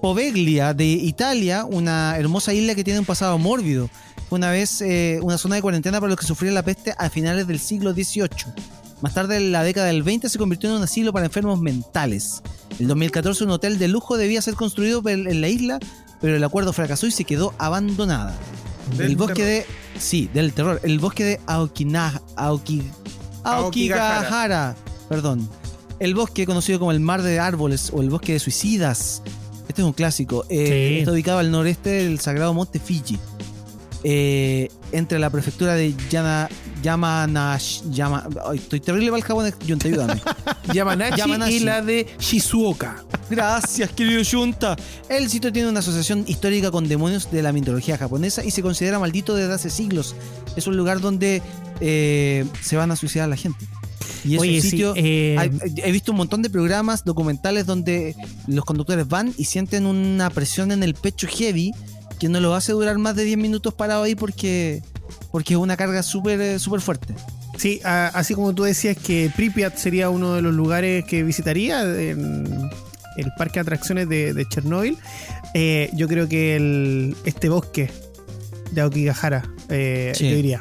Poveglia 0.00 0.74
de 0.74 0.86
Italia, 0.86 1.64
una 1.64 2.16
hermosa 2.18 2.52
isla 2.52 2.74
que 2.74 2.84
tiene 2.84 3.00
un 3.00 3.06
pasado 3.06 3.38
mórbido. 3.38 3.88
Fue 4.28 4.38
una 4.38 4.50
vez 4.50 4.80
eh, 4.82 5.18
una 5.22 5.38
zona 5.38 5.56
de 5.56 5.62
cuarentena 5.62 6.00
para 6.00 6.10
los 6.10 6.18
que 6.18 6.26
sufrían 6.26 6.54
la 6.54 6.62
peste 6.62 6.94
a 6.98 7.08
finales 7.08 7.46
del 7.46 7.58
siglo 7.60 7.92
XVIII. 7.92 8.28
Más 9.00 9.14
tarde, 9.14 9.36
en 9.36 9.50
la 9.52 9.64
década 9.64 9.86
del 9.88 10.02
20, 10.02 10.28
se 10.28 10.38
convirtió 10.38 10.70
en 10.70 10.76
un 10.76 10.82
asilo 10.82 11.12
para 11.12 11.26
enfermos 11.26 11.60
mentales. 11.60 12.42
En 12.78 12.86
2014, 12.88 13.44
un 13.44 13.50
hotel 13.50 13.78
de 13.78 13.88
lujo 13.88 14.16
debía 14.16 14.40
ser 14.42 14.54
construido 14.54 15.02
en 15.08 15.40
la 15.40 15.48
isla, 15.48 15.78
pero 16.20 16.36
el 16.36 16.44
acuerdo 16.44 16.72
fracasó 16.72 17.06
y 17.06 17.10
se 17.10 17.24
quedó 17.24 17.52
abandonada. 17.58 18.36
Del 18.96 19.10
el 19.12 19.16
bosque 19.16 19.34
terror. 19.34 19.66
de. 19.94 20.00
Sí, 20.00 20.30
del 20.32 20.52
terror. 20.52 20.80
El 20.84 20.98
bosque 20.98 21.24
de 21.24 21.40
Aokina, 21.46 22.22
Aoki, 22.36 22.82
Aokigahara. 23.44 24.74
Perdón. 25.08 25.48
El 25.98 26.14
bosque 26.14 26.46
conocido 26.46 26.78
como 26.78 26.90
el 26.92 27.00
Mar 27.00 27.22
de 27.22 27.38
Árboles 27.38 27.90
o 27.92 28.00
el 28.02 28.10
Bosque 28.10 28.32
de 28.32 28.38
Suicidas. 28.38 29.22
Este 29.68 29.82
es 29.82 29.86
un 29.86 29.92
clásico. 29.92 30.44
Eh, 30.48 30.88
Sí. 30.94 30.98
Está 31.00 31.12
ubicado 31.12 31.38
al 31.38 31.50
noreste 31.50 31.90
del 31.90 32.18
sagrado 32.20 32.52
monte 32.54 32.78
Fiji. 32.80 33.18
Eh, 34.04 34.68
entre 34.92 35.18
la 35.18 35.30
prefectura 35.30 35.74
de 35.74 35.94
Yana, 36.10 36.48
Yamanash. 36.82 37.82
Yama, 37.90 38.28
ay, 38.48 38.58
estoy 38.58 38.80
terrible 38.80 39.08
para 39.10 39.18
el 39.18 39.24
japonés. 39.24 39.54
Junta, 39.66 39.88
ayúdame. 39.88 40.20
Yamanashi, 40.72 41.16
Yamanashi. 41.18 41.54
y 41.56 41.60
la 41.60 41.82
de 41.82 42.06
Shizuoka. 42.18 43.04
Gracias, 43.30 43.90
querido 43.92 44.22
Junta. 44.30 44.76
El 45.08 45.28
sitio 45.30 45.52
tiene 45.52 45.68
una 45.68 45.80
asociación 45.80 46.24
histórica 46.26 46.70
con 46.70 46.88
demonios 46.88 47.30
de 47.30 47.42
la 47.42 47.52
mitología 47.52 47.96
japonesa 47.98 48.44
y 48.44 48.50
se 48.50 48.62
considera 48.62 48.98
maldito 48.98 49.34
desde 49.34 49.52
hace 49.54 49.70
siglos. 49.70 50.14
Es 50.56 50.66
un 50.66 50.76
lugar 50.76 51.00
donde 51.00 51.42
eh, 51.80 52.44
se 52.60 52.76
van 52.76 52.90
a 52.90 52.96
suicidar 52.96 53.28
la 53.28 53.36
gente. 53.36 53.66
Y 54.24 54.34
es 54.36 54.40
Oye, 54.40 54.56
un 54.56 54.62
sí, 54.62 54.70
sitio. 54.70 54.92
eh, 54.96 55.36
hay- 55.38 55.50
he 55.78 55.90
visto 55.90 56.12
un 56.12 56.18
montón 56.18 56.42
de 56.42 56.50
programas 56.50 57.04
documentales 57.04 57.66
donde 57.66 58.14
los 58.46 58.64
conductores 58.64 59.08
van 59.08 59.34
y 59.36 59.46
sienten 59.46 59.86
una 59.86 60.30
presión 60.30 60.70
en 60.70 60.82
el 60.84 60.94
pecho 60.94 61.26
heavy 61.26 61.72
que 62.22 62.28
no 62.28 62.38
lo 62.38 62.54
hace 62.54 62.70
durar 62.70 62.98
más 62.98 63.16
de 63.16 63.24
10 63.24 63.36
minutos 63.36 63.74
parado 63.74 64.04
ahí 64.04 64.14
porque, 64.14 64.80
porque 65.32 65.54
es 65.54 65.58
una 65.58 65.76
carga 65.76 66.04
súper 66.04 66.40
eh, 66.40 66.58
súper 66.60 66.80
fuerte. 66.80 67.14
Sí, 67.58 67.80
a- 67.84 68.06
así 68.14 68.34
como 68.34 68.54
tú 68.54 68.62
decías 68.62 68.96
que 68.96 69.28
Pripyat 69.34 69.76
sería 69.76 70.08
uno 70.08 70.34
de 70.34 70.40
los 70.42 70.54
lugares 70.54 71.04
que 71.04 71.24
visitaría 71.24 71.82
en 71.82 72.70
el 73.16 73.32
parque 73.36 73.54
de 73.54 73.60
atracciones 73.62 74.08
de, 74.08 74.32
de 74.34 74.48
Chernóbil, 74.48 74.96
eh, 75.54 75.90
yo 75.94 76.06
creo 76.06 76.28
que 76.28 76.54
el, 76.54 77.16
este 77.24 77.48
bosque 77.48 77.90
de 78.70 78.80
Aokigahara, 78.82 79.42
eh, 79.68 80.12
Sí. 80.14 80.30
yo 80.30 80.36
iría. 80.36 80.60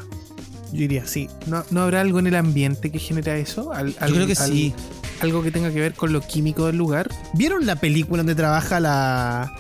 Yo 0.73 0.81
iría, 0.83 1.05
sí. 1.05 1.29
¿No, 1.45 1.63
¿No 1.69 1.83
habrá 1.83 2.01
algo 2.01 2.17
en 2.17 2.25
el 2.27 2.35
ambiente 2.35 2.91
que 2.91 2.97
genera 2.97 3.37
eso? 3.37 3.71
Al- 3.71 3.95
al- 3.99 4.09
Yo 4.09 4.15
creo 4.15 4.25
que 4.27 4.33
al- 4.33 4.51
sí. 4.51 4.73
Algo 5.21 5.43
que 5.43 5.51
tenga 5.51 5.69
que 5.71 5.79
ver 5.79 5.93
con 5.93 6.11
lo 6.11 6.21
químico 6.21 6.65
del 6.65 6.77
lugar. 6.77 7.07
¿Vieron 7.35 7.67
la 7.67 7.75
película 7.75 8.17
donde 8.17 8.33
trabaja 8.33 8.79
la 8.79 9.53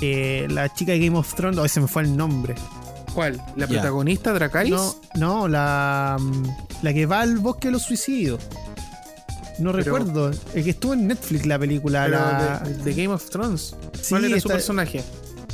eh, 0.00 0.46
la 0.50 0.72
chica 0.72 0.92
de 0.92 1.00
Game 1.06 1.16
of 1.18 1.34
Thrones? 1.34 1.58
Hoy 1.58 1.68
se 1.68 1.80
me 1.80 1.88
fue 1.88 2.02
el 2.02 2.16
nombre. 2.16 2.54
¿Cuál? 3.14 3.42
¿La 3.56 3.66
protagonista, 3.66 4.32
Dracarys? 4.32 4.70
No, 4.70 4.94
no, 5.16 5.48
la, 5.48 6.16
mm, 6.20 6.42
la 6.82 6.92
que 6.92 7.06
va 7.06 7.20
al 7.20 7.38
bosque 7.38 7.68
de 7.68 7.72
los 7.72 7.82
suicidios. 7.82 8.40
No 9.58 9.72
Pero- 9.72 9.82
recuerdo. 9.84 10.30
El 10.54 10.62
que 10.64 10.70
estuvo 10.70 10.92
en 10.94 11.08
Netflix 11.08 11.44
la 11.46 11.58
película. 11.58 12.04
Pero 12.04 12.18
la, 12.18 12.60
de, 12.64 12.74
de 12.84 12.94
Game 12.94 13.12
of 13.14 13.28
Thrones. 13.30 13.74
Sí, 14.00 14.10
¿Cuál 14.10 14.24
era 14.26 14.40
su 14.40 14.48
personaje? 14.48 15.02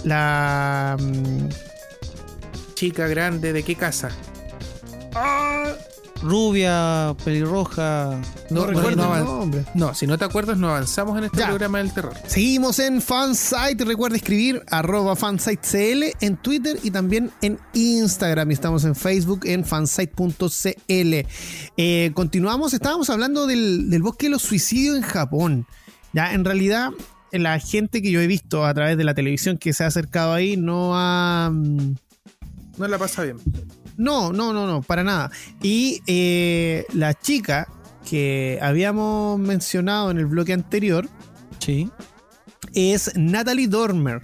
la 0.05 0.97
mm, 1.01 1.49
Chica 2.75 3.07
grande, 3.07 3.53
¿de 3.55 3.63
qué 3.63 3.77
casa? 3.77 4.11
Rubia, 6.25 7.15
pelirroja. 7.23 8.19
no, 8.51 8.63
No, 8.63 8.67
recuerdo 8.67 8.97
no, 9.07 9.15
el 9.17 9.25
no, 9.25 9.37
nombre. 9.39 9.65
No, 9.75 9.95
si 9.95 10.07
no 10.07 10.17
te 10.17 10.25
acuerdas, 10.25 10.57
no 10.57 10.71
avanzamos 10.71 11.19
en 11.19 11.25
este 11.25 11.39
Ya. 11.39 11.49
programa 11.49 11.79
del 11.79 11.93
terror. 11.93 12.15
Seguimos 12.27 12.79
en 12.79 13.03
Fansite. 13.03 13.85
Recuerda 13.85 14.17
escribir 14.17 14.63
arroba 14.71 15.17
fansitecl 15.17 16.05
en 16.21 16.37
Twitter 16.39 16.79
y 16.83 16.91
también 16.91 17.31
en 17.43 17.59
Instagram. 17.75 18.51
Y 18.51 18.55
estamos 18.55 18.85
en 18.85 18.95
Facebook 18.95 19.41
en 19.45 19.65
fansite.cl. 19.65 21.27
Eh, 21.77 22.11
continuamos. 22.15 22.73
Estábamos 22.73 23.11
hablando 23.11 23.47
del, 23.47 23.91
del 23.91 24.03
bosque 24.03 24.27
de 24.27 24.31
los 24.31 24.43
suicidios 24.43 24.97
en 24.97 25.03
Japón. 25.03 25.67
Ya, 26.15 26.33
en 26.33 26.45
realidad, 26.45 26.91
la 27.33 27.59
gente 27.59 28.01
que 28.01 28.11
yo 28.11 28.21
he 28.21 28.27
visto 28.27 28.65
a 28.65 28.73
través 28.73 28.97
de 28.97 29.05
la 29.05 29.13
televisión 29.15 29.59
que 29.59 29.73
se 29.75 29.85
ha 29.85 29.89
acercado 29.89 30.33
ahí 30.33 30.57
no 30.57 30.93
ha. 30.95 31.51
mm, 31.53 31.95
No 32.79 32.89
la 32.89 32.97
pasa 32.99 33.23
bien. 33.25 33.37
No, 33.97 34.33
no, 34.33 34.53
no, 34.53 34.67
no, 34.67 34.83
para 34.83 35.05
nada. 35.05 35.31
Y 35.63 36.01
eh, 36.07 36.85
la 36.93 37.15
chica 37.15 37.69
que 38.09 38.59
habíamos 38.61 39.39
mencionado 39.39 40.11
en 40.11 40.19
el 40.19 40.27
bloque 40.27 40.53
anterior 40.53 41.09
Sí. 41.59 41.89
es 42.75 43.13
Natalie 43.17 43.69
Dormer. 43.69 44.23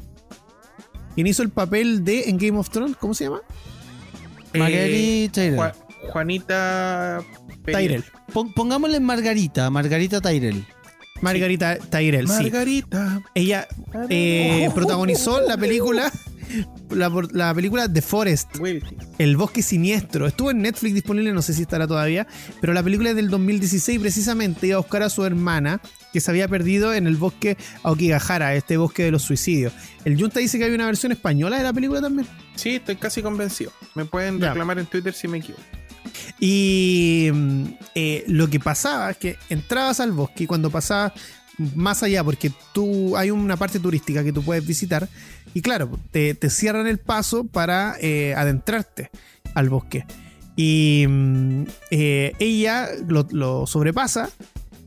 Quien 1.14 1.26
hizo 1.26 1.42
el 1.42 1.50
papel 1.50 2.04
de 2.04 2.24
en 2.28 2.36
Game 2.38 2.58
of 2.58 2.70
Thrones, 2.70 2.96
¿cómo 2.98 3.14
se 3.14 3.24
llama? 3.24 3.40
Tyrell. 4.52 5.30
Ju- 5.32 5.72
Juanita. 6.12 7.20
Tyrell. 7.64 8.04
Pon- 8.32 8.52
pongámosle 8.52 9.00
Margarita, 9.00 9.70
Margarita 9.70 10.20
Tyrell. 10.20 10.64
Margarita 11.20 11.76
Tyrell, 11.76 12.26
sí. 12.28 12.32
Margarita. 12.34 13.22
Ella 13.34 13.68
eh, 14.08 14.70
protagonizó 14.74 15.40
la 15.42 15.56
película 15.56 16.10
la, 16.90 17.55
película 17.55 17.92
The 17.92 18.03
Forest. 18.03 18.57
El 19.18 19.36
Bosque 19.36 19.62
Siniestro. 19.62 20.26
Estuvo 20.26 20.51
en 20.51 20.62
Netflix 20.62 20.94
disponible, 20.94 21.32
no 21.32 21.42
sé 21.42 21.55
si 21.55 21.62
estará 21.62 21.86
todavía, 21.86 22.26
pero 22.61 22.72
la 22.72 22.82
película 22.82 23.11
es 23.11 23.16
del 23.16 23.28
2016 23.30 24.01
precisamente 24.01 24.66
iba 24.66 24.76
a 24.76 24.80
buscar 24.80 25.03
a 25.03 25.11
su 25.11 25.24
hermana 25.24 25.80
que 26.12 26.20
se 26.20 26.30
había 26.30 26.48
perdido 26.48 26.92
en 26.92 27.07
el 27.07 27.16
bosque 27.16 27.57
Aokigahara, 27.82 28.55
este 28.55 28.76
bosque 28.76 29.05
de 29.05 29.11
los 29.12 29.22
suicidios. 29.22 29.72
El 30.05 30.18
Junta 30.20 30.40
dice 30.40 30.59
que 30.59 30.64
hay 30.64 30.72
una 30.74 30.86
versión 30.86 31.12
española 31.12 31.57
de 31.59 31.62
la 31.62 31.72
película 31.72 32.01
también. 32.01 32.26
Sí, 32.57 32.76
estoy 32.76 32.96
casi 32.96 33.22
convencido. 33.22 33.72
Me 33.94 34.05
pueden 34.05 34.38
Ya. 34.40 34.48
reclamar 34.48 34.78
en 34.78 34.86
Twitter 34.86 35.12
si 35.14 35.28
me 35.28 35.38
equivoco. 35.38 35.62
Y 36.38 37.28
mm, 37.32 37.64
eh, 37.94 38.24
lo 38.28 38.48
que 38.48 38.59
pasaba 38.59 39.11
es 39.11 39.16
que 39.18 39.36
entrabas 39.48 40.01
al 40.01 40.12
bosque 40.12 40.44
y 40.44 40.46
cuando 40.46 40.70
pasabas 40.70 41.12
más 41.74 42.02
allá, 42.02 42.24
porque 42.24 42.52
tú 42.72 43.16
hay 43.16 43.30
una 43.30 43.56
parte 43.56 43.78
turística 43.78 44.24
que 44.24 44.32
tú 44.32 44.42
puedes 44.42 44.66
visitar 44.66 45.08
y 45.54 45.62
claro, 45.62 45.90
te, 46.11 46.34
te 46.34 46.50
cierran 46.50 46.86
el 46.86 46.98
paso 46.98 47.44
para 47.44 47.96
eh, 48.00 48.34
adentrarte 48.34 49.11
al 49.54 49.68
bosque. 49.68 50.06
Y 50.56 51.06
mm, 51.08 51.64
eh, 51.90 52.32
ella 52.38 52.88
lo, 53.06 53.26
lo 53.30 53.66
sobrepasa 53.66 54.30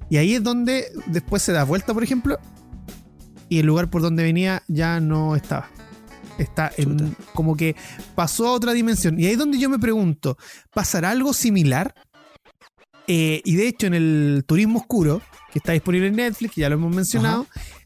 y 0.10 0.18
ahí 0.18 0.36
es 0.36 0.44
donde 0.44 0.86
después 1.08 1.42
se 1.42 1.54
da 1.54 1.64
vuelta, 1.64 1.94
por 1.94 2.04
ejemplo, 2.04 2.40
y 3.50 3.60
el 3.60 3.66
lugar 3.66 3.90
por 3.90 4.02
donde 4.02 4.24
venía 4.24 4.64
ya 4.68 5.00
no 5.00 5.36
estaba. 5.36 5.70
Está 6.38 6.72
en, 6.78 6.98
Chuta. 6.98 7.24
como 7.34 7.56
que 7.56 7.76
pasó 8.16 8.48
a 8.48 8.52
otra 8.52 8.74
dimensión. 8.74 9.20
Y 9.20 9.26
ahí 9.26 9.34
es 9.34 9.38
donde 9.38 9.60
yo 9.60 9.70
me 9.70 9.80
pregunto, 9.80 10.38
¿pasará 10.74 11.12
algo 11.12 11.34
similar? 11.34 11.94
Eh, 13.08 13.42
y 13.44 13.56
de 13.56 13.68
hecho, 13.68 13.88
en 13.88 13.94
el 13.94 14.44
Turismo 14.48 14.80
Oscuro, 14.80 15.22
que 15.54 15.60
está 15.60 15.72
disponible 15.72 16.08
en 16.08 16.16
Netflix, 16.16 16.56
que 16.56 16.62
ya 16.62 16.70
lo 16.70 16.76
hemos 16.76 16.94
mencionado, 16.94 17.46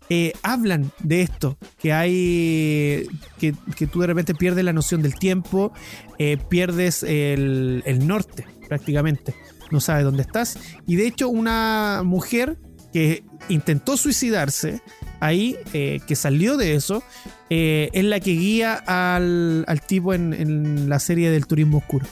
eh, 0.09 0.31
hablan 0.41 0.89
de 0.99 1.21
esto, 1.21 1.57
que 1.77 1.91
hay, 1.91 3.07
que, 3.37 3.53
que 3.75 3.87
tú 3.87 3.99
de 3.99 4.07
repente 4.07 4.33
pierdes 4.33 4.63
la 4.63 4.71
noción 4.71 5.01
del 5.01 5.15
tiempo, 5.15 5.73
eh, 6.17 6.37
pierdes 6.49 7.03
el, 7.03 7.83
el 7.85 8.07
norte 8.07 8.47
prácticamente, 8.69 9.35
no 9.69 9.81
sabes 9.81 10.05
dónde 10.05 10.21
estás. 10.21 10.57
Y 10.87 10.95
de 10.95 11.07
hecho, 11.07 11.27
una 11.27 12.03
mujer 12.05 12.57
que 12.93 13.25
intentó 13.49 13.97
suicidarse 13.97 14.81
ahí, 15.19 15.57
eh, 15.73 15.99
que 16.07 16.15
salió 16.15 16.55
de 16.55 16.75
eso, 16.75 17.03
eh, 17.49 17.89
es 17.91 18.05
la 18.05 18.21
que 18.21 18.31
guía 18.31 18.75
al, 18.75 19.65
al 19.67 19.81
tipo 19.81 20.13
en, 20.13 20.33
en 20.33 20.87
la 20.87 20.99
serie 20.99 21.29
del 21.29 21.47
Turismo 21.47 21.79
Oscuro. 21.79 22.05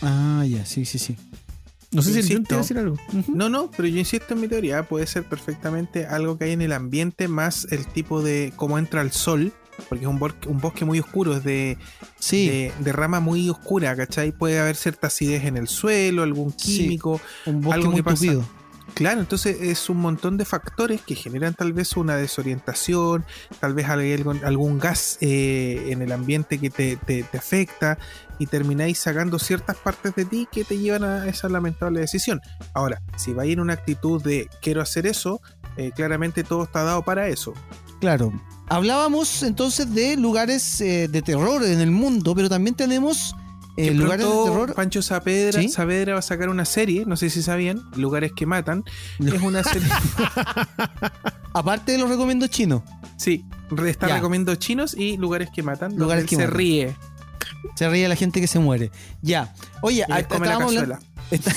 Ah, 0.00 0.44
ya, 0.48 0.64
sí, 0.64 0.86
sí, 0.86 0.98
sí. 0.98 1.16
No 1.90 2.02
sé 2.02 2.12
si 2.12 2.18
Insisto. 2.18 2.42
Te 2.42 2.54
iba 2.54 2.58
a 2.60 2.62
decir 2.62 2.78
algo. 2.78 2.96
No, 3.28 3.48
no, 3.48 3.70
pero 3.70 3.88
yo 3.88 3.98
insisto 3.98 4.34
en 4.34 4.40
mi 4.40 4.48
teoría. 4.48 4.82
Puede 4.86 5.06
ser 5.06 5.24
perfectamente 5.24 6.06
algo 6.06 6.36
que 6.36 6.44
hay 6.44 6.52
en 6.52 6.62
el 6.62 6.72
ambiente, 6.72 7.28
más 7.28 7.66
el 7.70 7.86
tipo 7.86 8.22
de 8.22 8.52
cómo 8.56 8.78
entra 8.78 9.00
el 9.02 9.10
sol 9.12 9.52
porque 9.88 10.04
es 10.04 10.10
un, 10.10 10.18
bor- 10.18 10.34
un 10.48 10.58
bosque 10.58 10.84
muy 10.84 10.98
oscuro, 10.98 11.36
es 11.36 11.44
de, 11.44 11.78
Sí, 12.18 12.48
de, 12.48 12.72
de 12.80 12.92
rama 12.92 13.20
muy 13.20 13.48
oscura, 13.48 13.94
¿cachai? 13.94 14.32
Puede 14.32 14.58
haber 14.58 14.74
cierta 14.74 15.06
acidez 15.06 15.44
en 15.44 15.56
el 15.56 15.68
suelo, 15.68 16.24
algún 16.24 16.52
Sí. 16.58 16.78
químico. 16.78 17.20
un 17.46 17.60
bosque 17.60 17.74
algo 17.76 17.90
muy 17.92 17.96
que 18.00 18.02
pasa. 18.02 18.16
tupido. 18.24 18.44
Claro, 18.98 19.20
entonces 19.20 19.58
es 19.60 19.88
un 19.90 19.98
montón 19.98 20.36
de 20.38 20.44
factores 20.44 21.00
que 21.02 21.14
generan 21.14 21.54
tal 21.54 21.72
vez 21.72 21.96
una 21.96 22.16
desorientación, 22.16 23.24
tal 23.60 23.72
vez 23.72 23.88
algún, 23.88 24.80
gas 24.80 25.18
eh, 25.20 25.90
en 25.90 26.02
el 26.02 26.10
ambiente 26.10 26.58
que 26.58 26.68
te, 26.68 27.24
afecta 27.32 27.96
y 28.40 28.46
termináis 28.46 28.98
sacando 28.98 29.38
ciertas 29.38 29.76
partes 29.76 30.16
de 30.16 30.24
ti 30.24 30.48
que 30.50 30.64
te 30.64 30.78
llevan 30.78 31.04
a 31.04 31.28
esa 31.28 31.48
lamentable 31.48 32.00
decisión. 32.00 32.40
Ahora, 32.74 33.00
si 33.16 33.32
vais 33.32 33.52
en 33.52 33.60
una 33.60 33.74
actitud 33.74 34.20
de 34.20 34.50
quiero 34.60 34.82
hacer 34.82 35.06
eso, 35.06 35.40
eh, 35.76 35.92
claramente 35.94 36.42
todo 36.42 36.64
está 36.64 36.82
dado 36.82 37.04
para 37.04 37.28
eso. 37.28 37.54
Claro. 38.00 38.32
Hablábamos 38.68 39.44
entonces 39.44 39.94
de 39.94 40.16
lugares 40.16 40.80
eh, 40.80 41.06
de 41.06 41.22
terror 41.22 41.62
en 41.62 41.80
el 41.80 41.92
mundo, 41.92 42.34
pero 42.34 42.48
también 42.48 42.74
tenemos 42.74 43.36
Que 43.84 43.94
lugares 43.94 44.26
de 44.26 44.32
terror. 44.44 44.74
Pancho 44.74 45.02
Saavedra, 45.02 45.60
¿Sí? 45.60 45.68
Saavedra 45.68 46.14
va 46.14 46.18
a 46.18 46.22
sacar 46.22 46.48
una 46.48 46.64
serie, 46.64 47.04
no 47.06 47.16
sé 47.16 47.30
si 47.30 47.42
sabían, 47.42 47.82
Lugares 47.96 48.32
que 48.34 48.44
Matan. 48.46 48.84
No. 49.18 49.32
Es 49.32 49.40
una 49.42 49.62
serie... 49.64 49.88
Aparte 51.54 51.92
de 51.92 51.98
los 51.98 52.08
recomiendos 52.08 52.50
chinos, 52.50 52.82
sí, 53.16 53.44
está 53.86 54.08
Ya. 54.08 54.16
recomiendo 54.16 54.54
chinos 54.56 54.94
y 54.96 55.16
Lugares 55.16 55.48
que 55.54 55.62
Matan. 55.62 55.96
Lugares 55.96 56.24
que 56.26 56.36
se 56.36 56.42
Matan. 56.42 56.56
ríe. 56.56 56.96
se 57.74 57.88
ríe 57.88 58.08
la 58.08 58.16
gente 58.16 58.40
que 58.40 58.46
se 58.46 58.58
muere. 58.58 58.90
Ya. 59.22 59.52
Oye, 59.82 60.02
estábamos, 60.08 60.48
cazuela. 60.48 61.00
hablando, 61.00 61.06
está- 61.30 61.52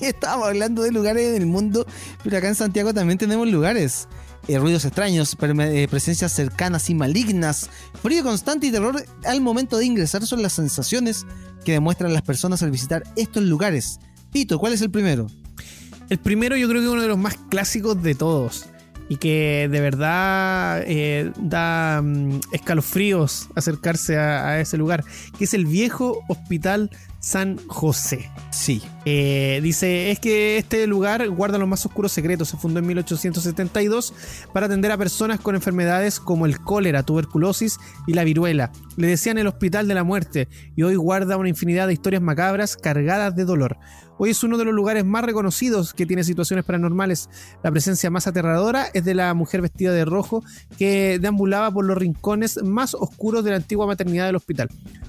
estábamos 0.00 0.48
hablando 0.48 0.82
de 0.82 0.92
lugares 0.92 1.28
en 1.36 1.42
el 1.42 1.46
mundo, 1.46 1.86
pero 2.22 2.38
acá 2.38 2.48
en 2.48 2.54
Santiago 2.54 2.94
también 2.94 3.18
tenemos 3.18 3.48
lugares. 3.48 4.08
Eh, 4.46 4.58
ruidos 4.58 4.84
extraños, 4.84 5.36
eh, 5.40 5.88
presencias 5.90 6.32
cercanas 6.32 6.90
y 6.90 6.94
malignas, 6.94 7.70
frío 8.02 8.22
constante 8.22 8.66
y 8.66 8.70
terror 8.70 9.02
al 9.24 9.40
momento 9.40 9.78
de 9.78 9.86
ingresar 9.86 10.26
son 10.26 10.42
las 10.42 10.52
sensaciones 10.52 11.24
que 11.64 11.72
demuestran 11.72 12.12
las 12.12 12.22
personas 12.22 12.62
al 12.62 12.70
visitar 12.70 13.04
estos 13.16 13.42
lugares. 13.42 14.00
Tito, 14.32 14.58
¿cuál 14.58 14.74
es 14.74 14.82
el 14.82 14.90
primero? 14.90 15.28
El 16.10 16.18
primero 16.18 16.56
yo 16.56 16.68
creo 16.68 16.82
que 16.82 16.86
es 16.86 16.92
uno 16.92 17.00
de 17.00 17.08
los 17.08 17.16
más 17.16 17.36
clásicos 17.48 18.02
de 18.02 18.14
todos. 18.14 18.66
Y 19.08 19.16
que 19.16 19.68
de 19.70 19.80
verdad 19.80 20.82
eh, 20.86 21.30
da 21.38 22.02
mm, 22.02 22.40
escalofríos 22.52 23.48
acercarse 23.54 24.18
a, 24.18 24.48
a 24.48 24.60
ese 24.60 24.76
lugar. 24.76 25.04
Que 25.38 25.44
es 25.44 25.54
el 25.54 25.66
viejo 25.66 26.20
Hospital 26.28 26.90
San 27.24 27.56
José. 27.68 28.30
Sí. 28.50 28.82
Eh, 29.06 29.60
dice, 29.62 30.10
es 30.10 30.20
que 30.20 30.58
este 30.58 30.86
lugar 30.86 31.26
guarda 31.30 31.56
los 31.56 31.66
más 31.66 31.84
oscuros 31.86 32.12
secretos. 32.12 32.48
Se 32.48 32.58
fundó 32.58 32.80
en 32.80 32.86
1872 32.86 34.12
para 34.52 34.66
atender 34.66 34.92
a 34.92 34.98
personas 34.98 35.40
con 35.40 35.54
enfermedades 35.54 36.20
como 36.20 36.44
el 36.44 36.60
cólera, 36.60 37.02
tuberculosis 37.02 37.78
y 38.06 38.12
la 38.12 38.24
viruela. 38.24 38.72
Le 38.98 39.06
decían 39.06 39.38
el 39.38 39.46
hospital 39.46 39.88
de 39.88 39.94
la 39.94 40.04
muerte 40.04 40.48
y 40.76 40.82
hoy 40.82 40.96
guarda 40.96 41.38
una 41.38 41.48
infinidad 41.48 41.86
de 41.86 41.94
historias 41.94 42.20
macabras 42.20 42.76
cargadas 42.76 43.34
de 43.34 43.46
dolor. 43.46 43.78
Hoy 44.16 44.30
es 44.30 44.44
uno 44.44 44.58
de 44.58 44.64
los 44.64 44.74
lugares 44.74 45.04
más 45.04 45.24
reconocidos 45.24 45.92
que 45.92 46.06
tiene 46.06 46.22
situaciones 46.22 46.64
paranormales. 46.64 47.28
La 47.64 47.72
presencia 47.72 48.10
más 48.10 48.26
aterradora 48.26 48.86
es 48.92 49.04
de 49.04 49.14
la 49.14 49.32
mujer 49.34 49.62
vestida 49.62 49.92
de 49.92 50.04
rojo 50.04 50.44
que 50.78 51.18
deambulaba 51.18 51.72
por 51.72 51.84
los 51.84 51.96
rincones 51.98 52.62
más 52.62 52.94
oscuros 52.94 53.42
de 53.44 53.50
la 53.50 53.56
antigua 53.56 53.86
maternidad 53.86 54.26
del 54.26 54.36
hospital. 54.36 54.68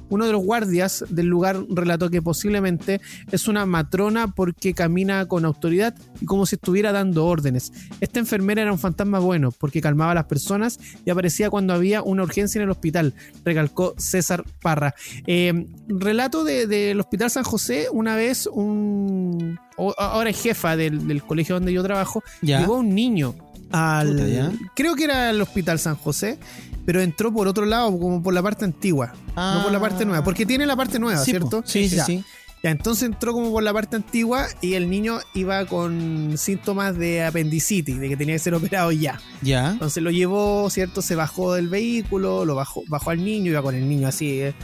Uno 0.10 0.26
de 0.26 0.32
los 0.32 0.44
guardias 0.44 1.04
del 1.10 1.28
lugar 1.28 1.64
relató 1.70 2.10
que 2.10 2.22
posiblemente 2.22 3.02
es 3.32 3.48
una 3.48 3.66
matrona 3.66 4.28
porque 4.28 4.74
camina 4.74 5.28
con 5.28 5.46
autoridad 5.46 5.96
y 6.22 6.26
como 6.26 6.46
si 6.46 6.56
estuviera 6.56 6.92
dando 6.92 7.26
órdenes. 7.26 7.72
Esta 8.02 8.20
enfermera 8.20 8.62
era 8.62 8.72
un 8.72 8.80
fantasma 8.80 9.20
bueno 9.20 9.52
porque 9.52 9.82
calmaba 9.82 10.12
a 10.12 10.16
las 10.16 10.26
personas 10.26 10.80
y 11.06 11.10
aparecía 11.10 11.50
cuando 11.50 11.74
había 11.74 12.02
una 12.04 12.24
urgencia 12.24 12.60
en 12.60 12.64
el 12.66 12.70
hospital, 12.72 13.14
recalcó 13.44 13.94
César 13.98 14.44
Parra. 14.62 14.94
Eh, 15.28 15.66
relato 15.88 16.44
de- 16.44 16.68
del 16.68 17.00
Hospital 17.00 17.30
San 17.32 17.44
José, 17.44 17.88
una 17.92 18.16
vez 18.16 18.48
un... 18.52 19.60
Ahora 19.98 20.30
es 20.30 20.42
jefa 20.42 20.78
del, 20.78 21.06
del 21.08 21.22
colegio 21.24 21.56
donde 21.56 21.74
yo 21.74 21.84
trabajo, 21.84 22.24
Ya. 22.42 22.60
llegó 22.62 22.78
un 22.78 22.96
niño 22.96 23.36
al... 23.76 24.60
Creo 24.76 24.96
que 24.96 25.04
era 25.06 25.30
el 25.30 25.42
Hospital 25.42 25.80
San 25.80 25.96
José, 25.96 26.40
pero 26.86 27.02
entró 27.02 27.34
por 27.34 27.48
otro 27.48 27.66
lado, 27.66 27.98
como 28.00 28.22
por 28.24 28.34
la 28.34 28.42
parte 28.42 28.64
antigua, 28.66 29.14
no 29.36 29.64
por 29.64 29.72
la 29.72 29.80
parte 29.80 30.06
nueva, 30.06 30.24
porque 30.24 30.46
tiene 30.46 30.66
la 30.66 30.76
parte 30.76 31.00
nueva, 31.00 31.18
Ah. 31.20 31.22
Po. 31.22 31.26
¿cierto? 31.26 31.64
Sí, 31.66 31.90
sí, 31.90 31.96
Ya. 31.98 32.06
sí. 32.06 32.24
Ya, 32.64 32.72
entonces 32.72 33.04
entró 33.04 33.32
como 33.34 33.52
por 33.52 33.62
la 33.62 33.72
parte 33.74 33.96
antigua 33.96 34.48
y 34.60 34.74
el 34.74 34.90
niño 34.90 35.20
iba 35.36 35.66
con 35.68 36.34
síntomas 36.36 36.98
de 36.98 37.24
apendicitis, 37.24 38.00
de 38.00 38.10
que 38.10 38.18
tenía 38.18 38.34
que 38.34 38.40
ser 38.40 38.56
operado 38.56 38.92
ya. 38.92 39.20
Ya. 39.44 39.72
Entonces 39.74 40.02
lo 40.02 40.10
llevó, 40.10 40.68
¿cierto? 40.72 41.04
Se 41.04 41.14
bajó 41.14 41.54
del 41.54 41.68
vehículo, 41.70 42.44
lo 42.44 42.56
bajó, 42.56 42.82
bajó 42.88 43.12
al 43.12 43.24
niño, 43.24 43.52
iba 43.52 43.62
con 43.62 43.76
el 43.76 43.88
niño 43.88 44.08
así, 44.08 44.40
eh, 44.42 44.56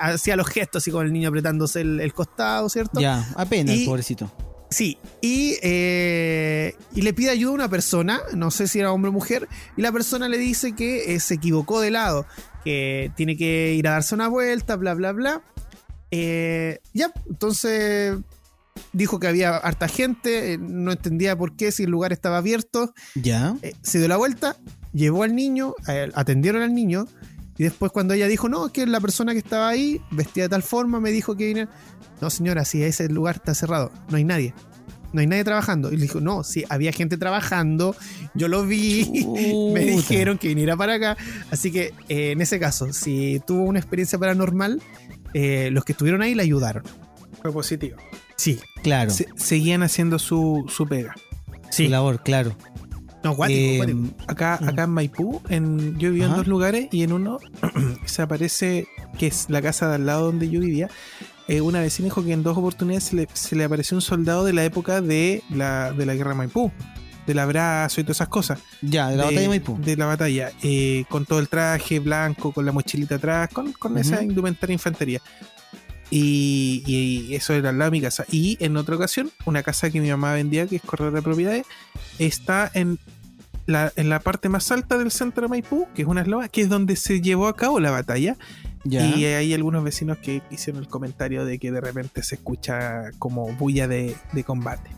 hacía 0.00 0.36
los 0.36 0.46
gestos 0.46 0.82
así 0.84 0.92
con 0.92 1.06
el 1.06 1.12
niño 1.12 1.28
apretándose 1.28 1.80
el, 1.80 1.98
el 2.00 2.12
costado, 2.14 2.68
¿cierto? 2.68 3.00
Ya. 3.00 3.28
Apenas, 3.36 3.74
Y- 3.78 3.86
pobrecito. 3.86 4.30
Sí, 4.74 4.98
y, 5.20 5.56
eh, 5.62 6.74
y 6.96 7.02
le 7.02 7.14
pide 7.14 7.30
ayuda 7.30 7.52
a 7.52 7.54
una 7.54 7.68
persona, 7.68 8.20
no 8.34 8.50
sé 8.50 8.66
si 8.66 8.80
era 8.80 8.90
hombre 8.90 9.10
o 9.10 9.12
mujer, 9.12 9.46
y 9.76 9.82
la 9.82 9.92
persona 9.92 10.28
le 10.28 10.36
dice 10.36 10.72
que 10.72 11.14
eh, 11.14 11.20
se 11.20 11.34
equivocó 11.34 11.80
de 11.80 11.92
lado, 11.92 12.26
que 12.64 13.12
tiene 13.14 13.36
que 13.36 13.74
ir 13.74 13.86
a 13.86 13.92
darse 13.92 14.16
una 14.16 14.26
vuelta, 14.26 14.74
bla, 14.74 14.94
bla, 14.94 15.12
bla. 15.12 15.42
Eh, 16.10 16.80
ya, 16.92 17.12
entonces 17.30 18.16
dijo 18.92 19.20
que 19.20 19.28
había 19.28 19.56
harta 19.56 19.86
gente, 19.86 20.54
eh, 20.54 20.58
no 20.58 20.90
entendía 20.90 21.36
por 21.38 21.54
qué, 21.54 21.70
si 21.70 21.84
el 21.84 21.90
lugar 21.90 22.12
estaba 22.12 22.38
abierto, 22.38 22.94
Ya. 23.14 23.54
eh, 23.62 23.74
se 23.82 23.98
dio 24.00 24.08
la 24.08 24.16
vuelta, 24.16 24.56
llevó 24.92 25.22
al 25.22 25.36
niño, 25.36 25.74
atendieron 26.14 26.62
al 26.62 26.74
niño, 26.74 27.06
y 27.58 27.62
después 27.64 27.92
cuando 27.92 28.14
ella 28.14 28.26
dijo, 28.28 28.48
no, 28.48 28.70
que 28.72 28.86
la 28.86 29.00
persona 29.00 29.32
que 29.32 29.38
estaba 29.38 29.68
ahí, 29.68 30.00
vestida 30.10 30.44
de 30.44 30.48
tal 30.50 30.62
forma, 30.62 31.00
me 31.00 31.10
dijo 31.10 31.36
que 31.36 31.46
viniera. 31.46 31.70
No, 32.20 32.30
señora, 32.30 32.64
si 32.64 32.82
ese 32.82 33.08
lugar 33.08 33.36
está 33.36 33.54
cerrado, 33.54 33.90
no 34.08 34.16
hay 34.16 34.24
nadie. 34.24 34.54
No 35.12 35.20
hay 35.20 35.26
nadie 35.28 35.44
trabajando. 35.44 35.92
Y 35.92 35.96
le 35.96 36.02
dijo, 36.02 36.20
no, 36.20 36.42
sí, 36.42 36.64
había 36.68 36.90
gente 36.92 37.16
trabajando, 37.16 37.94
yo 38.34 38.48
lo 38.48 38.66
vi, 38.66 39.24
me 39.72 39.80
dijeron 39.84 40.38
que 40.38 40.48
viniera 40.48 40.76
para 40.76 40.94
acá. 40.94 41.16
Así 41.52 41.70
que 41.70 41.94
eh, 42.08 42.32
en 42.32 42.40
ese 42.40 42.58
caso, 42.58 42.92
si 42.92 43.40
tuvo 43.46 43.62
una 43.62 43.78
experiencia 43.78 44.18
paranormal, 44.18 44.82
eh, 45.34 45.68
los 45.72 45.84
que 45.84 45.92
estuvieron 45.92 46.22
ahí 46.22 46.34
le 46.34 46.42
ayudaron. 46.42 46.82
Fue 47.42 47.52
positivo. 47.52 47.96
Sí, 48.36 48.58
Claro. 48.82 49.10
Se- 49.10 49.28
seguían 49.36 49.82
haciendo 49.84 50.18
su, 50.18 50.64
su 50.68 50.86
pega. 50.86 51.14
Su 51.70 51.84
labor, 51.84 52.22
claro. 52.22 52.56
No, 53.24 53.34
guático, 53.34 53.58
Eh, 53.60 53.76
guático. 53.78 53.98
Acá, 54.28 54.58
Mm. 54.60 54.68
acá 54.68 54.82
en 54.84 54.90
Maipú, 54.90 55.42
en, 55.48 55.98
yo 55.98 56.10
vivía 56.10 56.26
Ajá. 56.26 56.34
en 56.34 56.38
dos 56.40 56.46
lugares 56.46 56.88
y 56.92 57.02
en 57.02 57.12
uno 57.12 57.38
se 58.04 58.22
aparece, 58.22 58.86
que 59.18 59.26
es 59.26 59.46
la 59.48 59.62
casa 59.62 59.88
de 59.88 59.94
al 59.96 60.06
lado 60.06 60.26
donde 60.26 60.48
yo 60.50 60.60
vivía, 60.60 60.88
eh, 61.48 61.60
una 61.60 61.80
vecina 61.80 62.04
dijo 62.06 62.24
que 62.24 62.32
en 62.32 62.42
dos 62.42 62.56
oportunidades 62.56 63.04
se 63.04 63.16
le, 63.16 63.28
se 63.32 63.56
le 63.56 63.64
apareció 63.64 63.96
un 63.96 64.00
soldado 64.02 64.44
de 64.44 64.52
la 64.52 64.64
época 64.64 65.00
de 65.00 65.42
la, 65.50 65.92
de 65.92 66.06
la 66.06 66.14
guerra 66.14 66.30
de 66.30 66.36
Maipú, 66.36 66.70
del 67.26 67.38
abrazo 67.38 68.00
y 68.00 68.04
todas 68.04 68.18
esas 68.18 68.28
cosas. 68.28 68.58
Ya, 68.82 69.08
de 69.08 69.16
la 69.16 69.24
batalla 69.24 69.40
de 69.42 69.48
Maipú. 69.48 69.78
De 69.80 69.96
la 69.96 70.06
batalla, 70.06 70.52
eh, 70.62 71.04
con 71.08 71.24
todo 71.24 71.38
el 71.38 71.48
traje 71.48 71.98
blanco, 71.98 72.52
con 72.52 72.64
la 72.66 72.72
mochilita 72.72 73.14
atrás, 73.16 73.48
con, 73.52 73.72
con 73.72 73.96
esa 73.98 74.22
indumentaria 74.22 74.74
infantería. 74.74 75.20
Y, 76.16 76.84
y 76.86 77.34
eso 77.34 77.54
era 77.54 77.70
al 77.70 77.78
lado 77.78 77.90
de 77.90 77.96
mi 77.96 78.00
casa. 78.00 78.24
Y 78.30 78.56
en 78.60 78.76
otra 78.76 78.94
ocasión, 78.94 79.32
una 79.46 79.64
casa 79.64 79.90
que 79.90 80.00
mi 80.00 80.08
mamá 80.10 80.32
vendía, 80.32 80.64
que 80.68 80.76
es 80.76 80.82
corredor 80.82 81.12
de 81.12 81.22
propiedades, 81.22 81.66
está 82.20 82.70
en 82.72 83.00
la, 83.66 83.92
en 83.96 84.08
la 84.08 84.20
parte 84.20 84.48
más 84.48 84.70
alta 84.70 84.96
del 84.96 85.10
centro 85.10 85.42
de 85.42 85.48
Maipú, 85.48 85.88
que 85.92 86.02
es 86.02 86.08
una 86.08 86.20
esloba, 86.20 86.46
que 86.46 86.60
es 86.60 86.68
donde 86.68 86.94
se 86.94 87.20
llevó 87.20 87.48
a 87.48 87.56
cabo 87.56 87.80
la 87.80 87.90
batalla. 87.90 88.36
Ya. 88.84 89.04
Y 89.04 89.24
hay 89.24 89.54
algunos 89.54 89.82
vecinos 89.82 90.18
que 90.18 90.40
hicieron 90.52 90.84
el 90.84 90.88
comentario 90.88 91.44
de 91.44 91.58
que 91.58 91.72
de 91.72 91.80
repente 91.80 92.22
se 92.22 92.36
escucha 92.36 93.10
como 93.18 93.52
bulla 93.54 93.88
de, 93.88 94.14
de 94.32 94.44
combate. 94.44 94.90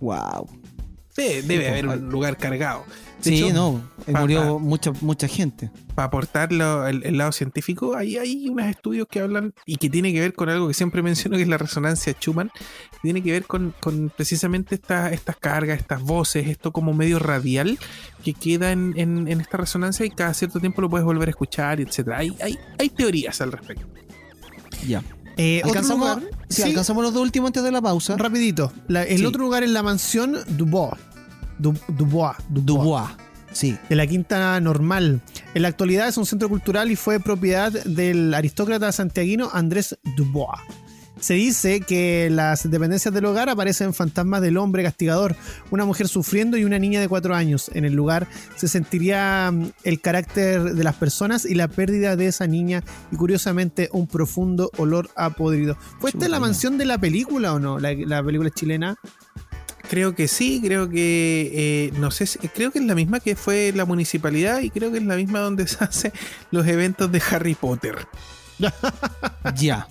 wow. 0.00 0.48
Debe 1.16 1.68
haber 1.68 1.88
un 1.88 2.08
lugar 2.08 2.36
cargado. 2.36 2.84
Sí, 3.28 3.44
hecho, 3.44 3.52
no. 3.54 3.82
pa- 4.12 4.20
murió 4.20 4.40
pa- 4.56 4.58
mucha, 4.62 4.92
mucha 5.00 5.28
gente. 5.28 5.70
para 5.94 6.06
aportar 6.06 6.52
lo- 6.52 6.86
el, 6.86 7.04
el 7.04 7.18
lado 7.18 7.32
científico, 7.32 7.96
hay, 7.96 8.16
hay 8.16 8.48
unos 8.48 8.66
estudios 8.66 9.06
que 9.08 9.20
hablan 9.20 9.52
y 9.66 9.76
que 9.76 9.88
tiene 9.90 10.12
que 10.12 10.20
ver 10.20 10.32
con 10.34 10.48
algo 10.48 10.68
que 10.68 10.74
siempre 10.74 11.02
menciono, 11.02 11.36
que 11.36 11.42
es 11.42 11.48
la 11.48 11.58
resonancia 11.58 12.12
Schumann, 12.18 12.50
que 12.90 12.98
tiene 13.02 13.22
que 13.22 13.30
ver 13.32 13.44
con, 13.44 13.74
con 13.80 14.10
precisamente 14.16 14.74
esta- 14.74 15.10
estas 15.12 15.36
cargas, 15.36 15.78
estas 15.78 16.02
voces, 16.02 16.48
esto 16.48 16.72
como 16.72 16.92
medio 16.94 17.18
radial 17.18 17.78
que 18.24 18.32
queda 18.34 18.72
en, 18.72 18.94
en- 18.96 19.28
en 19.28 19.40
esta 19.40 19.56
resonancia 19.58 20.06
y 20.06 20.10
cada 20.10 20.32
cierto 20.34 20.60
tiempo 20.60 20.80
lo 20.82 20.88
puedes 20.90 21.04
volver 21.04 21.28
a 21.28 21.30
escuchar, 21.30 21.80
etcétera. 21.80 22.18
Hay, 22.18 22.36
hay, 22.42 22.58
hay 22.78 22.88
teorías 22.88 23.40
al 23.40 23.52
respecto. 23.52 23.86
Ya. 24.86 25.02
Eh, 25.36 25.60
otro 25.64 25.70
¿Alcanzamos, 25.80 26.16
lugar- 26.16 26.30
sí, 26.48 26.56
sí, 26.56 26.68
alcanzamos 26.68 27.04
los 27.04 27.14
dos 27.14 27.22
últimos 27.22 27.48
antes 27.48 27.62
de 27.62 27.72
la 27.72 27.80
pausa. 27.80 28.16
Rapidito. 28.18 28.72
La- 28.88 29.02
el 29.04 29.18
Sí. 29.18 29.24
otro 29.24 29.42
lugar 29.42 29.62
es 29.62 29.70
la 29.70 29.82
mansión 29.82 30.36
Dubois. 30.48 31.00
Du- 31.62 31.74
Dubois. 31.88 32.36
Dubois. 32.48 32.64
Dubois. 32.84 33.08
Sí. 33.52 33.76
De 33.88 33.96
la 33.96 34.06
Quinta 34.06 34.58
Normal. 34.60 35.20
En 35.54 35.62
la 35.62 35.68
actualidad 35.68 36.08
es 36.08 36.16
un 36.16 36.26
centro 36.26 36.48
cultural 36.48 36.90
y 36.90 36.96
fue 36.96 37.20
propiedad 37.20 37.70
del 37.84 38.32
aristócrata 38.34 38.90
santiaguino 38.92 39.50
Andrés 39.52 39.98
Dubois. 40.16 40.60
Se 41.20 41.34
dice 41.34 41.80
que 41.82 42.30
las 42.32 42.68
dependencias 42.68 43.14
del 43.14 43.24
hogar 43.26 43.48
aparecen 43.48 43.94
fantasmas 43.94 44.40
del 44.40 44.56
hombre 44.56 44.82
castigador, 44.82 45.36
una 45.70 45.84
mujer 45.84 46.08
sufriendo 46.08 46.56
y 46.56 46.64
una 46.64 46.80
niña 46.80 47.00
de 47.00 47.06
cuatro 47.08 47.36
años. 47.36 47.70
En 47.74 47.84
el 47.84 47.92
lugar 47.92 48.26
se 48.56 48.66
sentiría 48.66 49.50
mm, 49.52 49.70
el 49.84 50.00
carácter 50.00 50.74
de 50.74 50.82
las 50.82 50.96
personas 50.96 51.44
y 51.44 51.54
la 51.54 51.68
pérdida 51.68 52.16
de 52.16 52.26
esa 52.26 52.48
niña 52.48 52.82
y 53.12 53.16
curiosamente 53.16 53.88
un 53.92 54.08
profundo 54.08 54.72
olor 54.78 55.10
a 55.14 55.30
podrido. 55.30 55.76
¿Fue 56.00 56.10
esta 56.10 56.28
la 56.28 56.40
mansión 56.40 56.76
de 56.76 56.86
la 56.86 56.98
película 56.98 57.52
o 57.52 57.60
no? 57.60 57.78
La, 57.78 57.92
la 57.94 58.20
película 58.24 58.50
chilena. 58.50 58.96
Creo 59.92 60.14
que 60.14 60.26
sí, 60.26 60.62
creo 60.64 60.88
que 60.88 61.50
eh, 61.52 61.92
no 61.98 62.10
sé, 62.10 62.24
si- 62.26 62.38
creo 62.48 62.70
que 62.70 62.78
es 62.78 62.84
la 62.86 62.94
misma 62.94 63.20
que 63.20 63.36
fue 63.36 63.72
la 63.76 63.84
municipalidad 63.84 64.60
y 64.62 64.70
creo 64.70 64.90
que 64.90 64.96
es 64.96 65.04
la 65.04 65.16
misma 65.16 65.40
donde 65.40 65.66
se 65.68 65.84
hacen 65.84 66.12
los 66.50 66.66
eventos 66.66 67.12
de 67.12 67.22
Harry 67.30 67.54
Potter. 67.54 68.06
Ya. 69.56 69.86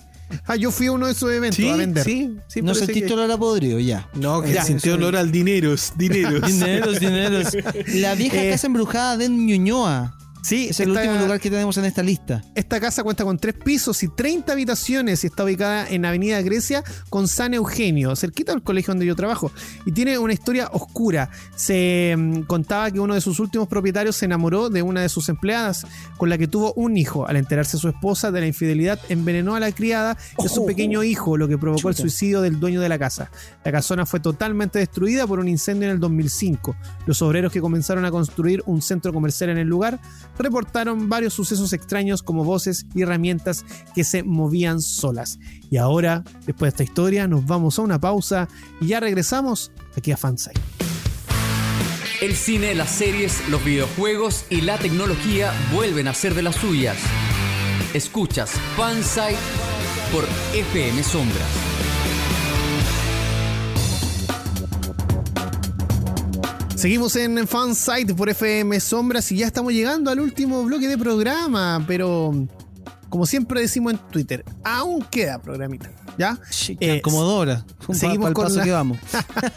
Ah, 0.45 0.55
yo 0.55 0.71
fui 0.71 0.87
a 0.87 0.93
uno 0.93 1.07
de 1.07 1.11
esos 1.11 1.29
eventos 1.31 1.57
Sí, 1.57 1.67
a 1.69 1.75
vender. 1.75 2.03
sí, 2.05 2.37
sí. 2.47 2.61
no 2.61 2.73
sentiste 2.73 3.05
que- 3.05 3.13
olor 3.13 3.29
a 3.29 3.37
podrido, 3.37 3.79
ya. 3.79 4.07
No, 4.13 4.41
que 4.41 4.53
Ya, 4.53 4.63
sintió 4.63 4.93
eso- 4.93 4.97
olor 5.01 5.17
al 5.17 5.29
dineros, 5.31 5.91
dineros. 5.97 6.41
Dineros, 6.47 6.99
dineros. 6.99 7.47
La 7.95 8.15
vieja 8.15 8.41
Eh, 8.41 8.49
casa 8.51 8.67
embrujada 8.67 9.17
de 9.17 9.27
Ñuñoa. 9.29 10.17
Sí, 10.43 10.67
Es 10.69 10.79
el 10.79 10.89
esta- 10.89 11.01
último 11.01 11.21
lugar 11.23 11.39
que 11.39 11.49
tenemos 11.51 11.77
en 11.77 11.85
esta 11.85 12.01
lista. 12.01 12.43
Esta 12.55 12.79
casa 12.79 13.03
cuenta 13.03 13.23
con 13.23 13.37
tres 13.37 13.53
pisos 13.53 14.01
y 14.01 14.07
30 14.07 14.53
habitaciones 14.53 15.23
y 15.23 15.27
está 15.27 15.43
ubicada 15.43 15.87
en 15.87 16.03
Avenida 16.03 16.41
Grecia 16.41 16.83
con 17.09 17.27
San 17.27 17.53
Eugenio, 17.53 18.15
cerquita 18.15 18.51
del 18.51 18.63
colegio 18.63 18.91
donde 18.91 19.05
yo 19.05 19.15
trabajo. 19.15 19.51
Y 19.85 19.91
tiene 19.91 20.17
una 20.17 20.33
historia 20.33 20.69
oscura. 20.73 21.29
Se 21.55 22.15
mm, 22.17 22.41
contaba 22.41 22.89
que 22.89 22.99
uno 22.99 23.13
de 23.13 23.21
sus 23.21 23.39
últimos 23.39 23.67
propietarios 23.67 24.15
se 24.15 24.25
enamoró 24.25 24.69
de 24.69 24.81
una 24.81 25.01
de 25.01 25.09
sus 25.09 25.29
empleadas 25.29 25.85
con 26.17 26.29
la 26.29 26.39
que 26.39 26.47
tuvo 26.47 26.73
un 26.73 26.97
hijo. 26.97 27.27
Al 27.27 27.35
enterarse 27.35 27.77
su 27.77 27.87
esposa 27.89 28.31
de 28.31 28.41
la 28.41 28.47
infidelidad, 28.47 28.99
envenenó 29.09 29.55
a 29.55 29.59
la 29.59 29.71
criada 29.71 30.17
y 30.39 30.45
a 30.45 30.49
su 30.49 30.65
pequeño 30.65 31.03
hijo, 31.03 31.37
lo 31.37 31.47
que 31.47 31.57
provocó 31.59 31.89
el 31.89 31.95
suicidio 31.95 32.41
del 32.41 32.59
dueño 32.59 32.81
de 32.81 32.89
la 32.89 32.97
casa. 32.97 33.29
La 33.63 33.71
casona 33.71 34.07
fue 34.07 34.19
totalmente 34.19 34.79
destruida 34.79 35.27
por 35.27 35.39
un 35.39 35.47
incendio 35.47 35.87
en 35.87 35.93
el 35.93 35.99
2005. 35.99 36.75
Los 37.05 37.21
obreros 37.21 37.51
que 37.53 37.61
comenzaron 37.61 38.05
a 38.05 38.11
construir 38.11 38.63
un 38.65 38.81
centro 38.81 39.13
comercial 39.13 39.51
en 39.51 39.59
el 39.59 39.67
lugar 39.67 39.99
reportaron 40.37 41.09
varios 41.09 41.33
sucesos 41.33 41.73
extraños 41.73 42.23
como 42.23 42.43
voces 42.43 42.85
y 42.93 43.03
herramientas 43.03 43.65
que 43.95 44.03
se 44.03 44.23
movían 44.23 44.81
solas. 44.81 45.39
Y 45.69 45.77
ahora, 45.77 46.23
después 46.45 46.71
de 46.71 46.83
esta 46.83 46.83
historia, 46.83 47.27
nos 47.27 47.45
vamos 47.45 47.79
a 47.79 47.81
una 47.81 47.99
pausa 47.99 48.47
y 48.79 48.87
ya 48.87 48.99
regresamos 48.99 49.71
aquí 49.95 50.11
a 50.11 50.17
Fansite. 50.17 50.59
El 52.21 52.35
cine, 52.35 52.75
las 52.75 52.91
series, 52.91 53.47
los 53.49 53.65
videojuegos 53.65 54.45
y 54.49 54.61
la 54.61 54.77
tecnología 54.77 55.51
vuelven 55.73 56.07
a 56.07 56.13
ser 56.13 56.35
de 56.35 56.43
las 56.43 56.55
suyas. 56.55 56.97
Escuchas 57.95 58.51
Fansite 58.77 59.39
por 60.11 60.25
FM 60.53 61.01
Sombras. 61.01 61.90
Seguimos 66.81 67.15
en 67.15 67.47
Fansite 67.47 68.15
por 68.15 68.27
FM 68.29 68.79
Sombras 68.79 69.31
y 69.31 69.37
ya 69.37 69.45
estamos 69.45 69.71
llegando 69.71 70.09
al 70.09 70.19
último 70.19 70.63
bloque 70.63 70.87
de 70.87 70.97
programa, 70.97 71.83
pero 71.87 72.33
como 73.09 73.27
siempre 73.27 73.61
decimos 73.61 73.93
en 73.93 73.99
Twitter, 74.09 74.43
aún 74.63 75.03
queda 75.11 75.37
programita, 75.39 75.91
¿ya? 76.17 76.39
Eh, 76.79 76.99
Comodora. 77.01 77.63
seguimos 77.79 77.97
Seguimos 77.99 78.27
el 78.29 78.33
con 78.33 78.45
paso 78.45 78.55
la- 78.57 78.63
que 78.63 78.71
vamos. 78.71 78.97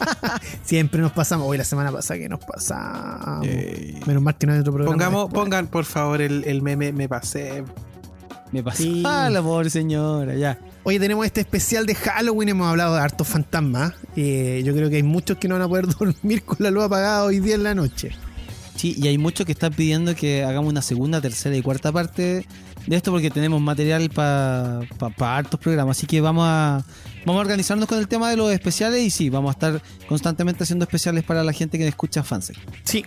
Siempre 0.65 1.01
nos 1.01 1.13
pasamos. 1.13 1.47
Hoy 1.47 1.57
la 1.57 1.63
semana 1.63 1.91
pasada 1.91 2.19
que 2.19 2.29
nos 2.29 2.41
pasamos. 2.45 3.47
Eh, 3.47 3.99
Menos 4.05 4.21
mal 4.21 4.37
que 4.37 4.45
no 4.45 4.53
hay 4.53 4.59
otro 4.59 4.73
programa. 4.73 4.91
Pongamos, 4.95 5.33
pongan 5.33 5.67
por 5.67 5.85
favor 5.85 6.21
el, 6.21 6.43
el 6.43 6.61
meme, 6.61 6.91
me 6.93 7.09
pasé. 7.09 7.63
Me 8.51 8.61
pasó. 8.61 8.83
Sí. 8.83 9.01
Ah, 9.05 9.29
la 9.31 9.41
pobre 9.41 9.69
señora, 9.71 10.35
ya. 10.35 10.59
Oye, 10.87 10.99
tenemos 10.99 11.25
este 11.25 11.41
especial 11.41 11.87
de 11.87 11.95
Halloween. 11.95 12.49
Hemos 12.49 12.67
hablado 12.67 12.93
de 12.93 13.01
hartos 13.01 13.27
fantasmas. 13.27 13.93
Eh, 14.15 14.61
yo 14.63 14.71
creo 14.75 14.87
que 14.87 14.97
hay 14.97 15.03
muchos 15.03 15.39
que 15.39 15.47
no 15.47 15.55
van 15.55 15.63
a 15.63 15.67
poder 15.67 15.87
dormir 15.99 16.43
con 16.43 16.57
la 16.59 16.69
luz 16.69 16.83
apagada 16.83 17.23
hoy 17.23 17.39
día 17.39 17.55
en 17.55 17.63
la 17.63 17.73
noche. 17.73 18.11
Sí, 18.75 18.93
y 18.95 19.07
hay 19.07 19.17
muchos 19.17 19.47
que 19.47 19.53
están 19.53 19.73
pidiendo 19.73 20.13
que 20.13 20.43
hagamos 20.43 20.69
una 20.69 20.83
segunda, 20.83 21.19
tercera 21.21 21.57
y 21.57 21.63
cuarta 21.63 21.91
parte 21.91 22.45
de 22.85 22.95
esto 22.95 23.11
porque 23.11 23.31
tenemos 23.31 23.59
material 23.61 24.11
para 24.11 24.81
hartos 25.19 25.59
programas. 25.59 25.97
Así 25.97 26.05
que 26.05 26.21
vamos 26.21 26.45
a, 26.47 26.85
vamos 27.25 27.39
a 27.39 27.41
organizarnos 27.41 27.89
con 27.89 27.97
el 27.97 28.07
tema 28.07 28.29
de 28.29 28.37
los 28.37 28.51
especiales 28.51 29.01
y 29.01 29.09
sí, 29.09 29.31
vamos 29.31 29.49
a 29.49 29.53
estar 29.53 29.81
constantemente 30.07 30.65
haciendo 30.65 30.83
especiales 30.83 31.23
para 31.23 31.43
la 31.43 31.51
gente 31.51 31.79
que 31.79 31.87
escucha 31.87 32.21
Fansec. 32.21 32.57
Sí. 32.83 33.03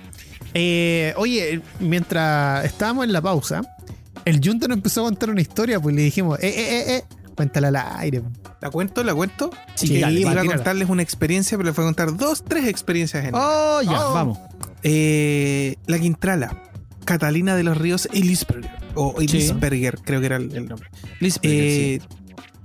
Eh, 0.52 1.14
oye, 1.16 1.60
mientras 1.78 2.64
estábamos 2.64 3.04
en 3.04 3.12
la 3.12 3.22
pausa, 3.22 3.62
el 4.24 4.40
Junta 4.44 4.66
nos 4.66 4.78
empezó 4.78 5.02
a 5.02 5.04
contar 5.04 5.30
una 5.30 5.42
historia, 5.42 5.78
pues 5.78 5.94
le 5.94 6.02
dijimos, 6.02 6.38
eh, 6.40 6.48
eh, 6.48 6.54
eh, 6.56 6.96
eh, 6.96 7.04
cuéntala 7.38 7.68
al 7.68 7.76
aire. 8.00 8.20
¿La 8.60 8.68
cuento? 8.70 9.04
¿La 9.04 9.14
cuento? 9.14 9.50
Sí, 9.76 9.88
Que 9.88 10.00
dale, 10.00 10.20
iba 10.20 10.32
a 10.32 10.44
contarles 10.44 10.88
una 10.88 11.02
experiencia, 11.02 11.56
pero 11.56 11.68
les 11.68 11.76
voy 11.76 11.84
a 11.84 11.86
contar 11.86 12.16
dos, 12.16 12.42
tres 12.44 12.66
experiencias 12.66 13.24
en 13.24 13.34
Oh, 13.34 13.80
ya, 13.80 14.08
Oh. 14.08 14.12
vamos. 14.12 14.38
Eh, 14.82 15.76
la 15.86 15.98
Quintrala, 16.00 16.62
Catalina 17.04 17.54
de 17.54 17.62
los 17.62 17.78
Ríos 17.78 18.08
Elisberger, 18.12 18.70
o 18.96 19.14
Sí. 19.20 19.24
Elisberger, 19.26 19.98
creo 20.04 20.18
que 20.20 20.26
era 20.26 20.36
el, 20.36 20.52
el 20.54 20.66
nombre. 20.68 20.90
Liz, 21.20 21.38
Eh, 21.42 22.00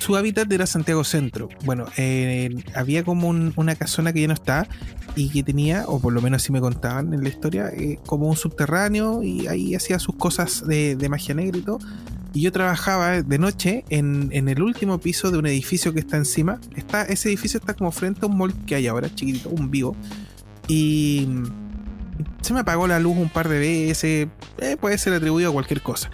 Su 0.04 0.18
hábitat 0.18 0.52
era 0.52 0.68
Santiago 0.68 1.06
Centro. 1.06 1.48
Bueno, 1.64 1.86
eh, 1.96 2.50
había 2.76 3.06
como 3.06 3.30
un- 3.30 3.54
una 3.56 3.74
casona 3.76 4.12
que 4.12 4.20
ya 4.20 4.28
no 4.28 4.34
está 4.34 4.68
y 5.16 5.30
que 5.30 5.44
tenía, 5.44 5.86
o 5.88 6.02
por 6.02 6.12
lo 6.12 6.22
menos 6.22 6.44
así 6.44 6.52
me 6.52 6.60
contaban 6.60 7.14
en 7.14 7.24
la 7.24 7.30
historia, 7.30 7.70
eh, 7.70 8.00
como 8.06 8.28
un 8.28 8.36
subterráneo 8.36 9.24
y 9.24 9.48
ahí 9.48 9.76
hacía 9.76 10.00
sus 10.00 10.16
cosas 10.16 10.68
de, 10.68 10.98
magia 11.10 11.36
negra 11.36 11.58
y 11.58 11.62
todo. 11.62 11.80
Y 12.34 12.42
yo 12.42 12.52
trabajaba 12.52 13.22
de 13.22 13.38
noche 13.40 13.86
en, 13.90 14.28
en 14.34 14.50
el 14.50 14.62
último 14.62 15.00
piso 15.00 15.32
de 15.32 15.38
un 15.38 15.46
edificio 15.46 15.94
que 15.94 16.02
está 16.02 16.18
encima. 16.18 16.60
Está, 16.76 17.04
ese 17.04 17.30
edificio 17.30 17.58
está 17.58 17.74
como 17.74 17.90
frente 17.94 18.26
a 18.26 18.28
un 18.28 18.38
mall 18.38 18.54
que 18.66 18.76
hay 18.76 18.88
ahora, 18.88 19.08
chiquitito, 19.16 19.52
un 19.52 19.72
vivo. 19.72 19.96
Y 20.68 21.30
se 22.42 22.54
me 22.54 22.60
apagó 22.62 22.88
la 22.88 23.00
luz 23.00 23.18
un 23.18 23.30
par 23.30 23.48
de 23.50 23.60
veces. 23.60 24.28
eh, 24.60 24.78
puede 24.80 24.98
ser 24.98 25.14
atribuido 25.14 25.50
a 25.50 25.54
cualquier 25.54 25.82
cosa. 25.82 26.10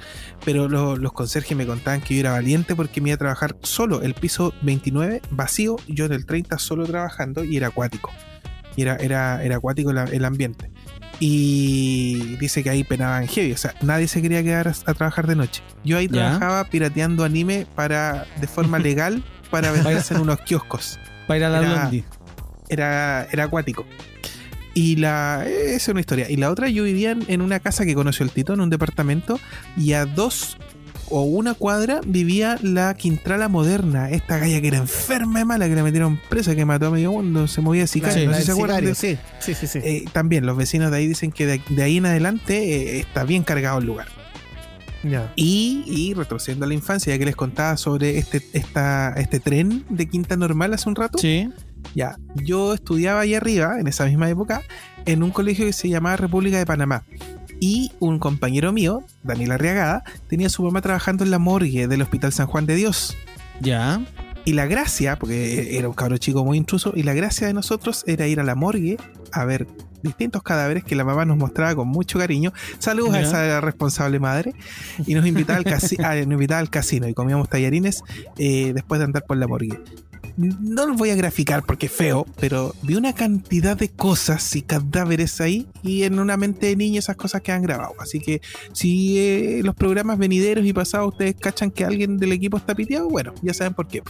Pero 0.45 0.67
lo- 0.69 0.95
los 0.95 1.11
conserjes 1.13 1.57
me 1.57 1.65
contaban 1.65 2.01
que 2.01 2.13
yo 2.15 2.19
era 2.21 2.31
valiente 2.31 2.75
porque 2.75 3.01
me 3.01 3.09
iba 3.09 3.15
a 3.15 3.17
trabajar 3.17 3.55
solo. 3.61 4.01
El 4.01 4.13
piso 4.13 4.53
29 4.61 5.21
vacío, 5.31 5.75
yo 5.87 6.05
en 6.05 6.13
el 6.13 6.25
30 6.25 6.57
solo 6.59 6.85
trabajando 6.85 7.43
y 7.43 7.57
era 7.57 7.67
acuático. 7.67 8.11
Y 8.75 8.83
era, 8.83 8.95
era, 8.97 9.43
era 9.43 9.57
acuático 9.57 9.91
el, 9.91 9.97
el 9.97 10.25
ambiente. 10.25 10.71
Y 11.19 12.35
dice 12.37 12.63
que 12.63 12.69
ahí 12.69 12.83
penaban 12.83 13.27
heavy. 13.27 13.51
O 13.51 13.57
sea, 13.57 13.73
nadie 13.81 14.07
se 14.07 14.21
quería 14.21 14.41
quedar 14.41 14.67
a, 14.69 14.73
a 14.85 14.93
trabajar 14.93 15.27
de 15.27 15.35
noche. 15.35 15.61
Yo 15.83 15.97
ahí 15.97 16.07
Ya. 16.07 16.13
trabajaba 16.13 16.63
pirateando 16.69 17.23
anime 17.23 17.67
para 17.75 18.25
de 18.39 18.47
forma 18.47 18.79
legal 18.79 19.23
para 19.51 19.71
venderse 19.71 20.13
en 20.13 20.21
unos 20.21 20.39
kioscos 20.41 20.99
para 21.27 21.37
ir 21.39 21.43
a 21.45 21.49
la 21.49 21.91
era, 22.69 23.27
era 23.31 23.43
acuático. 23.45 23.85
Y 24.73 24.97
la. 24.97 25.45
Es 25.47 25.87
una 25.87 25.99
historia. 25.99 26.29
Y 26.29 26.37
la 26.37 26.51
otra, 26.51 26.69
yo 26.69 26.83
vivía 26.83 27.17
en, 27.27 27.41
una 27.41 27.59
casa 27.59 27.85
que 27.85 27.95
conoció 27.95 28.23
el 28.23 28.31
Tito, 28.31 28.53
en 28.53 28.61
un 28.61 28.69
departamento, 28.69 29.39
y 29.75 29.93
a 29.93 30.05
dos 30.05 30.57
o 31.11 31.23
una 31.23 31.55
cuadra 31.55 32.01
vivía 32.05 32.57
la 32.61 32.93
Quintrala 32.93 33.47
moderna, 33.47 34.11
esta 34.11 34.37
galla 34.37 34.61
que 34.61 34.67
era 34.67 34.77
enferma 34.77 35.39
de 35.39 35.45
mala, 35.45 35.67
que 35.67 35.75
la 35.75 35.83
metieron 35.83 36.19
presa, 36.29 36.55
que 36.55 36.65
mató 36.65 36.87
a 36.87 36.91
medio 36.91 37.11
mundo, 37.11 37.47
se 37.47 37.61
movía 37.61 37.87
sicario, 37.87 38.19
Sí, 38.21 38.27
no 38.27 38.33
sé 38.33 38.41
si 38.41 38.45
se 38.45 38.51
acuerdan 38.51 38.85
de 38.85 38.93
sí, 38.93 39.17
sí, 39.39 39.55
sí, 39.55 39.65
sí. 39.65 39.79
eh, 39.81 40.05
también 40.13 40.45
los 40.45 40.55
vecinos 40.55 40.91
de 40.91 40.97
ahí 40.97 41.07
dicen 41.07 41.31
que 41.31 41.47
de, 41.47 41.61
de 41.69 41.83
ahí 41.83 41.97
en 41.97 42.05
adelante 42.05 42.97
eh, 42.97 42.99
está 42.99 43.23
bien 43.23 43.43
cargado 43.43 43.79
el 43.79 43.85
lugar. 43.85 44.07
Ya. 45.03 45.31
Y, 45.35 45.83
y 45.87 46.13
retrocediendo 46.13 46.65
a 46.65 46.67
la 46.67 46.73
infancia, 46.73 47.13
ya 47.13 47.19
que 47.19 47.25
les 47.25 47.35
contaba 47.35 47.77
sobre 47.77 48.17
este, 48.17 48.43
esta, 48.53 49.13
este 49.17 49.39
tren 49.39 49.85
de 49.89 50.07
Quinta 50.09 50.35
Normal 50.35 50.73
hace 50.73 50.89
un 50.89 50.95
rato, 50.95 51.17
Sí. 51.17 51.49
Ya, 51.95 52.17
yo 52.35 52.73
estudiaba 52.73 53.21
ahí 53.21 53.33
arriba, 53.35 53.79
en 53.79 53.87
esa 53.87 54.05
misma 54.05 54.29
época, 54.29 54.61
en 55.05 55.23
un 55.23 55.31
colegio 55.31 55.65
que 55.65 55.73
se 55.73 55.89
llamaba 55.89 56.15
República 56.17 56.57
de 56.57 56.65
Panamá. 56.65 57.03
Y 57.59 57.91
un 57.99 58.19
compañero 58.19 58.71
mío, 58.71 59.03
Daniel 59.23 59.51
Arriagada, 59.51 60.03
tenía 60.27 60.47
a 60.47 60.49
su 60.49 60.63
mamá 60.63 60.81
trabajando 60.81 61.23
en 61.25 61.31
la 61.31 61.39
morgue 61.39 61.87
del 61.87 62.01
Hospital 62.01 62.31
San 62.31 62.47
Juan 62.47 62.65
de 62.65 62.75
Dios. 62.75 63.17
Ya. 63.59 64.01
Y 64.45 64.53
la 64.53 64.65
gracia, 64.65 65.19
porque 65.19 65.77
era 65.77 65.89
un 65.89 65.93
cabro 65.93 66.17
chico 66.17 66.45
muy 66.45 66.57
intruso, 66.57 66.93
y 66.95 67.03
la 67.03 67.13
gracia 67.13 67.47
de 67.47 67.53
nosotros 67.53 68.03
era 68.07 68.27
ir 68.27 68.39
a 68.39 68.43
la 68.43 68.55
morgue 68.55 68.97
a 69.33 69.43
ver 69.43 69.67
distintos 70.01 70.41
cadáveres 70.43 70.85
que 70.85 70.95
la 70.95 71.03
mamá 71.03 71.25
nos 71.25 71.35
mostraba 71.35 71.75
con 71.75 71.89
mucho 71.89 72.17
cariño. 72.17 72.53
Saludos 72.77 73.13
a 73.15 73.21
esa 73.21 73.59
responsable 73.61 74.17
madre. 74.19 74.53
Y 75.05 75.13
nos 75.13 75.25
invitaba 75.27 75.57
al, 75.57 75.65
casi- 75.65 75.97
ah, 76.03 76.15
nos 76.15 76.31
invitaba 76.33 76.59
al 76.61 76.69
casino 76.69 77.09
y 77.09 77.13
comíamos 77.13 77.49
tallarines 77.49 78.01
eh, 78.37 78.71
después 78.73 78.99
de 78.99 79.05
andar 79.05 79.25
por 79.25 79.35
la 79.35 79.47
morgue. 79.47 79.77
No 80.39 80.87
los 80.87 80.95
voy 80.95 81.09
a 81.09 81.15
graficar 81.15 81.65
porque 81.65 81.87
es 81.87 81.91
feo, 81.91 82.25
pero 82.39 82.73
vi 82.81 82.95
una 82.95 83.13
cantidad 83.13 83.75
de 83.75 83.89
cosas 83.89 84.55
y 84.55 84.61
cadáveres 84.61 85.41
ahí 85.41 85.67
y 85.83 86.03
en 86.03 86.17
una 86.17 86.37
mente 86.37 86.67
de 86.67 86.77
niño 86.77 86.99
esas 86.99 87.17
cosas 87.17 87.41
quedan 87.41 87.61
grabadas. 87.61 87.95
Así 87.99 88.21
que 88.21 88.41
si 88.71 89.17
eh, 89.19 89.61
los 89.63 89.75
programas 89.75 90.17
venideros 90.17 90.65
y 90.65 90.71
pasados 90.71 91.09
ustedes 91.09 91.35
cachan 91.35 91.71
que 91.71 91.83
alguien 91.83 92.17
del 92.17 92.31
equipo 92.31 92.55
está 92.55 92.73
piteado, 92.73 93.09
bueno, 93.09 93.33
ya 93.41 93.53
saben 93.53 93.73
por 93.73 93.87
qué. 93.89 94.01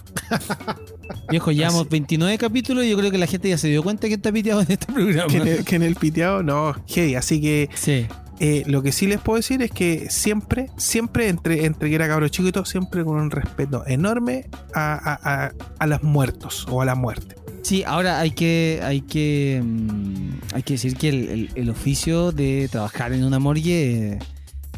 Viejo, 1.29 1.51
llevamos 1.51 1.89
29 1.89 2.37
capítulos 2.37 2.85
y 2.85 2.91
yo 2.91 2.97
creo 2.97 3.09
que 3.09 3.17
la 3.17 3.27
gente 3.27 3.49
ya 3.49 3.57
se 3.57 3.67
dio 3.67 3.81
cuenta 3.81 4.07
que 4.07 4.13
está 4.13 4.31
piteado 4.31 4.61
en 4.61 4.71
este 4.71 4.85
programa. 4.85 5.27
que, 5.27 5.37
en 5.37 5.47
el, 5.47 5.65
que 5.65 5.75
en 5.77 5.83
el 5.83 5.95
piteado 5.95 6.43
no, 6.43 6.75
hey, 6.87 7.15
así 7.15 7.41
que 7.41 7.69
Sí. 7.73 8.05
Eh, 8.41 8.63
lo 8.67 8.81
que 8.81 8.91
sí 8.93 9.05
les 9.07 9.19
puedo 9.19 9.35
decir 9.37 9.61
es 9.61 9.71
que 9.71 10.07
siempre, 10.09 10.67
siempre 10.77 11.27
entre, 11.27 11.65
entre 11.65 11.89
que 11.89 11.95
era 11.95 12.07
cabro 12.07 12.27
chico 12.29 12.47
y 12.47 12.51
todo, 12.53 12.63
siempre 12.65 13.03
con 13.03 13.17
un 13.17 13.31
respeto 13.31 13.83
enorme 13.85 14.45
a, 14.73 14.93
a, 14.93 15.45
a, 15.45 15.51
a 15.77 15.87
los 15.87 16.03
muertos 16.03 16.65
o 16.69 16.81
a 16.81 16.85
la 16.85 16.95
muerte. 16.95 17.35
Sí, 17.63 17.83
ahora 17.85 18.19
hay 18.21 18.31
que, 18.31 18.79
hay 18.81 19.01
que, 19.01 19.61
mm, 19.63 20.29
hay 20.55 20.63
que 20.63 20.73
decir 20.75 20.95
que 20.95 21.09
el, 21.09 21.49
el- 21.55 21.69
oficio 21.69 22.31
de 22.31 22.69
trabajar 22.71 23.11
en 23.11 23.25
una 23.25 23.37
morgue 23.39 24.13
eh, 24.13 24.19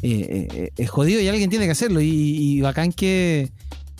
eh, 0.01 0.47
eh, 0.51 0.69
es 0.75 0.89
jodido 0.89 1.21
y 1.21 1.27
alguien 1.27 1.51
tiene 1.51 1.65
que 1.65 1.71
hacerlo. 1.71 2.01
Y, 2.01 2.07
y 2.09 2.61
bacán 2.61 2.91
que, 2.91 3.51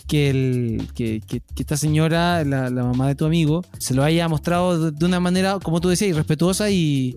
que, 0.08 0.82
que, 0.94 1.22
esta 1.56 1.76
señora, 1.76 2.44
la, 2.44 2.68
la 2.68 2.82
mamá 2.84 3.06
de 3.08 3.14
tu 3.14 3.24
amigo, 3.24 3.64
se 3.78 3.94
lo 3.94 4.02
haya 4.02 4.28
mostrado 4.28 4.90
de 4.90 5.06
una 5.06 5.20
manera, 5.20 5.58
como 5.62 5.80
tú 5.80 5.88
decías, 5.88 6.16
respetuosa 6.16 6.68
y, 6.70 7.16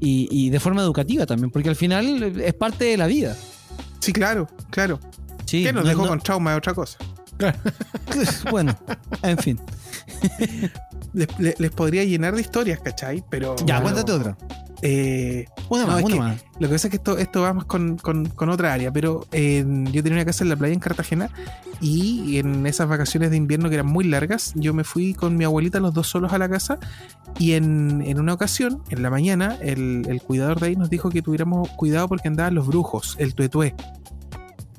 y, 0.00 0.28
y 0.30 0.50
de 0.50 0.58
forma 0.60 0.82
educativa 0.82 1.26
también, 1.26 1.50
porque 1.50 1.68
al 1.68 1.76
final 1.76 2.22
es 2.40 2.54
parte 2.54 2.84
de 2.86 2.96
la 2.96 3.06
vida. 3.06 3.36
Sí, 4.00 4.12
claro, 4.12 4.48
claro. 4.70 4.98
Sí, 5.46 5.64
que 5.64 5.72
nos 5.72 5.82
no- 5.84 5.88
dejó 5.90 6.02
no- 6.02 6.08
con 6.08 6.20
trauma 6.20 6.52
de 6.52 6.56
otra 6.56 6.74
cosa. 6.74 6.98
bueno, 8.50 8.76
en 9.22 9.38
fin. 9.38 9.60
Les, 11.12 11.70
podría 11.72 12.04
llenar 12.04 12.34
de 12.34 12.40
historias, 12.40 12.80
¿cachai? 12.80 13.24
Pero. 13.30 13.56
Ya, 13.58 13.64
pero, 13.78 13.82
cuéntate 13.82 14.12
otra. 14.12 14.36
eh, 14.82 15.44
Una 15.68 15.82
No, 15.82 15.86
más, 15.88 15.98
es 15.98 16.04
una 16.04 16.16
más. 16.16 16.44
Lo 16.58 16.68
que 16.68 16.74
pasa 16.74 16.86
es 16.86 16.90
que 16.90 16.96
esto, 16.96 17.18
esto 17.18 17.42
va 17.42 17.52
más 17.52 17.64
con, 17.64 17.96
con- 17.98 18.26
con 18.28 18.48
otra 18.48 18.72
área, 18.72 18.92
pero 18.92 19.26
eh, 19.32 19.64
yo 19.92 20.02
tenía 20.02 20.18
una 20.18 20.24
casa 20.24 20.44
en 20.44 20.50
la 20.50 20.56
playa 20.56 20.72
en 20.74 20.80
Cartagena 20.80 21.30
y 21.80 22.36
en 22.38 22.66
esas 22.66 22.88
vacaciones 22.88 23.30
de 23.30 23.36
invierno 23.38 23.68
que 23.70 23.76
eran 23.76 23.86
muy 23.86 24.04
largas, 24.04 24.52
yo 24.54 24.74
me 24.74 24.84
fui 24.84 25.14
con 25.14 25.36
mi 25.36 25.44
abuelita 25.44 25.80
los 25.80 25.94
dos 25.94 26.08
solos 26.08 26.32
a 26.32 26.38
la 26.38 26.48
casa 26.48 26.78
y 27.38 27.52
en, 27.52 28.02
en 28.06 28.20
una 28.20 28.34
ocasión, 28.34 28.82
en 28.90 29.02
la 29.02 29.08
mañana, 29.10 29.56
el, 29.62 30.04
el 30.08 30.20
cuidador 30.22 30.60
de 30.60 30.66
ahí 30.68 30.76
nos 30.76 30.90
dijo 30.90 31.08
que 31.10 31.22
tuviéramos 31.22 31.68
cuidado 31.70 32.06
porque 32.08 32.28
andaban 32.28 32.54
los 32.54 32.66
brujos, 32.66 33.16
el 33.18 33.34
tuetué. 33.34 33.74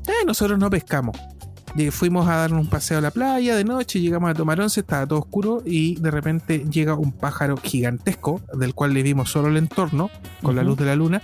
Eh, 0.07 0.25
nosotros 0.25 0.57
no 0.59 0.69
pescamos. 0.69 1.17
Fuimos 1.91 2.27
a 2.27 2.35
dar 2.35 2.53
un 2.53 2.67
paseo 2.67 2.97
a 2.97 3.01
la 3.01 3.11
playa 3.11 3.55
de 3.55 3.63
noche, 3.63 3.99
llegamos 4.01 4.29
a 4.29 4.33
tomar 4.33 4.59
once, 4.59 4.81
estaba 4.81 5.05
todo 5.07 5.19
oscuro 5.19 5.61
y 5.65 5.95
de 5.95 6.11
repente 6.11 6.65
llega 6.69 6.95
un 6.95 7.11
pájaro 7.11 7.57
gigantesco, 7.57 8.41
del 8.53 8.73
cual 8.75 8.93
le 8.93 9.03
vimos 9.03 9.31
solo 9.31 9.47
el 9.47 9.57
entorno, 9.57 10.09
con 10.43 10.55
la 10.55 10.63
luz 10.63 10.77
de 10.77 10.85
la 10.85 10.95
luna, 10.95 11.21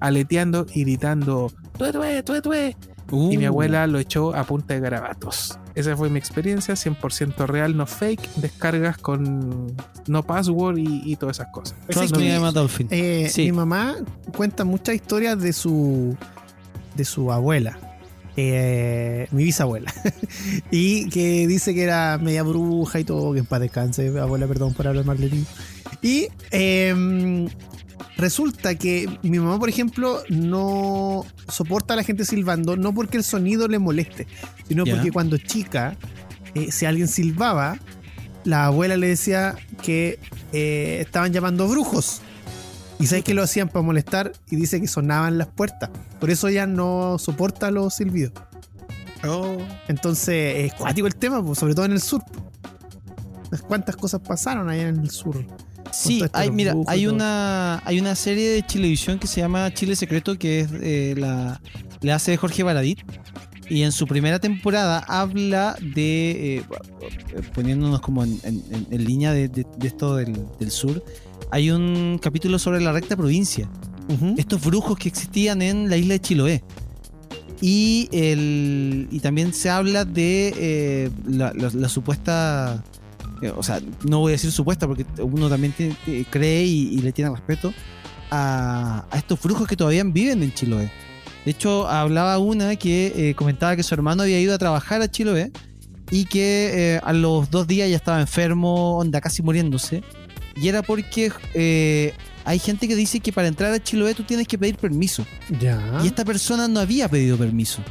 aleteando 0.00 0.66
y 0.74 0.82
gritando 0.84 1.52
¡Tuetue, 1.76 2.22
tuetue! 2.22 2.76
Y 3.12 3.36
mi 3.38 3.44
Uh. 3.44 3.48
abuela 3.48 3.86
lo 3.88 3.98
echó 3.98 4.34
a 4.36 4.44
punta 4.44 4.74
de 4.74 4.80
garabatos. 4.80 5.58
Esa 5.74 5.96
fue 5.96 6.08
mi 6.10 6.18
experiencia, 6.18 6.74
100% 6.76 7.46
real, 7.46 7.76
no 7.76 7.84
fake, 7.86 8.34
descargas 8.36 8.98
con 8.98 9.74
no 10.06 10.22
password 10.22 10.78
y, 10.78 11.02
y 11.04 11.16
todas 11.16 11.38
esas 11.38 11.48
cosas. 11.52 11.76
Es 11.88 11.96
que-. 12.12 12.28
Eh, 12.90 13.28
Sí. 13.28 13.42
Mi 13.46 13.52
mamá 13.52 13.96
cuenta 14.36 14.64
muchas 14.64 14.94
historias 14.94 15.40
de 15.40 15.52
su 15.52 16.16
de 16.94 17.04
su 17.04 17.32
abuela, 17.32 17.78
eh, 18.36 19.26
mi 19.30 19.44
bisabuela, 19.44 19.92
y 20.70 21.08
que 21.08 21.46
dice 21.46 21.74
que 21.74 21.82
era 21.82 22.18
media 22.18 22.42
bruja 22.42 23.00
y 23.00 23.04
todo, 23.04 23.32
que 23.32 23.40
en 23.40 23.46
paz 23.46 23.60
descanse, 23.60 24.18
abuela, 24.18 24.46
perdón 24.46 24.74
por 24.74 24.86
hablar 24.86 25.04
mal 25.04 25.18
de 25.18 25.28
ti. 25.28 25.44
Y 26.02 26.28
em, 26.50 27.48
resulta 28.16 28.74
que 28.74 29.08
mi 29.22 29.38
mamá, 29.38 29.58
por 29.58 29.68
ejemplo, 29.68 30.22
no 30.28 31.24
soporta 31.48 31.94
a 31.94 31.96
la 31.96 32.04
gente 32.04 32.24
silbando, 32.24 32.76
no 32.76 32.94
porque 32.94 33.16
el 33.16 33.24
sonido 33.24 33.68
le 33.68 33.78
moleste, 33.78 34.26
sino 34.68 34.84
porque 34.84 35.10
cuando 35.10 35.36
chica, 35.36 35.96
eh, 36.54 36.70
si 36.70 36.86
alguien 36.86 37.08
silbaba, 37.08 37.78
la 38.44 38.66
abuela 38.66 38.96
le 38.96 39.08
decía 39.08 39.56
que 39.82 40.18
eh, 40.52 40.98
estaban 41.00 41.32
llamando 41.32 41.68
brujos. 41.68 42.22
Y 43.00 43.06
sabes 43.06 43.24
que 43.24 43.34
lo 43.34 43.42
hacían 43.42 43.68
para 43.68 43.82
molestar 43.82 44.32
y 44.50 44.56
dice 44.56 44.80
que 44.80 44.86
sonaban 44.86 45.38
las 45.38 45.48
puertas. 45.48 45.90
Por 46.20 46.30
eso 46.30 46.46
ella 46.48 46.66
no 46.66 47.16
soporta 47.18 47.70
los 47.70 47.94
silbidos. 47.94 48.32
Oh. 49.26 49.56
Entonces 49.88 50.66
es 50.66 50.74
cuático 50.74 51.06
el 51.06 51.16
tema, 51.16 51.42
pues, 51.44 51.58
sobre 51.58 51.74
todo 51.74 51.86
en 51.86 51.92
el 51.92 52.00
sur. 52.00 52.22
¿Cuántas 53.66 53.96
cosas 53.96 54.20
pasaron 54.20 54.68
allá 54.68 54.88
en 54.88 55.00
el 55.00 55.10
sur? 55.10 55.44
Sí, 55.92 56.20
esto 56.22 56.38
hay, 56.38 56.50
mira, 56.52 56.74
hay 56.86 57.06
una, 57.08 57.82
hay 57.84 57.98
una 57.98 58.14
serie 58.14 58.48
de 58.50 58.62
televisión 58.62 59.18
que 59.18 59.26
se 59.26 59.40
llama 59.40 59.72
Chile 59.74 59.96
Secreto, 59.96 60.38
que 60.38 60.60
es 60.60 60.68
eh, 60.80 61.14
la, 61.18 61.60
le 62.00 62.12
hace 62.12 62.36
Jorge 62.36 62.62
Baradit. 62.62 63.00
Y 63.68 63.82
en 63.82 63.92
su 63.92 64.06
primera 64.06 64.38
temporada 64.40 64.98
habla 65.08 65.76
de, 65.80 66.58
eh, 66.58 66.62
poniéndonos 67.54 68.00
como 68.00 68.24
en, 68.24 68.38
en- 68.42 68.62
en- 68.70 68.86
en 68.90 69.04
línea 69.04 69.32
de, 69.32 69.48
de- 69.48 69.66
de 69.78 69.86
esto 69.88 70.16
del, 70.16 70.36
del 70.58 70.70
sur, 70.70 71.04
hay 71.50 71.70
un 71.70 72.18
capítulo 72.22 72.58
sobre 72.58 72.80
la 72.80 72.92
recta 72.92 73.16
provincia. 73.16 73.68
Estos 74.36 74.60
brujos 74.64 74.98
que 74.98 75.08
existían 75.08 75.62
en 75.62 75.88
la 75.88 75.96
isla 75.96 76.14
de 76.14 76.20
Chiloé. 76.20 76.64
Y, 77.62 78.08
el, 78.12 79.06
y 79.10 79.20
también 79.20 79.52
se 79.52 79.68
habla 79.68 80.04
de 80.04 80.54
eh, 80.56 81.10
la, 81.28 81.52
la- 81.54 81.70
la 81.74 81.88
supuesta, 81.90 82.82
eh, 83.42 83.52
o 83.54 83.62
sea, 83.62 83.80
no 84.08 84.20
voy 84.20 84.30
a 84.30 84.34
decir 84.34 84.50
supuesta 84.50 84.86
porque 84.86 85.04
uno 85.22 85.48
también 85.50 85.72
tiene- 85.74 85.94
eh, 86.06 86.24
cree 86.30 86.64
y, 86.64 86.88
y 86.94 86.98
le 87.02 87.12
tiene 87.12 87.30
respeto 87.30 87.74
a, 88.30 89.04
a 89.10 89.18
estos 89.18 89.40
brujos 89.42 89.68
que 89.68 89.76
todavía 89.76 90.02
viven 90.04 90.42
en 90.42 90.54
Chiloé. 90.54 90.90
De 91.44 91.50
hecho, 91.50 91.86
hablaba 91.86 92.38
una 92.38 92.76
que 92.76 93.12
eh, 93.14 93.34
comentaba 93.34 93.76
que 93.76 93.82
su 93.82 93.92
hermano 93.94 94.22
había 94.22 94.40
ido 94.40 94.54
a 94.54 94.58
trabajar 94.58 95.02
a 95.02 95.10
Chiloé 95.10 95.52
y 96.10 96.24
que 96.24 96.98
a 97.02 97.12
los 97.12 97.50
dos 97.50 97.66
días 97.66 97.88
ya 97.90 97.96
estaba 97.96 98.20
enfermo, 98.20 98.96
onda 98.98 99.20
casi 99.20 99.42
muriéndose. 99.42 100.02
Y 100.56 100.68
era 100.68 100.82
porque 100.82 101.32
eh, 101.54 102.12
hay 102.44 102.58
gente 102.58 102.88
que 102.88 102.96
dice 102.96 103.20
que 103.20 103.32
para 103.32 103.48
entrar 103.48 103.72
a 103.72 103.82
Chiloé 103.82 104.14
tú 104.14 104.22
tienes 104.24 104.46
que 104.48 104.58
pedir 104.58 104.76
permiso. 104.76 105.24
Ya. 105.60 106.00
Y 106.02 106.06
esta 106.08 106.24
persona 106.24 106.68
no 106.68 106.80
había 106.80 107.08
pedido 107.08 107.36
permiso. 107.36 107.82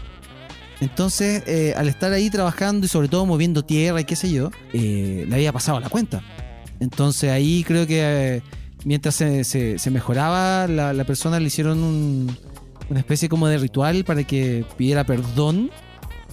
Entonces, 0.81 1.43
eh, 1.45 1.73
al 1.75 1.89
estar 1.89 2.11
ahí 2.13 2.29
trabajando 2.29 2.85
y 2.85 2.89
sobre 2.89 3.09
todo 3.09 3.25
moviendo 3.25 3.63
tierra 3.63 3.99
y 4.01 4.05
qué 4.05 4.15
sé 4.15 4.31
yo, 4.31 4.49
eh, 4.73 5.25
le 5.27 5.35
había 5.35 5.51
pasado 5.51 5.79
la 5.79 5.89
cuenta. 5.89 6.21
Entonces 6.79 7.29
ahí 7.31 7.65
creo 7.67 7.85
que 7.85 7.99
eh, 8.37 8.41
mientras 8.85 9.15
se, 9.15 9.43
se- 9.43 9.77
se 9.77 9.91
mejoraba, 9.91 10.67
la, 10.67 10.93
la 10.93 11.03
persona 11.03 11.39
le 11.39 11.47
hicieron 11.47 11.79
un- 11.83 12.37
una 12.89 12.99
especie 12.99 13.27
como 13.27 13.47
de 13.47 13.57
ritual 13.57 14.05
para 14.05 14.23
que 14.23 14.65
pidiera 14.77 15.03
perdón 15.03 15.69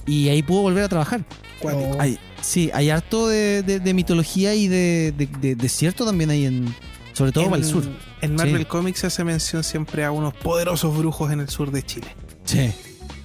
y 0.07 0.29
ahí 0.29 0.43
pudo 0.45 0.63
volver 0.63 0.85
a 0.85 0.89
trabajar. 0.89 1.25
Oh. 1.63 1.97
Hay, 1.99 2.17
sí, 2.47 2.71
hay 2.73 2.91
harto 2.91 3.29
de, 3.29 3.63
de- 3.63 3.81
de 3.81 3.95
mitología 3.95 4.55
y 4.55 4.69
de, 4.69 5.13
de- 5.17 5.29
de 5.41 5.55
desierto 5.57 6.05
también 6.05 6.31
ahí 6.31 6.45
en... 6.47 6.75
Sobre 7.13 7.33
todo 7.33 7.45
para 7.51 7.57
el 7.57 7.65
sur. 7.65 7.83
En 8.21 8.35
Marvel 8.35 8.59
Sí. 8.59 8.65
Comics 8.67 8.99
se 9.01 9.07
hace 9.07 9.25
mención 9.25 9.65
siempre 9.65 10.05
a 10.05 10.11
unos 10.11 10.35
poderosos 10.35 10.97
brujos 10.97 11.33
en 11.33 11.41
el 11.41 11.49
sur 11.49 11.71
de 11.71 11.83
Chile. 11.83 12.09
Sí. 12.45 12.71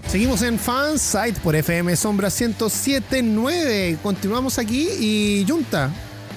Seguimos 0.07 0.41
en 0.43 0.57
Fansite 0.57 1.39
por 1.43 1.56
FM 1.56 1.93
Sombra 1.98 2.30
1079. 2.30 3.98
Continuamos 4.02 4.57
aquí 4.60 4.88
y 4.99 5.45
Junta. 5.48 5.89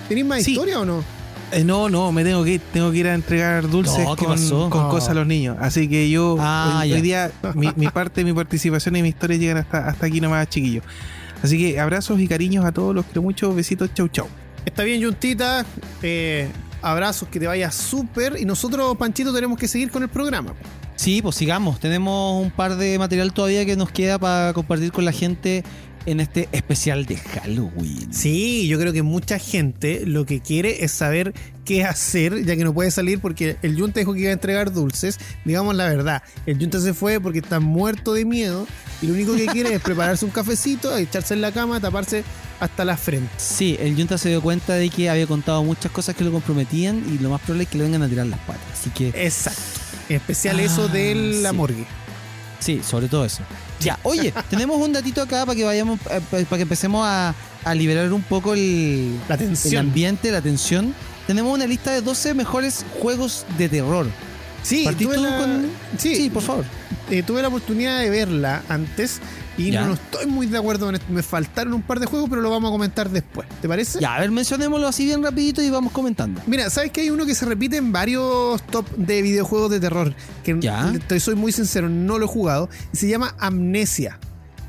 ¿Tenéis 0.09 0.27
más 0.27 0.43
Sí. 0.43 0.53
historia 0.53 0.81
o 0.81 0.85
no? 0.85 1.05
Eh, 1.53 1.63
no, 1.63 1.89
no, 1.89 2.11
me 2.11 2.25
tengo 2.25 2.43
que 2.43 2.55
ir, 2.55 2.61
tengo 2.73 2.91
que 2.91 2.99
ir 2.99 3.07
a 3.07 3.15
entregar 3.15 3.69
dulces 3.71 3.99
No, 4.05 4.17
¿qué 4.17 4.25
con, 4.25 4.39
Oh. 4.53 4.89
cosas 4.91 5.11
a 5.11 5.15
los 5.15 5.27
niños. 5.27 5.57
Así 5.61 5.89
que 5.89 6.11
yo 6.11 6.37
Ah, 6.41 6.81
hoy, 6.83 7.01
día 7.01 7.31
mi, 7.55 7.69
mi 7.77 7.87
parte, 7.89 8.25
mi 8.25 8.33
participación 8.33 8.97
y 8.97 9.03
mi 9.03 9.11
historia 9.11 9.37
llegan 9.37 9.59
hasta, 9.59 9.87
hasta 9.89 10.07
aquí 10.07 10.21
nomás, 10.21 10.49
chiquillos. 10.49 10.83
Así 11.45 11.59
que 11.59 11.79
abrazos 11.79 12.19
y 12.21 12.27
cariños 12.27 12.65
a 12.65 12.73
todos, 12.73 12.95
los 12.95 13.05
quiero 13.05 13.21
mucho, 13.21 13.55
besitos, 13.55 13.93
chau 13.93 14.09
chau. 14.09 14.27
Está 14.65 14.83
bien, 14.83 15.05
Juntita. 15.05 15.67
Eh, 16.03 16.49
abrazos, 16.81 17.29
que 17.29 17.39
te 17.39 17.47
vaya 17.47 17.71
súper. 17.71 18.41
Y 18.41 18.47
nosotros, 18.47 18.97
Panchito, 18.97 19.31
tenemos 19.31 19.59
que 19.59 19.69
seguir 19.69 19.91
con 19.91 20.03
el 20.03 20.09
programa. 20.09 20.55
Sí, 20.97 21.21
pues 21.21 21.37
sigamos. 21.37 21.79
Tenemos 21.81 22.43
un 22.43 22.51
par 22.51 22.77
de 22.77 22.99
material 22.99 23.35
todavía 23.35 23.67
que 23.67 23.77
nos 23.77 23.91
queda 23.91 24.19
para 24.19 24.55
compartir 24.55 24.91
con 24.91 25.05
la 25.05 25.13
gente 25.13 25.65
en 26.07 26.21
este 26.21 26.49
especial 26.53 27.07
de 27.07 27.17
Halloween. 27.17 28.13
Sí, 28.13 28.67
yo 28.69 28.79
creo 28.79 28.93
que 28.93 29.03
mucha 29.03 29.39
gente 29.39 30.05
lo 30.07 30.27
que 30.27 30.41
quiere 30.41 30.85
es 30.85 30.93
saber 30.93 31.33
qué 31.65 31.85
hacer, 31.85 32.45
ya 32.45 32.57
que 32.57 32.65
no 32.65 32.75
puede 32.75 32.91
salir 32.91 33.21
porque 33.21 33.57
el 33.63 33.79
Junta 33.79 34.01
dijo 34.01 34.13
que 34.13 34.21
iba 34.21 34.31
a 34.31 34.35
entregar 34.35 34.73
dulces. 34.73 35.19
Digamos 35.45 35.75
la 35.75 35.87
verdad, 35.89 36.23
el 36.47 36.59
Junta 36.59 36.81
se 36.81 36.93
fue 36.95 37.21
porque 37.21 37.39
está 37.39 37.59
muerto 37.61 38.13
de 38.13 38.25
miedo 38.25 38.67
y 39.01 39.07
lo 39.07 39.15
único 39.15 39.35
que 39.35 39.47
quiere 39.47 39.75
es 39.75 39.81
prepararse 39.83 40.25
un 40.25 40.31
cafecito, 40.31 40.97
echarse 40.97 41.35
en 41.35 41.41
la 41.41 41.53
cama, 41.53 41.81
taparse 41.81 42.23
hasta 42.61 42.85
la 42.85 42.97
frente. 42.97 43.31
Sí, 43.39 43.77
el 43.81 43.97
Junta 43.97 44.19
se 44.19 44.29
dio 44.29 44.43
cuenta 44.43 44.75
de 44.75 44.91
que 44.91 45.09
había 45.09 45.27
contado 45.27 45.65
muchas 45.65 45.91
cosas 45.91 46.15
que 46.15 46.25
lo 46.25 46.33
comprometían 46.33 47.03
y 47.13 47.19
lo 47.23 47.31
más 47.31 47.41
probable 47.41 47.65
es 47.65 47.69
que 47.71 47.79
le 47.79 47.85
vengan 47.85 48.03
a 48.03 48.09
tirar 48.09 48.27
las 48.27 48.41
patas. 48.41 48.63
Así 48.79 48.91
que 48.91 49.09
Exacto. 49.09 49.61
En 50.11 50.17
especial 50.17 50.61
eso 50.61 50.87
Ah, 50.91 50.93
de 50.93 51.15
la 51.43 51.51
sí. 51.51 51.57
morgue. 51.57 51.85
sí, 52.61 52.81
sobre 52.87 53.09
todo 53.09 53.25
eso. 53.25 53.43
Ya, 53.85 53.99
oye, 54.03 54.33
tenemos 54.51 54.77
un 54.81 54.93
datito 54.93 55.23
acá 55.23 55.45
para 55.47 55.55
que 55.57 55.65
vayamos, 55.65 55.99
eh, 56.11 56.21
pa- 56.31 56.39
para 56.39 56.57
que 56.57 56.63
empecemos 56.63 57.07
a, 57.07 57.35
a 57.65 57.75
liberar 57.75 58.13
un 58.13 58.23
poco 58.23 58.55
el, 58.55 59.19
La 59.29 59.35
el 59.37 59.41
tensión. 59.41 59.87
ambiente, 59.87 60.31
la 60.31 60.41
tensión. 60.41 60.95
Tenemos 61.27 61.55
una 61.55 61.67
lista 61.67 61.91
de 61.93 62.01
12 62.03 62.35
mejores 62.35 62.85
juegos 63.01 63.45
de 63.57 63.69
terror. 63.69 64.07
Sí, 64.63 64.87
tuve 64.99 65.17
la, 65.19 65.37
con- 65.39 65.71
sí, 65.99 66.15
Sí, 66.17 66.31
por 66.31 66.43
favor. 66.43 66.65
eh, 67.11 67.23
tuve 67.23 67.43
la 67.43 67.49
oportunidad 67.49 68.01
de 68.01 68.09
verla 68.11 68.63
antes 68.69 69.21
y 69.57 69.71
Ya. 69.71 69.83
no, 69.83 69.89
no 69.89 69.95
estoy 69.95 70.27
muy 70.27 70.47
de 70.47 70.59
acuerdo 70.59 70.87
con 70.87 70.95
esto. 70.95 71.07
Me 71.11 71.23
faltaron 71.23 71.75
un 71.75 71.83
par 71.83 72.01
de 72.01 72.07
juegos, 72.07 72.29
pero 72.29 72.43
lo 72.43 72.51
vamos 72.51 72.69
a 72.69 72.73
comentar 72.73 73.09
después. 73.11 73.47
¿Te 73.63 73.69
parece? 73.69 74.01
Ya, 74.01 74.15
a 74.17 74.21
ver, 74.21 74.31
mencionémoslo 74.31 74.87
así 74.89 75.05
bien 75.05 75.23
rapidito 75.23 75.63
y 75.63 75.71
vamos 75.71 75.93
comentando. 75.93 76.41
Mira, 76.47 76.69
¿sabes 76.71 76.91
que 76.91 77.03
hay 77.03 77.11
uno 77.11 77.25
que 77.27 77.35
se 77.35 77.45
repite 77.47 77.77
en 77.77 77.93
varios 77.93 78.63
top 78.67 78.89
de 78.97 79.23
videojuegos 79.23 79.71
de 79.71 79.81
terror? 79.81 80.15
Que 80.43 80.57
Ya. 80.61 80.93
te 81.07 81.21
soy 81.21 81.35
muy 81.37 81.53
sincero, 81.53 81.89
no 81.89 82.19
lo 82.19 82.25
he 82.25 82.29
jugado. 82.29 82.69
Y 82.93 82.97
se 82.97 83.09
llama 83.09 83.35
Amnesia. 83.39 84.19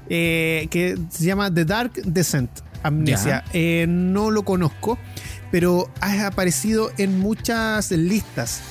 eh, 0.08 0.68
que 0.70 0.96
se 1.10 1.26
llama 1.26 1.52
The 1.52 1.66
Dark 1.66 1.94
Descent. 2.06 2.52
Amnesia. 2.84 3.44
Eh, 3.54 3.88
no 3.90 4.30
lo 4.30 4.44
conozco, 4.46 5.00
pero 5.50 5.90
ha 6.00 6.28
aparecido 6.28 6.92
en 7.00 7.20
muchas 7.20 7.90
listas. 7.90 8.62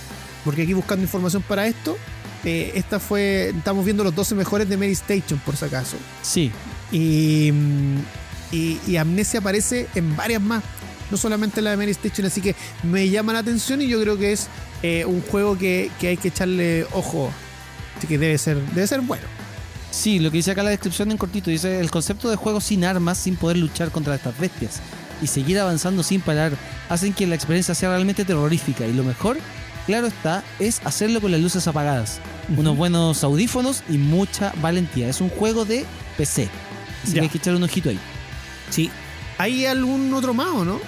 Porque 0.44 0.62
aquí 0.62 0.74
buscando 0.74 1.02
información 1.02 1.42
para 1.42 1.66
esto, 1.66 1.96
eh, 2.44 2.72
esta 2.74 3.00
fue. 3.00 3.52
Estamos 3.56 3.84
viendo 3.84 4.04
los 4.04 4.14
12 4.14 4.34
mejores 4.34 4.68
de 4.68 4.76
Mary 4.76 4.92
Station, 4.92 5.38
por 5.40 5.56
si 5.56 5.64
acaso. 5.64 5.96
Sí. 6.22 6.50
Y, 6.92 7.52
y, 8.52 8.80
y 8.86 8.96
Amnesia 8.96 9.40
aparece 9.40 9.88
en 9.94 10.16
varias 10.16 10.40
más, 10.40 10.62
no 11.10 11.16
solamente 11.16 11.60
la 11.62 11.70
de 11.70 11.76
Mary 11.76 11.92
Station, 11.92 12.26
así 12.26 12.40
que 12.40 12.54
me 12.82 13.08
llama 13.08 13.32
la 13.32 13.40
atención 13.40 13.82
y 13.82 13.88
yo 13.88 14.00
creo 14.00 14.18
que 14.18 14.32
es 14.32 14.48
eh, 14.82 15.04
un 15.04 15.22
juego 15.22 15.58
que, 15.58 15.90
que 16.00 16.08
hay 16.08 16.16
que 16.16 16.28
echarle 16.28 16.86
ojo. 16.92 17.30
Así 17.96 18.06
que 18.06 18.18
debe 18.18 18.36
ser, 18.38 18.60
debe 18.74 18.86
ser 18.86 19.00
bueno. 19.00 19.24
Sí, 19.90 20.18
lo 20.18 20.30
que 20.30 20.38
dice 20.38 20.50
acá 20.50 20.64
la 20.64 20.70
descripción 20.70 21.10
en 21.12 21.16
cortito, 21.16 21.50
dice 21.50 21.78
el 21.78 21.90
concepto 21.90 22.28
de 22.28 22.36
juego 22.36 22.60
sin 22.60 22.84
armas, 22.84 23.16
sin 23.16 23.36
poder 23.36 23.56
luchar 23.56 23.92
contra 23.92 24.16
estas 24.16 24.36
bestias 24.38 24.80
y 25.22 25.28
seguir 25.28 25.58
avanzando 25.58 26.02
sin 26.02 26.20
parar, 26.20 26.52
hacen 26.88 27.12
que 27.12 27.26
la 27.26 27.36
experiencia 27.36 27.74
sea 27.74 27.90
realmente 27.90 28.24
terrorífica 28.24 28.86
y 28.86 28.92
lo 28.92 29.04
mejor, 29.04 29.38
claro 29.86 30.08
está, 30.08 30.42
es 30.58 30.80
hacerlo 30.84 31.20
con 31.20 31.30
las 31.30 31.40
luces 31.40 31.66
apagadas, 31.68 32.18
unos 32.56 32.76
buenos 32.76 33.24
audífonos 33.24 33.82
y 33.88 33.98
mucha 33.98 34.52
valentía. 34.60 35.08
Es 35.08 35.20
un 35.20 35.28
juego 35.30 35.64
de 35.64 35.84
PC, 36.16 36.48
así 37.02 37.14
que 37.14 37.20
hay 37.20 37.28
que 37.28 37.38
echar 37.38 37.54
un 37.54 37.62
ojito 37.62 37.88
ahí. 37.90 37.98
Sí. 38.70 38.90
¿Hay 39.38 39.66
algún 39.66 40.12
otro 40.14 40.32
más 40.34 40.48
o 40.48 40.64
no? 40.64 40.80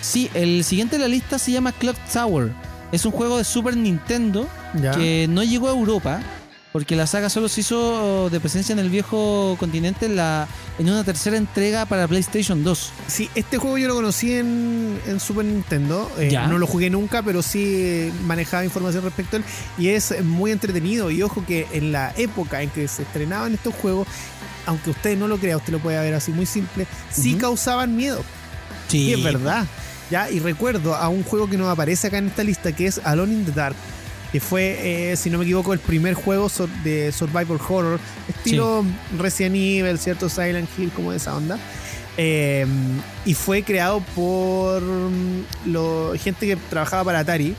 Sí, 0.00 0.30
el 0.34 0.64
siguiente 0.64 0.96
de 0.96 1.02
la 1.02 1.08
lista 1.08 1.38
se 1.38 1.52
llama 1.52 1.72
Clock 1.72 1.96
Tower. 2.12 2.52
Es 2.92 3.04
un 3.06 3.12
juego 3.12 3.38
de 3.38 3.44
Super 3.44 3.76
Nintendo 3.76 4.48
Ya. 4.80 4.92
que 4.92 5.26
no 5.28 5.42
llegó 5.42 5.68
a 5.68 5.72
Europa 5.72 6.20
porque 6.74 6.96
la 6.96 7.06
saga 7.06 7.30
solo 7.30 7.48
se 7.48 7.60
hizo 7.60 8.28
de 8.30 8.40
presencia 8.40 8.72
en 8.72 8.80
el 8.80 8.90
viejo 8.90 9.54
continente 9.60 10.06
en, 10.06 10.16
la, 10.16 10.48
en 10.76 10.90
una 10.90 11.04
tercera 11.04 11.36
entrega 11.36 11.86
para 11.86 12.08
PlayStation 12.08 12.64
2. 12.64 12.90
Sí, 13.06 13.30
este 13.36 13.58
juego 13.58 13.78
yo 13.78 13.86
lo 13.86 13.94
conocí 13.94 14.32
en, 14.32 14.98
en 15.06 15.20
Super 15.20 15.44
Nintendo. 15.44 16.10
Eh, 16.18 16.30
Ya. 16.32 16.48
no 16.48 16.58
lo 16.58 16.66
jugué 16.66 16.90
nunca, 16.90 17.22
pero 17.22 17.42
sí 17.42 18.12
manejaba 18.26 18.64
información 18.64 19.04
respecto 19.04 19.36
a 19.36 19.38
él. 19.38 19.44
Y 19.78 19.90
es 19.90 20.20
muy 20.24 20.50
entretenido. 20.50 21.12
Y 21.12 21.22
ojo 21.22 21.44
que 21.46 21.68
en 21.72 21.92
la 21.92 22.12
época 22.16 22.60
en 22.60 22.70
que 22.70 22.88
se 22.88 23.02
estrenaban 23.02 23.54
estos 23.54 23.72
juegos, 23.76 24.08
aunque 24.66 24.90
usted 24.90 25.16
no 25.16 25.28
lo 25.28 25.38
crea, 25.38 25.56
usted 25.58 25.72
lo 25.72 25.78
puede 25.78 26.00
ver 26.00 26.14
así 26.14 26.32
muy 26.32 26.44
simple, 26.44 26.88
sí 27.08 27.34
causaban 27.34 27.94
miedo. 27.94 28.24
Sí, 28.88 28.98
Sí, 29.06 29.12
es 29.12 29.22
verdad. 29.22 29.64
Ya, 30.10 30.28
y 30.28 30.40
recuerdo 30.40 30.96
a 30.96 31.08
un 31.08 31.22
juego 31.22 31.48
que 31.48 31.56
nos 31.56 31.68
aparece 31.68 32.08
acá 32.08 32.18
en 32.18 32.26
esta 32.26 32.42
lista 32.42 32.72
que 32.72 32.88
es 32.88 33.00
Alone 33.04 33.32
in 33.32 33.44
the 33.44 33.52
Dark. 33.52 33.76
Que 34.34 34.40
fue, 34.40 35.12
eh, 35.12 35.16
si 35.16 35.30
no 35.30 35.38
me 35.38 35.44
equivoco, 35.44 35.72
el 35.72 35.78
primer 35.78 36.14
juego 36.14 36.50
de 36.82 37.12
Survival 37.12 37.56
Horror, 37.68 38.00
estilo 38.28 38.84
Resident 39.16 39.54
Evil, 39.54 39.96
¿cierto? 39.96 40.28
Silent 40.28 40.68
Hill, 40.76 40.90
como 40.90 41.12
de 41.12 41.18
esa 41.18 41.36
onda. 41.36 41.56
Eh, 42.16 42.66
y 43.24 43.34
fue 43.34 43.62
creado 43.62 44.00
por 44.16 44.82
mm, 44.82 45.44
lo, 45.66 46.14
gente 46.18 46.48
que 46.48 46.56
trabajaba 46.56 47.04
para 47.04 47.20
Atari. 47.20 47.54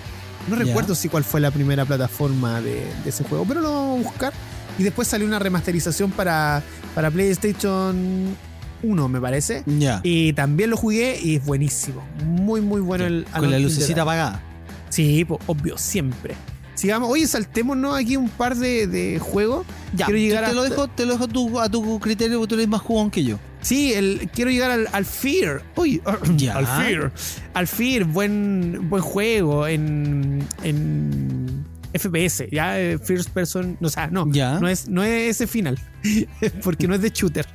No 0.49 0.57
recuerdo 0.57 0.95
si 0.95 1.07
cuál 1.07 1.23
fue 1.23 1.39
la 1.39 1.49
primera 1.49 1.85
plataforma 1.85 2.59
de, 2.59 2.85
de 3.05 3.09
ese 3.09 3.23
juego, 3.23 3.45
pero 3.47 3.61
lo 3.61 3.71
vamos 3.71 3.99
a 4.01 4.09
buscar. 4.09 4.33
Y 4.77 4.83
después 4.83 5.07
salió 5.07 5.25
una 5.25 5.39
remasterización 5.39 6.11
para, 6.11 6.61
para 6.93 7.09
PlayStation 7.09 8.35
1, 8.83 9.07
me 9.07 9.21
parece. 9.21 9.63
Ya. 9.65 10.01
Y 10.03 10.33
también 10.33 10.71
lo 10.71 10.75
jugué 10.75 11.17
y 11.23 11.37
es 11.37 11.45
buenísimo. 11.45 12.03
Muy, 12.25 12.59
muy 12.59 12.81
bueno 12.81 13.05
el 13.05 13.25
Con 13.33 13.49
la 13.49 13.59
lucecita 13.59 14.01
apagada. 14.01 14.41
Sí, 14.89 15.25
obvio, 15.47 15.77
siempre. 15.77 16.35
Sigamos, 16.75 17.09
oye, 17.09 17.25
saltémonos 17.25 17.97
aquí 17.97 18.17
un 18.17 18.29
par 18.29 18.55
de, 18.55 18.85
de 18.87 19.17
juegos. 19.19 19.65
Ya, 19.95 20.05
Quiero 20.05 20.19
llegar 20.19 20.49
te, 20.49 20.53
lo 20.55 20.63
dejo, 20.63 20.87
te 20.89 21.05
lo 21.05 21.13
dejo 21.13 21.23
a 21.23 21.27
tu, 21.27 21.59
a 21.61 21.69
tu 21.69 21.99
criterio 21.99 22.37
porque 22.37 22.49
tú 22.49 22.55
eres 22.55 22.67
más 22.67 22.81
jugón 22.81 23.09
que 23.09 23.23
yo. 23.23 23.39
Sí, 23.61 23.93
el, 23.93 24.29
quiero 24.33 24.51
llegar 24.51 24.69
al, 24.71 24.87
al 24.91 25.05
Fear. 25.05 25.63
Uy, 25.75 26.01
Ya. 26.37 26.57
al 26.57 26.67
Fear. 26.67 27.11
Al 27.53 27.67
Fear, 27.67 28.03
buen, 28.03 28.89
buen 28.89 29.01
juego 29.01 29.65
en, 29.67 30.45
en 30.63 31.65
FPS, 31.93 32.47
ya, 32.51 32.79
eh, 32.79 32.99
First 32.99 33.29
Person. 33.29 33.77
O 33.81 33.89
sea, 33.89 34.07
no, 34.07 34.29
Ya. 34.31 34.59
no, 34.59 34.67
es, 34.67 34.87
no 34.89 35.01
es 35.03 35.31
ese 35.37 35.47
final, 35.47 35.79
porque 36.63 36.87
no 36.89 36.93
es 36.95 37.01
de 37.01 37.09
shooter. 37.09 37.47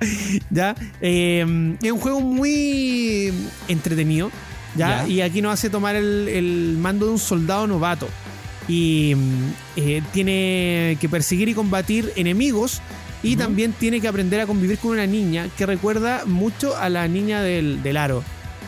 ya, 0.50 0.74
eh, 1.00 1.76
es 1.82 1.92
un 1.92 1.98
juego 1.98 2.20
muy 2.20 3.32
entretenido. 3.68 4.30
¿Ya? 4.76 5.04
Ya. 5.04 5.08
Y 5.08 5.20
aquí 5.20 5.42
nos 5.42 5.54
hace 5.54 5.70
tomar 5.70 5.96
el, 5.96 6.28
el 6.28 6.76
mando 6.78 7.06
de 7.06 7.12
un 7.12 7.18
soldado 7.18 7.66
novato. 7.66 8.08
Y 8.68 9.14
mm, 9.16 9.52
eh, 9.76 10.02
tiene 10.12 10.96
que 11.00 11.08
perseguir 11.08 11.48
y 11.48 11.54
combatir 11.54 12.12
enemigos. 12.16 12.80
Y 13.24 13.36
también 13.36 13.72
tiene 13.72 14.00
que 14.00 14.08
aprender 14.08 14.40
a 14.40 14.46
convivir 14.46 14.78
con 14.78 14.90
una 14.92 15.06
niña 15.06 15.46
que 15.56 15.64
recuerda 15.64 16.24
mucho 16.26 16.76
a 16.76 16.88
la 16.88 17.06
niña 17.06 17.40
del, 17.40 17.80
del 17.82 17.96
aro. 17.96 18.24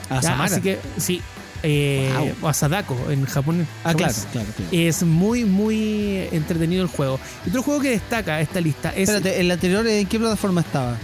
A. 0.08 0.22
Samara. 0.22 0.44
Así 0.44 0.60
que, 0.60 0.78
sí. 0.96 1.20
eh, 1.64 2.08
Wow. 2.16 2.30
O 2.42 2.48
a 2.48 2.54
Sadako 2.54 2.96
en 3.10 3.24
Japón. 3.26 3.66
ah, 3.82 3.94
claro, 3.94 4.14
claro, 4.30 4.46
claro. 4.56 4.70
Es 4.70 5.02
muy, 5.02 5.44
muy 5.44 6.28
entretenido 6.30 6.82
el 6.82 6.88
juego. 6.88 7.18
Otro 7.48 7.62
juego 7.64 7.80
que 7.80 7.90
destaca 7.90 8.40
esta 8.40 8.60
lista 8.60 8.90
es. 8.90 9.08
Espérate, 9.08 9.40
¿el 9.40 9.50
anterior 9.50 9.84
en 9.88 10.06
qué 10.06 10.18
plataforma 10.20 10.60
estaba? 10.60 10.98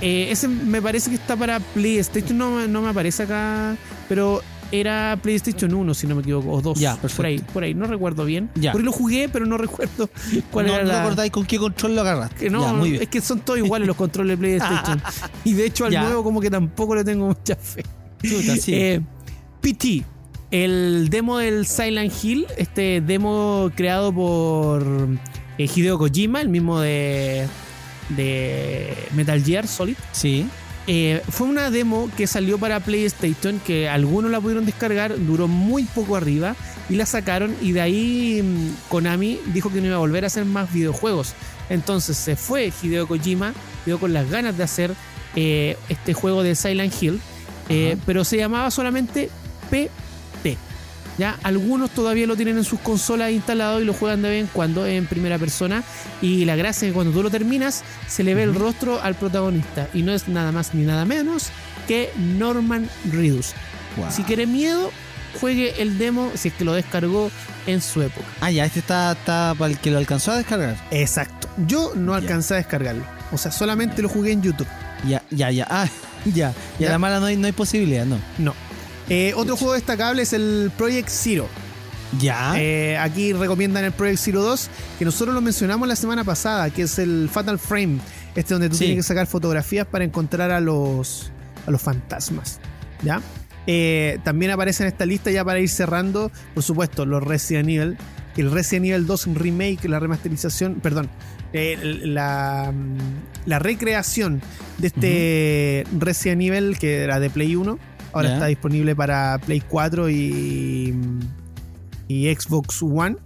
Eh, 0.00 0.28
ese 0.30 0.48
me 0.48 0.80
parece 0.82 1.10
que 1.10 1.16
está 1.16 1.36
para 1.36 1.60
PlayStation. 1.60 2.36
No, 2.38 2.50
me- 2.52 2.68
no 2.68 2.82
me 2.82 2.88
aparece 2.90 3.22
acá. 3.24 3.76
Pero 4.08 4.40
era 4.72 5.18
PlayStation 5.20 5.74
1, 5.74 5.94
si 5.94 6.06
no 6.06 6.14
me 6.14 6.22
equivoco. 6.22 6.50
O 6.52 6.60
2. 6.62 6.78
Ya, 6.78 6.96
Por 6.96 7.26
ahí, 7.26 7.38
por 7.52 7.62
ahí. 7.64 7.74
No 7.74 7.86
recuerdo 7.86 8.24
bien. 8.24 8.50
Ya. 8.54 8.72
Porque 8.72 8.84
lo 8.84 8.92
jugué, 8.92 9.28
pero 9.28 9.46
no 9.46 9.58
recuerdo 9.58 10.08
cuál 10.52 10.66
no, 10.66 10.74
era 10.74 10.82
no 10.84 10.88
la. 10.88 10.98
recordáis 11.02 11.32
con 11.32 11.44
qué 11.44 11.58
control 11.58 11.94
lo 11.96 12.00
agarraste. 12.02 12.36
Que 12.36 12.50
no, 12.50 12.62
Ya, 12.62 12.72
muy 12.72 12.90
bien. 12.90 13.02
es 13.02 13.08
que 13.08 13.20
son 13.20 13.40
todos 13.40 13.58
iguales 13.58 13.86
los 13.88 13.96
controles 13.96 14.38
de 14.38 14.58
PlayStation. 14.58 15.02
y 15.44 15.54
de 15.54 15.66
hecho 15.66 15.84
al 15.86 15.92
Ya. 15.92 16.02
nuevo 16.04 16.22
como 16.24 16.40
que 16.40 16.50
tampoco 16.50 16.94
le 16.94 17.04
tengo 17.04 17.26
mucha 17.28 17.56
fe. 17.56 17.82
Chuta, 18.22 18.56
sí. 18.56 18.74
Eh, 18.74 19.00
PT, 19.60 20.04
el 20.50 21.08
demo 21.10 21.38
del 21.38 21.66
Silent 21.66 22.12
Hill, 22.22 22.46
este 22.56 23.00
demo 23.00 23.70
creado 23.74 24.12
por 24.12 25.08
eh, 25.58 25.68
Hideo 25.74 25.98
Kojima, 25.98 26.40
el 26.40 26.48
mismo 26.48 26.80
de, 26.80 27.46
de 28.10 28.94
Metal 29.14 29.42
Gear 29.42 29.66
Solid. 29.66 29.96
sí. 30.12 30.46
Eh, 30.86 31.22
fue 31.28 31.46
una 31.46 31.70
demo 31.70 32.10
que 32.16 32.26
salió 32.26 32.58
para 32.58 32.80
PlayStation, 32.80 33.60
que 33.60 33.88
algunos 33.88 34.30
la 34.30 34.40
pudieron 34.40 34.66
descargar, 34.66 35.14
duró 35.24 35.46
muy 35.46 35.84
poco 35.84 36.16
arriba 36.16 36.56
y 36.88 36.96
la 36.96 37.06
sacaron 37.06 37.54
y 37.60 37.72
de 37.72 37.80
ahí 37.80 38.42
mm, 38.42 38.88
Konami 38.88 39.38
dijo 39.52 39.70
que 39.70 39.80
no 39.80 39.86
iba 39.86 39.96
a 39.96 40.00
volver 40.00 40.24
a 40.24 40.28
hacer 40.28 40.44
más 40.46 40.72
videojuegos. 40.72 41.34
Entonces 41.68 42.16
se 42.16 42.34
fue 42.34 42.72
Hideo 42.82 43.06
Kojima, 43.06 43.52
quedó 43.84 44.00
con 44.00 44.12
las 44.12 44.28
ganas 44.28 44.56
de 44.56 44.64
hacer 44.64 44.94
eh, 45.36 45.76
este 45.88 46.12
juego 46.12 46.42
de 46.42 46.56
Silent 46.56 46.92
Hill, 47.00 47.20
eh, 47.68 47.96
pero 48.04 48.24
se 48.24 48.38
llamaba 48.38 48.70
solamente 48.72 49.30
PT. 49.70 49.90
¿Ya? 51.18 51.38
Algunos 51.42 51.90
todavía 51.90 52.26
lo 52.26 52.36
tienen 52.36 52.56
en 52.58 52.64
sus 52.64 52.80
consolas 52.80 53.30
instalado 53.30 53.80
y 53.80 53.84
lo 53.84 53.92
juegan 53.92 54.22
de 54.22 54.30
vez 54.30 54.40
en 54.40 54.46
cuando 54.46 54.86
en 54.86 55.06
primera 55.06 55.38
persona. 55.38 55.82
Y 56.22 56.44
la 56.44 56.56
gracia 56.56 56.86
es 56.86 56.90
que 56.90 56.94
cuando 56.94 57.12
tú 57.12 57.22
lo 57.22 57.30
terminas, 57.30 57.82
se 58.08 58.22
le 58.22 58.34
ve 58.34 58.44
el 58.44 58.54
rostro 58.54 59.00
al 59.02 59.14
protagonista. 59.14 59.88
Y 59.92 60.02
no 60.02 60.12
es 60.12 60.28
nada 60.28 60.52
más 60.52 60.74
ni 60.74 60.84
nada 60.84 61.04
menos 61.04 61.48
que 61.86 62.10
Norman 62.16 62.88
Reedus. 63.10 63.52
Wow. 63.96 64.06
Si 64.10 64.22
quiere 64.22 64.46
miedo, 64.46 64.90
juegue 65.40 65.82
el 65.82 65.98
demo 65.98 66.30
si 66.34 66.48
es 66.48 66.54
que 66.54 66.64
lo 66.64 66.72
descargó 66.72 67.30
en 67.66 67.80
su 67.80 68.02
época. 68.02 68.26
Ah, 68.40 68.50
ya, 68.50 68.64
este 68.64 68.80
está, 68.80 69.12
está 69.12 69.54
para 69.58 69.72
el 69.72 69.78
que 69.78 69.90
lo 69.90 69.98
alcanzó 69.98 70.32
a 70.32 70.36
descargar. 70.36 70.76
Exacto. 70.90 71.48
Yo 71.66 71.92
no 71.94 72.14
alcancé 72.14 72.54
a 72.54 72.56
descargarlo. 72.58 73.04
O 73.32 73.38
sea, 73.38 73.52
solamente 73.52 74.02
lo 74.02 74.08
jugué 74.08 74.32
en 74.32 74.42
YouTube. 74.42 74.68
Ya, 75.06 75.22
ya, 75.30 75.50
ya. 75.50 75.66
Ah, 75.70 75.88
ya. 76.24 76.54
Y 76.78 76.84
a 76.84 76.90
la 76.90 76.98
mala 76.98 77.20
no 77.20 77.26
hay, 77.26 77.36
no 77.36 77.46
hay 77.46 77.52
posibilidad, 77.52 78.04
no. 78.04 78.18
No. 78.38 78.54
Eh, 79.10 79.32
otro 79.36 79.56
juego 79.56 79.74
destacable 79.74 80.22
es 80.22 80.32
el 80.32 80.70
Project 80.78 81.08
Zero. 81.10 81.48
Ya. 82.18 82.54
Eh, 82.56 82.96
aquí 82.98 83.32
recomiendan 83.32 83.84
el 83.84 83.92
Project 83.92 84.18
Zero 84.18 84.42
2, 84.42 84.70
que 84.98 85.04
nosotros 85.04 85.34
lo 85.34 85.40
mencionamos 85.40 85.86
la 85.86 85.96
semana 85.96 86.24
pasada, 86.24 86.70
que 86.70 86.82
es 86.82 86.98
el 86.98 87.28
Fatal 87.30 87.58
Frame, 87.58 87.98
este 88.34 88.54
donde 88.54 88.68
tú 88.68 88.76
Sí. 88.76 88.86
tienes 88.86 89.04
que 89.04 89.08
sacar 89.08 89.26
fotografías 89.26 89.86
para 89.86 90.04
encontrar 90.04 90.50
a 90.50 90.60
los, 90.60 91.30
a 91.66 91.70
los 91.70 91.80
fantasmas. 91.82 92.58
¿Ya? 93.02 93.20
Eh, 93.66 94.18
también 94.24 94.50
aparece 94.52 94.82
en 94.84 94.88
esta 94.88 95.06
lista 95.06 95.30
ya 95.30 95.44
para 95.44 95.60
ir 95.60 95.68
cerrando, 95.68 96.32
por 96.54 96.62
supuesto, 96.62 97.04
los 97.06 97.22
Resident 97.22 97.68
Evil. 97.68 97.96
El 98.36 98.50
Resident 98.50 98.86
Evil 98.86 99.06
2 99.06 99.26
Remake, 99.34 99.88
la 99.88 99.98
remasterización, 100.00 100.76
perdón, 100.76 101.10
eh, 101.52 101.76
la, 102.04 102.72
la 103.44 103.58
recreación 103.58 104.40
de 104.78 104.86
este 104.86 105.84
Resident 105.98 106.40
Evil 106.42 106.78
que 106.78 107.02
era 107.02 107.20
de 107.20 107.28
Play 107.28 107.54
1. 107.56 107.78
Ahora 108.12 108.28
está 108.34 108.46
disponible 108.46 108.94
para 108.96 109.38
Play 109.44 109.60
4 109.60 110.10
y, 110.10 110.94
y 112.08 112.34
Xbox 112.34 112.82
One, 112.82 113.16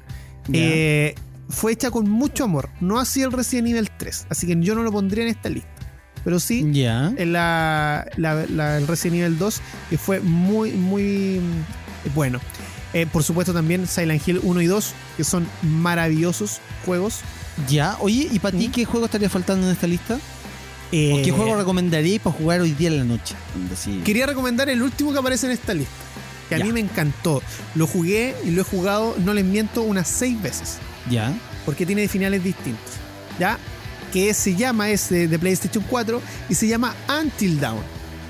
eh, 0.52 1.14
fue 1.48 1.72
hecha 1.72 1.90
con 1.90 2.08
mucho 2.08 2.44
amor. 2.44 2.68
No 2.80 2.98
así 2.98 3.22
el 3.22 3.32
Resident 3.32 3.68
Evil 3.68 3.90
3. 3.96 4.26
Así 4.30 4.46
que 4.46 4.56
yo 4.60 4.74
no 4.74 4.82
lo 4.82 4.92
pondría 4.92 5.24
en 5.24 5.30
esta 5.30 5.48
lista. 5.48 5.68
Pero 6.24 6.40
sí 6.40 6.70
en 7.18 7.32
la, 7.32 8.06
la- 8.16 8.46
la- 8.46 8.78
el 8.78 8.86
Resident 8.86 9.20
Evil 9.22 9.38
2, 9.38 9.60
que 9.90 9.98
fue 9.98 10.20
muy, 10.20 10.72
muy 10.72 11.40
mm, 11.40 12.14
bueno. 12.14 12.40
Eh, 12.94 13.06
por 13.10 13.22
supuesto 13.24 13.52
también 13.52 13.86
Silent 13.88 14.26
Hill 14.26 14.40
1 14.42 14.60
y 14.62 14.66
2, 14.66 14.94
que 15.16 15.24
son 15.24 15.46
maravillosos 15.62 16.60
juegos. 16.86 17.20
Ya. 17.68 17.96
Oye, 18.00 18.28
¿y 18.30 18.38
para 18.38 18.56
ti 18.56 18.68
qué 18.68 18.84
juego 18.84 19.06
estaría 19.06 19.28
faltando 19.28 19.66
en 19.66 19.72
esta 19.72 19.86
lista? 19.86 20.18
Eh, 20.96 21.12
¿O 21.12 21.24
qué 21.24 21.32
juego 21.32 21.56
recomendaríais 21.56 22.20
para 22.20 22.36
jugar 22.36 22.60
hoy 22.60 22.70
día 22.70 22.86
en 22.88 22.98
la 22.98 23.04
noche? 23.04 23.34
Quería 24.04 24.26
recomendar 24.26 24.68
el 24.68 24.80
último 24.80 25.12
que 25.12 25.18
aparece 25.18 25.46
en 25.46 25.52
esta 25.52 25.74
lista, 25.74 25.92
que 26.48 26.54
a 26.54 26.58
Ya. 26.58 26.64
mí 26.64 26.72
me 26.72 26.78
encantó. 26.78 27.42
Lo 27.74 27.88
jugué 27.88 28.36
y 28.44 28.50
lo 28.52 28.60
he 28.60 28.64
jugado, 28.64 29.16
no 29.24 29.34
les 29.34 29.44
miento, 29.44 29.82
unas 29.82 30.06
seis 30.06 30.40
veces, 30.40 30.76
Ya. 31.10 31.34
porque 31.64 31.84
tiene 31.84 32.06
finales 32.06 32.44
distintos. 32.44 32.92
¿Ya? 33.40 33.58
Que 34.12 34.32
se 34.34 34.54
llama, 34.54 34.90
es 34.90 35.08
de, 35.08 35.26
de 35.26 35.36
PlayStation 35.36 35.84
4 35.90 36.22
y 36.48 36.54
se 36.54 36.68
llama 36.68 36.94
Until 37.20 37.58
Dawn. 37.58 37.82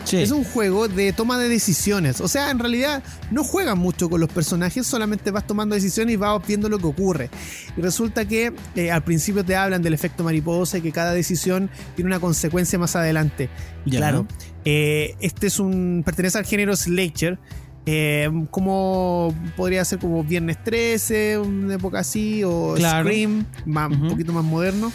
Sí. 0.04 0.18
Es 0.18 0.30
un 0.30 0.44
juego 0.44 0.86
de 0.88 1.12
toma 1.12 1.38
de 1.38 1.48
decisiones. 1.48 2.20
O 2.20 2.28
sea, 2.28 2.50
en 2.50 2.58
realidad 2.58 3.02
no 3.30 3.42
juegas 3.42 3.76
mucho 3.76 4.08
con 4.10 4.20
los 4.20 4.30
personajes, 4.30 4.86
solamente 4.86 5.30
vas 5.30 5.46
tomando 5.46 5.74
decisiones 5.74 6.14
y 6.14 6.16
vas 6.16 6.46
viendo 6.46 6.68
lo 6.68 6.78
que 6.78 6.86
ocurre. 6.86 7.30
Y 7.76 7.80
resulta 7.80 8.26
que 8.26 8.52
eh, 8.76 8.90
al 8.90 9.02
principio 9.02 9.44
te 9.44 9.56
hablan 9.56 9.82
del 9.82 9.94
efecto 9.94 10.22
mariposa 10.24 10.78
y 10.78 10.80
que 10.82 10.92
cada 10.92 11.12
decisión 11.12 11.70
tiene 11.96 12.08
una 12.08 12.20
consecuencia 12.20 12.78
más 12.78 12.96
adelante. 12.96 13.48
Ya. 13.86 13.98
Claro. 13.98 14.26
Eh, 14.64 15.14
este 15.20 15.46
es 15.48 15.58
un. 15.58 16.02
pertenece 16.04 16.38
al 16.38 16.44
género 16.44 16.76
Slasher. 16.76 17.38
eh, 17.86 18.30
como 18.50 19.34
podría 19.56 19.84
ser 19.84 19.98
como 19.98 20.24
Viernes 20.24 20.56
13, 20.64 21.38
una 21.38 21.74
época 21.74 21.98
así, 21.98 22.42
o 22.42 22.72
Claro. 22.76 23.04
Scream, 23.06 23.44
más- 23.66 23.90
un 23.90 24.08
poquito 24.08 24.32
más 24.32 24.42
moderno. 24.44 24.90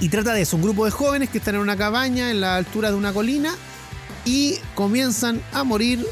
Y 0.00 0.08
trata 0.08 0.32
de 0.32 0.42
eso, 0.42 0.56
un 0.56 0.62
grupo 0.62 0.84
de 0.86 0.90
jóvenes 0.90 1.28
que 1.28 1.38
están 1.38 1.54
en 1.56 1.60
una 1.60 1.76
cabaña 1.76 2.30
en 2.30 2.40
la 2.40 2.56
altura 2.56 2.90
de 2.90 2.96
una 2.96 3.12
colina 3.12 3.54
y 4.24 4.56
comienzan 4.74 5.40
a 5.52 5.62
morir. 5.64 6.04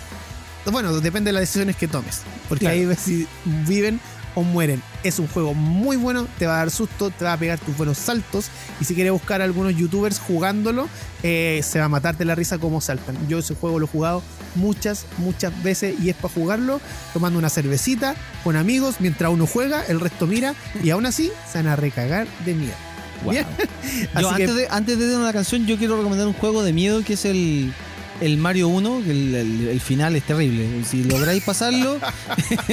Bueno, 0.71 1.01
depende 1.01 1.29
de 1.29 1.33
las 1.33 1.41
decisiones 1.43 1.77
que 1.77 1.89
tomes, 1.89 2.21
porque 2.49 2.67
Claro. 2.67 2.77
ahí 2.77 2.85
ves 2.85 2.99
si 2.99 3.27
viven 3.67 3.99
o 4.35 4.43
mueren. 4.43 4.83
Es 5.03 5.19
un 5.19 5.27
juego 5.27 5.55
muy 5.55 5.97
bueno, 5.97 6.29
te 6.39 6.47
va 6.47 6.57
a 6.57 6.59
dar 6.59 6.71
susto, 6.71 7.09
te 7.11 7.25
va 7.25 7.33
a 7.33 7.37
pegar 7.39 7.59
tus 7.59 7.75
buenos 7.79 7.97
saltos 7.97 8.47
y 8.79 8.85
si 8.85 8.95
quieres 8.95 9.13
buscar 9.13 9.41
a 9.41 9.45
algunos 9.45 9.75
youtubers 9.75 10.19
jugándolo, 10.19 10.87
eh, 11.23 11.63
se 11.65 11.79
va 11.79 11.87
a 11.87 11.89
matarte 11.89 12.27
la 12.27 12.35
risa 12.35 12.59
como 12.59 12.83
saltan. 12.83 13.17
Yo 13.27 13.39
ese 13.39 13.55
juego 13.55 13.79
lo 13.79 13.87
he 13.87 13.89
jugado 13.89 14.23
muchas, 14.55 15.07
muchas 15.17 15.63
veces 15.63 15.99
y 15.99 16.11
es 16.11 16.17
para 16.17 16.35
jugarlo 16.35 16.81
tomando 17.15 17.39
una 17.39 17.49
cervecita 17.49 18.15
con 18.45 18.57
amigos 18.57 18.97
mientras 19.01 19.31
uno 19.33 19.47
juega, 19.47 19.83
el 19.87 19.99
resto 19.99 20.27
mira 20.27 20.55
y 20.85 20.91
aún 20.91 21.07
así 21.07 21.31
se 21.51 21.59
van 21.59 21.69
a 21.69 21.77
recagar 21.77 22.27
de 22.45 22.55
miedo. 22.55 22.88
Wow. 23.25 23.33
Bien. 23.33 23.47
Yo 24.21 24.29
Así 24.31 24.37
que- 24.37 24.43
antes, 24.45 24.55
de, 24.57 24.69
antes 24.71 24.99
de 24.99 25.09
dar 25.11 25.21
una 25.21 25.33
canción, 25.33 25.67
yo 25.67 25.77
quiero 25.77 25.97
recomendar 25.97 26.27
un 26.27 26.35
juego 26.35 26.63
de 26.63 26.73
miedo 26.73 27.03
que 27.05 27.15
es 27.15 27.25
el, 27.25 27.73
el 28.21 28.37
Mario 28.39 28.69
1, 28.69 29.03
que 29.05 29.11
el, 29.11 29.35
el- 29.35 29.69
el 29.69 29.81
final 29.81 30.15
es 30.17 30.25
terrible. 30.25 30.85
Si 30.85 31.03
lográis 31.05 31.43
pasarlo, 31.43 31.99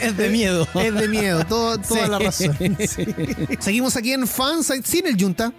es 0.00 0.16
de 0.16 0.28
miedo. 0.30 0.66
Es 0.74 0.94
de 0.94 1.08
miedo, 1.08 1.44
todo, 1.46 1.78
toda 1.78 2.04
Sí. 2.04 2.10
la 2.10 2.18
razón. 2.18 2.56
Sí. 2.88 3.04
Seguimos 3.60 3.96
aquí 3.96 4.12
en 4.12 4.26
Fansite 4.26 4.86
sin 4.86 5.06
el 5.06 5.20
Junta. 5.20 5.52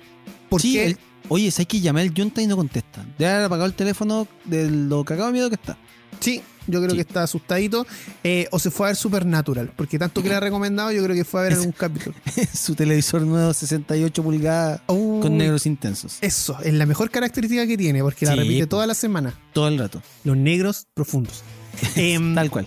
Porque 0.49 0.67
Sí, 0.67 0.77
el- 0.79 0.97
oye, 1.29 1.51
¿sabes 1.51 1.67
que 1.67 1.79
llamé 1.81 2.01
al 2.01 2.13
Junta 2.15 2.41
y 2.41 2.47
no 2.47 2.55
contesta? 2.55 3.05
Debe 3.17 3.31
haber 3.31 3.45
apagado 3.45 3.65
el 3.67 3.73
teléfono 3.73 4.27
de 4.45 4.69
lo 4.69 5.03
cagado 5.03 5.27
de 5.27 5.33
miedo 5.33 5.49
que 5.49 5.55
está. 5.55 5.77
sí, 6.19 6.41
yo 6.67 6.79
creo 6.79 6.89
Sí. 6.91 6.95
que 6.95 7.01
está 7.01 7.23
asustadito. 7.23 7.85
Eh, 8.23 8.47
o 8.51 8.59
se 8.59 8.71
fue 8.71 8.87
a 8.87 8.89
ver 8.89 8.95
Supernatural. 8.95 9.71
Porque 9.75 9.97
tanto 9.99 10.21
que 10.23 10.29
le 10.29 10.35
ha 10.35 10.39
recomendado, 10.39 10.91
yo 10.91 11.03
creo 11.03 11.15
que 11.15 11.25
fue 11.25 11.41
a 11.41 11.43
ver 11.43 11.53
algún 11.53 11.71
capítulo. 11.71 12.15
Su 12.53 12.75
televisor 12.75 13.21
nuevo, 13.21 13.53
68 13.53 14.23
pulgadas, 14.23 14.81
Uy, 14.87 15.21
con 15.21 15.37
negros 15.37 15.65
intensos. 15.65 16.17
Eso, 16.21 16.57
es 16.63 16.73
la 16.73 16.85
mejor 16.85 17.09
característica 17.11 17.65
que 17.67 17.77
tiene, 17.77 18.01
porque 18.01 18.25
la 18.25 18.35
repite 18.35 18.67
toda 18.67 18.87
la 18.87 18.93
semana. 18.93 19.33
Todo 19.53 19.67
el 19.67 19.77
rato. 19.77 20.01
Los 20.23 20.37
negros 20.37 20.87
profundos. 20.93 21.43
Em, 21.95 22.33
Tal 22.35 22.49
cual. 22.49 22.65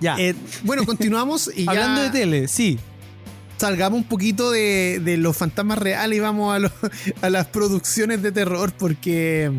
Ya. 0.00 0.16
eh, 0.18 0.34
bueno, 0.64 0.86
continuamos 0.86 1.50
y 1.54 1.64
ya 1.66 1.70
Hablando 1.72 2.00
de 2.02 2.10
tele, 2.10 2.48
sí. 2.48 2.78
salgamos 3.58 3.98
un 3.98 4.04
poquito 4.08 4.50
de, 4.50 4.98
de 5.04 5.18
los 5.18 5.36
fantasmas 5.36 5.76
reales 5.78 6.16
y 6.16 6.20
vamos 6.20 6.54
a, 6.58 7.26
a 7.26 7.30
las 7.30 7.46
producciones 7.48 8.22
de 8.22 8.32
terror, 8.32 8.72
porque 8.78 9.44
em, 9.44 9.58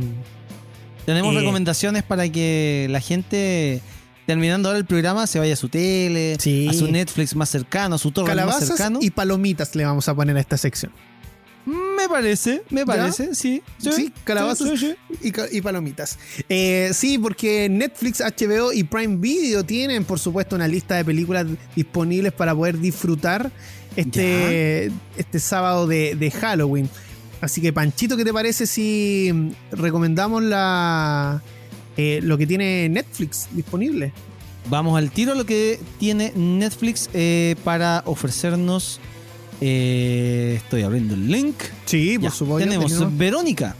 Tenemos 1.11 1.33
Eh. 1.35 1.39
recomendaciones 1.39 2.03
para 2.03 2.29
que 2.29 2.87
la 2.89 3.01
gente, 3.01 3.81
terminando 4.25 4.69
ahora 4.69 4.79
el 4.79 4.85
programa, 4.85 5.27
se 5.27 5.39
vaya 5.39 5.53
a 5.53 5.57
su 5.57 5.67
tele, 5.67 6.37
Sí. 6.39 6.67
a 6.69 6.73
su 6.73 6.89
Netflix 6.89 7.35
más 7.35 7.49
cercano, 7.49 7.95
a 7.95 7.97
su 7.97 8.11
torre 8.11 8.27
más 8.27 8.35
calabazas 8.35 8.67
cercano. 8.69 8.99
y 9.01 9.09
palomitas 9.09 9.75
le 9.75 9.83
vamos 9.83 10.07
a 10.07 10.15
poner 10.15 10.37
a 10.37 10.39
esta 10.39 10.57
sección. 10.57 10.91
Me 11.65 12.09
parece, 12.09 12.63
me 12.71 12.85
parece, 12.85 13.35
sí. 13.35 13.61
Sí, 13.77 14.11
calabazas 14.23 14.69
sí, 14.69 14.77
sí, 14.77 14.95
sí. 15.11 15.17
y, 15.27 15.31
ca- 15.31 15.45
y 15.51 15.61
palomitas. 15.61 16.17
Eh, 16.49 16.89
sí, 16.93 17.19
porque 17.19 17.67
Netflix, 17.69 18.19
HBO 18.21 18.73
y 18.73 18.83
Prime 18.83 19.17
Video 19.17 19.63
tienen, 19.63 20.03
por 20.05 20.17
supuesto, 20.17 20.55
una 20.55 20.67
lista 20.67 20.95
de 20.95 21.05
películas 21.05 21.45
disponibles 21.75 22.31
para 22.33 22.55
poder 22.55 22.79
disfrutar 22.79 23.51
este, 23.95 24.91
este 25.17 25.39
sábado 25.39 25.85
de, 25.85 26.15
de 26.15 26.31
Halloween. 26.31 26.89
Así 27.41 27.59
que, 27.61 27.73
Panchito, 27.73 28.15
¿qué 28.17 28.23
te 28.23 28.31
parece 28.33 28.67
si 28.67 29.31
mm, 29.33 29.49
recomendamos 29.71 30.43
la 30.43 31.41
eh, 31.97 32.19
lo 32.23 32.37
que 32.37 32.45
tiene 32.47 32.87
Netflix 32.89 33.47
disponible? 33.51 34.13
Vamos 34.69 34.95
al 34.97 35.09
tiro 35.11 35.31
a 35.31 35.35
lo 35.35 35.45
que 35.45 35.79
tiene 35.99 36.31
Netflix 36.35 37.09
eh, 37.13 37.55
para 37.63 38.03
ofrecernos. 38.05 38.99
eh, 39.59 40.53
estoy 40.57 40.83
abriendo 40.83 41.13
el 41.15 41.27
link. 41.31 41.55
Sí, 41.85 42.17
por 42.19 42.29
Ya, 42.29 42.35
supuesto. 42.35 42.69
tenemos 42.69 43.17
Verónica, 43.17 43.75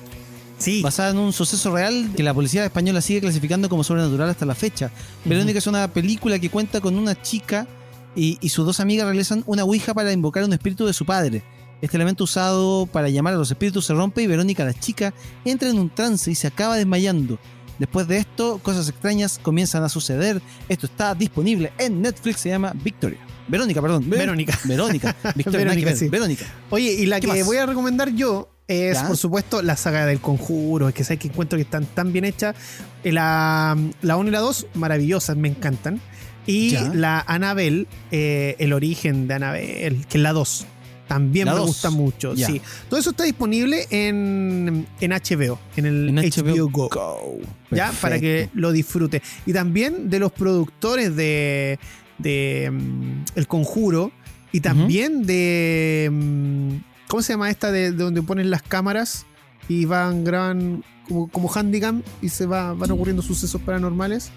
Sí, 0.58 0.82
basada 0.84 1.10
en 1.12 1.18
un 1.18 1.34
suceso 1.34 1.74
real 1.74 2.12
que 2.16 2.22
la 2.22 2.34
policía 2.36 2.64
española 2.66 3.02
sigue 3.02 3.20
clasificando 3.22 3.68
como 3.68 3.84
sobrenatural 3.84 4.30
hasta 4.30 4.46
la 4.46 4.54
fecha. 4.54 4.92
Verónica 5.26 5.58
es 5.60 5.66
una 5.68 5.88
película 5.88 6.38
que 6.38 6.50
cuenta 6.50 6.82
con 6.82 6.98
una 7.00 7.20
chica 7.20 7.68
y, 8.16 8.38
y 8.42 8.50
sus 8.50 8.64
dos 8.66 8.80
amigas 8.80 9.06
realizan 9.08 9.44
una 9.48 9.64
ouija 9.64 9.94
para 9.96 10.12
invocar 10.12 10.44
un 10.44 10.54
espíritu 10.54 10.86
de 10.86 10.94
su 10.94 11.04
padre. 11.06 11.42
Este 11.82 11.98
elemento 11.98 12.24
usado 12.26 12.86
para 12.86 13.10
llamar 13.10 13.34
a 13.34 13.38
los 13.38 13.50
espíritus 13.50 13.86
se 13.86 13.94
rompe 13.94 14.22
y 14.22 14.28
Verónica, 14.28 14.64
la 14.64 14.74
chica, 14.74 15.14
entra 15.46 15.70
en 15.70 15.80
un 15.80 15.90
trance 15.90 16.30
y 16.30 16.36
se 16.36 16.48
acaba 16.48 16.76
desmayando. 16.78 17.40
Después 17.80 18.08
de 18.08 18.18
esto, 18.18 18.60
cosas 18.62 18.88
extrañas 18.90 19.40
comienzan 19.42 19.84
a 19.84 19.90
suceder. 19.90 20.40
Esto 20.70 20.86
está 20.86 21.16
disponible 21.16 21.74
en 21.80 22.02
Netflix, 22.02 22.42
se 22.42 22.50
llama 22.50 22.74
Victoria. 22.84 23.18
Verónica, 23.48 23.82
perdón. 23.82 24.08
Ve- 24.08 24.18
Verónica. 24.20 24.58
Verónica. 24.66 25.16
Victoria, 25.36 25.60
Verónica, 25.62 25.88
ver. 25.88 25.98
sí. 25.98 26.08
Verónica. 26.10 26.46
Oye, 26.70 26.94
y 26.94 27.08
la 27.08 27.20
¿Qué 27.20 27.28
que 27.28 27.34
más? 27.40 27.46
voy 27.46 27.58
a 27.58 27.66
recomendar 27.66 28.10
yo 28.14 28.50
es, 28.68 28.94
¿Ya? 29.02 29.08
por 29.08 29.18
supuesto, 29.18 29.64
la 29.64 29.76
saga 29.76 30.06
del 30.06 30.22
conjuro. 30.22 30.88
Es 30.90 30.94
que 30.94 31.04
sabes 31.04 31.20
que 31.20 31.28
encuentro 31.30 31.58
que 31.58 31.64
están 31.64 31.86
tan 31.88 32.14
bien 32.14 32.24
hechas. 32.26 32.56
Eh, 33.04 33.12
La, 33.12 33.76
la 34.04 34.16
1 34.18 34.30
y 34.30 34.32
la 34.32 34.40
2, 34.40 34.68
maravillosas, 34.76 35.36
me 35.36 35.48
encantan. 35.50 36.00
Y 36.46 36.70
¿Ya? 36.72 36.84
la 36.94 37.20
Anabel, 37.28 37.88
eh, 38.12 38.56
el 38.60 38.74
origen 38.74 39.28
de 39.28 39.34
Anabel, 39.34 40.06
que 40.08 40.18
es 40.20 40.22
la 40.24 40.34
2. 40.34 40.66
También 41.14 41.46
La 41.48 41.54
me 41.54 41.60
dos. 41.60 41.68
gusta 41.68 41.90
mucho. 41.90 42.36
Sí. 42.38 42.62
Todo 42.90 42.98
eso 43.00 43.10
está 43.10 43.26
disponible 43.26 43.86
en, 43.90 44.88
en 45.02 45.12
HBO, 45.12 45.60
en 45.76 45.86
el 45.86 46.08
En 46.10 46.16
HBO, 46.16 46.54
HBO 46.56 46.70
Go. 46.70 46.90
Go. 46.90 47.40
¿ya? 47.72 47.92
Para 48.00 48.18
que 48.18 48.50
lo 48.54 48.72
disfrute. 48.72 49.22
Y 49.46 49.52
también 49.52 50.10
de 50.10 50.20
los 50.20 50.32
productores 50.32 51.14
de, 51.16 51.80
de 52.18 52.70
mm, 52.72 53.24
El 53.36 53.48
Conjuro 53.48 54.14
y 54.54 54.62
también 54.62 55.26
de... 55.26 56.10
mm, 56.12 56.76
¿Cómo 57.10 57.22
se 57.22 57.34
llama 57.34 57.50
esta 57.50 57.74
de, 57.74 57.92
de 57.92 58.04
donde 58.04 58.22
ponen 58.22 58.50
las 58.50 58.62
cámaras 58.64 59.26
y 59.68 59.84
van, 59.84 60.24
graban 60.24 60.82
como, 61.10 61.28
como 61.28 61.50
handicam 61.54 62.04
y 62.22 62.30
se 62.30 62.46
va, 62.46 62.74
van 62.74 62.90
ocurriendo 62.92 63.22
sucesos 63.22 63.62
paranormales? 63.62 64.30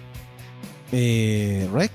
Eh, 0.91 1.69
Rec. 1.73 1.91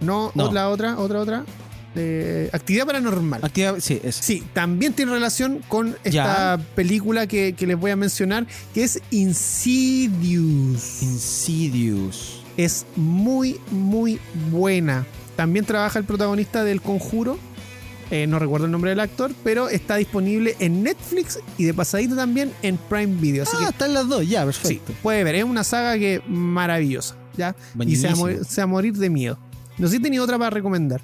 No, 0.00 0.32
No. 0.34 0.44
otra, 0.46 0.68
otra, 0.70 0.98
otra, 0.98 1.20
otra. 1.20 1.44
Eh, 1.94 2.50
actividad 2.52 2.86
paranormal. 2.86 3.40
Actividad, 3.44 3.76
sí, 3.80 4.44
también 4.52 4.92
tiene 4.92 5.12
relación 5.12 5.60
con 5.68 5.96
esta 6.04 6.60
película 6.74 7.26
que, 7.26 7.54
que 7.54 7.66
les 7.66 7.78
voy 7.78 7.90
a 7.90 7.96
mencionar, 7.96 8.46
que 8.74 8.84
es 8.84 9.00
Insidious. 9.10 11.02
Insidious. 11.02 12.42
es 12.56 12.86
muy, 12.96 13.58
muy 13.70 14.20
buena. 14.50 15.06
También 15.36 15.64
trabaja 15.64 15.98
el 15.98 16.04
protagonista 16.04 16.64
del 16.64 16.80
conjuro. 16.82 17.38
eh, 18.10 18.26
no 18.26 18.38
recuerdo 18.38 18.66
el 18.66 18.72
nombre 18.72 18.90
del 18.90 19.00
actor, 19.00 19.32
pero 19.44 19.68
está 19.68 19.96
disponible 19.96 20.56
en 20.60 20.82
Netflix 20.82 21.38
y 21.58 21.64
de 21.64 21.74
pasadito 21.74 22.16
también 22.16 22.52
en 22.62 22.76
Prime 22.76 23.20
Video. 23.20 23.42
Así 23.42 23.56
ah, 23.60 23.68
están 23.70 23.92
las 23.94 24.08
dos, 24.08 24.26
ya, 24.28 24.44
perfecto. 24.44 24.92
sí, 24.92 24.98
puede 25.02 25.24
ver. 25.24 25.34
Es 25.36 25.44
una 25.44 25.62
saga 25.64 25.98
que 25.98 26.22
maravillosa. 26.26 27.16
¿ya? 27.36 27.54
Y 27.86 27.96
se 27.96 28.08
va, 28.08 28.12
a 28.12 28.16
Buenísimo. 28.16 28.16
morir, 28.16 28.44
se 28.44 28.60
va 28.60 28.64
a 28.64 28.66
morir 28.66 28.94
de 28.94 29.10
miedo. 29.10 29.38
No 29.76 29.86
sé 29.88 29.96
si 29.96 30.02
tenía 30.02 30.22
otra 30.22 30.38
para 30.38 30.50
recomendar. 30.50 31.00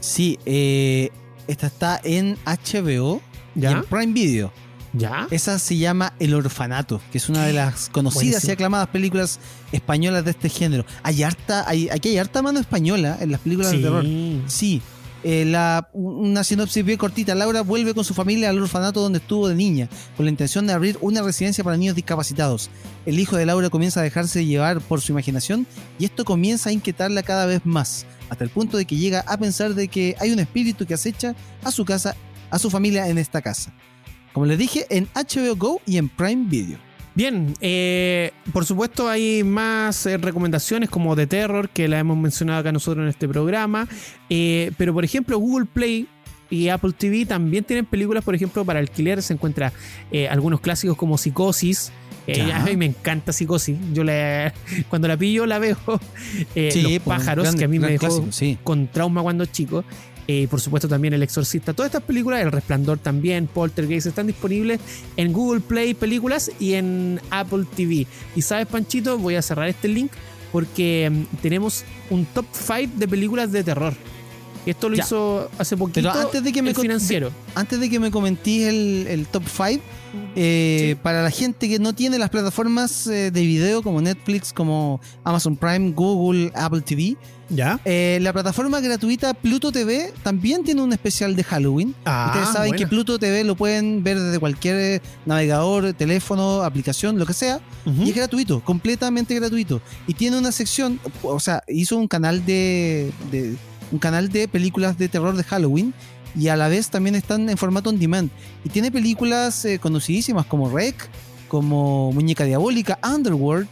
Sí, 0.00 0.38
eh, 0.46 1.10
esta 1.46 1.66
está 1.66 2.00
en 2.04 2.36
HBO 2.44 3.20
y 3.54 3.60
¿Ya? 3.60 3.72
en 3.72 3.84
Prime 3.84 4.12
Video. 4.12 4.52
¿Ya? 4.92 5.26
Esa 5.30 5.58
se 5.58 5.76
llama 5.76 6.14
El 6.18 6.34
Orfanato, 6.34 7.00
que 7.12 7.18
es 7.18 7.28
una 7.28 7.44
de 7.44 7.52
las 7.52 7.88
conocidas 7.92 8.22
Buenísimo. 8.22 8.50
y 8.50 8.54
aclamadas 8.54 8.88
películas 8.88 9.38
españolas 9.72 10.24
de 10.24 10.30
este 10.30 10.48
género. 10.48 10.84
Hay 11.02 11.22
harta, 11.22 11.68
hay, 11.68 11.88
aquí 11.90 12.10
hay 12.10 12.18
harta 12.18 12.42
mano 12.42 12.58
española 12.58 13.18
en 13.20 13.32
las 13.32 13.40
películas 13.40 13.72
de 13.72 13.78
terror. 13.78 14.04
Sí. 14.46 14.80
Eh, 15.24 15.44
la, 15.44 15.90
una 15.92 16.44
sinopsis 16.44 16.84
bien 16.84 16.96
cortita. 16.96 17.34
Laura 17.34 17.62
vuelve 17.62 17.92
con 17.92 18.04
su 18.04 18.14
familia 18.14 18.50
al 18.50 18.62
orfanato 18.62 19.00
donde 19.00 19.18
estuvo 19.18 19.48
de 19.48 19.56
niña, 19.56 19.88
con 20.16 20.24
la 20.24 20.30
intención 20.30 20.66
de 20.66 20.72
abrir 20.72 20.96
una 21.00 21.22
residencia 21.22 21.64
para 21.64 21.76
niños 21.76 21.96
discapacitados. 21.96 22.70
El 23.04 23.18
hijo 23.18 23.36
de 23.36 23.44
Laura 23.44 23.68
comienza 23.68 24.00
a 24.00 24.04
dejarse 24.04 24.46
llevar 24.46 24.80
por 24.80 25.00
su 25.00 25.12
imaginación 25.12 25.66
y 25.98 26.04
esto 26.04 26.24
comienza 26.24 26.70
a 26.70 26.72
inquietarla 26.72 27.24
cada 27.24 27.46
vez 27.46 27.62
más, 27.64 28.06
hasta 28.28 28.44
el 28.44 28.50
punto 28.50 28.76
de 28.76 28.84
que 28.84 28.96
llega 28.96 29.20
a 29.20 29.36
pensar 29.36 29.74
de 29.74 29.88
que 29.88 30.16
hay 30.20 30.30
un 30.30 30.38
espíritu 30.38 30.86
que 30.86 30.94
acecha 30.94 31.34
a 31.62 31.70
su 31.70 31.84
casa, 31.84 32.16
a 32.50 32.58
su 32.58 32.70
familia 32.70 33.08
en 33.08 33.18
esta 33.18 33.42
casa. 33.42 33.72
Como 34.32 34.46
les 34.46 34.58
dije, 34.58 34.86
en 34.90 35.08
HBO 35.14 35.56
Go 35.56 35.80
y 35.86 35.96
en 35.96 36.08
Prime 36.08 36.46
Video. 36.48 36.78
Bien, 37.18 37.52
eh, 37.60 38.30
por 38.52 38.64
supuesto 38.64 39.08
hay 39.08 39.42
más 39.42 40.06
eh, 40.06 40.18
recomendaciones 40.18 40.88
como 40.88 41.16
de 41.16 41.26
terror 41.26 41.68
que 41.68 41.88
la 41.88 41.98
hemos 41.98 42.16
mencionado 42.16 42.60
acá 42.60 42.70
nosotros 42.70 43.02
en 43.02 43.08
este 43.08 43.26
programa, 43.26 43.88
eh, 44.30 44.70
pero 44.78 44.94
por 44.94 45.04
ejemplo 45.04 45.36
Google 45.36 45.66
Play 45.66 46.06
y 46.48 46.68
Apple 46.68 46.92
TV 46.96 47.26
también 47.26 47.64
tienen 47.64 47.86
películas, 47.86 48.22
por 48.22 48.36
ejemplo, 48.36 48.64
para 48.64 48.78
alquiler 48.78 49.20
se 49.20 49.34
encuentra 49.34 49.72
algunos 50.30 50.60
clásicos 50.60 50.96
como 50.96 51.18
Psicosis. 51.18 51.90
Ya. 52.34 52.62
a 52.62 52.64
mí 52.64 52.76
me 52.76 52.86
encanta 52.86 53.32
Psicosis. 53.32 53.76
Yo 53.92 54.04
la, 54.04 54.52
cuando 54.88 55.08
la 55.08 55.16
pillo 55.16 55.46
la 55.46 55.58
veo. 55.58 55.76
Eh, 56.54 56.70
Sí, 56.72 56.82
Los 56.82 56.92
pues, 57.02 57.18
pájaros, 57.18 57.44
gran- 57.44 57.58
que 57.58 57.64
a 57.64 57.68
mí 57.68 57.78
me 57.78 57.88
dejó 57.88 58.06
clásico, 58.06 58.26
sí. 58.32 58.58
con 58.62 58.88
trauma 58.88 59.22
cuando 59.22 59.44
chico. 59.46 59.84
Eh, 60.30 60.46
por 60.50 60.60
supuesto 60.60 60.88
también 60.88 61.14
El 61.14 61.22
Exorcista. 61.22 61.72
Todas 61.72 61.88
estas 61.88 62.02
películas, 62.02 62.42
El 62.42 62.52
Resplandor 62.52 62.98
también, 62.98 63.46
Poltergeist, 63.46 64.08
están 64.08 64.26
disponibles 64.26 64.78
en 65.16 65.32
Google 65.32 65.60
Play 65.60 65.94
Películas 65.94 66.50
y 66.60 66.74
en 66.74 67.18
Apple 67.30 67.64
TV. 67.74 68.06
Y 68.36 68.42
sabes, 68.42 68.66
Panchito, 68.66 69.16
voy 69.16 69.36
a 69.36 69.42
cerrar 69.42 69.68
este 69.68 69.88
link 69.88 70.12
porque 70.52 71.10
mm, 71.10 71.36
tenemos 71.40 71.84
un 72.10 72.26
top 72.26 72.44
5 72.52 72.92
de 72.96 73.08
películas 73.08 73.52
de 73.52 73.64
terror. 73.64 73.94
Esto 74.66 74.90
lo 74.90 74.96
Ya. 74.96 75.04
hizo 75.04 75.50
hace 75.56 75.78
poquito 75.78 76.00
Pero 76.12 76.12
antes 76.26 76.44
de 76.44 76.52
que 76.52 76.60
me 76.60 76.74
financiero. 76.74 77.30
Antes 77.54 77.80
de 77.80 77.88
que 77.88 77.98
me 77.98 78.10
comentís 78.10 78.64
el, 78.66 79.06
el 79.08 79.26
top 79.26 79.44
5, 79.46 79.82
eh, 80.36 80.96
para 81.02 81.22
la 81.22 81.30
gente 81.30 81.68
que 81.68 81.78
no 81.78 81.92
tiene 81.94 82.18
las 82.18 82.30
plataformas 82.30 83.06
eh, 83.06 83.30
de 83.30 83.40
video 83.42 83.82
como 83.82 84.00
Netflix, 84.00 84.52
como 84.52 85.00
Amazon 85.24 85.56
Prime, 85.56 85.92
Google, 85.92 86.50
Apple 86.54 86.80
TV, 86.82 87.16
¿Ya? 87.50 87.80
eh, 87.84 88.18
la 88.20 88.32
plataforma 88.32 88.78
gratuita 88.80 89.32
Pluto 89.34 89.72
TV 89.72 90.12
también 90.22 90.64
tiene 90.64 90.82
un 90.82 90.92
especial 90.92 91.34
de 91.34 91.42
Halloween. 91.44 91.94
Ah, 92.04 92.26
Ustedes 92.32 92.48
saben 92.52 92.68
buena. 92.70 92.76
que 92.84 92.86
Pluto 92.86 93.18
TV 93.18 93.42
lo 93.44 93.56
pueden 93.56 94.02
ver 94.04 94.20
desde 94.20 94.38
cualquier 94.38 95.00
navegador, 95.26 95.92
teléfono, 95.94 96.62
aplicación, 96.62 97.18
lo 97.18 97.26
que 97.26 97.32
sea. 97.32 97.60
Y 97.86 98.10
es 98.10 98.14
gratuito, 98.16 98.60
completamente 98.62 99.34
gratuito. 99.34 99.80
Y 100.06 100.12
tiene 100.14 100.36
una 100.38 100.52
sección, 100.52 101.00
o 101.22 101.40
sea, 101.40 101.62
hizo 101.68 101.96
un 101.96 102.06
canal 102.06 102.44
de, 102.44 103.10
de- 103.32 103.56
un 103.90 103.98
canal 103.98 104.28
de 104.28 104.46
películas 104.48 104.98
de 104.98 105.08
terror 105.08 105.34
de 105.34 105.42
Halloween 105.44 105.94
y 106.38 106.48
a 106.48 106.56
la 106.56 106.68
vez 106.68 106.88
también 106.88 107.14
están 107.14 107.48
en 107.48 107.58
formato 107.58 107.90
on 107.90 107.98
demand. 107.98 108.30
Y 108.64 108.68
tiene 108.68 108.92
películas 108.92 109.64
eh, 109.64 109.78
conocidísimas 109.78 110.46
como 110.46 110.70
Rec, 110.70 111.08
como 111.48 112.12
Muñeca 112.12 112.44
Diabólica, 112.44 112.98
Underworld, 113.02 113.66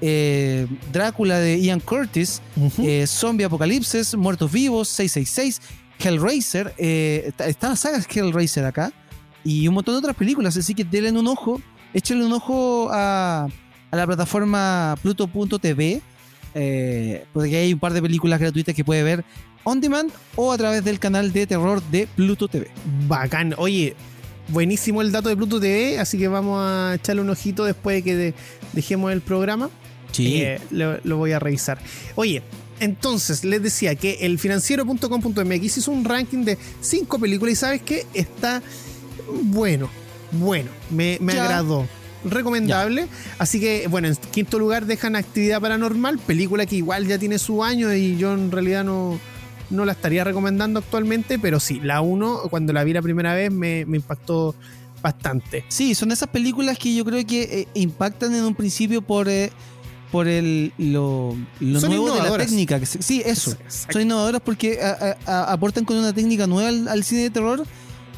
eh, 0.00 0.66
Drácula 0.92 1.38
de 1.38 1.60
Ian 1.60 1.80
Curtis, 1.80 2.40
eh, 2.78 3.06
Zombie 3.06 3.44
Apocalipsis, 3.44 4.14
Muertos 4.14 4.50
Vivos, 4.52 4.88
666, 4.88 5.60
Hellraiser, 5.98 6.74
eh, 6.78 7.24
está, 7.26 7.46
está 7.46 7.68
la 7.70 7.76
saga 7.76 7.98
Hellraiser 7.98 8.64
acá, 8.64 8.92
y 9.44 9.68
un 9.68 9.74
montón 9.74 9.94
de 9.94 9.98
otras 9.98 10.16
películas, 10.16 10.56
así 10.56 10.74
que 10.74 10.84
denle 10.84 11.12
un 11.12 11.26
ojo, 11.26 11.60
échenle 11.94 12.26
un 12.26 12.32
ojo 12.32 12.88
a, 12.90 13.48
a 13.90 13.96
la 13.96 14.06
plataforma 14.06 14.96
pluto.tv, 15.02 16.02
eh, 16.58 17.24
porque 17.32 17.56
hay 17.56 17.72
un 17.74 17.78
par 17.78 17.92
de 17.92 18.00
películas 18.00 18.40
gratuitas 18.40 18.74
que 18.74 18.82
puede 18.84 19.02
ver 19.02 19.24
on 19.68 19.80
demand 19.80 20.12
o 20.36 20.52
a 20.52 20.56
través 20.56 20.84
del 20.84 20.98
canal 21.00 21.32
de 21.32 21.46
terror 21.46 21.82
de 21.90 22.06
Pluto 22.14 22.46
TV. 22.46 22.70
Bacán. 23.08 23.52
Oye, 23.58 23.96
buenísimo 24.48 25.02
el 25.02 25.10
dato 25.10 25.28
de 25.28 25.36
Pluto 25.36 25.58
TV, 25.58 25.98
así 25.98 26.16
que 26.18 26.28
vamos 26.28 26.60
a 26.62 26.94
echarle 26.94 27.20
un 27.22 27.30
ojito 27.30 27.64
después 27.64 27.96
de 27.96 28.02
que 28.02 28.14
de- 28.16 28.34
dejemos 28.72 29.12
el 29.12 29.20
programa. 29.22 29.68
Eh, 30.18 30.60
lo, 30.70 30.98
lo 31.02 31.16
voy 31.16 31.32
a 31.32 31.38
revisar. 31.40 31.78
Oye, 32.14 32.42
entonces 32.78 33.44
les 33.44 33.60
decía 33.60 33.96
que 33.96 34.18
el 34.20 34.38
financiero.com.mx 34.38 35.76
hizo 35.78 35.90
un 35.90 36.04
ranking 36.04 36.44
de 36.44 36.56
cinco 36.80 37.18
películas 37.18 37.52
y 37.52 37.56
sabes 37.56 37.82
que 37.82 38.06
está 38.14 38.62
bueno, 39.42 39.90
bueno, 40.32 40.70
me, 40.90 41.18
agradó. 41.32 41.86
Recomendable. 42.24 43.08
Así 43.38 43.60
que, 43.60 43.88
bueno, 43.88 44.08
en 44.08 44.16
quinto 44.16 44.58
lugar 44.58 44.86
dejan 44.86 45.16
Actividad 45.16 45.60
Paranormal, 45.60 46.18
película 46.18 46.66
que 46.66 46.76
igual 46.76 47.06
ya 47.06 47.18
tiene 47.18 47.38
su 47.38 47.62
año 47.62 47.92
y 47.92 48.16
yo 48.16 48.32
en 48.32 48.50
realidad 48.50 48.84
no, 48.84 49.18
no 49.70 49.84
la 49.84 49.92
estaría 49.92 50.24
recomendando 50.24 50.78
actualmente, 50.80 51.38
pero 51.38 51.60
sí, 51.60 51.80
la 51.82 52.00
uno, 52.00 52.42
cuando 52.50 52.72
la 52.72 52.84
vi 52.84 52.92
la 52.92 53.02
primera 53.02 53.34
vez, 53.34 53.50
me, 53.50 53.84
me 53.86 53.96
impactó 53.98 54.54
bastante. 55.02 55.64
Sí, 55.68 55.94
son 55.94 56.10
esas 56.12 56.28
películas 56.28 56.78
que 56.78 56.94
yo 56.94 57.04
creo 57.04 57.24
que 57.26 57.42
eh, 57.42 57.68
impactan 57.74 58.34
en 58.34 58.44
un 58.44 58.54
principio 58.54 59.02
por, 59.02 59.28
eh, 59.28 59.50
por 60.10 60.26
el, 60.28 60.72
lo, 60.78 61.36
lo 61.60 61.80
nuevo 61.80 62.12
de 62.12 62.22
la 62.22 62.36
técnica. 62.38 62.80
sí, 62.84 63.22
eso. 63.24 63.52
Exacto. 63.52 63.92
Son 63.92 64.02
innovadoras 64.02 64.40
porque 64.44 64.80
a- 64.82 65.16
a- 65.26 65.32
a- 65.44 65.52
aportan 65.52 65.84
con 65.84 65.96
una 65.96 66.12
técnica 66.12 66.46
nueva 66.46 66.68
al, 66.68 66.88
al 66.88 67.04
cine 67.04 67.22
de 67.22 67.30
terror, 67.30 67.64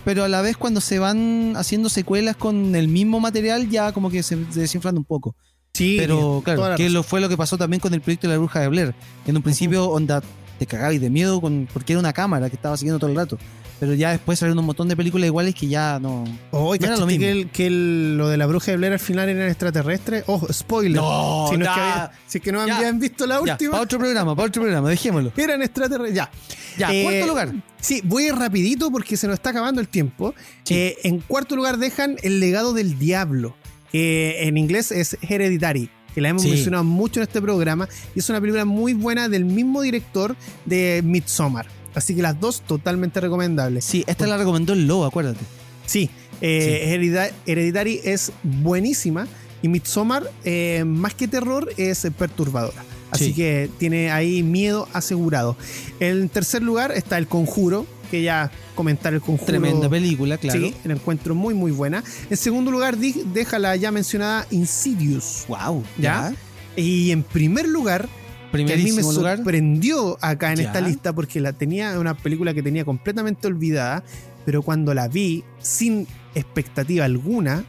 pero 0.04 0.24
a 0.24 0.28
la 0.28 0.40
vez 0.42 0.56
cuando 0.56 0.80
se 0.80 0.98
van 0.98 1.54
haciendo 1.56 1.88
secuelas 1.88 2.36
con 2.36 2.74
el 2.74 2.88
mismo 2.88 3.20
material 3.20 3.68
ya 3.68 3.92
como 3.92 4.10
que 4.10 4.22
se, 4.22 4.38
se 4.50 4.60
desinflan 4.60 4.96
un 4.96 5.04
poco. 5.04 5.34
Sí, 5.74 5.96
Pero 5.98 6.40
claro, 6.44 6.70
la 6.70 6.76
que 6.76 6.88
lo, 6.90 7.02
fue 7.02 7.20
lo 7.20 7.28
que 7.28 7.36
pasó 7.36 7.56
también 7.58 7.78
con 7.80 7.92
el 7.94 8.00
proyecto 8.00 8.26
de 8.26 8.34
la 8.34 8.38
bruja 8.38 8.60
de 8.60 8.68
Blair. 8.68 8.94
En 9.26 9.36
un 9.36 9.42
principio, 9.42 9.88
onda, 9.90 10.22
te 10.58 10.66
cagabas 10.66 11.00
de 11.00 11.10
miedo 11.10 11.40
con, 11.40 11.68
porque 11.72 11.92
era 11.92 12.00
una 12.00 12.12
cámara 12.12 12.48
que 12.50 12.56
estaba 12.56 12.76
siguiendo 12.76 12.98
todo 12.98 13.10
el 13.10 13.16
rato. 13.16 13.38
Pero 13.80 13.94
ya 13.94 14.10
después 14.10 14.40
salieron 14.40 14.58
un 14.58 14.66
montón 14.66 14.88
de 14.88 14.96
películas 14.96 15.26
iguales 15.28 15.54
que 15.54 15.68
ya 15.68 16.00
no. 16.00 16.24
Oh, 16.50 16.70
No 16.70 16.74
era 16.74 16.96
lo 16.96 17.06
¿cachaste 17.06 17.06
mismo. 17.06 17.20
que, 17.20 17.30
el- 17.30 17.50
que 17.50 17.66
el- 17.68 18.18
lo 18.18 18.28
de 18.28 18.36
la 18.36 18.46
bruja 18.46 18.72
de 18.72 18.76
Blair 18.76 18.92
al 18.94 18.98
final 18.98 19.28
era 19.28 19.46
extraterrestre? 19.46 20.24
Oh, 20.26 20.44
spoiler. 20.52 21.00
No, 21.00 21.46
si, 21.48 21.56
no 21.56 21.64
es 21.64 21.70
que 21.70 21.80
había- 21.80 22.10
si 22.26 22.38
es 22.38 22.44
que 22.44 22.50
no 22.50 22.66
Ya. 22.66 22.76
habían 22.76 22.98
visto 22.98 23.24
la 23.24 23.36
Ya, 23.36 23.52
última, 23.52 23.70
para 23.70 23.82
otro 23.84 23.98
programa, 24.00 24.34
para 24.34 24.48
otro 24.48 24.62
programa, 24.62 24.88
dejémoslo. 24.90 25.32
eran 25.36 25.62
extraterrestres. 25.62 26.12
Ya. 26.16 26.28
Ya, 26.76 26.92
Eh, 26.92 27.02
cuarto 27.04 27.26
lugar. 27.28 27.52
Sí, 27.80 28.00
voy 28.04 28.24
a 28.24 28.26
ir 28.28 28.34
rapidito 28.34 28.90
porque 28.90 29.16
se 29.16 29.28
nos 29.28 29.34
está 29.34 29.50
acabando 29.50 29.80
el 29.80 29.86
tiempo. 29.86 30.34
Sí. 30.64 30.74
Eh, 30.74 30.96
en 31.04 31.20
cuarto 31.20 31.54
lugar 31.54 31.76
dejan 31.78 32.16
El 32.22 32.40
legado 32.40 32.72
del 32.72 32.98
diablo, 32.98 33.54
que 33.92 34.42
en 34.48 34.56
inglés 34.58 34.90
es 34.90 35.16
Hereditary, 35.22 35.88
que 36.18 36.22
la 36.22 36.30
hemos 36.30 36.42
Sí. 36.42 36.48
mencionado 36.50 36.82
mucho 36.82 37.20
en 37.20 37.24
este 37.28 37.40
programa, 37.40 37.88
y 38.14 38.18
es 38.18 38.28
una 38.28 38.40
película 38.40 38.64
muy 38.64 38.92
buena 38.92 39.28
del 39.28 39.44
mismo 39.44 39.82
director 39.82 40.34
de 40.64 41.00
Midsommar. 41.04 41.66
Así 41.94 42.14
que 42.16 42.22
las 42.22 42.38
dos 42.40 42.60
totalmente 42.62 43.20
recomendables. 43.20 43.84
Sí, 43.84 44.02
esta 44.08 44.26
la 44.26 44.36
recomendó 44.36 44.72
el 44.72 44.86
Lobo, 44.88 45.04
acuérdate. 45.04 45.38
Sí, 45.86 46.10
eh, 46.40 46.90
Heredita- 46.92 47.30
Hereditary 47.46 48.00
es 48.02 48.32
buenísima 48.42 49.28
y 49.62 49.68
Midsommar, 49.68 50.28
eh, 50.44 50.82
más 50.84 51.14
que 51.14 51.28
terror, 51.28 51.72
es 51.76 52.06
perturbadora. 52.18 52.84
Así 53.10 53.26
Sí. 53.26 53.34
que 53.34 53.70
tiene 53.78 54.10
ahí 54.10 54.42
miedo 54.42 54.86
asegurado. 54.92 55.56
En 56.00 56.28
tercer 56.28 56.62
lugar 56.62 56.92
está 56.92 57.16
El 57.16 57.26
Conjuro, 57.28 57.86
que 58.08 58.22
ya 58.22 58.50
comentar 58.74 59.12
El 59.14 59.20
Conjuro. 59.20 59.46
Tremenda 59.46 59.88
película, 59.88 60.38
claro. 60.38 60.58
Sí, 60.60 60.74
la 60.84 60.94
encuentro 60.94 61.34
muy, 61.34 61.54
muy 61.54 61.70
buena. 61.72 62.02
En 62.30 62.36
segundo 62.36 62.70
lugar, 62.70 62.96
deja 62.96 63.58
la 63.58 63.76
ya 63.76 63.90
mencionada 63.90 64.46
Insidious. 64.50 65.44
Wow, 65.48 65.82
¿Ya? 65.98 66.32
Y 66.76 67.10
en 67.10 67.22
primer 67.22 67.66
lugar, 67.68 68.08
que 68.52 68.72
a 68.72 68.76
mí 68.76 68.92
me 68.92 69.02
lugar. 69.02 69.36
sorprendió 69.36 70.16
acá 70.20 70.52
en 70.52 70.58
Ya. 70.58 70.64
esta 70.64 70.80
lista 70.80 71.12
porque 71.12 71.40
la 71.40 71.52
tenía 71.52 71.98
una 71.98 72.14
película 72.16 72.54
que 72.54 72.62
tenía 72.62 72.84
completamente 72.84 73.46
olvidada, 73.46 74.02
pero 74.46 74.62
cuando 74.62 74.94
la 74.94 75.08
vi 75.08 75.44
sin 75.60 76.06
expectativa 76.34 77.04
alguna, 77.04 77.64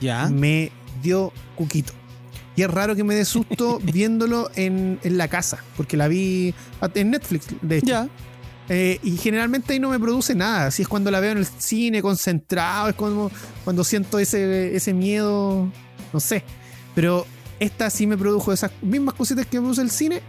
Ya. 0.00 0.28
me 0.28 0.70
dio 1.02 1.32
cuquito. 1.54 1.92
Y 2.56 2.62
es 2.62 2.70
raro 2.70 2.94
que 2.96 3.04
me 3.04 3.14
dé 3.14 3.24
susto 3.24 3.80
viéndolo 3.84 4.50
en, 4.54 4.98
en 5.02 5.18
la 5.18 5.28
casa, 5.28 5.58
porque 5.76 5.96
la 5.96 6.08
vi 6.08 6.54
en 6.94 7.10
Netflix, 7.10 7.46
de 7.62 7.78
hecho. 7.78 7.86
Ya. 7.86 8.08
Eh, 8.68 8.98
y 9.02 9.16
generalmente 9.16 9.74
ahí 9.74 9.80
no 9.80 9.90
me 9.90 9.98
produce 9.98 10.34
nada. 10.34 10.66
Así 10.66 10.82
es 10.82 10.88
cuando 10.88 11.10
la 11.10 11.20
veo 11.20 11.32
en 11.32 11.38
el 11.38 11.46
cine 11.46 12.02
concentrado, 12.02 12.88
es 12.88 12.94
como 12.94 13.30
cuando 13.64 13.84
siento 13.84 14.18
ese, 14.18 14.74
ese 14.74 14.94
miedo, 14.94 15.70
no 16.12 16.20
sé. 16.20 16.42
Pero 16.94 17.26
esta 17.60 17.90
sí 17.90 18.06
me 18.06 18.16
produjo 18.16 18.52
esas 18.52 18.70
mismas 18.82 19.14
cositas 19.14 19.46
que 19.46 19.58
me 19.58 19.62
produce 19.62 19.82
el 19.82 19.90
cine, 19.90 20.22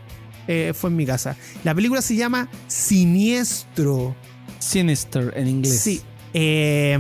eh, 0.48 0.74
fue 0.76 0.90
en 0.90 0.96
mi 0.96 1.06
casa. 1.06 1.36
La 1.64 1.74
película 1.74 2.02
se 2.02 2.16
llama 2.16 2.50
Siniestro. 2.68 4.16
Sinister 4.60 5.34
en 5.36 5.48
inglés. 5.48 5.80
Sí. 5.80 6.02
Eh, 6.34 6.98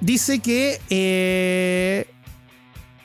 dice 0.00 0.40
que 0.40 0.80
eh, 0.90 2.06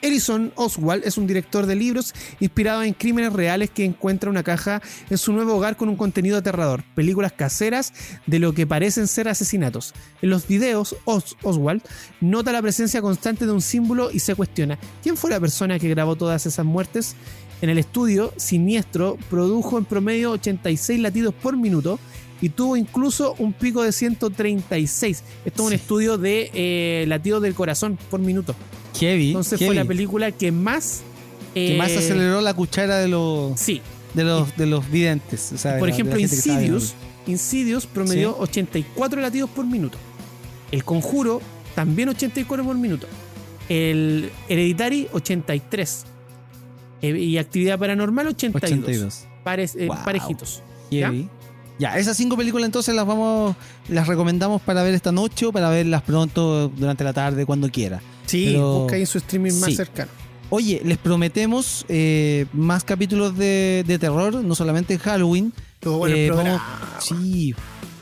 Ellison 0.04 0.52
Oswald 0.56 1.04
es 1.08 1.18
un 1.18 1.26
director 1.28 1.66
de 1.66 1.76
libros 1.76 2.14
inspirado 2.42 2.84
en 2.84 2.94
crímenes 2.94 3.32
reales 3.34 3.70
que 3.70 3.86
encuentra 3.86 4.30
una 4.30 4.44
caja 4.44 4.82
en 5.10 5.18
su 5.18 5.32
nuevo 5.32 5.56
hogar 5.56 5.78
con 5.78 5.88
un 5.88 5.96
contenido 5.96 6.38
aterrador, 6.38 6.84
películas 6.94 7.32
caseras 7.32 7.94
de 8.28 8.38
lo 8.40 8.54
que 8.54 8.68
parecen 8.68 9.08
ser 9.08 9.30
asesinatos. 9.30 9.94
En 10.22 10.30
los 10.30 10.46
videos, 10.46 10.96
Os- 11.06 11.38
Oswald 11.42 11.82
nota 12.20 12.52
la 12.52 12.62
presencia 12.62 13.02
constante 13.02 13.46
de 13.46 13.54
un 13.54 13.62
símbolo 13.62 14.12
y 14.12 14.20
se 14.20 14.36
cuestiona, 14.36 14.78
¿quién 15.02 15.16
fue 15.16 15.30
la 15.32 15.40
persona 15.40 15.80
que 15.80 15.90
grabó 15.90 16.18
todas 16.18 16.46
esas 16.46 16.66
muertes? 16.66 17.16
En 17.62 17.70
el 17.70 17.78
estudio, 17.78 18.34
Siniestro 18.36 19.18
produjo 19.30 19.78
en 19.78 19.86
promedio 19.86 20.32
86 20.32 21.00
latidos 21.00 21.34
por 21.34 21.56
minuto 21.56 21.98
y 22.44 22.50
tuvo 22.50 22.76
incluso 22.76 23.36
un 23.40 23.54
pico 23.54 23.84
de 23.84 23.94
136. 23.94 25.24
Esto 25.46 25.62
es 25.64 25.68
un 25.68 25.74
estudio 25.74 26.18
de 26.18 26.52
eh, 26.54 27.06
latidos 27.08 27.42
del 27.42 27.54
corazón 27.54 27.98
por 28.12 28.20
minuto. 28.20 28.54
Heavy. 29.00 29.28
Entonces 29.30 29.58
heavy. 29.60 29.68
fue 29.70 29.76
la 29.76 29.86
película 29.86 30.32
que 30.32 30.52
más... 30.52 31.02
que 31.54 31.78
más 31.78 31.92
eh, 31.92 31.98
aceleró 32.00 32.42
la 32.42 32.54
cuchara 32.54 32.98
de 32.98 33.08
los 33.08 33.58
Sí. 33.60 33.82
de 34.14 34.24
los 34.26 34.56
de 34.58 34.66
los 34.66 34.92
videntes. 34.92 35.52
o 35.54 35.58
sea, 35.58 35.74
de 35.76 35.80
Por 35.80 35.88
la- 35.88 35.94
ejemplo, 35.96 36.20
Insidious, 36.20 36.94
Insidious 37.28 37.86
promedió 37.88 38.32
Sí. 38.34 38.38
84 38.42 39.22
latidos 39.22 39.50
por 39.50 39.66
minuto. 39.66 39.98
El 40.72 40.84
Conjuro, 40.84 41.42
también 41.76 42.10
84 42.10 42.66
por 42.66 42.76
minuto. 42.76 43.08
El 43.70 44.32
Hereditary, 44.50 45.08
83. 45.14 46.06
Eh, 47.02 47.18
y 47.18 47.38
Actividad 47.38 47.80
Paranormal, 47.80 48.28
82. 48.28 48.72
82. 48.80 49.28
Pares- 49.46 49.78
Wow. 49.88 49.98
parejitos. 50.04 50.62
Heavy. 50.92 51.22
Ya, 51.24 51.30
esas 51.80 52.16
cinco 52.18 52.38
películas 52.38 52.66
entonces 52.66 52.96
las 52.96 53.06
vamos, 53.06 53.56
las 53.90 54.08
recomendamos 54.08 54.62
para 54.62 54.84
ver 54.84 54.94
esta 54.94 55.12
noche 55.12 55.46
o 55.48 55.52
para 55.52 55.70
verlas 55.70 56.02
pronto 56.04 56.70
durante 56.70 57.04
la 57.04 57.14
tarde, 57.14 57.46
cuando 57.46 57.70
quiera. 57.70 58.02
Sí, 58.26 58.52
Pero- 58.52 58.80
busca 58.80 58.96
ahí 58.96 59.02
en 59.02 59.08
su 59.08 59.18
streaming 59.18 59.54
más 59.60 59.70
Sí. 59.70 59.76
cercano. 59.76 60.12
Oye, 60.50 60.82
les 60.86 60.98
prometemos 61.00 61.84
eh, 61.90 62.46
más 62.54 62.84
capítulos 62.84 63.36
de, 63.38 63.84
de 63.88 63.98
terror, 64.00 64.36
no 64.36 64.56
solamente 64.56 64.94
en 64.94 65.00
Halloween. 65.00 65.54
Todo 65.80 65.98
bueno 65.98 66.16
Eh, 66.16 66.30
vamos- 66.32 66.62
sí, 67.00 67.56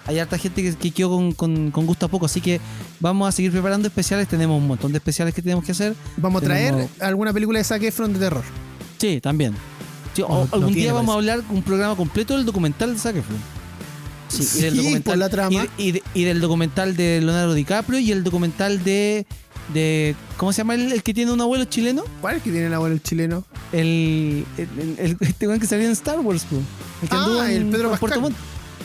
hay 0.06 0.20
harta 0.20 0.38
gente 0.38 0.62
que, 0.62 0.76
que 0.76 0.92
quedó 0.92 1.10
con, 1.12 1.32
con- 1.32 1.72
con 1.72 1.86
gusto 1.86 2.06
a 2.08 2.10
poco, 2.10 2.26
así 2.26 2.42
que 2.42 2.60
vamos 3.00 3.28
a 3.28 3.32
seguir 3.32 3.52
preparando 3.52 3.88
especiales. 3.88 4.28
Tenemos 4.28 4.60
un 4.62 4.68
montón 4.68 4.92
de 4.92 4.98
especiales 4.98 5.34
que 5.34 5.42
tenemos 5.42 5.64
que 5.64 5.72
hacer. 5.72 5.96
Vamos 6.18 6.42
a 6.42 6.46
traer 6.46 6.72
tenemos- 6.74 6.92
alguna 7.02 7.32
película 7.34 7.58
de 7.60 7.64
Zac 7.64 7.82
Efron 7.84 8.12
de 8.14 8.20
terror. 8.20 8.44
Sí, 8.98 9.22
también. 9.22 9.54
Sí, 10.14 10.22
o- 10.24 10.28
No, 10.28 10.36
no 10.46 10.50
algún 10.52 10.74
día 10.74 10.92
vamos 10.94 11.14
a 11.16 11.18
hablar 11.18 11.42
un 11.50 11.64
programa 11.64 11.96
completo 11.96 12.36
del 12.36 12.46
documental 12.46 12.94
de 12.94 13.00
Zac 13.00 13.16
Efron. 13.16 13.38
Sí, 14.32 14.44
Sí, 14.44 14.60
y 14.60 14.62
del 14.62 14.78
documental, 14.78 15.20
la 15.20 15.30
trama. 15.30 15.68
Y, 15.78 15.88
y 15.88 15.92
de- 15.94 16.04
y 16.14 16.24
del 16.24 16.40
documental 16.42 16.96
de 16.96 17.20
Leonardo 17.22 17.54
DiCaprio 17.54 18.00
y 18.00 18.12
el 18.12 18.24
documental 18.24 18.84
de. 18.84 19.26
de 19.74 20.16
¿Cómo 20.38 20.54
se 20.54 20.60
llama 20.60 20.76
el, 20.76 20.92
el 20.92 21.04
que 21.04 21.14
tiene 21.14 21.32
un 21.32 21.42
abuelo 21.42 21.66
chileno? 21.66 22.04
¿Cuál 22.22 22.38
es 22.38 22.44
que 22.44 22.52
tiene 22.52 22.68
el 22.68 22.74
abuelo 22.74 22.96
el 22.96 23.04
chileno? 23.04 23.44
El, 23.72 24.46
el, 24.58 24.68
el- 24.80 24.96
el- 25.00 25.18
este 25.22 25.48
weón 25.48 25.60
que 25.60 25.68
salió 25.68 25.86
en 25.86 25.92
Star 25.92 26.20
Wars, 26.20 26.44
po. 26.50 26.58
El 27.02 27.10
que 27.10 27.16
Ah, 27.16 27.24
anduvo 27.24 27.44
en, 27.44 27.52
el 27.52 27.66
Pedro 27.68 27.84
en 27.86 27.90
Pascal. 27.92 28.00
Puerto 28.00 28.22
Montt. 28.22 28.36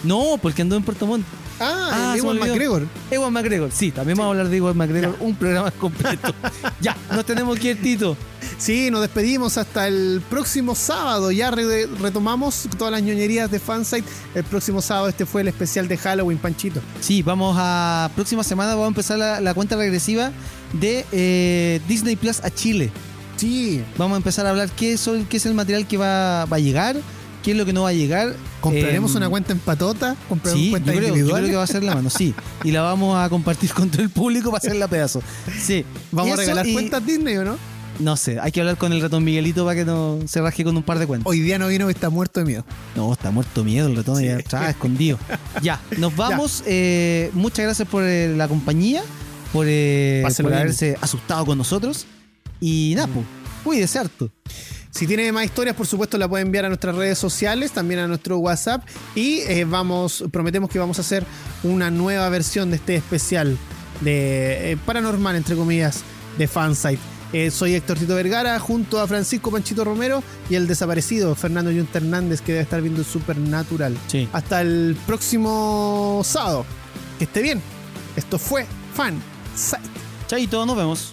No, 0.04 0.38
porque 0.40 0.62
andó 0.62 0.76
en 0.76 0.82
Puerto 0.82 1.06
Montt. 1.06 1.24
Ah, 1.60 2.12
Ah, 2.12 2.16
Ewan. 2.16 2.38
McGregor. 2.38 2.86
Ewan 3.10 3.32
McGregor, 3.32 3.70
sí, 3.72 3.90
también 3.90 4.18
vamos 4.18 4.30
a 4.30 4.32
hablar 4.38 4.48
de 4.50 4.56
Ewan 4.58 4.76
McGregor, 4.76 5.16
un 5.20 5.34
programa 5.34 5.70
completo. 5.80 6.34
ya, 6.80 6.96
nos 7.12 7.24
tenemos 7.24 7.58
que 7.58 7.70
ir, 7.70 7.82
Tito. 7.82 8.16
Sí, 8.58 8.90
nos 8.90 9.00
despedimos 9.02 9.58
hasta 9.58 9.86
el 9.88 10.22
próximo 10.30 10.74
sábado. 10.74 11.30
Ya 11.30 11.50
re- 11.50 11.86
retomamos 12.00 12.68
todas 12.78 12.92
las 12.92 13.02
ñoñerías 13.02 13.50
de 13.50 13.58
Fansite. 13.58 14.08
El 14.34 14.44
próximo 14.44 14.80
sábado 14.80 15.08
este 15.08 15.26
fue 15.26 15.42
el 15.42 15.48
especial 15.48 15.88
de 15.88 15.96
Halloween, 15.98 16.38
Panchito. 16.38 16.80
Sí, 17.00 17.22
vamos 17.22 17.56
a. 17.58 18.10
Próxima 18.14 18.42
semana 18.44 18.70
vamos 18.70 18.84
a 18.86 18.88
empezar 18.88 19.18
la, 19.18 19.40
la 19.40 19.52
cuenta 19.52 19.76
regresiva 19.76 20.30
de 20.72 21.04
eh, 21.12 21.80
Disney 21.88 22.16
Plus 22.16 22.40
a 22.42 22.50
Chile. 22.50 22.90
Sí, 23.36 23.82
Vamos 23.98 24.14
a 24.14 24.18
empezar 24.18 24.46
a 24.46 24.50
hablar 24.50 24.70
qué 24.70 24.94
es, 24.94 25.06
el- 25.06 25.26
qué 25.28 25.36
es 25.36 25.44
el 25.46 25.52
material 25.54 25.86
que 25.86 25.98
va, 25.98 26.46
va 26.46 26.56
a 26.56 26.60
llegar, 26.60 26.96
qué 27.46 27.52
es 27.52 27.56
lo 27.56 27.64
que 27.64 27.72
no 27.72 27.82
va 27.84 27.90
a 27.90 27.92
llegar. 27.92 28.34
compraremos 28.60 29.14
Eh, 29.14 29.18
una 29.18 29.28
cuenta 29.28 29.52
en 29.52 29.60
patota, 29.60 30.16
compraremos 30.28 30.60
Sí, 30.60 30.66
yo 30.66 30.70
cuentas 30.72 30.96
creo, 30.96 31.14
yo 31.16 31.26
creo 31.32 31.46
que 31.48 31.54
va 31.54 31.62
a 31.62 31.66
ser 31.68 31.84
la 31.84 31.94
mano, 31.94 32.10
sí. 32.10 32.34
Y 32.64 32.72
la 32.72 32.82
vamos 32.82 33.16
a 33.16 33.28
compartir 33.28 33.72
con 33.72 33.88
todo 33.88 34.02
el 34.02 34.10
público 34.10 34.50
para 34.50 34.58
hacerla 34.58 34.88
pedazo. 34.88 35.22
Sí. 35.56 35.84
Vamos 36.10 36.32
a 36.32 36.36
regalar 36.36 36.66
y- 36.66 36.72
cuentas 36.72 37.06
Disney, 37.06 37.36
¿o 37.36 37.44
no? 37.44 37.56
No 38.00 38.16
sé, 38.16 38.40
hay 38.40 38.50
que 38.50 38.58
hablar 38.60 38.76
con 38.78 38.92
el 38.92 39.00
ratón 39.00 39.22
Miguelito 39.22 39.64
para 39.64 39.76
que 39.76 39.84
no 39.84 40.18
se 40.26 40.40
raje 40.42 40.64
con 40.64 40.76
un 40.76 40.82
par 40.82 40.98
de 40.98 41.06
cuentas. 41.06 41.30
Hoy 41.30 41.38
día 41.40 41.56
no 41.60 41.68
vino 41.68 41.88
está 41.88 42.10
muerto 42.10 42.40
de 42.40 42.46
miedo. 42.46 42.64
No, 42.96 43.12
está 43.12 43.30
muerto 43.30 43.62
miedo 43.62 43.86
el 43.86 43.94
ratón, 43.94 44.20
ya 44.24 44.38
está 44.38 44.68
escondido. 44.68 45.16
Ya, 45.62 45.80
nos 45.98 46.14
vamos. 46.16 46.64
eh, 46.66 47.30
muchas 47.32 47.64
gracias 47.64 47.86
por 47.88 48.02
eh, 48.02 48.34
la 48.36 48.48
compañía, 48.48 49.02
por, 49.52 49.66
eh, 49.68 50.24
por 50.42 50.52
haberse 50.52 50.98
asustado 51.00 51.46
con 51.46 51.56
nosotros. 51.58 52.06
Y 52.60 52.94
nada, 52.96 53.06
pues, 53.06 53.24
cuídese 53.62 54.00
harto. 54.00 54.30
Si 54.96 55.06
tiene 55.06 55.30
más 55.30 55.44
historias, 55.44 55.76
por 55.76 55.86
supuesto, 55.86 56.16
la 56.16 56.26
puede 56.26 56.42
enviar 56.42 56.64
a 56.64 56.68
nuestras 56.68 56.96
redes 56.96 57.18
sociales, 57.18 57.70
también 57.72 58.00
a 58.00 58.06
nuestro 58.06 58.38
WhatsApp. 58.38 58.82
Y 59.14 59.40
eh, 59.40 59.66
vamos, 59.66 60.24
prometemos 60.32 60.70
que 60.70 60.78
vamos 60.78 60.96
a 60.96 61.02
hacer 61.02 61.22
una 61.64 61.90
nueva 61.90 62.26
versión 62.30 62.70
de 62.70 62.76
este 62.76 62.96
especial 62.96 63.58
de 64.00 64.72
eh, 64.72 64.78
paranormal, 64.86 65.36
entre 65.36 65.54
comillas, 65.54 66.02
de 66.38 66.48
Fansite. 66.48 66.98
Eh, 67.34 67.50
soy 67.50 67.74
Héctor 67.74 67.98
Tito 67.98 68.14
Vergara, 68.14 68.58
junto 68.58 68.98
a 68.98 69.06
Francisco 69.06 69.50
Panchito 69.50 69.84
Romero 69.84 70.22
y 70.48 70.54
el 70.54 70.66
desaparecido 70.66 71.34
Fernando 71.34 71.70
Yunta 71.70 71.98
Hernández, 71.98 72.40
que 72.40 72.52
debe 72.52 72.62
estar 72.62 72.80
viendo 72.80 73.04
Supernatural. 73.04 73.94
Sí. 74.06 74.26
Hasta 74.32 74.62
el 74.62 74.96
próximo 75.06 76.22
sábado. 76.24 76.64
Que 77.18 77.24
esté 77.24 77.42
bien. 77.42 77.60
Esto 78.16 78.38
fue 78.38 78.64
Fansite. 78.94 79.90
Chaito, 80.26 80.64
nos 80.64 80.74
vemos. 80.74 81.12